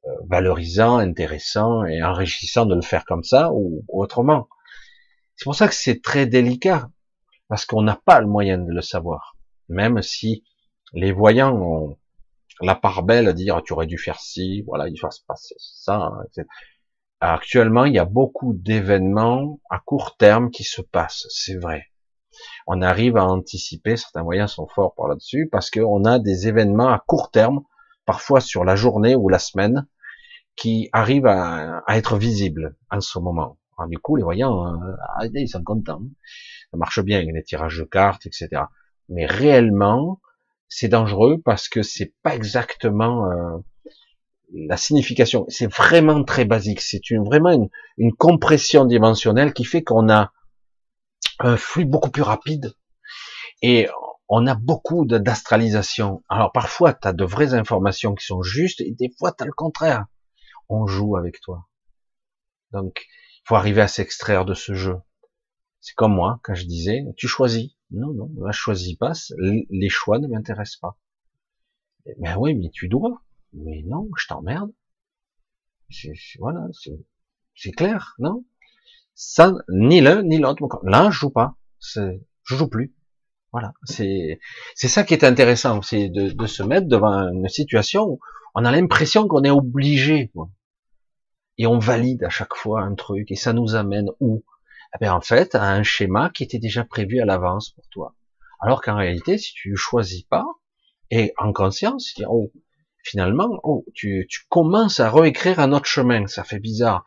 euh, 0.07 0.11
valorisant, 0.29 0.97
intéressant 0.97 1.85
et 1.85 2.03
enrichissant 2.03 2.67
de 2.67 2.75
le 2.75 2.83
faire 2.83 3.05
comme 3.05 3.23
ça 3.23 3.51
ou 3.53 3.85
autrement. 3.89 4.49
C'est 5.37 5.45
pour 5.45 5.55
ça 5.55 5.69
que 5.69 5.75
c'est 5.75 6.03
très 6.03 6.27
délicat 6.27 6.89
parce 7.51 7.67
qu'on 7.67 7.83
n'a 7.83 7.97
pas 7.97 8.21
le 8.21 8.29
moyen 8.29 8.59
de 8.59 8.73
le 8.73 8.81
savoir. 8.81 9.37
Même 9.69 10.01
si 10.03 10.45
les 10.95 11.13
voyants 11.13 11.55
ont, 11.55 11.99
la 12.61 12.77
part 12.77 13.03
belle, 13.03 13.35
dire 13.35 13.61
tu 13.65 13.73
aurais 13.73 13.87
dû 13.87 13.99
faire 13.99 14.21
ci, 14.21 14.63
voilà, 14.63 14.89
il 14.89 14.99
va 15.01 15.11
se 15.11 15.21
passer 15.27 15.57
ça. 15.59 16.13
Etc. 16.29 16.47
Actuellement, 17.21 17.85
il 17.85 17.95
y 17.95 17.99
a 17.99 18.05
beaucoup 18.05 18.55
d'événements 18.55 19.61
à 19.69 19.81
court 19.81 20.17
terme 20.17 20.51
qui 20.51 20.65
se 20.65 20.81
passent, 20.81 21.27
c'est 21.29 21.57
vrai. 21.57 21.87
On 22.69 22.81
arrive 22.81 23.17
à 23.17 23.27
anticiper, 23.27 23.97
certains 23.97 24.23
moyens 24.23 24.53
sont 24.53 24.69
forts 24.69 24.95
par 24.95 25.09
là-dessus, 25.09 25.49
parce 25.51 25.71
qu'on 25.71 26.05
a 26.05 26.21
des 26.21 26.47
événements 26.47 26.89
à 26.89 27.03
court 27.05 27.31
terme, 27.31 27.63
parfois 28.07 28.41
sur 28.41 28.65
la 28.65 28.77
journée 28.77 29.17
ou 29.17 29.29
la 29.29 29.41
semaine, 29.41 29.87
qui 30.57 30.89
arrivent 30.93 31.27
à, 31.27 31.83
être 31.89 32.17
visibles 32.17 32.77
en 32.91 33.01
ce 33.01 33.19
moment. 33.19 33.59
du 33.89 33.99
coup, 33.99 34.15
les 34.17 34.23
voyants, 34.23 34.67
euh, 34.67 34.95
ah, 35.17 35.27
ils 35.35 35.49
sont 35.49 35.65
contents. 35.65 36.03
Ça 36.71 36.77
marche 36.77 37.01
bien, 37.01 37.23
les 37.23 37.43
tirages 37.43 37.79
de 37.79 37.85
cartes, 37.85 38.27
etc. 38.27 38.63
Mais 39.09 39.27
réellement, 39.27 40.21
c'est 40.69 40.89
dangereux 40.89 41.41
parce 41.45 41.69
que 41.69 41.83
c'est 41.83 42.15
pas 42.23 42.35
exactement 42.35 43.31
euh, 43.31 43.59
la 44.53 44.77
signification. 44.77 45.45
C'est 45.49 45.73
vraiment 45.73 46.23
très 46.25 46.45
basique. 46.45 46.81
C'est 46.81 47.11
une, 47.11 47.25
vraiment 47.25 47.51
une, 47.51 47.69
une, 47.99 48.15
compression 48.15 48.85
dimensionnelle 48.85 49.53
qui 49.53 49.65
fait 49.65 49.83
qu'on 49.83 50.09
a 50.09 50.33
un 51.41 51.57
flux 51.57 51.85
beaucoup 51.85 52.11
plus 52.11 52.23
rapide 52.23 52.75
et 53.63 53.89
on 54.29 54.47
a 54.47 54.55
beaucoup 54.55 55.05
d'astralisation. 55.07 56.23
Alors 56.29 56.53
parfois, 56.53 56.95
tu 56.95 57.09
as 57.09 57.13
de 57.13 57.25
vraies 57.25 57.55
informations 57.55 58.15
qui 58.15 58.25
sont 58.25 58.43
justes 58.43 58.81
et 58.81 58.93
des 58.93 59.13
fois, 59.19 59.33
tu 59.33 59.43
as 59.43 59.47
le 59.47 59.53
contraire. 59.53 60.07
On 60.69 60.87
joue 60.87 61.17
avec 61.17 61.41
toi. 61.41 61.67
Donc, 62.71 63.07
il 63.39 63.43
faut 63.45 63.57
arriver 63.57 63.81
à 63.81 63.89
s'extraire 63.89 64.45
de 64.45 64.55
ce 64.55 64.75
jeu. 64.75 64.97
C'est 65.81 65.95
comme 65.95 66.15
moi, 66.15 66.41
quand 66.43 66.55
je 66.55 66.67
disais, 66.67 67.05
tu 67.17 67.27
choisis. 67.27 67.73
Non, 67.91 68.13
non, 68.13 68.31
là, 68.39 68.51
je 68.53 68.59
choisis 68.59 68.97
pas. 68.97 69.13
Les 69.39 69.89
choix 69.89 70.19
ne 70.19 70.29
m'intéressent 70.29 70.79
pas. 70.81 70.99
Mais 72.19 72.35
oui, 72.35 72.55
mais 72.55 72.71
tu 72.71 72.89
dois. 72.89 73.23
Mais 73.53 73.83
non, 73.87 74.09
je 74.17 74.27
t'emmerde. 74.29 74.73
Voilà, 76.39 76.69
c'est 77.55 77.73
clair, 77.73 78.15
non? 78.19 78.45
Ça, 79.15 79.53
ni 79.69 80.01
l'un 80.01 80.23
ni 80.23 80.39
l'autre. 80.39 80.81
Là, 80.85 81.11
je 81.11 81.19
joue 81.19 81.31
pas. 81.31 81.57
Je 81.81 82.21
joue 82.45 82.69
plus. 82.69 82.95
Voilà, 83.53 83.73
c'est 83.85 84.39
c'est 84.77 84.87
ça 84.87 85.03
qui 85.03 85.13
est 85.15 85.25
intéressant, 85.25 85.83
c'est 85.83 86.09
de, 86.09 86.31
de, 86.31 86.47
se 86.47 86.63
mettre 86.63 86.87
devant 86.87 87.33
une 87.33 87.49
situation 87.49 88.05
où 88.05 88.21
on 88.55 88.65
a 88.65 88.71
l'impression 88.71 89.27
qu'on 89.27 89.43
est 89.43 89.51
obligé, 89.51 90.31
et 91.59 91.67
on 91.67 91.79
valide 91.81 92.23
à 92.23 92.29
chaque 92.31 92.55
fois 92.55 92.83
un 92.83 92.95
truc, 92.95 93.31
et 93.33 93.35
ça 93.35 93.53
nous 93.53 93.75
amène 93.75 94.09
où? 94.21 94.45
Eh 94.95 94.99
bien, 95.01 95.15
en 95.15 95.21
fait, 95.21 95.55
à 95.55 95.73
un 95.73 95.83
schéma 95.83 96.31
qui 96.31 96.43
était 96.43 96.59
déjà 96.59 96.85
prévu 96.85 97.21
à 97.21 97.25
l'avance 97.25 97.71
pour 97.71 97.85
toi. 97.91 98.15
Alors 98.61 98.83
qu'en 98.83 98.97
réalité, 98.97 99.39
si 99.39 99.53
tu 99.55 99.77
choisis 99.77 100.23
pas, 100.23 100.45
et 101.11 101.33
en 101.39 101.53
conscience, 101.53 102.07
tu 102.07 102.23
dis, 102.23 102.27
oh, 102.29 102.53
finalement, 103.03 103.49
oh, 103.63 103.85
tu, 103.95 104.27
tu 104.29 104.41
commences 104.49 105.01
à 105.01 105.11
réécrire 105.11 105.61
un 105.61 105.73
autre 105.73 105.87
chemin, 105.87 106.27
ça 106.27 106.45
fait 106.45 106.59
bizarre. 106.59 107.05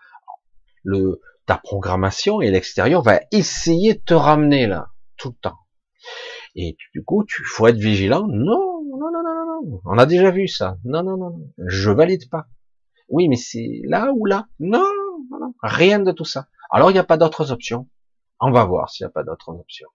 Le, 0.84 1.22
ta 1.46 1.58
programmation 1.58 2.42
et 2.42 2.52
l'extérieur 2.52 3.02
va 3.02 3.22
essayer 3.32 3.94
de 3.94 4.02
te 4.02 4.14
ramener 4.14 4.68
là, 4.68 4.88
tout 5.18 5.30
le 5.30 5.36
temps. 5.36 5.58
Et 6.56 6.76
du 6.94 7.04
coup, 7.04 7.24
tu 7.24 7.44
faut 7.46 7.68
être 7.68 7.78
vigilant. 7.78 8.28
Non, 8.28 8.84
non, 8.86 9.12
non, 9.12 9.24
non, 9.24 9.62
non, 9.72 9.82
on 9.86 9.98
a 9.98 10.06
déjà 10.06 10.32
vu 10.32 10.48
ça. 10.48 10.78
Non, 10.84 11.04
non, 11.04 11.18
non, 11.18 11.40
je 11.58 11.90
valide 11.92 12.30
pas. 12.30 12.48
Oui, 13.10 13.28
mais 13.28 13.36
c'est 13.36 13.82
là 13.86 14.12
ou 14.14 14.26
là. 14.26 14.48
Non, 14.60 14.84
non, 15.32 15.40
non, 15.40 15.54
rien 15.62 16.00
de 16.00 16.12
tout 16.12 16.26
ça. 16.26 16.48
Alors 16.74 16.90
il 16.90 16.94
n'y 16.94 17.00
a 17.00 17.04
pas 17.04 17.18
d'autres 17.18 17.52
options. 17.52 17.88
On 18.40 18.52
va 18.52 18.66
voir 18.66 18.90
s'il 18.90 19.06
n'y 19.06 19.10
a 19.10 19.14
pas 19.14 19.24
d'autres 19.24 19.54
options. 19.54 19.90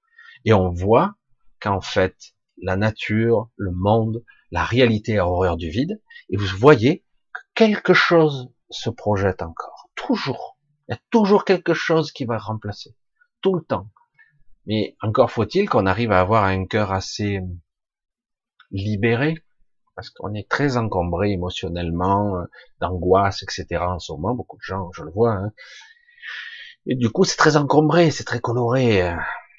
Et 0.44 0.52
on 0.52 0.70
voit 0.70 1.16
qu'en 1.60 1.80
fait, 1.80 2.16
la 2.62 2.76
nature, 2.76 3.50
le 3.56 3.72
monde, 3.72 4.24
la 4.52 4.64
réalité 4.64 5.18
a 5.18 5.26
horreur 5.26 5.56
du 5.56 5.70
vide, 5.70 6.00
et 6.30 6.36
vous 6.36 6.46
voyez 6.56 7.04
que 7.32 7.40
quelque 7.54 7.94
chose 7.94 8.50
se 8.70 8.90
projette 8.90 9.42
encore. 9.42 9.90
Toujours. 9.96 10.56
Il 10.88 10.92
y 10.92 10.94
a 10.94 11.00
toujours 11.10 11.44
quelque 11.44 11.74
chose 11.74 12.12
qui 12.12 12.24
va 12.24 12.38
remplacer. 12.38 12.96
Tout 13.42 13.56
le 13.56 13.62
temps. 13.62 13.90
Mais 14.66 14.96
encore 15.02 15.32
faut-il 15.32 15.68
qu'on 15.68 15.84
arrive 15.84 16.12
à 16.12 16.20
avoir 16.20 16.44
un 16.44 16.64
cœur 16.64 16.92
assez 16.92 17.40
libéré, 18.70 19.34
parce 19.96 20.10
qu'on 20.10 20.32
est 20.34 20.48
très 20.48 20.76
encombré 20.76 21.32
émotionnellement, 21.32 22.36
euh, 22.36 22.44
d'angoisse, 22.80 23.42
etc. 23.42 23.82
en 23.82 23.98
ce 23.98 24.12
moment, 24.12 24.34
beaucoup 24.34 24.58
de 24.58 24.62
gens, 24.62 24.92
je 24.92 25.02
le 25.02 25.10
vois, 25.10 25.32
hein, 25.32 25.52
et 26.88 26.96
du 26.96 27.10
coup, 27.10 27.24
c'est 27.24 27.36
très 27.36 27.56
encombré, 27.56 28.10
c'est 28.10 28.24
très 28.24 28.40
coloré. 28.40 29.02
Euh, 29.02 29.14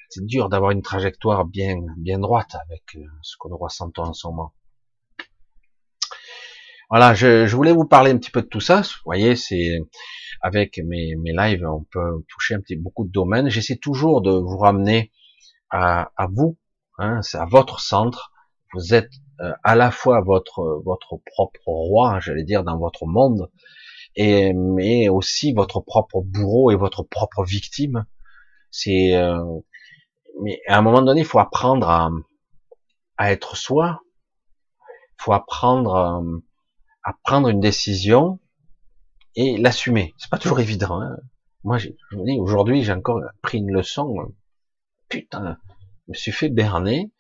c'est 0.10 0.26
dur 0.26 0.50
d'avoir 0.50 0.72
une 0.72 0.82
trajectoire 0.82 1.46
bien, 1.46 1.78
bien 1.98 2.18
droite 2.18 2.56
avec 2.66 2.84
euh, 2.96 3.06
ce 3.22 3.38
qu'on 3.38 3.56
ressent 3.56 3.92
en 3.98 4.14
ce 4.14 4.28
moment. 4.28 4.54
Voilà, 6.90 7.14
je, 7.14 7.46
je, 7.46 7.56
voulais 7.56 7.72
vous 7.72 7.86
parler 7.86 8.10
un 8.10 8.18
petit 8.18 8.32
peu 8.32 8.42
de 8.42 8.48
tout 8.48 8.60
ça. 8.60 8.82
Vous 8.82 9.02
voyez, 9.06 9.36
c'est 9.36 9.80
avec 10.42 10.80
mes, 10.84 11.16
mes 11.18 11.34
lives, 11.34 11.64
on 11.64 11.84
peut 11.84 12.26
toucher 12.28 12.56
un 12.56 12.62
petit 12.62 12.76
beaucoup 12.76 13.06
de 13.06 13.12
domaines. 13.12 13.50
J'essaie 13.50 13.78
toujours 13.78 14.24
de 14.24 14.32
vous 14.32 14.58
ramener 14.58 15.12
à, 15.70 16.12
à 16.18 16.28
vous, 16.34 16.58
hein, 16.98 17.22
c'est 17.22 17.38
à 17.38 17.46
votre 17.46 17.80
centre. 17.80 18.32
Vous 18.74 18.96
êtes 18.96 19.12
euh, 19.42 19.54
à 19.64 19.76
la 19.76 19.92
fois 19.92 20.22
votre 20.22 20.82
votre 20.84 21.18
propre 21.28 21.68
roi, 21.68 22.20
j'allais 22.20 22.44
dire, 22.44 22.64
dans 22.64 22.80
votre 22.80 23.06
monde, 23.06 23.52
et 24.16 24.54
mais 24.54 25.10
aussi 25.10 25.54
votre 25.54 25.80
propre 25.82 26.22
bourreau 26.22 26.72
et 26.72 26.76
votre 26.76 27.04
propre 27.04 27.44
victime. 27.44 28.06
C'est 28.72 29.16
euh, 29.16 29.44
mais 30.42 30.62
à 30.68 30.78
un 30.78 30.82
moment 30.82 31.02
donné, 31.02 31.22
il 31.22 31.26
faut 31.26 31.40
apprendre 31.40 31.90
à, 31.90 32.10
à 33.18 33.32
être 33.32 33.56
soi. 33.56 34.02
Il 35.20 35.24
faut 35.24 35.34
apprendre 35.34 36.42
à 37.04 37.14
prendre 37.24 37.50
une 37.50 37.60
décision 37.60 38.40
et 39.36 39.58
l'assumer. 39.58 40.14
C'est 40.18 40.30
pas 40.30 40.38
toujours 40.38 40.60
évident. 40.60 41.02
Hein. 41.02 41.18
Moi, 41.64 41.78
je 41.78 41.90
vous 42.12 42.24
dis, 42.24 42.38
aujourd'hui, 42.40 42.84
j'ai 42.84 42.94
encore 42.94 43.22
pris 43.42 43.58
une 43.58 43.72
leçon. 43.72 44.34
Putain, 45.10 45.58
je 46.08 46.12
me 46.12 46.14
suis 46.14 46.32
fait 46.32 46.50
berner 46.50 47.12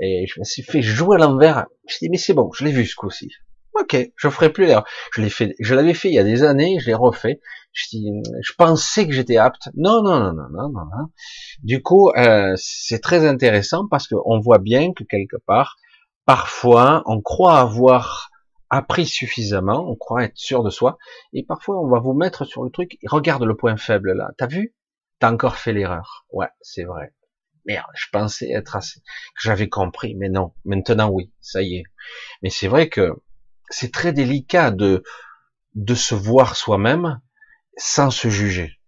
et 0.00 0.26
je 0.26 0.40
me 0.40 0.44
suis 0.44 0.62
fait 0.62 0.82
jouer 0.82 1.16
à 1.16 1.20
l'envers. 1.20 1.66
Je 1.88 1.98
dis 1.98 2.08
mais 2.08 2.16
c'est 2.16 2.34
bon, 2.34 2.50
je 2.52 2.64
l'ai 2.64 2.72
vu 2.72 2.86
ce 2.86 2.96
coup-ci. 2.96 3.30
Ok, 3.74 3.96
je 4.16 4.28
ferai 4.28 4.52
plus 4.52 4.66
l'erreur. 4.66 4.84
Je 5.14 5.22
l'ai 5.22 5.30
fait, 5.30 5.54
je 5.58 5.74
l'avais 5.74 5.94
fait 5.94 6.08
il 6.08 6.14
y 6.14 6.18
a 6.18 6.24
des 6.24 6.42
années, 6.42 6.78
je 6.80 6.86
l'ai 6.86 6.94
refait. 6.94 7.40
Je, 7.72 8.52
pensais 8.58 9.06
que 9.06 9.12
j'étais 9.14 9.38
apte. 9.38 9.68
Non, 9.74 10.02
non, 10.02 10.20
non, 10.20 10.32
non, 10.34 10.48
non, 10.50 10.68
non. 10.68 10.84
non. 10.84 11.08
Du 11.62 11.82
coup, 11.82 12.10
euh, 12.10 12.52
c'est 12.56 13.00
très 13.00 13.26
intéressant 13.26 13.88
parce 13.88 14.06
qu'on 14.08 14.40
voit 14.40 14.58
bien 14.58 14.92
que 14.92 15.04
quelque 15.04 15.38
part, 15.46 15.76
parfois, 16.26 17.02
on 17.06 17.22
croit 17.22 17.58
avoir 17.58 18.30
appris 18.68 19.06
suffisamment, 19.06 19.86
on 19.88 19.96
croit 19.96 20.24
être 20.24 20.36
sûr 20.36 20.62
de 20.62 20.70
soi, 20.70 20.96
et 21.34 21.44
parfois 21.44 21.78
on 21.78 21.88
va 21.88 21.98
vous 21.98 22.14
mettre 22.14 22.44
sur 22.44 22.64
le 22.64 22.70
truc. 22.70 22.98
Regarde 23.06 23.42
le 23.44 23.56
point 23.56 23.76
faible 23.76 24.12
là. 24.12 24.30
T'as 24.38 24.46
vu? 24.46 24.74
T'as 25.18 25.30
encore 25.30 25.56
fait 25.56 25.72
l'erreur. 25.72 26.26
Ouais, 26.30 26.48
c'est 26.62 26.84
vrai. 26.84 27.12
Merde, 27.64 27.86
je 27.94 28.06
pensais 28.10 28.50
être 28.50 28.74
assez, 28.74 29.00
que 29.00 29.42
j'avais 29.42 29.68
compris, 29.68 30.14
mais 30.16 30.28
non. 30.28 30.52
Maintenant, 30.64 31.10
oui, 31.10 31.32
ça 31.40 31.62
y 31.62 31.76
est. 31.76 31.84
Mais 32.42 32.50
c'est 32.50 32.66
vrai 32.66 32.88
que 32.88 33.12
c'est 33.72 33.92
très 33.92 34.12
délicat 34.12 34.70
de, 34.70 35.02
de 35.74 35.94
se 35.94 36.14
voir 36.14 36.54
soi-même 36.56 37.20
sans 37.76 38.10
se 38.10 38.28
juger. 38.28 38.78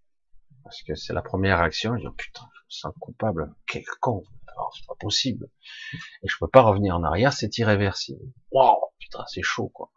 Parce 0.63 0.83
que 0.83 0.95
c'est 0.95 1.13
la 1.13 1.23
première 1.23 1.59
réaction, 1.59 1.95
je 1.97 2.03
dis, 2.03 2.07
oh, 2.07 2.13
putain, 2.13 2.43
je 2.55 2.61
me 2.61 2.71
sens 2.71 2.95
coupable, 3.01 3.55
quel 3.67 3.85
con, 4.01 4.23
c'est 4.75 4.87
pas 4.87 4.95
possible. 4.99 5.49
Et 6.23 6.29
je 6.29 6.37
peux 6.39 6.49
pas 6.49 6.63
revenir 6.63 6.97
en 6.97 7.03
arrière, 7.03 7.33
c'est 7.33 7.59
irréversible. 7.59 8.21
Wow, 8.53 8.93
putain, 8.99 9.25
c'est 9.27 9.43
chaud, 9.43 9.69
quoi. 9.69 9.91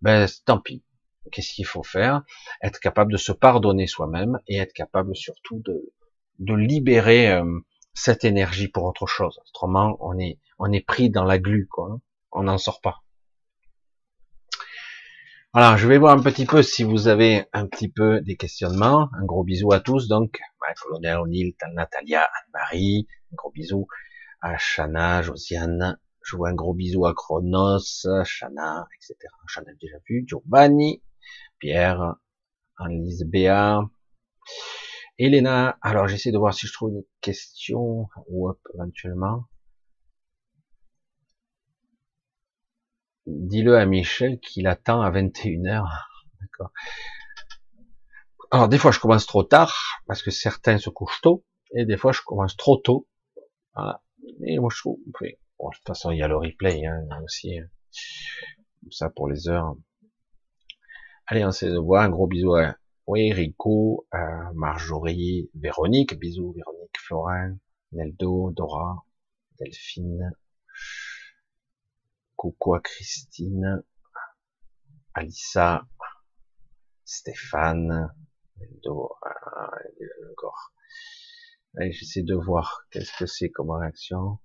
Ben, 0.00 0.26
tant 0.44 0.58
pis. 0.60 0.84
Qu'est-ce 1.32 1.52
qu'il 1.52 1.66
faut 1.66 1.82
faire? 1.82 2.22
Être 2.62 2.80
capable 2.80 3.12
de 3.12 3.18
se 3.18 3.30
pardonner 3.32 3.86
soi-même 3.86 4.38
et 4.48 4.56
être 4.56 4.72
capable 4.72 5.14
surtout 5.14 5.60
de, 5.60 5.92
de 6.38 6.54
libérer 6.54 7.30
euh, 7.30 7.60
cette 7.92 8.24
énergie 8.24 8.68
pour 8.68 8.84
autre 8.84 9.06
chose. 9.06 9.38
Autrement, 9.50 9.96
on 10.00 10.18
est, 10.18 10.38
on 10.58 10.72
est 10.72 10.84
pris 10.84 11.10
dans 11.10 11.24
la 11.24 11.38
glu, 11.38 11.68
quoi. 11.70 12.00
On 12.32 12.44
n'en 12.44 12.58
sort 12.58 12.80
pas. 12.80 13.02
Voilà, 15.52 15.76
je 15.76 15.88
vais 15.88 15.98
voir 15.98 16.16
un 16.16 16.22
petit 16.22 16.46
peu 16.46 16.62
si 16.62 16.84
vous 16.84 17.08
avez 17.08 17.44
un 17.52 17.66
petit 17.66 17.88
peu 17.88 18.20
des 18.20 18.36
questionnements. 18.36 19.08
Un 19.20 19.24
gros 19.24 19.42
bisou 19.42 19.72
à 19.72 19.80
tous, 19.80 20.06
donc, 20.06 20.38
à 20.64 20.74
Colonel 20.74 21.18
O'Neill, 21.18 21.54
Natalia, 21.72 22.22
Anne-Marie, 22.22 23.08
un 23.32 23.34
gros 23.34 23.50
bisou 23.50 23.88
à 24.40 24.56
Shana, 24.58 25.22
Josiane, 25.22 25.98
je 26.22 26.36
vois 26.36 26.50
un 26.50 26.54
gros 26.54 26.72
bisou 26.72 27.04
à 27.04 27.14
Chronos, 27.14 28.06
Shana, 28.22 28.86
etc. 28.94 29.16
Shana 29.48 29.72
déjà 29.80 29.96
vu, 30.08 30.24
Giovanni, 30.24 31.02
Pierre, 31.58 32.14
Annelise 32.76 33.24
Béa, 33.24 33.80
Elena. 35.18 35.78
Alors 35.82 36.06
j'essaie 36.06 36.30
de 36.30 36.38
voir 36.38 36.54
si 36.54 36.68
je 36.68 36.72
trouve 36.72 36.90
une 36.90 37.02
question 37.20 38.06
ou 38.28 38.52
éventuellement. 38.72 39.46
Dis-le 43.26 43.76
à 43.76 43.86
Michel 43.86 44.40
qu'il 44.40 44.66
attend 44.66 45.02
à 45.02 45.10
21h. 45.10 45.86
D'accord. 46.40 46.72
Alors 48.50 48.68
des 48.68 48.78
fois 48.78 48.90
je 48.90 48.98
commence 48.98 49.26
trop 49.26 49.44
tard 49.44 49.74
parce 50.06 50.22
que 50.22 50.30
certains 50.30 50.78
se 50.78 50.90
couchent 50.90 51.20
tôt 51.20 51.44
et 51.72 51.84
des 51.84 51.96
fois 51.96 52.12
je 52.12 52.20
commence 52.22 52.56
trop 52.56 52.76
tôt. 52.76 53.06
Voilà. 53.74 54.02
Et 54.44 54.58
moi 54.58 54.70
je 54.74 54.80
trouve. 54.80 54.98
Bon, 55.58 55.68
de 55.68 55.74
toute 55.74 55.86
façon 55.86 56.10
il 56.10 56.18
y 56.18 56.22
a 56.22 56.28
le 56.28 56.36
replay 56.36 56.84
hein, 56.86 57.06
aussi. 57.22 57.58
Hein. 57.58 57.66
ça 58.90 59.10
pour 59.10 59.28
les 59.28 59.48
heures. 59.48 59.76
Allez, 61.26 61.44
on 61.44 61.50
de 61.50 61.78
voir. 61.78 62.02
Un 62.02 62.08
gros 62.08 62.26
bisou 62.26 62.54
à 62.56 62.74
oui, 63.06 63.32
Rico, 63.32 64.06
Marjorie, 64.54 65.50
Véronique. 65.54 66.18
Bisous 66.18 66.52
Véronique, 66.52 66.98
Florin, 66.98 67.56
Neldo, 67.92 68.50
Dora, 68.50 69.04
Delphine. 69.58 70.32
Coucou 72.40 72.74
à 72.74 72.80
Christine, 72.80 73.84
Alissa, 75.12 75.86
Stéphane, 77.04 78.14
Neldo, 78.56 79.10
euh, 79.26 80.30
encore. 80.32 80.72
Allez, 81.76 81.92
j'essaie 81.92 82.22
de 82.22 82.34
voir 82.34 82.86
qu'est-ce 82.90 83.12
que 83.18 83.26
c'est 83.26 83.50
comme 83.50 83.70
réaction. 83.72 84.38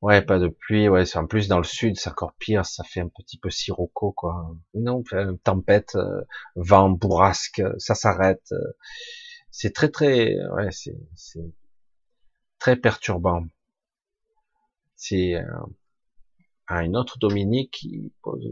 Ouais, 0.00 0.22
pas 0.22 0.38
de 0.38 0.48
pluie, 0.48 0.88
ouais, 0.88 1.04
c'est 1.04 1.18
en 1.18 1.26
plus 1.26 1.48
dans 1.48 1.58
le 1.58 1.64
sud, 1.64 1.98
c'est 1.98 2.08
encore 2.08 2.32
pire, 2.38 2.64
ça 2.64 2.82
fait 2.82 3.00
un 3.00 3.08
petit 3.08 3.36
peu 3.38 3.50
sirocco, 3.50 4.12
quoi. 4.12 4.56
Non, 4.72 5.04
tempête, 5.44 5.96
euh, 5.96 6.22
vent, 6.56 6.88
bourrasque, 6.88 7.62
ça 7.76 7.94
s'arrête. 7.94 8.52
Euh, 8.52 8.72
c'est 9.50 9.74
très 9.74 9.90
très, 9.90 10.42
ouais, 10.52 10.70
c'est, 10.70 10.96
très 12.58 12.76
perturbant. 12.76 13.44
C'est 14.96 15.34
une 16.68 16.96
autre 16.96 17.18
Dominique 17.18 17.72
qui 17.72 18.12
pose 18.22 18.48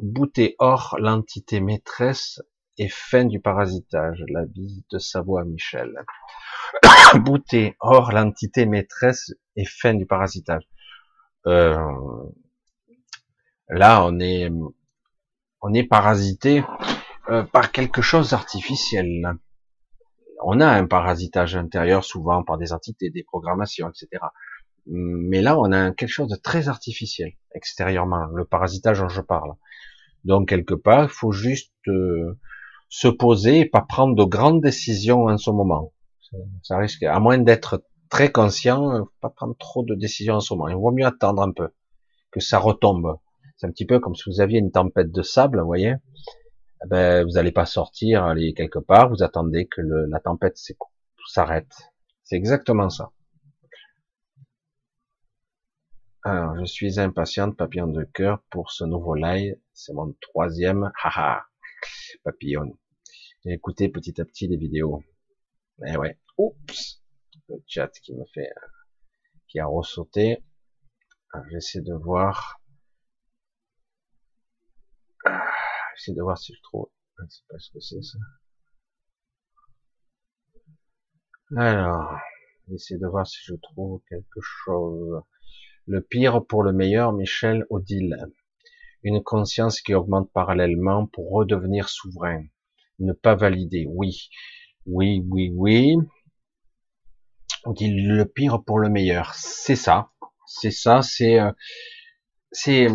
bouter 0.00 0.56
hors 0.58 0.96
l'entité 0.98 1.60
maîtresse 1.60 2.40
et 2.78 2.88
fin 2.88 3.24
du 3.24 3.40
parasitage. 3.40 4.22
La 4.28 4.44
bise 4.44 4.82
de 4.90 4.98
Savoie 4.98 5.44
Michel. 5.44 6.04
bouter 7.16 7.76
hors 7.80 8.12
l'entité 8.12 8.66
maîtresse 8.66 9.32
et 9.56 9.64
fin 9.64 9.94
du 9.94 10.06
parasitage. 10.06 10.62
Euh, 11.46 11.76
là, 13.68 14.04
on 14.04 14.18
est, 14.20 14.50
on 15.60 15.74
est 15.74 15.84
parasité 15.84 16.64
euh, 17.28 17.42
par 17.44 17.72
quelque 17.72 18.02
chose 18.02 18.30
d'artificiel. 18.30 19.38
On 20.44 20.60
a 20.60 20.66
un 20.66 20.86
parasitage 20.86 21.54
intérieur 21.56 22.04
souvent 22.04 22.42
par 22.42 22.58
des 22.58 22.72
entités, 22.72 23.10
des 23.10 23.22
programmations, 23.22 23.88
etc. 23.88 24.24
Mais 24.86 25.42
là, 25.42 25.58
on 25.58 25.70
a 25.72 25.92
quelque 25.92 26.08
chose 26.08 26.28
de 26.28 26.36
très 26.36 26.68
artificiel 26.68 27.32
extérieurement, 27.54 28.26
le 28.26 28.44
parasitage 28.44 29.00
dont 29.00 29.08
je 29.08 29.20
parle. 29.20 29.52
Donc 30.24 30.48
quelque 30.48 30.74
part, 30.74 31.04
il 31.04 31.10
faut 31.10 31.32
juste 31.32 31.72
euh, 31.88 32.38
se 32.88 33.08
poser 33.08 33.60
et 33.60 33.66
pas 33.66 33.82
prendre 33.82 34.14
de 34.14 34.24
grandes 34.24 34.60
décisions 34.60 35.24
en 35.26 35.38
ce 35.38 35.50
moment. 35.50 35.92
Ça 36.62 36.78
risque, 36.78 37.02
à 37.02 37.18
moins 37.20 37.38
d'être 37.38 37.84
très 38.08 38.32
conscient, 38.32 38.92
euh, 38.94 39.02
pas 39.20 39.30
prendre 39.30 39.56
trop 39.58 39.84
de 39.84 39.94
décisions 39.94 40.34
en 40.34 40.40
ce 40.40 40.54
moment. 40.54 40.68
Il 40.68 40.76
vaut 40.76 40.92
mieux 40.92 41.06
attendre 41.06 41.42
un 41.42 41.52
peu, 41.52 41.68
que 42.30 42.40
ça 42.40 42.58
retombe. 42.58 43.18
C'est 43.56 43.66
un 43.66 43.70
petit 43.70 43.86
peu 43.86 44.00
comme 44.00 44.14
si 44.14 44.24
vous 44.28 44.40
aviez 44.40 44.58
une 44.58 44.72
tempête 44.72 45.12
de 45.12 45.22
sable, 45.22 45.60
vous 45.60 45.66
voyez. 45.66 45.94
Eh 46.84 46.88
ben, 46.88 47.24
vous 47.24 47.32
n'allez 47.32 47.52
pas 47.52 47.66
sortir, 47.66 48.24
aller 48.24 48.54
quelque 48.54 48.80
part, 48.80 49.08
vous 49.08 49.22
attendez 49.22 49.66
que 49.66 49.80
la 49.80 50.18
tempête 50.18 50.58
s'arrête. 51.28 51.72
C'est 52.24 52.36
exactement 52.36 52.90
ça. 52.90 53.10
Alors, 56.24 56.56
je 56.56 56.64
suis 56.64 57.00
impatiente, 57.00 57.56
papillon 57.56 57.88
de 57.88 58.04
cœur, 58.04 58.40
pour 58.50 58.70
ce 58.70 58.84
nouveau 58.84 59.14
live. 59.16 59.56
C'est 59.72 59.92
mon 59.92 60.12
troisième, 60.20 60.92
haha, 61.02 61.44
papillon. 62.22 62.78
Écoutez 63.44 63.88
petit 63.88 64.20
à 64.20 64.24
petit 64.24 64.46
les 64.46 64.56
vidéos. 64.56 65.02
Eh 65.84 65.96
ouais. 65.96 66.20
Oups 66.38 67.02
le 67.48 67.56
chat 67.66 67.88
qui 67.88 68.14
me 68.14 68.24
fait, 68.32 68.52
qui 69.48 69.58
a 69.58 69.66
ressauté. 69.66 70.44
J'essaie 71.50 71.80
de 71.80 71.94
voir. 71.94 72.60
Ah, 75.24 75.50
j'essaie 75.96 76.14
de 76.14 76.22
voir 76.22 76.38
si 76.38 76.54
je 76.54 76.62
trouve. 76.62 76.88
Je 77.18 77.24
sais 77.28 77.42
pas 77.48 77.58
ce 77.58 77.70
que 77.72 77.80
c'est 77.80 78.02
ça. 78.02 78.18
Alors, 81.56 82.16
j'essaie 82.68 82.98
de 82.98 83.08
voir 83.08 83.26
si 83.26 83.38
je 83.42 83.54
trouve 83.54 84.00
quelque 84.08 84.40
chose. 84.40 85.20
Le 85.86 86.00
pire 86.00 86.44
pour 86.44 86.62
le 86.62 86.72
meilleur, 86.72 87.12
Michel 87.12 87.66
Odile. 87.70 88.16
Une 89.02 89.22
conscience 89.22 89.80
qui 89.80 89.94
augmente 89.94 90.30
parallèlement 90.32 91.06
pour 91.06 91.30
redevenir 91.30 91.88
souverain. 91.88 92.44
Ne 92.98 93.12
pas 93.12 93.34
valider. 93.34 93.86
Oui. 93.88 94.28
Oui, 94.86 95.24
oui, 95.28 95.52
oui 95.54 95.96
on 97.64 97.72
dit 97.72 97.90
le 97.90 98.24
pire 98.24 98.62
pour 98.62 98.78
le 98.78 98.88
meilleur. 98.88 99.34
C'est 99.34 99.76
ça, 99.76 100.10
c'est 100.46 100.70
ça, 100.70 101.02
c'est, 101.02 101.38
euh, 101.38 101.52
c'est, 102.50 102.88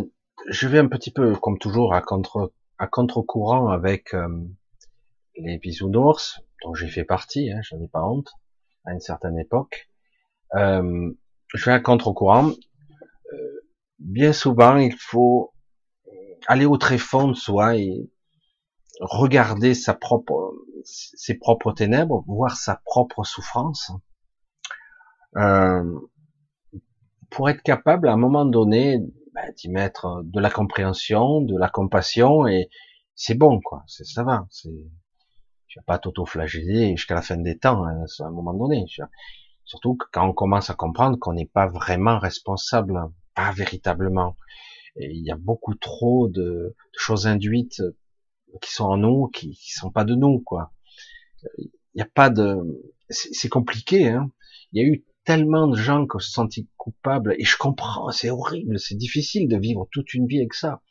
je 0.49 0.67
vais 0.67 0.79
un 0.79 0.87
petit 0.87 1.11
peu 1.11 1.35
comme 1.35 1.57
toujours 1.57 1.93
à 1.93 2.01
contre, 2.01 2.53
à 2.77 2.87
contre-courant 2.87 3.69
avec 3.69 4.13
euh, 4.13 4.27
les 5.35 5.57
bisounours 5.57 6.41
dont 6.63 6.73
j'ai 6.73 6.87
fait 6.87 7.03
partie, 7.03 7.51
hein, 7.51 7.61
j'en 7.63 7.79
ai 7.81 7.87
pas 7.87 8.03
honte 8.03 8.31
à 8.85 8.93
une 8.93 8.99
certaine 8.99 9.37
époque. 9.39 9.89
Euh, 10.55 11.11
je 11.53 11.65
vais 11.65 11.73
à 11.73 11.79
contre-courant. 11.79 12.51
Bien 13.99 14.33
souvent, 14.33 14.77
il 14.77 14.95
faut 14.97 15.53
aller 16.47 16.65
au 16.65 16.77
très 16.77 16.97
fond 16.97 17.29
de 17.29 17.33
soi 17.33 17.77
et 17.77 18.09
regarder 18.99 19.73
sa 19.73 19.93
propre, 19.93 20.53
ses 20.83 21.35
propres 21.35 21.71
ténèbres, 21.71 22.23
voir 22.27 22.55
sa 22.55 22.81
propre 22.85 23.23
souffrance 23.23 23.91
euh, 25.35 25.99
pour 27.29 27.49
être 27.49 27.61
capable 27.61 28.07
à 28.07 28.13
un 28.13 28.17
moment 28.17 28.45
donné 28.45 28.99
ben, 29.33 29.53
d'y 29.57 29.69
mettre 29.69 30.23
de 30.23 30.39
la 30.39 30.49
compréhension, 30.49 31.41
de 31.41 31.57
la 31.57 31.69
compassion 31.69 32.47
et 32.47 32.69
c'est 33.13 33.35
bon 33.35 33.59
quoi, 33.61 33.83
ça 33.87 34.23
va. 34.23 34.47
C'est, 34.49 34.69
tu 35.67 35.79
vas 35.79 35.83
pas 35.83 35.99
t'auto-flageller 35.99 36.95
jusqu'à 36.95 37.15
la 37.15 37.21
fin 37.21 37.37
des 37.37 37.57
temps 37.57 37.83
hein, 37.85 38.05
à 38.19 38.23
un 38.23 38.31
moment 38.31 38.53
donné. 38.53 38.85
Surtout 39.65 39.97
quand 40.11 40.27
on 40.27 40.33
commence 40.33 40.69
à 40.69 40.75
comprendre 40.75 41.19
qu'on 41.19 41.33
n'est 41.33 41.45
pas 41.45 41.67
vraiment 41.67 42.19
responsable, 42.19 42.97
pas 43.37 43.51
véritablement. 43.51 44.35
Il 44.95 45.23
y 45.23 45.29
a 45.29 45.37
beaucoup 45.37 45.75
trop 45.75 46.27
de, 46.27 46.75
choses 46.97 47.27
induites 47.27 47.83
qui 48.61 48.73
sont 48.73 48.85
en 48.85 48.97
nous, 48.97 49.27
qui, 49.27 49.51
qui 49.51 49.71
sont 49.73 49.91
pas 49.91 50.03
de 50.05 50.15
nous, 50.15 50.39
quoi. 50.39 50.73
Il 51.59 51.69
n'y 51.95 52.01
a 52.01 52.09
pas 52.11 52.31
de, 52.31 52.57
c'est 53.09 53.49
compliqué, 53.49 54.09
hein. 54.09 54.31
Il 54.71 54.81
y 54.81 54.85
a 54.85 54.87
eu 54.87 55.05
tellement 55.23 55.67
de 55.67 55.77
gens 55.77 56.07
qui 56.07 56.17
se 56.25 56.31
sont 56.31 56.49
coupables, 56.77 57.35
et 57.37 57.43
je 57.43 57.57
comprends, 57.57 58.09
c'est 58.11 58.31
horrible, 58.31 58.79
c'est 58.79 58.97
difficile 58.97 59.47
de 59.47 59.57
vivre 59.57 59.87
toute 59.91 60.15
une 60.15 60.25
vie 60.25 60.39
avec 60.39 60.55
ça. 60.55 60.81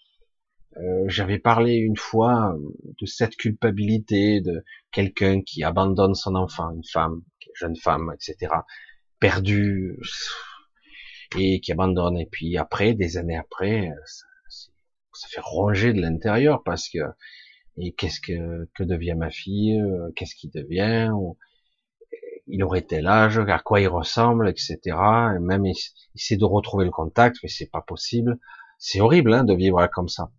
Euh, 0.77 1.05
j'avais 1.09 1.41
parlé 1.41 1.75
une 1.75 1.97
fois 1.97 2.55
de 3.01 3.07
cette 3.07 3.35
culpabilité 3.37 4.41
de 4.41 4.63
quelqu'un 4.93 5.43
qui 5.43 5.65
abandonne 5.65 6.15
son 6.15 6.37
enfant, 6.37 6.71
une 6.71 6.85
femme, 6.85 7.23
une 7.41 7.53
jeune 7.57 7.77
femme, 7.77 8.13
etc., 8.15 8.53
perdue, 9.19 9.99
et 11.39 11.61
qui 11.61 11.73
abandonne. 11.73 12.19
Et 12.19 12.27
puis 12.27 12.57
après, 12.57 12.95
des 12.95 13.17
années 13.17 13.37
après, 13.37 13.91
ça, 14.07 14.71
ça 15.13 15.29
fait 15.29 15.41
ronger 15.43 15.93
de 15.93 16.01
l'intérieur 16.01 16.63
parce 16.65 16.89
que 16.89 16.99
et 17.79 17.93
qu'est-ce 17.93 18.21
que 18.21 18.69
que 18.75 18.85
devient 18.85 19.15
ma 19.17 19.31
fille, 19.31 19.79
qu'est-ce 20.17 20.35
qui 20.35 20.49
devient, 20.49 21.11
il 22.47 22.63
aurait 22.63 22.83
tel 22.83 23.07
âge, 23.07 23.39
à 23.39 23.59
quoi 23.59 23.81
il 23.81 23.89
ressemble, 23.89 24.49
etc. 24.49 24.79
Et 25.37 25.39
même 25.41 25.65
essayer 26.15 26.39
de 26.39 26.45
retrouver 26.45 26.85
le 26.85 26.91
contact, 26.91 27.37
mais 27.43 27.49
c'est 27.49 27.71
pas 27.71 27.83
possible. 27.83 28.39
C'est 28.79 29.01
horrible 29.01 29.33
hein, 29.35 29.45
de 29.45 29.55
vivre 29.55 29.85
comme 29.93 30.09
ça. 30.09 30.31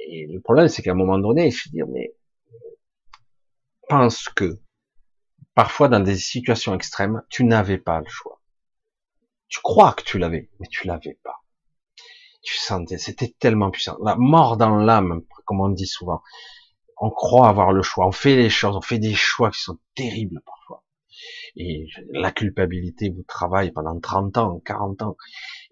Et 0.00 0.26
le 0.26 0.40
problème, 0.40 0.68
c'est 0.68 0.82
qu'à 0.82 0.92
un 0.92 0.94
moment 0.94 1.18
donné, 1.18 1.50
je 1.50 1.68
veux 1.68 1.72
dire, 1.72 1.86
mais 1.88 2.14
pense 3.88 4.28
que 4.28 4.60
parfois 5.54 5.88
dans 5.88 6.00
des 6.00 6.16
situations 6.16 6.74
extrêmes, 6.74 7.22
tu 7.28 7.44
n'avais 7.44 7.78
pas 7.78 8.00
le 8.00 8.08
choix. 8.08 8.37
Tu 9.48 9.60
crois 9.62 9.92
que 9.92 10.02
tu 10.02 10.18
l'avais, 10.18 10.50
mais 10.60 10.66
tu 10.68 10.86
l'avais 10.86 11.18
pas. 11.22 11.42
Tu 12.42 12.56
sentais, 12.56 12.98
c'était 12.98 13.34
tellement 13.38 13.70
puissant. 13.70 13.96
La 14.04 14.16
mort 14.16 14.56
dans 14.56 14.76
l'âme, 14.76 15.22
comme 15.44 15.60
on 15.60 15.68
dit 15.68 15.86
souvent. 15.86 16.22
On 17.00 17.10
croit 17.10 17.48
avoir 17.48 17.72
le 17.72 17.82
choix. 17.82 18.06
On 18.06 18.12
fait 18.12 18.36
les 18.36 18.50
choses, 18.50 18.76
on 18.76 18.80
fait 18.80 18.98
des 18.98 19.14
choix 19.14 19.50
qui 19.50 19.60
sont 19.60 19.78
terribles 19.94 20.40
parfois. 20.44 20.84
Et 21.56 21.86
la 22.10 22.30
culpabilité 22.30 23.10
vous 23.10 23.22
travaille 23.22 23.72
pendant 23.72 23.98
30 23.98 24.36
ans, 24.38 24.60
40 24.64 25.02
ans. 25.02 25.16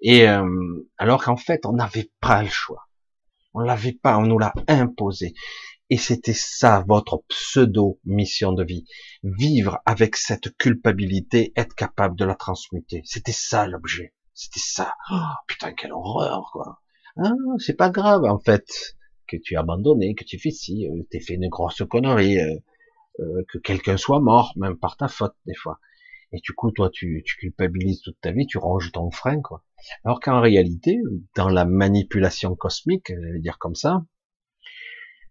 Et 0.00 0.28
euh, 0.28 0.88
alors 0.98 1.22
qu'en 1.22 1.36
fait, 1.36 1.66
on 1.66 1.72
n'avait 1.72 2.10
pas 2.20 2.42
le 2.42 2.48
choix. 2.48 2.88
On 3.54 3.60
l'avait 3.60 3.92
pas, 3.92 4.18
on 4.18 4.22
nous 4.22 4.38
l'a 4.38 4.52
imposé. 4.68 5.34
Et 5.88 5.98
c'était 5.98 6.34
ça 6.34 6.84
votre 6.88 7.22
pseudo 7.28 8.00
mission 8.04 8.52
de 8.52 8.64
vie. 8.64 8.84
Vivre 9.22 9.78
avec 9.86 10.16
cette 10.16 10.56
culpabilité, 10.56 11.52
être 11.56 11.74
capable 11.74 12.16
de 12.16 12.24
la 12.24 12.34
transmuter. 12.34 13.02
C'était 13.04 13.32
ça 13.32 13.66
l'objet. 13.66 14.12
C'était 14.34 14.60
ça. 14.60 14.94
Oh, 15.12 15.20
putain, 15.46 15.72
quelle 15.72 15.92
horreur, 15.92 16.50
quoi. 16.52 16.80
Ah, 17.16 17.32
c'est 17.58 17.76
pas 17.76 17.88
grave, 17.88 18.24
en 18.24 18.38
fait, 18.38 18.66
que 19.26 19.36
tu 19.36 19.56
as 19.56 19.60
abandonné, 19.60 20.14
que 20.14 20.24
tu 20.24 20.38
fais 20.38 20.50
ci, 20.50 20.88
euh, 20.88 21.02
t'es 21.10 21.20
fait 21.20 21.34
une 21.34 21.48
grosse 21.48 21.82
connerie, 21.88 22.38
euh, 22.38 22.56
euh, 23.20 23.44
que 23.48 23.58
quelqu'un 23.58 23.96
soit 23.96 24.20
mort, 24.20 24.52
même 24.56 24.76
par 24.76 24.96
ta 24.96 25.08
faute, 25.08 25.34
des 25.46 25.54
fois. 25.54 25.78
Et 26.32 26.40
du 26.40 26.52
coup, 26.52 26.72
toi, 26.72 26.90
tu, 26.90 27.22
tu 27.24 27.36
culpabilises 27.36 28.02
toute 28.02 28.20
ta 28.20 28.32
vie, 28.32 28.46
tu 28.46 28.58
ranges 28.58 28.92
ton 28.92 29.10
frein, 29.10 29.40
quoi. 29.40 29.64
Alors 30.04 30.20
qu'en 30.20 30.40
réalité, 30.40 30.98
dans 31.36 31.48
la 31.48 31.64
manipulation 31.64 32.56
cosmique, 32.56 33.06
j'allais 33.08 33.38
dire 33.38 33.58
comme 33.58 33.76
ça, 33.76 34.04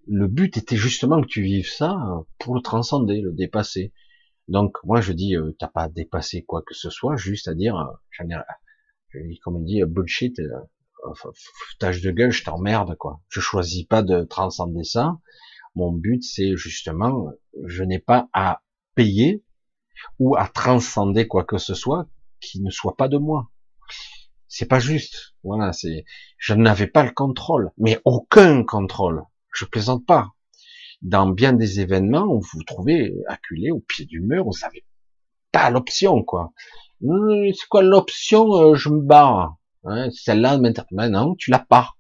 le 0.08 0.28
but 0.28 0.58
était 0.58 0.76
justement 0.76 1.22
que 1.22 1.28
tu 1.28 1.42
vives 1.42 1.70
ça 1.70 1.98
pour 2.40 2.56
le 2.56 2.62
transcender, 2.62 3.22
le 3.22 3.34
dépasser. 3.34 3.94
Donc 4.48 4.78
moi 4.84 5.02
je 5.02 5.14
dis, 5.14 5.36
euh, 5.36 5.56
t'as 5.58 5.68
pas 5.68 5.84
à 5.84 5.90
dépasser 5.90 6.44
quoi 6.44 6.62
que 6.62 6.74
ce 6.74 6.90
soit, 6.90 7.16
juste 7.16 7.48
à 7.48 7.56
dire, 7.56 7.76
euh, 7.78 9.24
dis 9.28 9.40
comme 9.40 9.56
on 9.56 9.62
dit, 9.62 9.82
euh, 9.82 9.88
bullshit, 9.88 10.40
euh, 10.40 10.52
foutage 11.34 12.02
de 12.02 12.12
gueule, 12.12 12.32
je 12.32 12.44
t'emmerde 12.44 12.96
quoi. 12.98 13.22
Je 13.30 13.40
choisis 13.40 13.86
pas 13.86 14.04
de 14.04 14.24
transcender 14.24 14.84
ça. 14.84 15.20
Mon 15.76 15.92
but 15.92 16.24
c'est 16.24 16.56
justement, 16.56 17.32
je 17.66 17.84
n'ai 17.84 18.00
pas 18.00 18.30
à 18.34 18.62
payer 18.94 19.44
ou 20.20 20.36
à 20.36 20.48
transcender 20.48 21.28
quoi 21.28 21.44
que 21.44 21.58
ce 21.58 21.74
soit 21.74 22.08
qui 22.40 22.62
ne 22.62 22.70
soit 22.70 22.96
pas 22.96 23.08
de 23.08 23.18
moi. 23.18 23.50
C'est 24.48 24.68
pas 24.68 24.80
juste. 24.80 25.36
Voilà, 25.44 25.74
c'est, 25.74 26.06
je 26.38 26.54
n'avais 26.54 26.88
pas 26.88 27.04
le 27.04 27.12
contrôle, 27.12 27.72
mais 27.78 28.00
aucun 28.06 28.64
contrôle. 28.64 29.24
Je 29.56 29.66
plaisante 29.66 30.06
pas. 30.06 30.30
Dans 31.02 31.28
bien 31.28 31.54
des 31.54 31.80
événements, 31.80 32.28
vous 32.28 32.46
vous 32.54 32.64
trouvez 32.64 33.16
acculé 33.28 33.72
au 33.72 33.80
pied 33.80 34.06
du 34.06 34.22
mur, 34.22 34.46
vous 34.46 34.60
n'avez 34.62 34.86
pas 35.52 35.70
l'option, 35.70 36.24
quoi. 36.24 36.52
C'est 37.02 37.68
quoi 37.70 37.84
l'option 37.84 38.54
euh, 38.54 38.76
Je 38.76 38.90
me 38.90 39.02
barre? 39.02 39.56
Hein, 39.84 40.10
Celle-là, 40.12 40.58
maintenant, 40.92 41.36
tu 41.36 41.52
l'as 41.52 41.60
pas. 41.60 41.92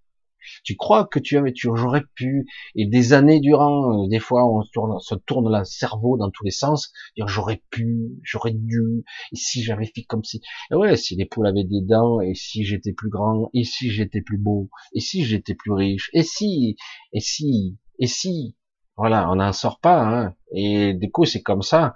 Tu 0.63 0.76
crois 0.76 1.05
que 1.05 1.19
tu 1.19 1.38
avais, 1.38 1.53
tu 1.53 1.69
j'aurais 1.76 2.03
pu, 2.15 2.45
et 2.76 2.85
des 2.85 3.13
années 3.13 3.39
durant, 3.39 4.03
euh, 4.03 4.07
des 4.07 4.19
fois, 4.19 4.47
on 4.47 4.61
se 4.63 4.72
tourne, 4.72 4.99
se 4.99 5.15
tourne 5.15 5.55
le 5.55 5.63
cerveau 5.63 6.17
dans 6.17 6.30
tous 6.31 6.43
les 6.43 6.51
sens, 6.51 6.91
dire 7.15 7.27
j'aurais 7.27 7.61
pu, 7.69 8.19
j'aurais 8.23 8.53
dû, 8.53 9.03
et 9.31 9.35
si 9.35 9.63
j'avais 9.63 9.85
fait 9.85 10.03
comme 10.03 10.23
si, 10.23 10.41
et 10.72 10.76
ouais, 10.76 10.95
si 10.97 11.15
les 11.15 11.26
poules 11.26 11.47
avaient 11.47 11.63
des 11.63 11.81
dents, 11.81 12.22
et 12.22 12.35
si 12.35 12.63
j'étais 12.63 12.93
plus 12.93 13.09
grand, 13.09 13.49
et 13.53 13.63
si 13.63 13.89
j'étais 13.91 14.22
plus 14.22 14.38
beau, 14.38 14.69
et 14.93 14.99
si 14.99 15.23
j'étais 15.23 15.55
plus 15.55 15.72
riche, 15.72 16.09
et 16.13 16.23
si, 16.23 16.76
et 17.13 17.19
si, 17.19 17.77
et 17.99 18.07
si, 18.07 18.55
voilà, 18.97 19.30
on 19.30 19.35
n'en 19.35 19.51
sort 19.53 19.80
pas, 19.80 20.01
hein. 20.03 20.35
Et 20.53 20.93
du 20.93 21.11
coup, 21.11 21.26
c'est 21.26 21.41
comme 21.41 21.61
ça. 21.61 21.93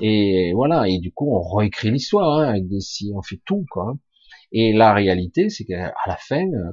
Et 0.00 0.52
voilà, 0.54 0.88
et 0.88 0.98
du 0.98 1.12
coup, 1.12 1.34
on 1.34 1.42
réécrit 1.56 1.90
l'histoire, 1.90 2.38
hein, 2.38 2.48
avec 2.48 2.68
des 2.68 2.80
si, 2.80 3.10
on 3.14 3.22
fait 3.22 3.40
tout, 3.46 3.64
quoi. 3.70 3.96
Et 4.52 4.72
la 4.72 4.92
réalité, 4.92 5.48
c'est 5.48 5.64
qu'à 5.64 5.94
la 6.06 6.16
fin, 6.16 6.46
euh, 6.46 6.72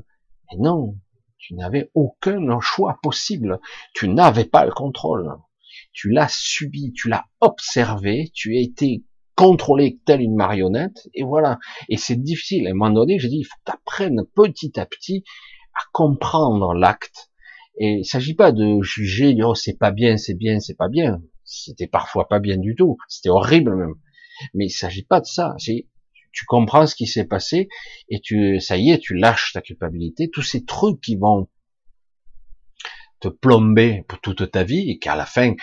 mais 0.51 0.57
non, 0.59 0.95
tu 1.39 1.55
n'avais 1.55 1.89
aucun 1.95 2.59
choix 2.59 2.99
possible. 3.01 3.59
Tu 3.93 4.07
n'avais 4.07 4.45
pas 4.45 4.65
le 4.65 4.71
contrôle. 4.71 5.31
Tu 5.93 6.11
l'as 6.11 6.29
subi, 6.29 6.93
tu 6.93 7.09
l'as 7.09 7.25
observé, 7.39 8.29
tu 8.33 8.55
as 8.55 8.59
été 8.59 9.03
contrôlé 9.35 9.99
tel 10.05 10.21
une 10.21 10.35
marionnette, 10.35 11.07
et 11.13 11.23
voilà. 11.23 11.59
Et 11.87 11.95
c'est 11.95 12.21
difficile. 12.21 12.67
À 12.67 12.71
un 12.71 12.73
moment 12.73 12.91
donné, 12.91 13.19
j'ai 13.19 13.29
dit, 13.29 13.39
il 13.39 13.45
faut 13.45 13.55
que 13.55 13.71
tu 13.71 13.71
apprennes 13.71 14.21
petit 14.35 14.77
à 14.79 14.85
petit 14.85 15.23
à 15.73 15.81
comprendre 15.93 16.73
l'acte. 16.73 17.31
Et 17.79 17.99
il 17.99 18.05
s'agit 18.05 18.33
pas 18.33 18.51
de 18.51 18.81
juger, 18.81 19.33
oh, 19.41 19.55
c'est 19.55 19.77
pas 19.77 19.91
bien, 19.91 20.17
c'est 20.17 20.33
bien, 20.33 20.59
c'est 20.59 20.75
pas 20.75 20.89
bien. 20.89 21.21
C'était 21.45 21.87
parfois 21.87 22.27
pas 22.27 22.39
bien 22.39 22.57
du 22.57 22.75
tout. 22.75 22.97
C'était 23.07 23.29
horrible 23.29 23.75
même. 23.75 23.95
Mais 24.53 24.65
il 24.65 24.71
s'agit 24.71 25.05
pas 25.05 25.21
de 25.21 25.25
ça. 25.25 25.55
Tu 26.31 26.45
comprends 26.45 26.87
ce 26.87 26.95
qui 26.95 27.07
s'est 27.07 27.25
passé 27.25 27.69
et 28.09 28.19
tu, 28.19 28.59
ça 28.59 28.77
y 28.77 28.91
est, 28.91 28.99
tu 28.99 29.15
lâches 29.15 29.53
ta 29.53 29.61
culpabilité, 29.61 30.29
tous 30.29 30.41
ces 30.41 30.65
trucs 30.65 31.01
qui 31.01 31.15
vont 31.15 31.49
te 33.19 33.27
plomber 33.27 34.03
pour 34.07 34.19
toute 34.21 34.49
ta 34.51 34.63
vie 34.63 34.89
et 34.89 34.99
qu'à 34.99 35.15
la 35.15 35.25
fin, 35.25 35.53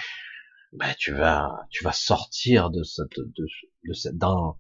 ben, 0.73 0.95
tu 0.99 1.13
vas, 1.13 1.51
tu 1.71 1.85
vas 1.85 1.93
sortir 1.93 2.71
de 2.71 2.83
cette, 2.83 3.19
de, 3.19 3.47
de 3.89 3.93
cette, 3.95 4.19
dans, 4.19 4.59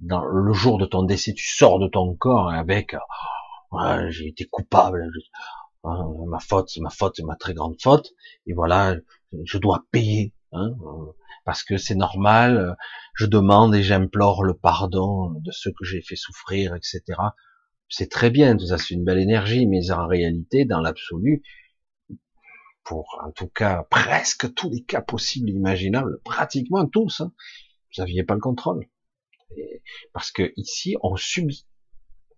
dans 0.00 0.24
le 0.24 0.52
jour 0.52 0.78
de 0.78 0.86
ton 0.86 1.02
décès, 1.02 1.32
tu 1.32 1.48
sors 1.48 1.78
de 1.78 1.88
ton 1.88 2.14
corps 2.14 2.50
avec, 2.50 2.94
oh, 3.70 3.78
j'ai 4.08 4.28
été 4.28 4.44
coupable, 4.44 5.10
hein, 5.84 6.06
ma 6.26 6.40
faute, 6.40 6.68
c'est 6.68 6.80
ma 6.80 6.90
faute, 6.90 7.14
c'est 7.16 7.24
ma 7.24 7.36
très 7.36 7.54
grande 7.54 7.76
faute, 7.80 8.12
et 8.46 8.52
voilà, 8.52 8.96
je 9.44 9.58
dois 9.58 9.84
payer, 9.90 10.34
hein, 10.54 10.70
parce 11.44 11.62
que 11.62 11.76
c'est 11.76 11.94
normal, 11.94 12.76
je 13.14 13.26
demande 13.26 13.74
et 13.74 13.82
j'implore 13.82 14.44
le 14.44 14.54
pardon 14.54 15.30
de 15.40 15.50
ceux 15.50 15.72
que 15.72 15.84
j'ai 15.84 16.02
fait 16.02 16.16
souffrir, 16.16 16.74
etc. 16.74 17.02
C'est 17.88 18.10
très 18.10 18.30
bien, 18.30 18.56
tout 18.56 18.66
ça, 18.66 18.78
c'est 18.78 18.94
une 18.94 19.04
belle 19.04 19.18
énergie, 19.18 19.66
mais 19.66 19.90
en 19.90 20.06
réalité, 20.06 20.64
dans 20.64 20.80
l'absolu, 20.80 21.42
pour 22.82 23.20
en 23.24 23.32
tout 23.32 23.48
cas 23.48 23.84
presque 23.90 24.52
tous 24.54 24.70
les 24.70 24.82
cas 24.84 25.00
possibles 25.00 25.50
imaginables, 25.50 26.20
pratiquement 26.24 26.86
tous, 26.86 27.20
hein, 27.20 27.32
vous 27.96 28.02
n'aviez 28.02 28.24
pas 28.24 28.34
le 28.34 28.40
contrôle. 28.40 28.86
parce 30.12 30.30
que 30.30 30.52
ici, 30.56 30.96
on 31.02 31.16
subit, 31.16 31.66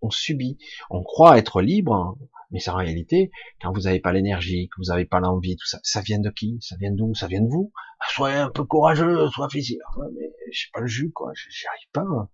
on 0.07 0.11
subit, 0.11 0.59
on 0.91 1.03
croit 1.03 1.39
être 1.39 1.61
libre, 1.61 1.95
hein, 1.95 2.17
mais 2.51 2.61
c'est 2.61 2.71
en 2.71 2.77
réalité, 2.77 3.31
quand 3.61 3.73
vous 3.73 3.83
n'avez 3.83 4.01
pas 4.01 4.13
l'énergie, 4.13 4.69
que 4.69 4.77
vous 4.79 4.91
n'avez 4.91 5.05
pas 5.05 5.21
l'envie, 5.21 5.57
tout 5.57 5.67
ça, 5.67 5.81
ça 5.83 6.01
vient 6.01 6.21
de 6.21 6.31
qui? 6.31 6.59
Ça 6.61 6.77
vient 6.77 6.93
d'où? 6.93 7.15
Ça 7.15 7.27
vient 7.27 7.43
de 7.43 7.49
vous? 7.49 7.73
Ah, 8.01 8.07
Soyez 8.11 8.37
un 8.37 8.51
peu 8.51 8.65
courageux, 8.65 9.29
soyez 9.31 9.51
physique. 9.51 9.81
Ah, 9.97 10.03
mais 10.15 10.31
je 10.53 10.61
sais 10.61 10.69
pas 10.73 10.81
le 10.81 10.87
jus, 10.87 11.11
quoi. 11.11 11.33
J'y 11.35 11.67
arrive 11.67 11.89
pas. 11.93 12.31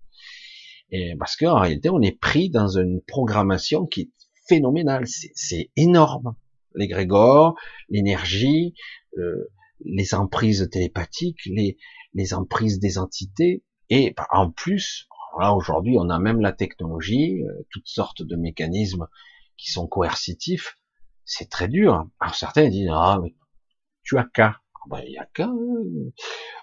Et 0.90 1.14
parce 1.18 1.36
qu'en 1.36 1.58
réalité, 1.58 1.88
on 1.88 2.02
est 2.02 2.18
pris 2.18 2.50
dans 2.50 2.68
une 2.68 3.00
programmation 3.00 3.86
qui 3.86 4.02
est 4.02 4.10
phénoménale. 4.48 5.06
C'est 5.06 5.70
énorme. 5.76 6.36
L'égrégore, 6.74 7.54
l'énergie, 7.88 8.74
euh, 9.18 9.50
les 9.84 10.14
emprises 10.14 10.68
télépathiques, 10.70 11.44
les, 11.46 11.78
les 12.14 12.34
emprises 12.34 12.78
des 12.78 12.98
entités, 12.98 13.64
et 13.88 14.14
en 14.30 14.50
plus, 14.50 15.08
là 15.40 15.54
aujourd'hui, 15.54 15.96
on 15.98 16.10
a 16.10 16.18
même 16.18 16.40
la 16.40 16.52
technologie, 16.52 17.42
euh, 17.44 17.66
toutes 17.70 17.88
sortes 17.88 18.22
de 18.22 18.36
mécanismes 18.36 19.06
qui 19.56 19.70
sont 19.70 19.86
coercitifs, 19.86 20.76
c'est 21.24 21.48
très 21.50 21.68
dur. 21.68 22.06
Alors 22.20 22.34
certains 22.34 22.68
disent 22.68 22.90
ah 22.92 23.18
mais 23.22 23.34
tu 24.02 24.18
as 24.18 24.24
qu'à. 24.24 24.56
Ah, 24.74 24.86
ben, 24.90 25.02
il 25.06 25.12
y 25.12 25.18
a 25.18 25.26
qu'à. 25.26 25.50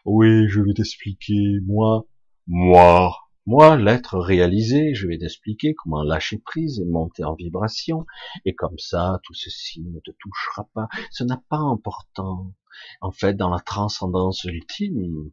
Oui, 0.06 0.48
je 0.50 0.62
vais 0.62 0.74
t'expliquer. 0.74 1.60
Moi, 1.66 2.06
moi, 2.48 3.14
Moi, 3.46 3.78
l'être 3.78 4.20
réalisé, 4.20 4.94
je 4.94 5.08
vais 5.08 5.18
t'expliquer 5.18 5.74
comment 5.74 6.04
lâcher 6.04 6.38
prise 6.38 6.80
et 6.80 6.86
monter 6.86 7.24
en 7.24 7.34
vibration, 7.34 8.06
et 8.46 8.54
comme 8.54 8.78
ça, 8.78 9.20
tout 9.24 9.34
ceci 9.34 9.82
ne 9.82 10.00
te 10.02 10.12
touchera 10.20 10.68
pas. 10.76 10.88
Ce 11.10 11.24
n'a 11.24 11.42
pas 11.50 11.58
important. 11.58 12.54
En 13.02 13.12
fait, 13.12 13.34
dans 13.34 13.50
la 13.50 13.60
transcendance 13.60 14.44
ultime, 14.44 15.32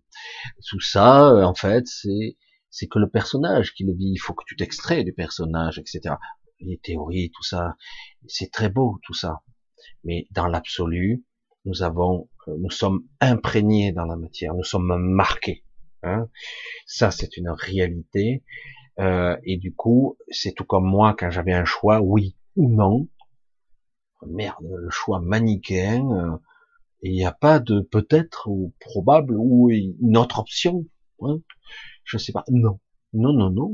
tout 0.66 0.80
ça, 0.80 1.46
en 1.46 1.54
fait, 1.54 1.86
c'est 1.86 2.38
c'est 2.76 2.88
que 2.88 2.98
le 2.98 3.08
personnage 3.08 3.72
qui 3.72 3.84
le 3.84 3.94
vit. 3.94 4.12
Il 4.12 4.18
faut 4.18 4.34
que 4.34 4.44
tu 4.46 4.54
t'extrais 4.54 5.02
du 5.02 5.14
personnage, 5.14 5.78
etc. 5.78 6.16
Les 6.60 6.76
théories, 6.76 7.30
tout 7.34 7.42
ça, 7.42 7.74
c'est 8.28 8.50
très 8.50 8.68
beau, 8.68 9.00
tout 9.02 9.14
ça. 9.14 9.40
Mais 10.04 10.26
dans 10.30 10.46
l'absolu, 10.46 11.24
nous 11.64 11.82
avons, 11.82 12.28
nous 12.46 12.70
sommes 12.70 13.06
imprégnés 13.20 13.92
dans 13.92 14.04
la 14.04 14.16
matière, 14.16 14.54
nous 14.54 14.62
sommes 14.62 14.94
marqués. 14.98 15.64
Hein. 16.02 16.28
Ça, 16.86 17.10
c'est 17.10 17.38
une 17.38 17.48
réalité. 17.48 18.44
Euh, 18.98 19.38
et 19.44 19.56
du 19.56 19.74
coup, 19.74 20.18
c'est 20.28 20.52
tout 20.52 20.64
comme 20.64 20.86
moi 20.86 21.16
quand 21.18 21.30
j'avais 21.30 21.54
un 21.54 21.64
choix, 21.64 22.02
oui 22.02 22.36
ou 22.56 22.68
non. 22.68 23.08
Merde, 24.26 24.66
le 24.70 24.90
choix 24.90 25.20
manichéen. 25.20 26.10
Euh, 26.10 26.36
il 27.00 27.12
n'y 27.12 27.24
a 27.24 27.32
pas 27.32 27.58
de 27.58 27.80
peut-être 27.80 28.48
ou 28.48 28.74
probable 28.80 29.34
ou 29.38 29.70
une 29.70 30.16
autre 30.18 30.40
option. 30.40 30.84
Hein. 31.22 31.40
Je 32.06 32.16
sais 32.16 32.32
pas. 32.32 32.44
Non. 32.48 32.80
Non, 33.12 33.32
non, 33.32 33.50
non, 33.50 33.72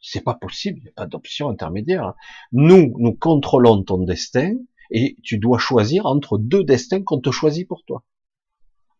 c'est 0.00 0.22
pas 0.22 0.34
possible, 0.34 0.78
il 0.78 0.82
n'y 0.84 0.88
a 0.88 0.92
pas 0.92 1.06
d'option 1.06 1.50
intermédiaire. 1.50 2.14
Nous, 2.52 2.94
nous 2.96 3.12
contrôlons 3.12 3.82
ton 3.82 3.98
destin, 3.98 4.54
et 4.90 5.16
tu 5.22 5.38
dois 5.38 5.58
choisir 5.58 6.06
entre 6.06 6.38
deux 6.38 6.64
destins 6.64 7.02
qu'on 7.02 7.20
te 7.20 7.30
choisit 7.30 7.66
pour 7.66 7.84
toi. 7.84 8.04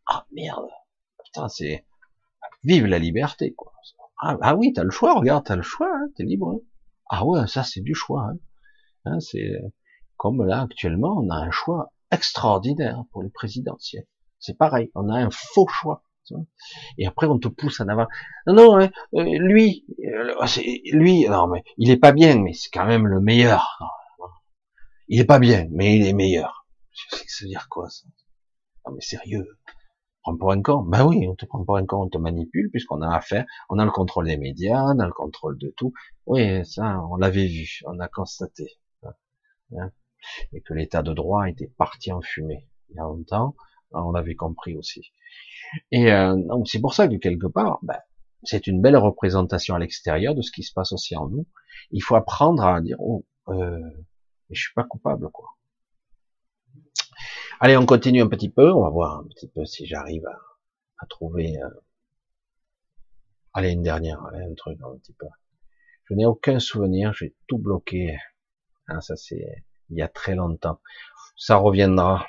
Ah 0.07 0.27
merde, 0.33 0.69
putain, 1.25 1.49
c'est 1.49 1.87
vive 2.65 2.87
la 2.87 2.99
liberté, 2.99 3.55
quoi. 3.55 3.73
Ah, 4.19 4.37
ah 4.41 4.57
oui, 4.57 4.73
t'as 4.73 4.85
le 4.85 4.91
choix, 4.91 5.15
regarde, 5.15 5.45
t'as 5.45 5.57
le 5.57 5.63
choix, 5.63 5.91
hein, 5.95 6.09
t'es 6.17 6.25
libre. 6.25 6.51
Hein. 6.51 6.61
Ah 7.09 7.25
ouais, 7.27 7.47
ça 7.47 7.63
c'est 7.63 7.83
du 7.83 7.95
choix. 7.95 8.29
Hein. 8.31 8.39
hein. 9.05 9.21
c'est 9.21 9.53
comme 10.17 10.45
là 10.45 10.63
actuellement, 10.63 11.19
on 11.19 11.31
a 11.31 11.37
un 11.37 11.51
choix 11.51 11.93
extraordinaire 12.11 13.05
pour 13.11 13.23
les 13.23 13.31
présidentielles. 13.31 14.07
C'est 14.39 14.57
pareil, 14.57 14.91
on 14.95 15.09
a 15.09 15.19
un 15.19 15.31
faux 15.31 15.69
choix. 15.69 16.05
Et 16.99 17.07
après, 17.07 17.27
on 17.27 17.39
te 17.39 17.49
pousse 17.49 17.81
en 17.81 17.89
avant. 17.89 18.07
Non, 18.47 18.55
non, 18.55 18.81
hein, 18.81 18.91
euh, 19.15 19.25
lui, 19.25 19.85
euh, 20.05 20.35
lui, 20.93 21.27
non 21.29 21.49
mais 21.49 21.63
il 21.79 21.91
est 21.91 21.97
pas 21.97 22.13
bien, 22.13 22.39
mais 22.39 22.53
c'est 22.53 22.71
quand 22.71 22.87
même 22.87 23.07
le 23.07 23.21
meilleur. 23.21 23.79
Il 25.09 25.21
est 25.21 25.25
pas 25.25 25.39
bien, 25.39 25.67
mais 25.71 25.97
il 25.97 26.07
est 26.07 26.13
meilleur. 26.13 26.67
Ça 27.11 27.45
veut 27.45 27.49
dire 27.49 27.69
quoi 27.69 27.89
ça? 27.91 28.07
Non 28.87 28.95
mais 28.95 29.01
sérieux, 29.01 29.47
prends 30.23 30.37
pour 30.37 30.53
un 30.53 30.63
con. 30.63 30.83
Ben 30.83 31.05
oui, 31.07 31.27
on 31.29 31.35
te 31.35 31.47
prend 31.47 31.65
pour 31.65 31.77
un 31.77 31.87
con, 31.87 32.05
on 32.05 32.09
te 32.09 32.19
manipule 32.19 32.71
puisqu'on 32.71 33.03
a 33.03 33.15
affaire, 33.15 33.45
on 33.69 33.79
a 33.79 33.85
le 33.85 33.91
contrôle 33.91 34.27
des 34.27 34.37
médias, 34.37 34.83
on 34.83 34.99
a 34.99 35.07
le 35.07 35.13
contrôle 35.13 35.59
de 35.59 35.73
tout. 35.77 35.93
Oui, 36.27 36.65
ça, 36.65 37.01
on 37.11 37.17
l'avait 37.17 37.47
vu, 37.47 37.81
on 37.87 37.99
a 38.01 38.09
constaté. 38.09 38.79
Hein. 39.75 39.91
et 40.53 40.61
que 40.61 40.75
l'état 40.75 41.03
de 41.03 41.15
droit 41.15 41.49
était 41.49 41.73
parti 41.79 42.13
en 42.13 42.21
fumée 42.21 42.69
il 42.93 42.97
y 42.97 42.99
a 42.99 43.05
longtemps, 43.05 43.57
on 43.95 44.13
l'avait 44.13 44.35
compris 44.35 44.77
aussi. 44.77 45.13
Et 45.91 46.13
euh, 46.13 46.37
c'est 46.67 46.81
pour 46.81 46.95
ça 46.95 47.09
que 47.09 47.17
quelque 47.17 47.47
part, 47.47 47.79
ben, 47.83 47.99
c'est 48.43 48.67
une 48.67 48.83
belle 48.83 48.97
représentation 48.97 49.75
à 49.75 49.79
l'extérieur 49.79 50.35
de 50.35 50.43
ce 50.43 50.51
qui 50.51 50.63
se 50.63 50.73
passe 50.73 50.93
aussi 50.93 51.17
en 51.17 51.29
nous. 51.29 51.47
Il 51.91 52.03
faut 52.03 52.17
apprendre 52.17 52.65
à 52.65 52.81
dire, 52.81 52.97
oh, 53.01 53.25
euh, 53.49 53.81
je 54.51 54.61
suis 54.61 54.75
pas 54.75 54.85
coupable, 54.85 55.31
quoi. 55.31 55.49
Allez, 57.61 57.77
on 57.77 57.87
continue 57.87 58.21
un 58.21 58.29
petit 58.29 58.51
peu. 58.51 58.73
On 58.73 58.83
va 58.83 58.91
voir 58.91 59.19
un 59.21 59.25
petit 59.29 59.49
peu 59.49 59.65
si 59.65 59.87
j'arrive 59.87 60.27
à, 60.99 61.07
trouver. 61.07 61.57
Euh... 61.63 61.69
Allez, 63.55 63.71
une 63.71 63.83
dernière, 63.83 64.21
allez, 64.27 64.45
un 64.45 64.55
truc 64.55 64.79
un 64.83 64.97
petit 64.99 65.13
peu. 65.13 65.27
Je 66.05 66.15
n'ai 66.15 66.27
aucun 66.27 66.59
souvenir. 66.59 67.13
J'ai 67.13 67.37
tout 67.47 67.59
bloqué. 67.59 68.19
Hein, 68.89 69.01
ça 69.01 69.15
c'est 69.15 69.65
il 69.91 69.99
y 69.99 70.03
a 70.03 70.09
très 70.09 70.35
longtemps. 70.35 70.81
Ça 71.37 71.57
reviendra. 71.57 72.27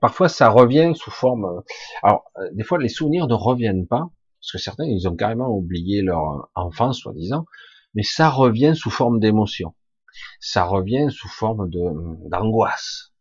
Parfois, 0.00 0.28
ça 0.28 0.48
revient 0.48 0.92
sous 0.94 1.10
forme. 1.10 1.44
Euh, 1.44 1.60
alors, 2.02 2.30
euh, 2.38 2.48
des 2.52 2.64
fois, 2.64 2.78
les 2.78 2.88
souvenirs 2.88 3.26
ne 3.26 3.34
reviennent 3.34 3.86
pas 3.86 4.10
parce 4.40 4.52
que 4.52 4.58
certains, 4.58 4.84
ils 4.84 5.06
ont 5.06 5.16
carrément 5.16 5.48
oublié 5.48 6.00
leur 6.00 6.48
enfance, 6.54 7.00
soi-disant, 7.00 7.44
mais 7.94 8.02
ça 8.02 8.30
revient 8.30 8.72
sous 8.74 8.90
forme 8.90 9.20
d'émotion. 9.20 9.74
Ça 10.40 10.64
revient 10.64 11.08
sous 11.10 11.28
forme 11.28 11.68
d'angoisse. 11.70 13.12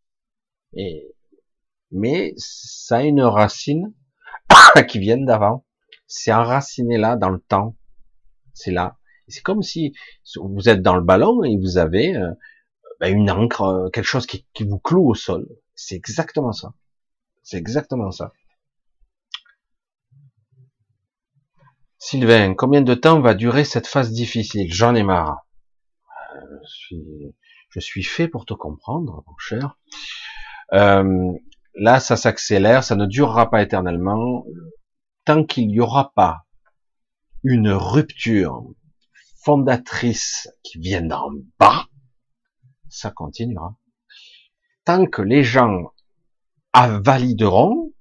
Et 0.73 1.13
mais 1.91 2.33
ça 2.37 2.97
a 2.97 3.03
une 3.03 3.21
racine 3.21 3.93
qui 4.87 4.99
vient 4.99 5.17
d'avant. 5.17 5.65
C'est 6.07 6.31
enraciné 6.31 6.97
là 6.97 7.15
dans 7.15 7.29
le 7.29 7.39
temps. 7.39 7.75
C'est 8.53 8.71
là. 8.71 8.97
C'est 9.27 9.41
comme 9.41 9.61
si 9.61 9.93
vous 10.35 10.69
êtes 10.69 10.81
dans 10.81 10.95
le 10.95 11.03
ballon 11.03 11.43
et 11.43 11.57
vous 11.57 11.77
avez 11.77 12.15
euh, 12.15 12.31
ben, 12.99 13.15
une 13.15 13.29
encre, 13.29 13.61
euh, 13.61 13.89
quelque 13.89 14.05
chose 14.05 14.25
qui, 14.25 14.47
qui 14.53 14.63
vous 14.63 14.79
cloue 14.79 15.09
au 15.09 15.15
sol. 15.15 15.47
C'est 15.81 15.95
exactement 15.95 16.51
ça. 16.51 16.73
C'est 17.41 17.55
exactement 17.55 18.11
ça. 18.11 18.33
Sylvain, 21.97 22.53
combien 22.53 22.81
de 22.81 22.93
temps 22.93 23.21
va 23.21 23.33
durer 23.33 23.63
cette 23.63 23.87
phase 23.87 24.11
difficile? 24.11 24.71
J'en 24.73 24.93
ai 24.93 25.03
marre. 25.03 25.47
Euh, 26.35 26.59
je, 27.69 27.79
suis, 27.79 28.03
fait 28.03 28.27
pour 28.27 28.45
te 28.45 28.53
comprendre, 28.53 29.23
mon 29.25 29.37
cher. 29.37 29.77
Euh, 30.73 31.31
là, 31.75 32.01
ça 32.01 32.17
s'accélère, 32.17 32.83
ça 32.83 32.97
ne 32.97 33.05
durera 33.05 33.49
pas 33.49 33.61
éternellement. 33.61 34.45
Tant 35.23 35.45
qu'il 35.45 35.67
n'y 35.67 35.79
aura 35.79 36.11
pas 36.13 36.45
une 37.43 37.71
rupture 37.71 38.65
fondatrice 39.41 40.49
qui 40.61 40.77
vient 40.77 41.03
d'en 41.03 41.29
bas, 41.57 41.87
ça 42.89 43.11
continuera. 43.11 43.77
Tant 44.89 45.05
que 45.05 45.21
les 45.21 45.43
gens 45.43 45.93
valideront, 46.73 47.93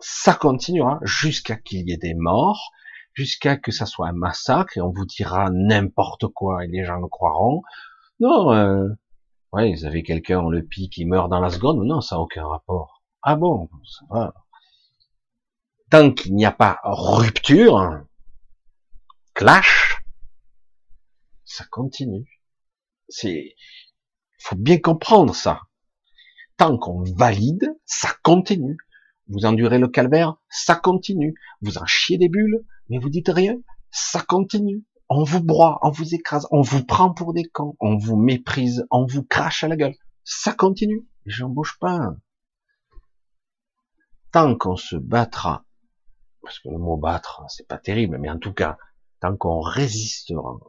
ça 0.00 0.34
continuera 0.34 0.98
jusqu'à 1.02 1.54
qu'il 1.54 1.88
y 1.88 1.92
ait 1.92 1.98
des 1.98 2.14
morts, 2.14 2.72
jusqu'à 3.14 3.56
que 3.56 3.70
ça 3.70 3.86
soit 3.86 4.08
un 4.08 4.12
massacre 4.12 4.76
et 4.76 4.80
on 4.80 4.90
vous 4.90 5.06
dira 5.06 5.50
n'importe 5.52 6.26
quoi 6.26 6.64
et 6.64 6.66
les 6.66 6.84
gens 6.84 6.98
le 6.98 7.06
croiront. 7.06 7.62
Non, 8.18 8.52
euh, 8.52 8.88
ouais, 9.52 9.72
vous 9.72 9.84
avez 9.84 10.02
quelqu'un 10.02 10.42
le 10.50 10.66
pic 10.66 10.92
qui 10.92 11.04
meurt 11.04 11.30
dans 11.30 11.38
la 11.38 11.48
seconde, 11.48 11.86
non, 11.86 12.00
ça 12.00 12.16
n'a 12.16 12.22
aucun 12.22 12.48
rapport. 12.48 13.04
Ah 13.22 13.36
bon, 13.36 13.70
ça 13.84 14.04
va. 14.10 14.34
Tant 15.90 16.10
qu'il 16.10 16.34
n'y 16.34 16.44
a 16.44 16.50
pas 16.50 16.80
rupture, 16.82 18.02
clash, 19.32 20.02
ça 21.44 21.64
continue. 21.70 22.42
C'est, 23.08 23.54
faut 24.40 24.56
bien 24.56 24.78
comprendre 24.78 25.36
ça. 25.36 25.60
Tant 26.62 26.78
qu'on 26.78 27.02
valide, 27.16 27.76
ça 27.86 28.10
continue. 28.22 28.76
Vous 29.26 29.46
endurez 29.46 29.80
le 29.80 29.88
calvaire, 29.88 30.36
ça 30.48 30.76
continue. 30.76 31.34
Vous 31.60 31.76
en 31.76 31.86
chiez 31.86 32.18
des 32.18 32.28
bulles, 32.28 32.64
mais 32.88 32.98
vous 32.98 33.08
dites 33.08 33.30
rien, 33.30 33.56
ça 33.90 34.20
continue. 34.20 34.84
On 35.08 35.24
vous 35.24 35.42
broie, 35.42 35.80
on 35.82 35.90
vous 35.90 36.14
écrase, 36.14 36.46
on 36.52 36.60
vous 36.60 36.84
prend 36.84 37.12
pour 37.12 37.34
des 37.34 37.42
cons, 37.42 37.74
on 37.80 37.96
vous 37.96 38.14
méprise, 38.16 38.86
on 38.92 39.06
vous 39.06 39.24
crache 39.24 39.64
à 39.64 39.68
la 39.68 39.74
gueule. 39.74 39.96
Ça 40.22 40.52
continue. 40.52 41.04
J'en 41.26 41.48
bouge 41.48 41.78
pas 41.80 42.14
tant 44.30 44.56
qu'on 44.56 44.76
se 44.76 44.94
battra, 44.94 45.64
parce 46.42 46.60
que 46.60 46.68
le 46.68 46.78
mot 46.78 46.96
battre, 46.96 47.42
c'est 47.48 47.66
pas 47.66 47.78
terrible, 47.78 48.18
mais 48.18 48.30
en 48.30 48.38
tout 48.38 48.54
cas, 48.54 48.78
tant 49.18 49.36
qu'on 49.36 49.62
résistera 49.62 50.60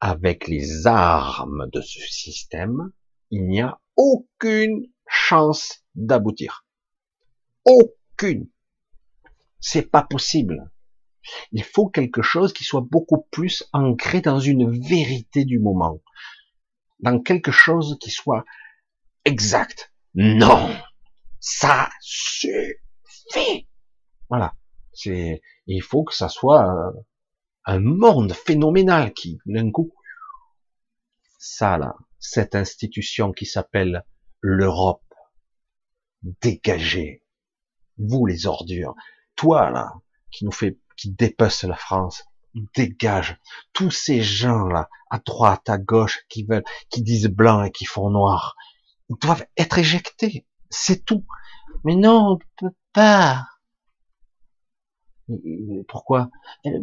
avec 0.00 0.48
les 0.48 0.88
armes 0.88 1.68
de 1.72 1.80
ce 1.80 2.00
système, 2.00 2.90
il 3.30 3.46
n'y 3.46 3.60
a 3.60 3.78
aucune 3.96 4.88
chance 5.12 5.84
d'aboutir. 5.94 6.66
Aucune. 7.64 8.48
C'est 9.60 9.90
pas 9.90 10.02
possible. 10.02 10.70
Il 11.52 11.62
faut 11.62 11.88
quelque 11.88 12.22
chose 12.22 12.52
qui 12.52 12.64
soit 12.64 12.80
beaucoup 12.80 13.26
plus 13.30 13.68
ancré 13.72 14.20
dans 14.20 14.40
une 14.40 14.70
vérité 14.70 15.44
du 15.44 15.58
moment. 15.58 16.00
Dans 17.00 17.20
quelque 17.20 17.52
chose 17.52 17.96
qui 18.00 18.10
soit 18.10 18.44
exact. 19.24 19.92
Non. 20.14 20.74
Ça 21.40 21.90
suffit. 22.00 23.68
Voilà. 24.28 24.54
C'est, 24.94 25.42
il 25.66 25.82
faut 25.82 26.04
que 26.04 26.14
ça 26.14 26.28
soit 26.28 26.92
un 27.64 27.78
monde 27.78 28.32
phénoménal 28.32 29.12
qui, 29.12 29.38
d'un 29.46 29.70
coup, 29.70 29.92
ça 31.38 31.76
là, 31.78 31.94
cette 32.18 32.54
institution 32.54 33.32
qui 33.32 33.46
s'appelle 33.46 34.04
l'Europe, 34.42 35.02
dégagez, 36.42 37.22
vous 37.96 38.26
les 38.26 38.46
ordures, 38.46 38.94
toi 39.36 39.70
là, 39.70 39.94
qui 40.30 40.44
nous 40.44 40.52
fait, 40.52 40.78
qui 40.96 41.10
dépasse 41.10 41.64
la 41.64 41.76
France, 41.76 42.24
dégage, 42.74 43.38
tous 43.72 43.90
ces 43.90 44.20
gens 44.20 44.66
là, 44.66 44.88
à 45.10 45.18
droite, 45.18 45.68
à 45.70 45.78
gauche, 45.78 46.24
qui 46.28 46.44
veulent, 46.44 46.64
qui 46.90 47.02
disent 47.02 47.28
blanc 47.28 47.62
et 47.62 47.70
qui 47.70 47.84
font 47.84 48.10
noir, 48.10 48.56
ils 49.08 49.16
doivent 49.20 49.46
être 49.56 49.78
éjectés. 49.78 50.46
C'est 50.70 51.04
tout. 51.04 51.24
Mais 51.84 51.96
non, 51.96 52.32
on 52.32 52.38
peut 52.58 52.74
pas. 52.92 53.46
Pourquoi? 55.88 56.30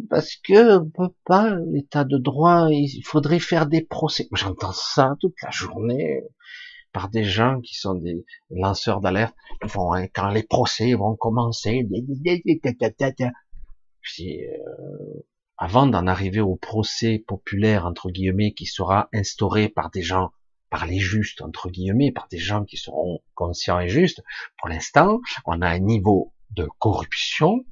Parce 0.08 0.36
que 0.36 0.78
on 0.78 0.90
peut 0.90 1.14
pas, 1.24 1.50
l'état 1.72 2.04
de 2.04 2.18
droit, 2.18 2.68
il 2.70 3.02
faudrait 3.04 3.38
faire 3.38 3.66
des 3.66 3.82
procès. 3.82 4.28
J'entends 4.32 4.72
ça 4.72 5.16
toute 5.20 5.40
la 5.42 5.50
journée 5.50 6.24
par 6.92 7.08
des 7.08 7.24
gens 7.24 7.60
qui 7.60 7.74
sont 7.74 7.94
des 7.94 8.24
lanceurs 8.50 9.00
d'alerte. 9.00 9.34
Vont, 9.62 9.92
hein, 9.92 10.06
quand 10.08 10.28
les 10.30 10.42
procès 10.42 10.94
vont 10.94 11.16
commencer, 11.16 11.86
avant 15.58 15.86
d'en 15.86 16.06
arriver 16.06 16.40
au 16.40 16.56
procès 16.56 17.22
populaire 17.26 17.86
entre 17.86 18.10
guillemets 18.10 18.52
qui 18.52 18.66
sera 18.66 19.08
instauré 19.12 19.68
par 19.68 19.90
des 19.90 20.02
gens, 20.02 20.32
par 20.70 20.86
les 20.86 20.98
justes 20.98 21.42
entre 21.42 21.70
guillemets, 21.70 22.12
par 22.12 22.28
des 22.28 22.38
gens 22.38 22.64
qui 22.64 22.76
seront 22.76 23.20
conscients 23.34 23.80
et 23.80 23.88
justes, 23.88 24.22
pour 24.58 24.68
l'instant, 24.68 25.20
on 25.44 25.60
a 25.60 25.68
un 25.68 25.78
niveau 25.78 26.32
de 26.50 26.66
corruption 26.78 27.64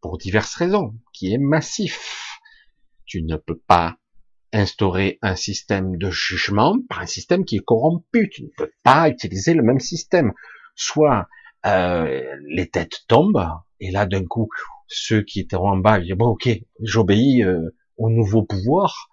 pour 0.00 0.18
diverses 0.18 0.54
raisons 0.54 0.94
qui 1.12 1.32
est 1.32 1.38
massif. 1.38 2.40
Tu 3.04 3.22
ne 3.22 3.36
peux 3.36 3.58
pas 3.58 3.98
instaurer 4.52 5.18
un 5.22 5.36
système 5.36 5.96
de 5.96 6.10
jugement 6.10 6.76
par 6.88 7.00
un 7.00 7.06
système 7.06 7.44
qui 7.44 7.56
est 7.56 7.64
corrompu. 7.64 8.30
Tu 8.30 8.44
ne 8.44 8.48
peux 8.56 8.70
pas 8.82 9.08
utiliser 9.08 9.54
le 9.54 9.62
même 9.62 9.80
système. 9.80 10.32
Soit 10.74 11.28
euh, 11.66 12.22
les 12.48 12.68
têtes 12.68 13.00
tombent, 13.08 13.48
et 13.80 13.90
là 13.90 14.06
d'un 14.06 14.24
coup, 14.24 14.48
ceux 14.88 15.22
qui 15.22 15.40
étaient 15.40 15.56
en 15.56 15.76
bas, 15.76 15.98
ils 15.98 16.06
disent, 16.06 16.16
bon 16.16 16.28
ok, 16.28 16.48
j'obéis 16.80 17.42
euh, 17.42 17.74
au 17.96 18.10
nouveau 18.10 18.42
pouvoir, 18.42 19.08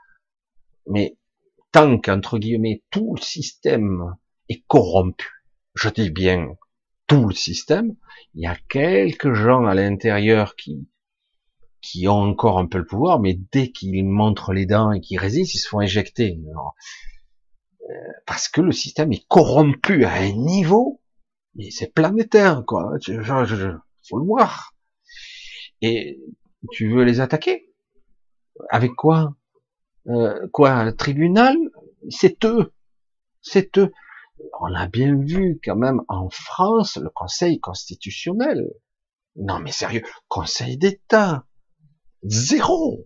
mais 0.88 1.18
tant 1.72 2.00
qu'entre 2.00 2.40
guillemets 2.40 2.84
tout 2.90 3.16
le 3.16 3.22
système 3.22 4.16
est 4.50 4.64
corrompu, 4.68 5.28
je 5.76 5.90
dis 5.90 6.10
bien 6.10 6.48
tout 7.08 7.28
le 7.28 7.36
système, 7.36 7.96
il 8.36 8.44
y 8.44 8.48
a 8.48 8.58
quelques 8.68 9.34
gens 9.34 9.66
à 9.66 9.74
l'intérieur 9.74 10.56
qui 10.56 10.88
qui 11.82 12.08
ont 12.08 12.22
encore 12.22 12.60
un 12.60 12.66
peu 12.66 12.78
le 12.78 12.86
pouvoir, 12.86 13.20
mais 13.20 13.40
dès 13.52 13.72
qu'ils 13.72 14.06
montrent 14.06 14.54
les 14.54 14.66
dents 14.66 14.92
et 14.92 15.00
qu'ils 15.00 15.20
résistent, 15.20 15.56
ils 15.56 15.60
se 15.60 15.70
font 15.70 15.82
éjecter. 15.82 16.40
Euh, 17.82 17.94
parce 18.26 18.48
que 18.50 18.62
le 18.62 18.72
système 18.72 19.12
est 19.14 19.26
corrompu 19.28 20.06
à 20.06 20.14
un 20.14 20.32
niveau, 20.32 21.02
mais 21.56 21.72
c'est 21.72 21.94
planétaire, 21.94 22.64
quoi. 22.66 22.94
Je, 23.02 23.76
faut 24.08 24.20
le 24.20 24.26
voir. 24.26 24.74
Et 25.82 26.20
tu 26.72 26.92
veux 26.92 27.04
les 27.04 27.22
attaquer? 27.22 27.74
Avec 28.70 28.94
quoi? 28.94 29.36
Euh, 30.08 30.48
Quoi? 30.52 30.84
Le 30.84 30.96
tribunal? 30.96 31.56
C'est 32.10 32.44
eux. 32.46 32.74
C'est 33.42 33.78
eux. 33.78 33.92
On 34.60 34.74
a 34.74 34.88
bien 34.88 35.16
vu 35.16 35.60
quand 35.64 35.76
même 35.76 36.02
en 36.08 36.30
France 36.30 36.98
le 36.98 37.10
Conseil 37.10 37.60
constitutionnel. 37.60 38.66
Non 39.36 39.60
mais 39.60 39.72
sérieux, 39.72 40.04
Conseil 40.28 40.78
d'État 40.78 41.46
Zéro. 42.24 43.06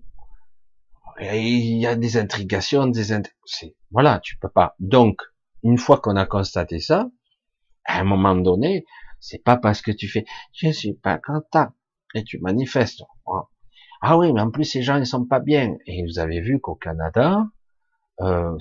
il 1.21 1.79
y 1.79 1.87
a 1.87 1.95
des 1.95 2.17
intrigations, 2.17 2.87
des 2.87 3.13
voilà, 3.91 4.19
tu 4.19 4.37
peux 4.37 4.49
pas. 4.49 4.75
Donc, 4.79 5.21
une 5.63 5.77
fois 5.77 5.99
qu'on 5.99 6.15
a 6.15 6.25
constaté 6.25 6.79
ça, 6.79 7.09
à 7.85 7.99
un 7.99 8.03
moment 8.03 8.35
donné, 8.35 8.85
c'est 9.19 9.43
pas 9.43 9.57
parce 9.57 9.81
que 9.81 9.91
tu 9.91 10.07
fais, 10.07 10.25
je 10.53 10.71
suis 10.71 10.93
pas 10.93 11.17
content, 11.17 11.69
et 12.13 12.23
tu 12.23 12.39
manifestes. 12.39 13.03
Ah 14.01 14.17
oui, 14.17 14.33
mais 14.33 14.41
en 14.41 14.51
plus 14.51 14.65
ces 14.65 14.81
gens 14.81 14.97
ils 14.97 15.05
sont 15.05 15.25
pas 15.25 15.39
bien. 15.39 15.77
Et 15.85 16.03
vous 16.03 16.19
avez 16.19 16.41
vu 16.41 16.59
qu'au 16.59 16.75
Canada, 16.75 17.47
euh, 18.21 18.57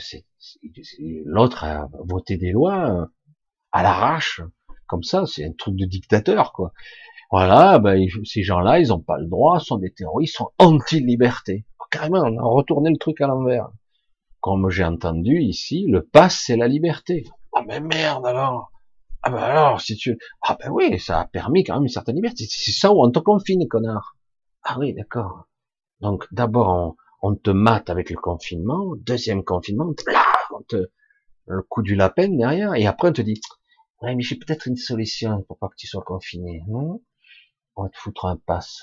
l'autre 1.24 1.64
a 1.64 1.88
voté 2.04 2.36
des 2.36 2.52
lois 2.52 2.90
euh, 2.90 3.06
à 3.72 3.82
l'arrache, 3.82 4.40
comme 4.86 5.02
ça, 5.02 5.24
c'est 5.26 5.44
un 5.44 5.52
truc 5.52 5.76
de 5.76 5.84
dictateur 5.84 6.52
quoi. 6.52 6.72
Voilà, 7.32 7.78
ben, 7.78 8.06
ces 8.24 8.42
gens-là, 8.42 8.78
ils 8.78 8.88
n'ont 8.88 9.00
pas 9.00 9.16
le 9.16 9.26
droit, 9.26 9.58
sont 9.58 9.78
des 9.78 9.90
terroristes, 9.90 10.36
sont 10.36 10.50
anti-liberté. 10.58 11.64
Oh, 11.80 11.84
carrément, 11.90 12.18
on 12.18 12.38
a 12.38 12.42
retourné 12.42 12.90
le 12.90 12.98
truc 12.98 13.22
à 13.22 13.26
l'envers. 13.26 13.70
Comme 14.40 14.68
j'ai 14.68 14.84
entendu 14.84 15.40
ici, 15.40 15.86
le 15.88 16.04
pass, 16.04 16.42
c'est 16.44 16.58
la 16.58 16.68
liberté. 16.68 17.24
Ah 17.54 17.62
mais 17.66 17.80
merde 17.80 18.26
alors 18.26 18.70
Ah 19.22 19.30
ben 19.30 19.38
alors, 19.38 19.80
si 19.80 19.96
tu... 19.96 20.18
Ah 20.42 20.58
ben 20.60 20.70
oui, 20.72 20.98
ça 20.98 21.20
a 21.20 21.26
permis 21.26 21.64
quand 21.64 21.72
même 21.72 21.84
une 21.84 21.88
certaine 21.88 22.16
liberté. 22.16 22.44
C'est 22.46 22.70
ça 22.70 22.92
où 22.92 23.02
on 23.02 23.10
te 23.10 23.18
confine, 23.18 23.66
connard. 23.66 24.18
Ah 24.62 24.76
oui, 24.78 24.92
d'accord. 24.92 25.48
Donc 26.00 26.26
d'abord, 26.32 26.96
on, 27.22 27.34
te 27.34 27.50
mate 27.50 27.88
avec 27.88 28.10
le 28.10 28.16
confinement. 28.16 28.92
Deuxième 28.98 29.42
confinement, 29.42 29.90
on 30.54 30.62
te... 30.64 30.76
Le 31.46 31.62
coup 31.62 31.80
du 31.80 31.94
lapin 31.94 32.28
derrière. 32.28 32.74
Et 32.74 32.86
après, 32.86 33.08
on 33.08 33.12
te 33.14 33.22
dit, 33.22 33.40
ouais, 34.02 34.14
mais 34.14 34.22
j'ai 34.22 34.36
peut-être 34.36 34.66
une 34.66 34.76
solution 34.76 35.42
pour 35.48 35.56
pas 35.56 35.68
que 35.68 35.76
tu 35.78 35.86
sois 35.86 36.02
confiné. 36.02 36.62
Hein 36.70 36.98
on 37.76 37.84
va 37.84 37.88
te 37.88 37.98
foutre 37.98 38.26
un 38.26 38.36
pass. 38.36 38.82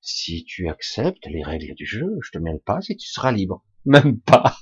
Si 0.00 0.44
tu 0.44 0.68
acceptes 0.68 1.26
les 1.26 1.42
règles 1.42 1.74
du 1.74 1.86
jeu, 1.86 2.18
je 2.22 2.30
te 2.30 2.38
mets 2.38 2.52
le 2.52 2.58
pass 2.58 2.90
et 2.90 2.96
tu 2.96 3.08
seras 3.08 3.32
libre. 3.32 3.64
Même 3.84 4.20
pas. 4.20 4.56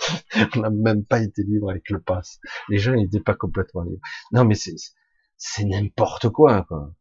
on 0.56 0.60
n'a 0.60 0.70
même 0.70 1.04
pas 1.04 1.20
été 1.20 1.42
libre 1.42 1.70
avec 1.70 1.90
le 1.90 2.00
pass. 2.00 2.40
Les 2.68 2.78
gens 2.78 2.94
n'étaient 2.94 3.20
pas 3.20 3.34
complètement 3.34 3.82
libres. 3.82 4.00
Non, 4.32 4.44
mais 4.44 4.54
c'est, 4.54 4.74
c'est 5.36 5.64
n'importe 5.64 6.28
quoi, 6.30 6.64
quoi. 6.64 6.92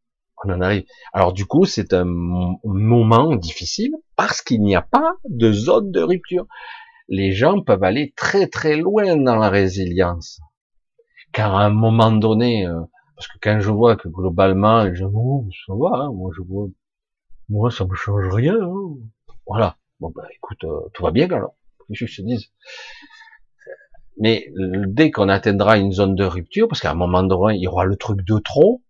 On 0.44 0.52
en 0.52 0.62
arrive. 0.62 0.86
Alors 1.14 1.34
du 1.34 1.46
coup, 1.46 1.66
c'est 1.66 1.94
un 1.94 2.06
moment 2.06 3.36
difficile 3.36 3.92
parce 4.16 4.42
qu'il 4.42 4.62
n'y 4.62 4.76
a 4.76 4.82
pas 4.82 5.16
de 5.28 5.52
zone 5.52 5.92
de 5.92 6.02
rupture. 6.02 6.48
Les 7.10 7.34
gens 7.34 7.62
peuvent 7.62 7.84
aller 7.84 8.14
très 8.16 8.48
très 8.48 8.78
loin 8.78 9.18
dans 9.18 9.36
la 9.36 9.50
résilience. 9.50 10.40
Car 11.34 11.56
à 11.56 11.66
un 11.66 11.70
moment 11.70 12.12
donné, 12.12 12.66
euh, 12.66 12.80
parce 13.20 13.28
que 13.28 13.38
quand 13.42 13.60
je 13.60 13.70
vois 13.70 13.98
que 13.98 14.08
globalement, 14.08 14.94
gens, 14.94 15.12
oh, 15.14 15.46
ça 15.68 15.74
va, 15.76 15.90
hein, 16.04 16.12
moi 16.14 16.32
je 16.38 16.42
vois, 16.42 16.70
moi 17.50 17.70
ça 17.70 17.84
me 17.84 17.94
change 17.94 18.34
rien. 18.34 18.56
Hein. 18.56 18.96
Voilà. 19.46 19.76
Bon 20.00 20.10
ben 20.16 20.24
écoute, 20.34 20.64
euh, 20.64 20.88
tout 20.94 21.04
va 21.04 21.12
bien 21.12 21.30
alors. 21.30 21.54
Je 21.90 22.06
te 22.06 22.22
dise. 22.22 22.54
Mais 24.18 24.50
dès 24.88 25.12
qu'on 25.12 25.28
atteindra 25.28 25.78
une 25.78 25.92
zone 25.92 26.16
de 26.16 26.24
rupture, 26.24 26.70
parce 26.70 26.80
qu'à 26.80 26.92
un 26.92 26.96
moment 26.96 27.22
donné, 27.22 27.58
il 27.58 27.62
y 27.62 27.68
aura 27.68 27.84
le 27.84 27.98
truc 27.98 28.22
de 28.22 28.40
trop, 28.40 28.82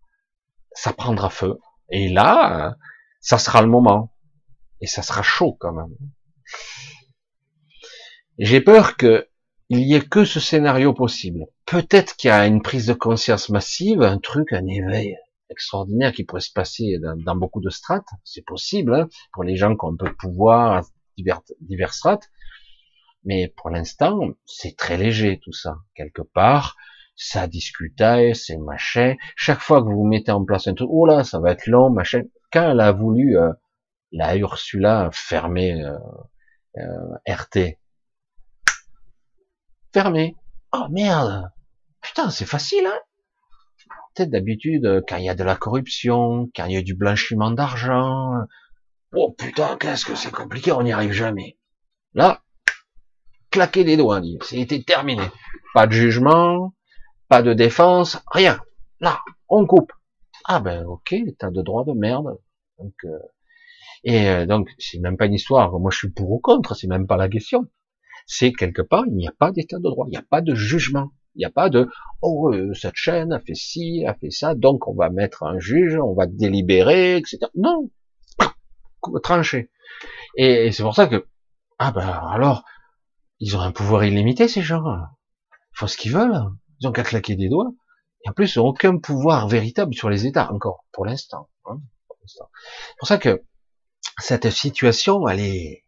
ça 0.73 0.93
prendra 0.93 1.31
feu. 1.31 1.57
Et 1.89 2.07
là, 2.07 2.77
ça 3.21 3.39
sera 3.39 3.63
le 3.63 3.67
moment. 3.67 4.13
Et 4.79 4.85
ça 4.85 5.01
sera 5.01 5.23
chaud 5.23 5.57
quand 5.59 5.73
même. 5.73 5.97
J'ai 8.37 8.61
peur 8.61 8.95
que 8.95 9.27
il 9.69 9.81
y 9.81 9.93
ait 9.95 10.01
que 10.01 10.25
ce 10.25 10.39
scénario 10.39 10.93
possible. 10.93 11.45
Peut-être 11.65 12.15
qu'il 12.15 12.29
y 12.29 12.31
a 12.31 12.47
une 12.47 12.61
prise 12.61 12.87
de 12.87 12.93
conscience 12.93 13.49
massive, 13.49 14.01
un 14.01 14.17
truc, 14.17 14.51
un 14.51 14.65
éveil 14.65 15.15
extraordinaire 15.49 16.11
qui 16.11 16.23
pourrait 16.23 16.41
se 16.41 16.51
passer 16.51 16.97
dans, 16.99 17.35
beaucoup 17.35 17.61
de 17.61 17.69
strates. 17.69 18.09
C'est 18.23 18.45
possible 18.45 18.95
hein, 18.95 19.07
pour 19.33 19.43
les 19.43 19.55
gens 19.55 19.75
qui 19.75 19.85
ont 19.85 19.93
un 19.93 19.95
peu 19.95 20.09
de 20.09 20.15
pouvoir, 20.15 20.83
divers, 21.17 21.41
divers 21.61 21.93
strates. 21.93 22.29
Mais 23.25 23.53
pour 23.57 23.69
l'instant, 23.69 24.19
c'est 24.45 24.75
très 24.75 24.97
léger 24.97 25.39
tout 25.43 25.53
ça. 25.53 25.77
Quelque 25.95 26.21
part, 26.21 26.75
ça 27.15 27.47
discutait, 27.47 28.33
c'est 28.33 28.57
machin. 28.57 29.15
Chaque 29.35 29.59
fois 29.59 29.81
que 29.83 29.89
vous 29.89 30.05
mettez 30.05 30.31
en 30.31 30.45
place 30.45 30.67
un 30.67 30.73
truc, 30.73 30.89
oh 30.91 31.05
là, 31.05 31.23
ça 31.23 31.39
va 31.39 31.51
être 31.51 31.67
long, 31.67 31.89
machin. 31.89 32.23
Quand 32.51 32.71
elle 32.71 32.79
a 32.79 32.91
voulu, 32.91 33.37
euh, 33.37 33.51
la 34.11 34.37
Ursula 34.37 35.09
fermer 35.11 35.83
euh, 35.83 35.97
euh, 36.77 37.17
RT, 37.27 37.77
fermé. 39.93 40.35
Oh 40.71 40.87
merde 40.89 41.49
Putain, 42.01 42.29
c'est 42.29 42.45
facile, 42.45 42.85
hein 42.85 42.99
Peut-être 44.15 44.31
d'habitude, 44.31 44.85
euh, 44.85 45.01
quand 45.07 45.17
il 45.17 45.25
y 45.25 45.29
a 45.29 45.35
de 45.35 45.43
la 45.43 45.55
corruption, 45.55 46.49
quand 46.55 46.65
il 46.65 46.73
y 46.73 46.77
a 46.77 46.81
du 46.81 46.95
blanchiment 46.95 47.51
d'argent, 47.51 48.33
oh 49.13 49.31
putain, 49.37 49.77
qu'est-ce 49.77 50.05
que 50.05 50.15
c'est 50.15 50.31
compliqué, 50.31 50.71
on 50.71 50.83
n'y 50.83 50.91
arrive 50.91 51.11
jamais. 51.11 51.57
Là, 52.13 52.41
claquer 53.51 53.83
des 53.83 53.97
doigts, 53.97 54.21
c'était 54.41 54.81
terminé. 54.83 55.23
Pas 55.73 55.87
de 55.87 55.91
jugement, 55.91 56.73
pas 57.27 57.41
de 57.41 57.53
défense, 57.53 58.19
rien. 58.27 58.59
Là, 58.99 59.21
on 59.47 59.65
coupe. 59.65 59.91
Ah 60.45 60.59
ben 60.59 60.85
ok, 60.85 61.15
t'as 61.37 61.51
de 61.51 61.61
droit 61.61 61.85
de 61.85 61.93
merde. 61.93 62.39
Donc, 62.79 62.93
euh, 63.05 63.19
et 64.03 64.29
euh, 64.29 64.45
donc 64.45 64.69
c'est 64.79 64.99
même 64.99 65.17
pas 65.17 65.25
une 65.25 65.33
histoire. 65.33 65.77
Moi 65.79 65.91
je 65.91 65.97
suis 65.97 66.09
pour 66.11 66.31
ou 66.31 66.39
contre, 66.39 66.75
c'est 66.75 66.87
même 66.87 67.07
pas 67.07 67.17
la 67.17 67.29
question 67.29 67.67
c'est 68.31 68.53
quelque 68.53 68.83
part, 68.83 69.05
il 69.07 69.15
n'y 69.15 69.27
a 69.27 69.31
pas 69.31 69.51
d'état 69.51 69.77
de 69.77 69.89
droit, 69.89 70.05
il 70.07 70.11
n'y 70.11 70.17
a 70.17 70.21
pas 70.21 70.41
de 70.41 70.53
jugement, 70.53 71.11
il 71.33 71.39
n'y 71.39 71.45
a 71.45 71.49
pas 71.49 71.71
de, 71.71 71.89
oh, 72.21 72.53
euh, 72.53 72.75
cette 72.75 72.95
chaîne 72.95 73.33
a 73.33 73.39
fait 73.39 73.55
ci, 73.55 74.05
a 74.05 74.13
fait 74.13 74.29
ça, 74.29 74.53
donc 74.53 74.87
on 74.87 74.93
va 74.93 75.09
mettre 75.09 75.41
un 75.41 75.57
juge, 75.57 75.97
on 75.97 76.13
va 76.13 76.27
délibérer, 76.27 77.17
etc. 77.17 77.39
Non, 77.55 77.89
tranché. 79.23 79.71
Et, 80.35 80.71
c'est 80.71 80.83
pour 80.83 80.93
ça 80.93 81.07
que, 81.07 81.25
ah 81.79 81.91
ben 81.91 82.07
alors, 82.07 82.65
ils 83.39 83.57
ont 83.57 83.61
un 83.61 83.71
pouvoir 83.71 84.03
illimité 84.03 84.47
ces 84.47 84.61
gens. 84.61 84.83
Ils 84.85 85.79
font 85.79 85.87
ce 85.87 85.97
qu'ils 85.97 86.13
veulent. 86.13 86.39
Ils 86.79 86.87
ont 86.87 86.91
qu'à 86.91 87.03
claquer 87.03 87.35
des 87.35 87.49
doigts. 87.49 87.71
Et 88.23 88.29
en 88.29 88.33
plus, 88.33 88.55
ils 88.55 88.59
n'ont 88.59 88.67
aucun 88.67 88.99
pouvoir 88.99 89.47
véritable 89.47 89.95
sur 89.95 90.07
les 90.07 90.27
États 90.27 90.53
encore, 90.53 90.85
pour 90.91 91.03
l'instant. 91.03 91.49
Hein, 91.65 91.79
c'est 92.27 92.43
pour 92.99 93.07
ça 93.07 93.17
que 93.17 93.43
cette 94.19 94.51
situation, 94.51 95.27
elle 95.27 95.39
est, 95.39 95.83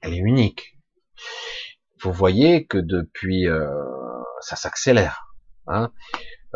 elle 0.00 0.14
est 0.14 0.18
unique 0.18 0.72
vous 2.02 2.12
voyez 2.12 2.66
que 2.66 2.78
depuis, 2.78 3.46
euh, 3.48 3.68
ça 4.40 4.56
s'accélère. 4.56 5.34
Hein. 5.68 5.92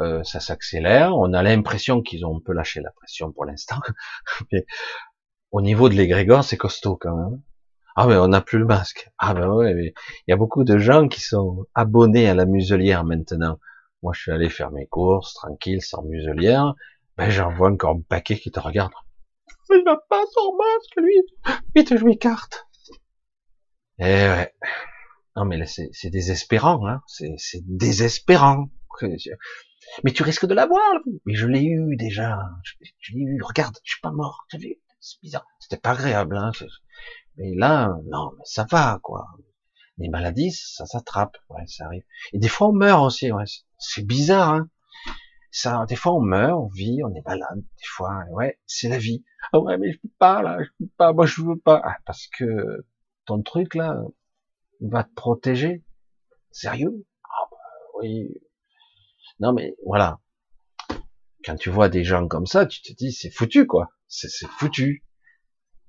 euh, 0.01 0.25
ça 0.25 0.41
s'accélère. 0.41 1.17
On 1.17 1.33
a 1.33 1.43
l'impression 1.43 2.03
qu'ils 2.03 2.27
ont 2.27 2.37
un 2.37 2.41
peu 2.45 2.53
lâché 2.53 2.81
la 2.81 2.91
pression 2.91 3.33
pour 3.33 3.45
l'instant. 3.45 3.79
Mais 4.53 4.67
au 5.53 5.63
niveau 5.63 5.89
de 5.89 5.95
l'égrégore, 5.95 6.45
c'est 6.45 6.57
costaud 6.57 6.97
quand 6.97 7.17
même. 7.17 7.43
Ah 7.99 8.07
mais 8.07 8.17
on 8.17 8.29
n'a 8.29 8.43
plus 8.43 8.59
le 8.59 8.67
masque. 8.67 9.09
Ah 9.17 9.33
ben 9.33 9.49
ouais, 9.49 9.73
il 9.73 10.31
y 10.31 10.33
a 10.33 10.37
beaucoup 10.37 10.65
de 10.65 10.77
gens 10.77 11.09
qui 11.09 11.23
sont 11.23 11.65
abonnés 11.75 12.29
à 12.29 12.35
la 12.35 12.45
muselière 12.45 13.05
maintenant. 13.05 13.59
Moi, 14.03 14.13
je 14.15 14.21
suis 14.21 14.31
allé 14.33 14.51
faire 14.51 14.71
mes 14.71 14.87
courses 14.87 15.33
tranquille, 15.33 15.81
sans 15.81 16.03
muselière. 16.03 16.75
Ben 17.17 17.31
j'en 17.31 17.51
vois 17.51 17.71
encore 17.71 17.97
un 17.97 18.03
paquet 18.03 18.37
qui 18.37 18.51
te 18.51 18.61
regarde. 18.61 18.93
Il 19.71 19.83
n'a 19.87 19.97
pas 20.11 20.25
son 20.31 20.55
masque, 20.57 20.97
lui. 20.99 21.15
Vite, 21.75 21.97
je 21.97 22.05
m'écarte. 22.05 22.66
Eh 23.99 24.05
ouais. 24.05 24.55
Non 25.37 25.45
mais 25.45 25.57
là, 25.59 25.67
c'est 25.67 26.11
désespérant, 26.11 26.87
hein. 26.87 27.03
C'est 27.07 27.63
désespérant. 27.67 28.71
Mais 30.05 30.13
tu 30.13 30.23
risques 30.23 30.47
de 30.47 30.55
l'avoir. 30.55 30.81
Mais 31.25 31.35
je 31.35 31.47
l'ai 31.47 31.65
eu 31.65 31.97
déjà. 31.97 32.39
Je, 32.63 33.15
l'ai 33.15 33.21
eu. 33.21 33.43
Regarde, 33.43 33.77
je 33.85 33.93
suis 33.93 34.01
pas 34.01 34.11
mort. 34.11 34.47
C'est 34.51 35.21
bizarre. 35.23 35.47
C'était 35.61 35.81
pas 35.81 35.91
agréable. 35.93 36.37
Hein. 36.37 36.51
Mais 37.37 37.55
là, 37.55 37.95
non, 38.07 38.33
mais 38.37 38.45
ça 38.45 38.67
va, 38.71 38.99
quoi. 39.03 39.27
Les 39.99 40.09
maladies, 40.09 40.53
ça 40.53 40.87
s'attrape. 40.87 41.37
Ouais, 41.49 41.67
ça 41.67 41.87
arrive. 41.87 42.03
Et 42.33 42.39
des 42.39 42.49
fois, 42.49 42.69
on 42.69 42.73
meurt 42.73 43.03
aussi. 43.03 43.31
Ouais. 43.31 43.45
C'est 43.79 44.07
bizarre. 44.07 44.51
Hein. 44.51 44.71
Ça, 45.51 45.87
des 45.89 45.97
fois, 45.97 46.15
on 46.15 46.21
meurt, 46.21 46.59
on 46.59 46.69
vit, 46.69 47.01
on 47.05 47.15
est 47.15 47.25
malade. 47.25 47.61
Des 47.61 47.87
fois, 47.87 48.25
ouais, 48.31 48.59
c'est 48.67 48.89
la 48.89 48.99
vie. 48.99 49.25
Ah 49.53 49.61
ouais, 49.61 49.79
mais 49.79 49.93
je 49.93 49.99
peux 49.99 50.11
pas 50.19 50.43
là. 50.43 50.59
Je 50.61 50.69
peux 50.79 50.91
pas. 50.99 51.13
Moi, 51.13 51.27
je 51.27 51.43
veux 51.43 51.59
pas. 51.59 51.81
Ah, 51.83 51.97
parce 52.05 52.27
que 52.27 52.85
ton 53.27 53.43
truc 53.43 53.75
là 53.75 54.01
va 54.81 55.05
te 55.05 55.13
protéger. 55.15 55.85
Sérieux? 56.51 57.05
Ah 57.25 57.49
bah, 57.51 57.57
oui, 58.01 58.41
non, 59.41 59.53
mais 59.53 59.75
voilà. 59.85 60.19
Quand 61.45 61.57
tu 61.57 61.71
vois 61.71 61.89
des 61.89 62.05
gens 62.05 62.27
comme 62.27 62.47
ça, 62.47 62.67
tu 62.67 62.81
te 62.83 62.93
dis, 62.93 63.13
c'est 63.13 63.31
foutu, 63.31 63.67
quoi. 63.67 63.91
C'est 64.09 64.29
foutu. 64.59 65.05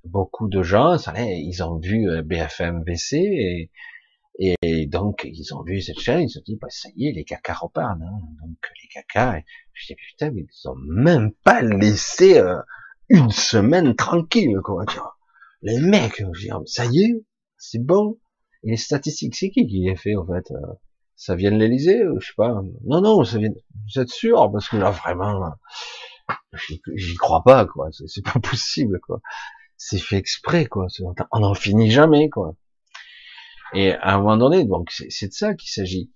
Beaucoup 0.04 0.48
de 0.48 0.62
gens, 0.64 0.98
ça, 0.98 1.14
ils 1.20 1.64
ont 1.64 1.80
vu 1.80 2.10
euh, 2.10 2.22
BFM 2.22 2.84
VC 2.86 3.18
et, 3.18 3.72
et 4.40 4.86
donc 4.86 5.26
ils 5.26 5.54
ont 5.54 5.64
vu 5.64 5.82
cette 5.82 6.00
chaîne, 6.00 6.22
ils 6.22 6.30
se 6.30 6.40
sont 6.40 6.44
dit, 6.46 6.58
bah, 6.62 6.68
ça 6.70 6.90
y 6.96 7.08
est, 7.08 7.12
les 7.12 7.26
caca 7.26 7.54
repartent. 7.54 8.00
Hein. 8.02 8.20
Donc 8.42 8.58
les 8.82 8.88
caca, 8.90 9.42
je 9.74 9.88
dis, 9.88 9.96
putain, 9.96 10.32
mais 10.32 10.44
ils 10.44 10.70
ont 10.70 10.76
même 10.76 11.32
pas 11.44 11.62
laissé 11.62 12.38
euh, 12.38 12.60
une 13.10 13.32
semaine 13.32 13.96
tranquille, 13.96 14.58
quoi. 14.64 14.86
Les 15.62 15.80
mecs, 15.80 16.24
je 16.34 16.42
dis, 16.42 16.50
ça 16.68 16.86
y 16.86 17.04
est, 17.04 17.26
c'est 17.58 17.84
bon. 17.84 18.20
Et 18.64 18.72
les 18.72 18.78
statistiques, 18.78 19.36
c'est 19.36 19.50
qui 19.50 19.68
qui 19.68 19.80
les 19.80 19.96
fait, 19.96 20.16
en 20.16 20.26
fait 20.26 20.52
euh? 20.52 20.74
ça 21.16 21.36
vient 21.36 21.52
de 21.52 21.58
l'Elysée, 21.58 22.04
je 22.20 22.26
sais 22.26 22.34
pas? 22.38 22.62
Non, 22.86 23.02
non, 23.02 23.24
ça 23.24 23.38
vient. 23.40 23.50
Vous 23.50 24.02
êtes 24.02 24.10
sûr? 24.10 24.52
Parce 24.52 24.70
que 24.70 24.78
là, 24.78 24.92
vraiment, 24.92 25.52
j'y 26.96 27.16
crois 27.16 27.44
pas, 27.44 27.66
quoi. 27.66 27.90
C'est 27.92 28.24
pas 28.24 28.40
possible, 28.44 29.00
quoi. 29.02 29.20
C'est 29.78 30.00
fait 30.00 30.18
exprès, 30.18 30.66
quoi. 30.66 30.88
On 31.32 31.40
n'en 31.40 31.54
finit 31.54 31.92
jamais, 31.92 32.30
quoi. 32.30 32.56
Et 33.74 33.92
à 33.94 34.16
un 34.16 34.18
moment 34.20 34.38
donné, 34.38 34.64
donc 34.64 34.92
c'est 34.92 35.28
de 35.28 35.34
ça 35.34 35.54
qu'il 35.54 35.70
s'agit. 35.70 36.12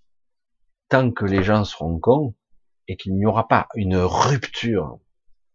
Tant 0.90 1.12
que 1.12 1.26
les 1.26 1.44
gens 1.44 1.64
seront 1.64 2.00
cons 2.00 2.36
et 2.88 2.96
qu'il 2.96 3.16
n'y 3.16 3.26
aura 3.26 3.48
pas 3.48 3.68
une 3.76 3.98
rupture 3.98 5.00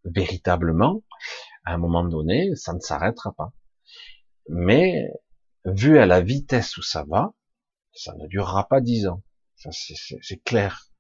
véritablement, 0.04 1.02
à 1.64 1.74
un 1.74 1.78
moment 1.78 2.04
donné, 2.04 2.54
ça 2.54 2.72
ne 2.74 2.80
s'arrêtera 2.80 3.32
pas. 3.36 3.52
Mais 4.48 5.08
vu 5.66 5.98
à 5.98 6.06
la 6.06 6.20
vitesse 6.20 6.76
où 6.76 6.82
ça 6.82 7.05
va, 7.09 7.34
ça 7.93 8.14
ne 8.16 8.26
durera 8.26 8.68
pas 8.68 8.80
dix 8.80 9.06
ans 9.06 9.22
c'est 9.70 10.43
clair. 10.44 10.90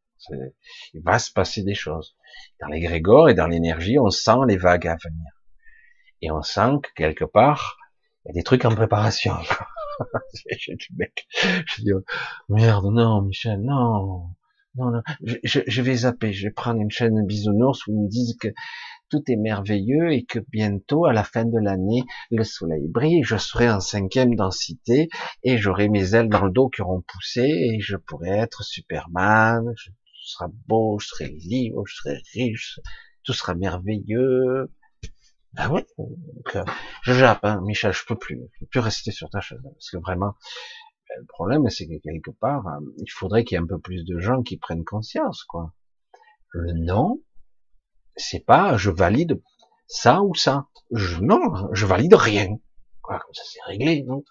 Il 0.94 1.02
va 1.02 1.18
se 1.18 1.30
passer 1.30 1.62
des 1.62 1.74
choses. 1.74 2.16
Dans 2.60 2.68
les 2.68 2.80
grégores 2.80 3.28
et 3.28 3.34
dans 3.34 3.46
l'énergie, 3.46 3.98
on 3.98 4.10
sent 4.10 4.38
les 4.48 4.56
vagues 4.56 4.88
à 4.88 4.96
venir. 4.96 5.30
Et 6.22 6.30
on 6.30 6.42
sent 6.42 6.78
que 6.82 6.88
quelque 6.94 7.24
part, 7.24 7.76
il 8.24 8.28
y 8.28 8.30
a 8.30 8.34
des 8.34 8.42
trucs 8.42 8.64
en 8.64 8.74
préparation. 8.74 9.34
je 10.50 11.82
dis, 11.82 11.92
oh, 11.92 12.02
merde, 12.48 12.86
non, 12.86 13.22
Michel, 13.22 13.60
non, 13.60 14.30
non, 14.74 14.90
non. 14.90 15.02
Je, 15.22 15.60
je, 15.66 15.82
vais 15.82 15.96
zapper, 15.96 16.32
je 16.32 16.48
vais 16.48 16.52
prendre 16.52 16.80
une 16.80 16.90
chaîne 16.90 17.24
bisounours 17.26 17.86
où 17.86 17.92
ils 17.92 18.02
me 18.02 18.08
disent 18.08 18.36
que 18.40 18.48
tout 19.10 19.22
est 19.28 19.36
merveilleux 19.36 20.12
et 20.12 20.24
que 20.24 20.38
bientôt, 20.38 21.06
à 21.06 21.12
la 21.12 21.24
fin 21.24 21.44
de 21.44 21.58
l'année, 21.58 22.02
le 22.30 22.44
soleil 22.44 22.88
brille, 22.88 23.22
je 23.22 23.36
serai 23.36 23.70
en 23.70 23.80
cinquième 23.80 24.34
densité 24.34 25.08
et 25.42 25.58
j'aurai 25.58 25.88
mes 25.88 26.14
ailes 26.14 26.28
dans 26.28 26.44
le 26.44 26.50
dos 26.50 26.68
qui 26.68 26.82
auront 26.82 27.02
poussé 27.02 27.42
et 27.42 27.80
je 27.80 27.96
pourrai 27.96 28.30
être 28.30 28.64
Superman, 28.64 29.64
je, 29.76 29.90
serai 30.24 30.46
beau, 30.66 30.98
je 30.98 31.08
serai 31.08 31.28
libre, 31.28 31.84
je 31.86 31.94
serai 31.94 32.22
riche, 32.32 32.80
tout 33.22 33.32
sera 33.32 33.54
merveilleux. 33.54 34.70
Ben 35.52 35.70
oui, 35.70 35.80
euh, 36.54 36.64
je 37.02 37.12
jappe, 37.14 37.44
hein, 37.44 37.60
Michel, 37.62 37.92
je 37.92 38.04
peux 38.06 38.16
plus, 38.16 38.38
je 38.52 38.60
peux 38.60 38.66
plus 38.66 38.80
rester 38.80 39.10
sur 39.10 39.30
ta 39.30 39.40
chaise, 39.40 39.60
parce 39.62 39.90
que 39.90 39.96
vraiment, 39.96 40.34
ben, 41.08 41.16
le 41.20 41.26
problème, 41.26 41.70
c'est 41.70 41.86
que 41.86 41.98
quelque 42.02 42.30
part, 42.30 42.66
euh, 42.66 42.80
il 42.98 43.10
faudrait 43.10 43.44
qu'il 43.44 43.56
y 43.56 43.58
ait 43.58 43.62
un 43.62 43.66
peu 43.66 43.78
plus 43.78 44.04
de 44.04 44.18
gens 44.18 44.42
qui 44.42 44.58
prennent 44.58 44.84
conscience, 44.84 45.44
quoi. 45.44 45.72
Le 46.50 46.72
non, 46.74 47.20
c'est 48.16 48.44
pas 48.44 48.76
je 48.76 48.90
valide 48.90 49.40
ça 49.86 50.22
ou 50.22 50.34
ça. 50.34 50.66
Non, 51.20 51.40
je 51.72 51.86
valide 51.86 52.14
rien. 52.14 52.48
Quoi, 53.02 53.18
comme 53.18 53.34
ça 53.34 53.42
c'est 53.44 53.62
réglé, 53.66 54.02
non? 54.02 54.24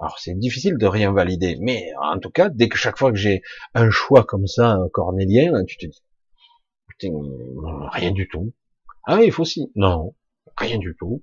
Alors 0.00 0.18
c'est 0.18 0.34
difficile 0.34 0.76
de 0.78 0.86
rien 0.86 1.12
valider, 1.12 1.56
mais 1.60 1.90
en 2.00 2.18
tout 2.18 2.30
cas, 2.30 2.48
dès 2.48 2.68
que 2.68 2.76
chaque 2.76 2.98
fois 2.98 3.12
que 3.12 3.18
j'ai 3.18 3.42
un 3.74 3.90
choix 3.90 4.24
comme 4.24 4.46
ça, 4.46 4.78
cornélien, 4.92 5.64
tu 5.64 5.76
te 5.76 5.86
dis, 5.86 6.02
putain, 6.88 7.10
rien 7.92 8.10
du 8.10 8.28
tout. 8.28 8.52
Ah 9.04 9.22
il 9.22 9.30
faut 9.30 9.42
aussi. 9.42 9.70
Non, 9.76 10.14
rien 10.56 10.78
du 10.78 10.96
tout. 10.98 11.22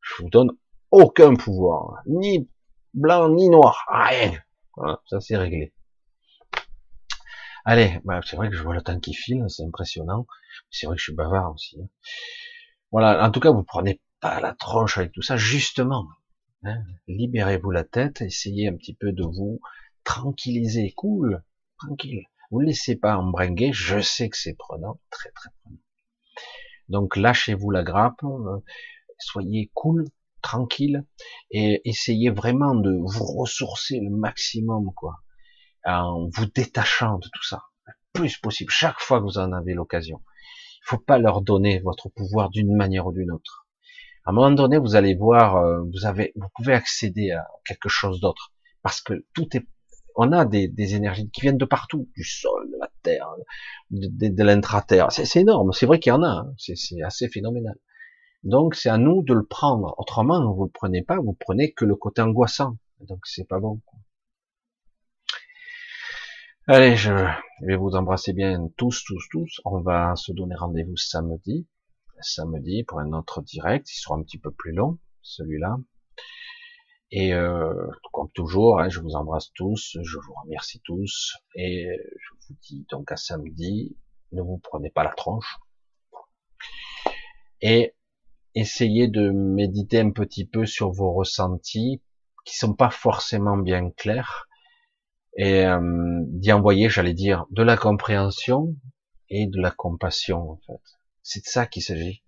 Je 0.00 0.22
vous 0.22 0.30
donne 0.30 0.50
aucun 0.90 1.34
pouvoir, 1.34 2.02
ni 2.06 2.48
blanc 2.94 3.28
ni 3.30 3.48
noir, 3.48 3.84
rien. 3.88 4.32
Voilà, 4.76 5.00
ça 5.06 5.20
c'est 5.20 5.36
réglé. 5.36 5.72
Allez, 7.64 8.00
bah, 8.04 8.20
c'est 8.24 8.36
vrai 8.36 8.48
que 8.50 8.56
je 8.56 8.62
vois 8.62 8.74
le 8.74 8.82
temps 8.82 8.98
qui 8.98 9.14
file, 9.14 9.44
c'est 9.48 9.64
impressionnant. 9.64 10.26
C'est 10.70 10.86
vrai 10.86 10.96
que 10.96 11.00
je 11.00 11.04
suis 11.04 11.14
bavard 11.14 11.52
aussi. 11.52 11.80
Hein. 11.80 11.88
Voilà, 12.90 13.24
en 13.24 13.30
tout 13.30 13.40
cas, 13.40 13.50
vous 13.50 13.62
prenez 13.62 14.00
pas 14.20 14.40
la 14.40 14.52
tronche 14.52 14.98
avec 14.98 15.12
tout 15.12 15.22
ça, 15.22 15.36
justement. 15.36 16.08
Hein. 16.64 16.82
Libérez-vous 17.06 17.70
la 17.70 17.84
tête, 17.84 18.20
essayez 18.20 18.68
un 18.68 18.76
petit 18.76 18.94
peu 18.94 19.12
de 19.12 19.24
vous 19.24 19.60
tranquilliser, 20.04 20.92
cool, 20.96 21.42
tranquille. 21.78 22.26
Vous 22.50 22.60
ne 22.60 22.66
laissez 22.66 22.96
pas 22.96 23.16
embringuer, 23.16 23.72
je 23.72 24.00
sais 24.00 24.28
que 24.28 24.36
c'est 24.36 24.54
prenant, 24.54 25.00
très 25.10 25.30
très 25.30 25.50
prenant. 25.62 25.78
Donc 26.88 27.16
lâchez-vous 27.16 27.70
la 27.70 27.82
grappe, 27.82 28.22
euh, 28.24 28.58
soyez 29.18 29.70
cool, 29.74 30.04
tranquille, 30.42 31.06
et 31.50 31.80
essayez 31.88 32.30
vraiment 32.30 32.74
de 32.74 32.90
vous 32.90 33.24
ressourcer 33.24 34.00
le 34.00 34.10
maximum, 34.10 34.92
quoi 34.94 35.22
en 35.84 36.28
vous 36.32 36.46
détachant 36.46 37.18
de 37.18 37.28
tout 37.32 37.42
ça, 37.42 37.62
le 37.86 37.92
plus 38.12 38.36
possible, 38.38 38.70
chaque 38.70 39.00
fois 39.00 39.18
que 39.18 39.24
vous 39.24 39.38
en 39.38 39.52
avez 39.52 39.74
l'occasion. 39.74 40.22
Il 40.78 40.88
faut 40.88 40.98
pas 40.98 41.18
leur 41.18 41.42
donner 41.42 41.80
votre 41.80 42.08
pouvoir 42.08 42.50
d'une 42.50 42.74
manière 42.74 43.06
ou 43.06 43.12
d'une 43.12 43.30
autre. 43.30 43.66
À 44.24 44.30
un 44.30 44.32
moment 44.32 44.50
donné, 44.50 44.78
vous 44.78 44.94
allez 44.94 45.14
voir, 45.14 45.56
euh, 45.56 45.82
vous 45.92 46.06
avez, 46.06 46.32
vous 46.36 46.48
pouvez 46.54 46.74
accéder 46.74 47.32
à 47.32 47.46
quelque 47.64 47.88
chose 47.88 48.20
d'autre, 48.20 48.52
parce 48.82 49.00
que 49.00 49.26
tout 49.34 49.48
est, 49.56 49.66
on 50.16 50.32
a 50.32 50.44
des, 50.44 50.94
énergies 50.94 51.30
qui 51.30 51.40
viennent 51.40 51.58
de 51.58 51.64
partout, 51.64 52.08
du 52.14 52.24
sol, 52.24 52.70
de 52.70 52.78
la 52.78 52.88
terre, 53.02 53.28
de, 53.90 54.28
de, 54.28 54.42
l'intraterre. 54.42 55.10
C'est 55.10 55.40
énorme. 55.40 55.72
C'est 55.72 55.86
vrai 55.86 55.98
qu'il 55.98 56.10
y 56.10 56.12
en 56.12 56.22
a. 56.22 56.46
Hein. 56.46 56.54
C'est 56.58 57.02
assez 57.02 57.28
phénoménal. 57.28 57.76
Donc 58.44 58.74
c'est 58.74 58.88
à 58.88 58.98
nous 58.98 59.22
de 59.22 59.34
le 59.34 59.44
prendre. 59.44 59.94
Autrement, 59.98 60.52
vous 60.52 60.64
le 60.64 60.70
prenez 60.70 61.02
pas, 61.02 61.16
vous 61.16 61.36
prenez 61.38 61.72
que 61.72 61.84
le 61.84 61.94
côté 61.96 62.22
angoissant. 62.22 62.76
Donc 63.00 63.20
c'est 63.24 63.46
pas 63.46 63.60
bon. 63.60 63.80
Allez, 66.74 66.96
je 66.96 67.12
vais 67.60 67.76
vous 67.76 67.96
embrasser 67.96 68.32
bien 68.32 68.66
tous, 68.78 69.04
tous, 69.04 69.28
tous. 69.30 69.60
On 69.66 69.82
va 69.82 70.16
se 70.16 70.32
donner 70.32 70.54
rendez-vous 70.54 70.96
samedi, 70.96 71.68
samedi 72.22 72.82
pour 72.84 72.98
un 72.98 73.12
autre 73.12 73.42
direct. 73.42 73.90
Il 73.90 74.00
sera 74.00 74.14
un 74.14 74.22
petit 74.22 74.38
peu 74.38 74.50
plus 74.50 74.72
long, 74.72 74.98
celui-là. 75.20 75.76
Et 77.10 77.34
euh, 77.34 77.74
comme 78.10 78.30
toujours, 78.30 78.80
hein, 78.80 78.88
je 78.88 79.00
vous 79.00 79.16
embrasse 79.16 79.52
tous, 79.52 79.98
je 80.02 80.16
vous 80.16 80.32
remercie 80.44 80.80
tous, 80.82 81.36
et 81.56 81.88
je 81.94 82.30
vous 82.48 82.56
dis 82.62 82.86
donc 82.88 83.12
à 83.12 83.16
samedi, 83.16 83.94
ne 84.32 84.40
vous 84.40 84.56
prenez 84.56 84.88
pas 84.88 85.04
la 85.04 85.12
tronche. 85.12 85.58
Et 87.60 87.94
essayez 88.54 89.08
de 89.08 89.28
méditer 89.28 90.00
un 90.00 90.10
petit 90.10 90.46
peu 90.46 90.64
sur 90.64 90.90
vos 90.90 91.12
ressentis, 91.12 92.02
qui 92.46 92.56
sont 92.56 92.72
pas 92.72 92.88
forcément 92.88 93.58
bien 93.58 93.90
clairs, 93.90 94.48
et 95.36 95.64
euh, 95.64 95.80
d'y 96.26 96.52
envoyer, 96.52 96.88
j'allais 96.88 97.14
dire, 97.14 97.46
de 97.50 97.62
la 97.62 97.76
compréhension 97.76 98.76
et 99.28 99.46
de 99.46 99.60
la 99.60 99.70
compassion, 99.70 100.50
en 100.50 100.60
fait. 100.66 100.82
C'est 101.22 101.40
de 101.40 101.46
ça 101.46 101.66
qu'il 101.66 101.82
s'agit. 101.82 102.22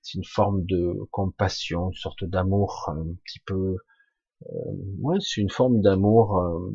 C'est 0.00 0.18
une 0.18 0.24
forme 0.24 0.64
de 0.64 0.94
compassion, 1.10 1.90
une 1.90 1.96
sorte 1.96 2.24
d'amour 2.24 2.88
un 2.88 3.04
petit 3.24 3.40
peu... 3.40 3.76
Euh, 4.42 4.72
ouais, 4.98 5.18
c'est 5.20 5.40
une 5.40 5.50
forme 5.50 5.80
d'amour, 5.80 6.38
euh, 6.38 6.72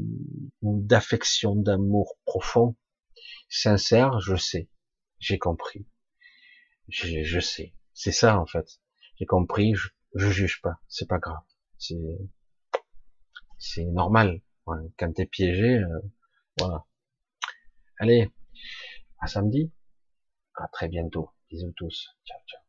d'affection, 0.61 1.55
d'amour 1.55 2.17
profond. 2.25 2.75
Sincère, 3.49 4.19
je 4.19 4.35
sais. 4.35 4.69
J'ai 5.19 5.37
compris. 5.37 5.87
Je, 6.87 7.23
je 7.23 7.39
sais. 7.39 7.73
C'est 7.93 8.11
ça, 8.11 8.39
en 8.39 8.45
fait. 8.45 8.79
J'ai 9.15 9.25
compris, 9.25 9.73
je, 9.73 9.89
je 10.15 10.29
juge 10.29 10.61
pas. 10.61 10.79
C'est 10.87 11.07
pas 11.07 11.17
grave. 11.17 11.43
C'est, 11.77 11.97
c'est 13.57 13.85
normal. 13.85 14.41
Quand 14.97 15.13
t'es 15.13 15.25
piégé, 15.25 15.77
euh, 15.77 16.01
voilà. 16.59 16.85
Allez. 17.99 18.29
À 19.19 19.27
samedi. 19.27 19.71
À 20.55 20.67
très 20.67 20.87
bientôt. 20.89 21.29
Bisous 21.49 21.71
tous. 21.75 22.17
Ciao, 22.25 22.39
ciao. 22.47 22.66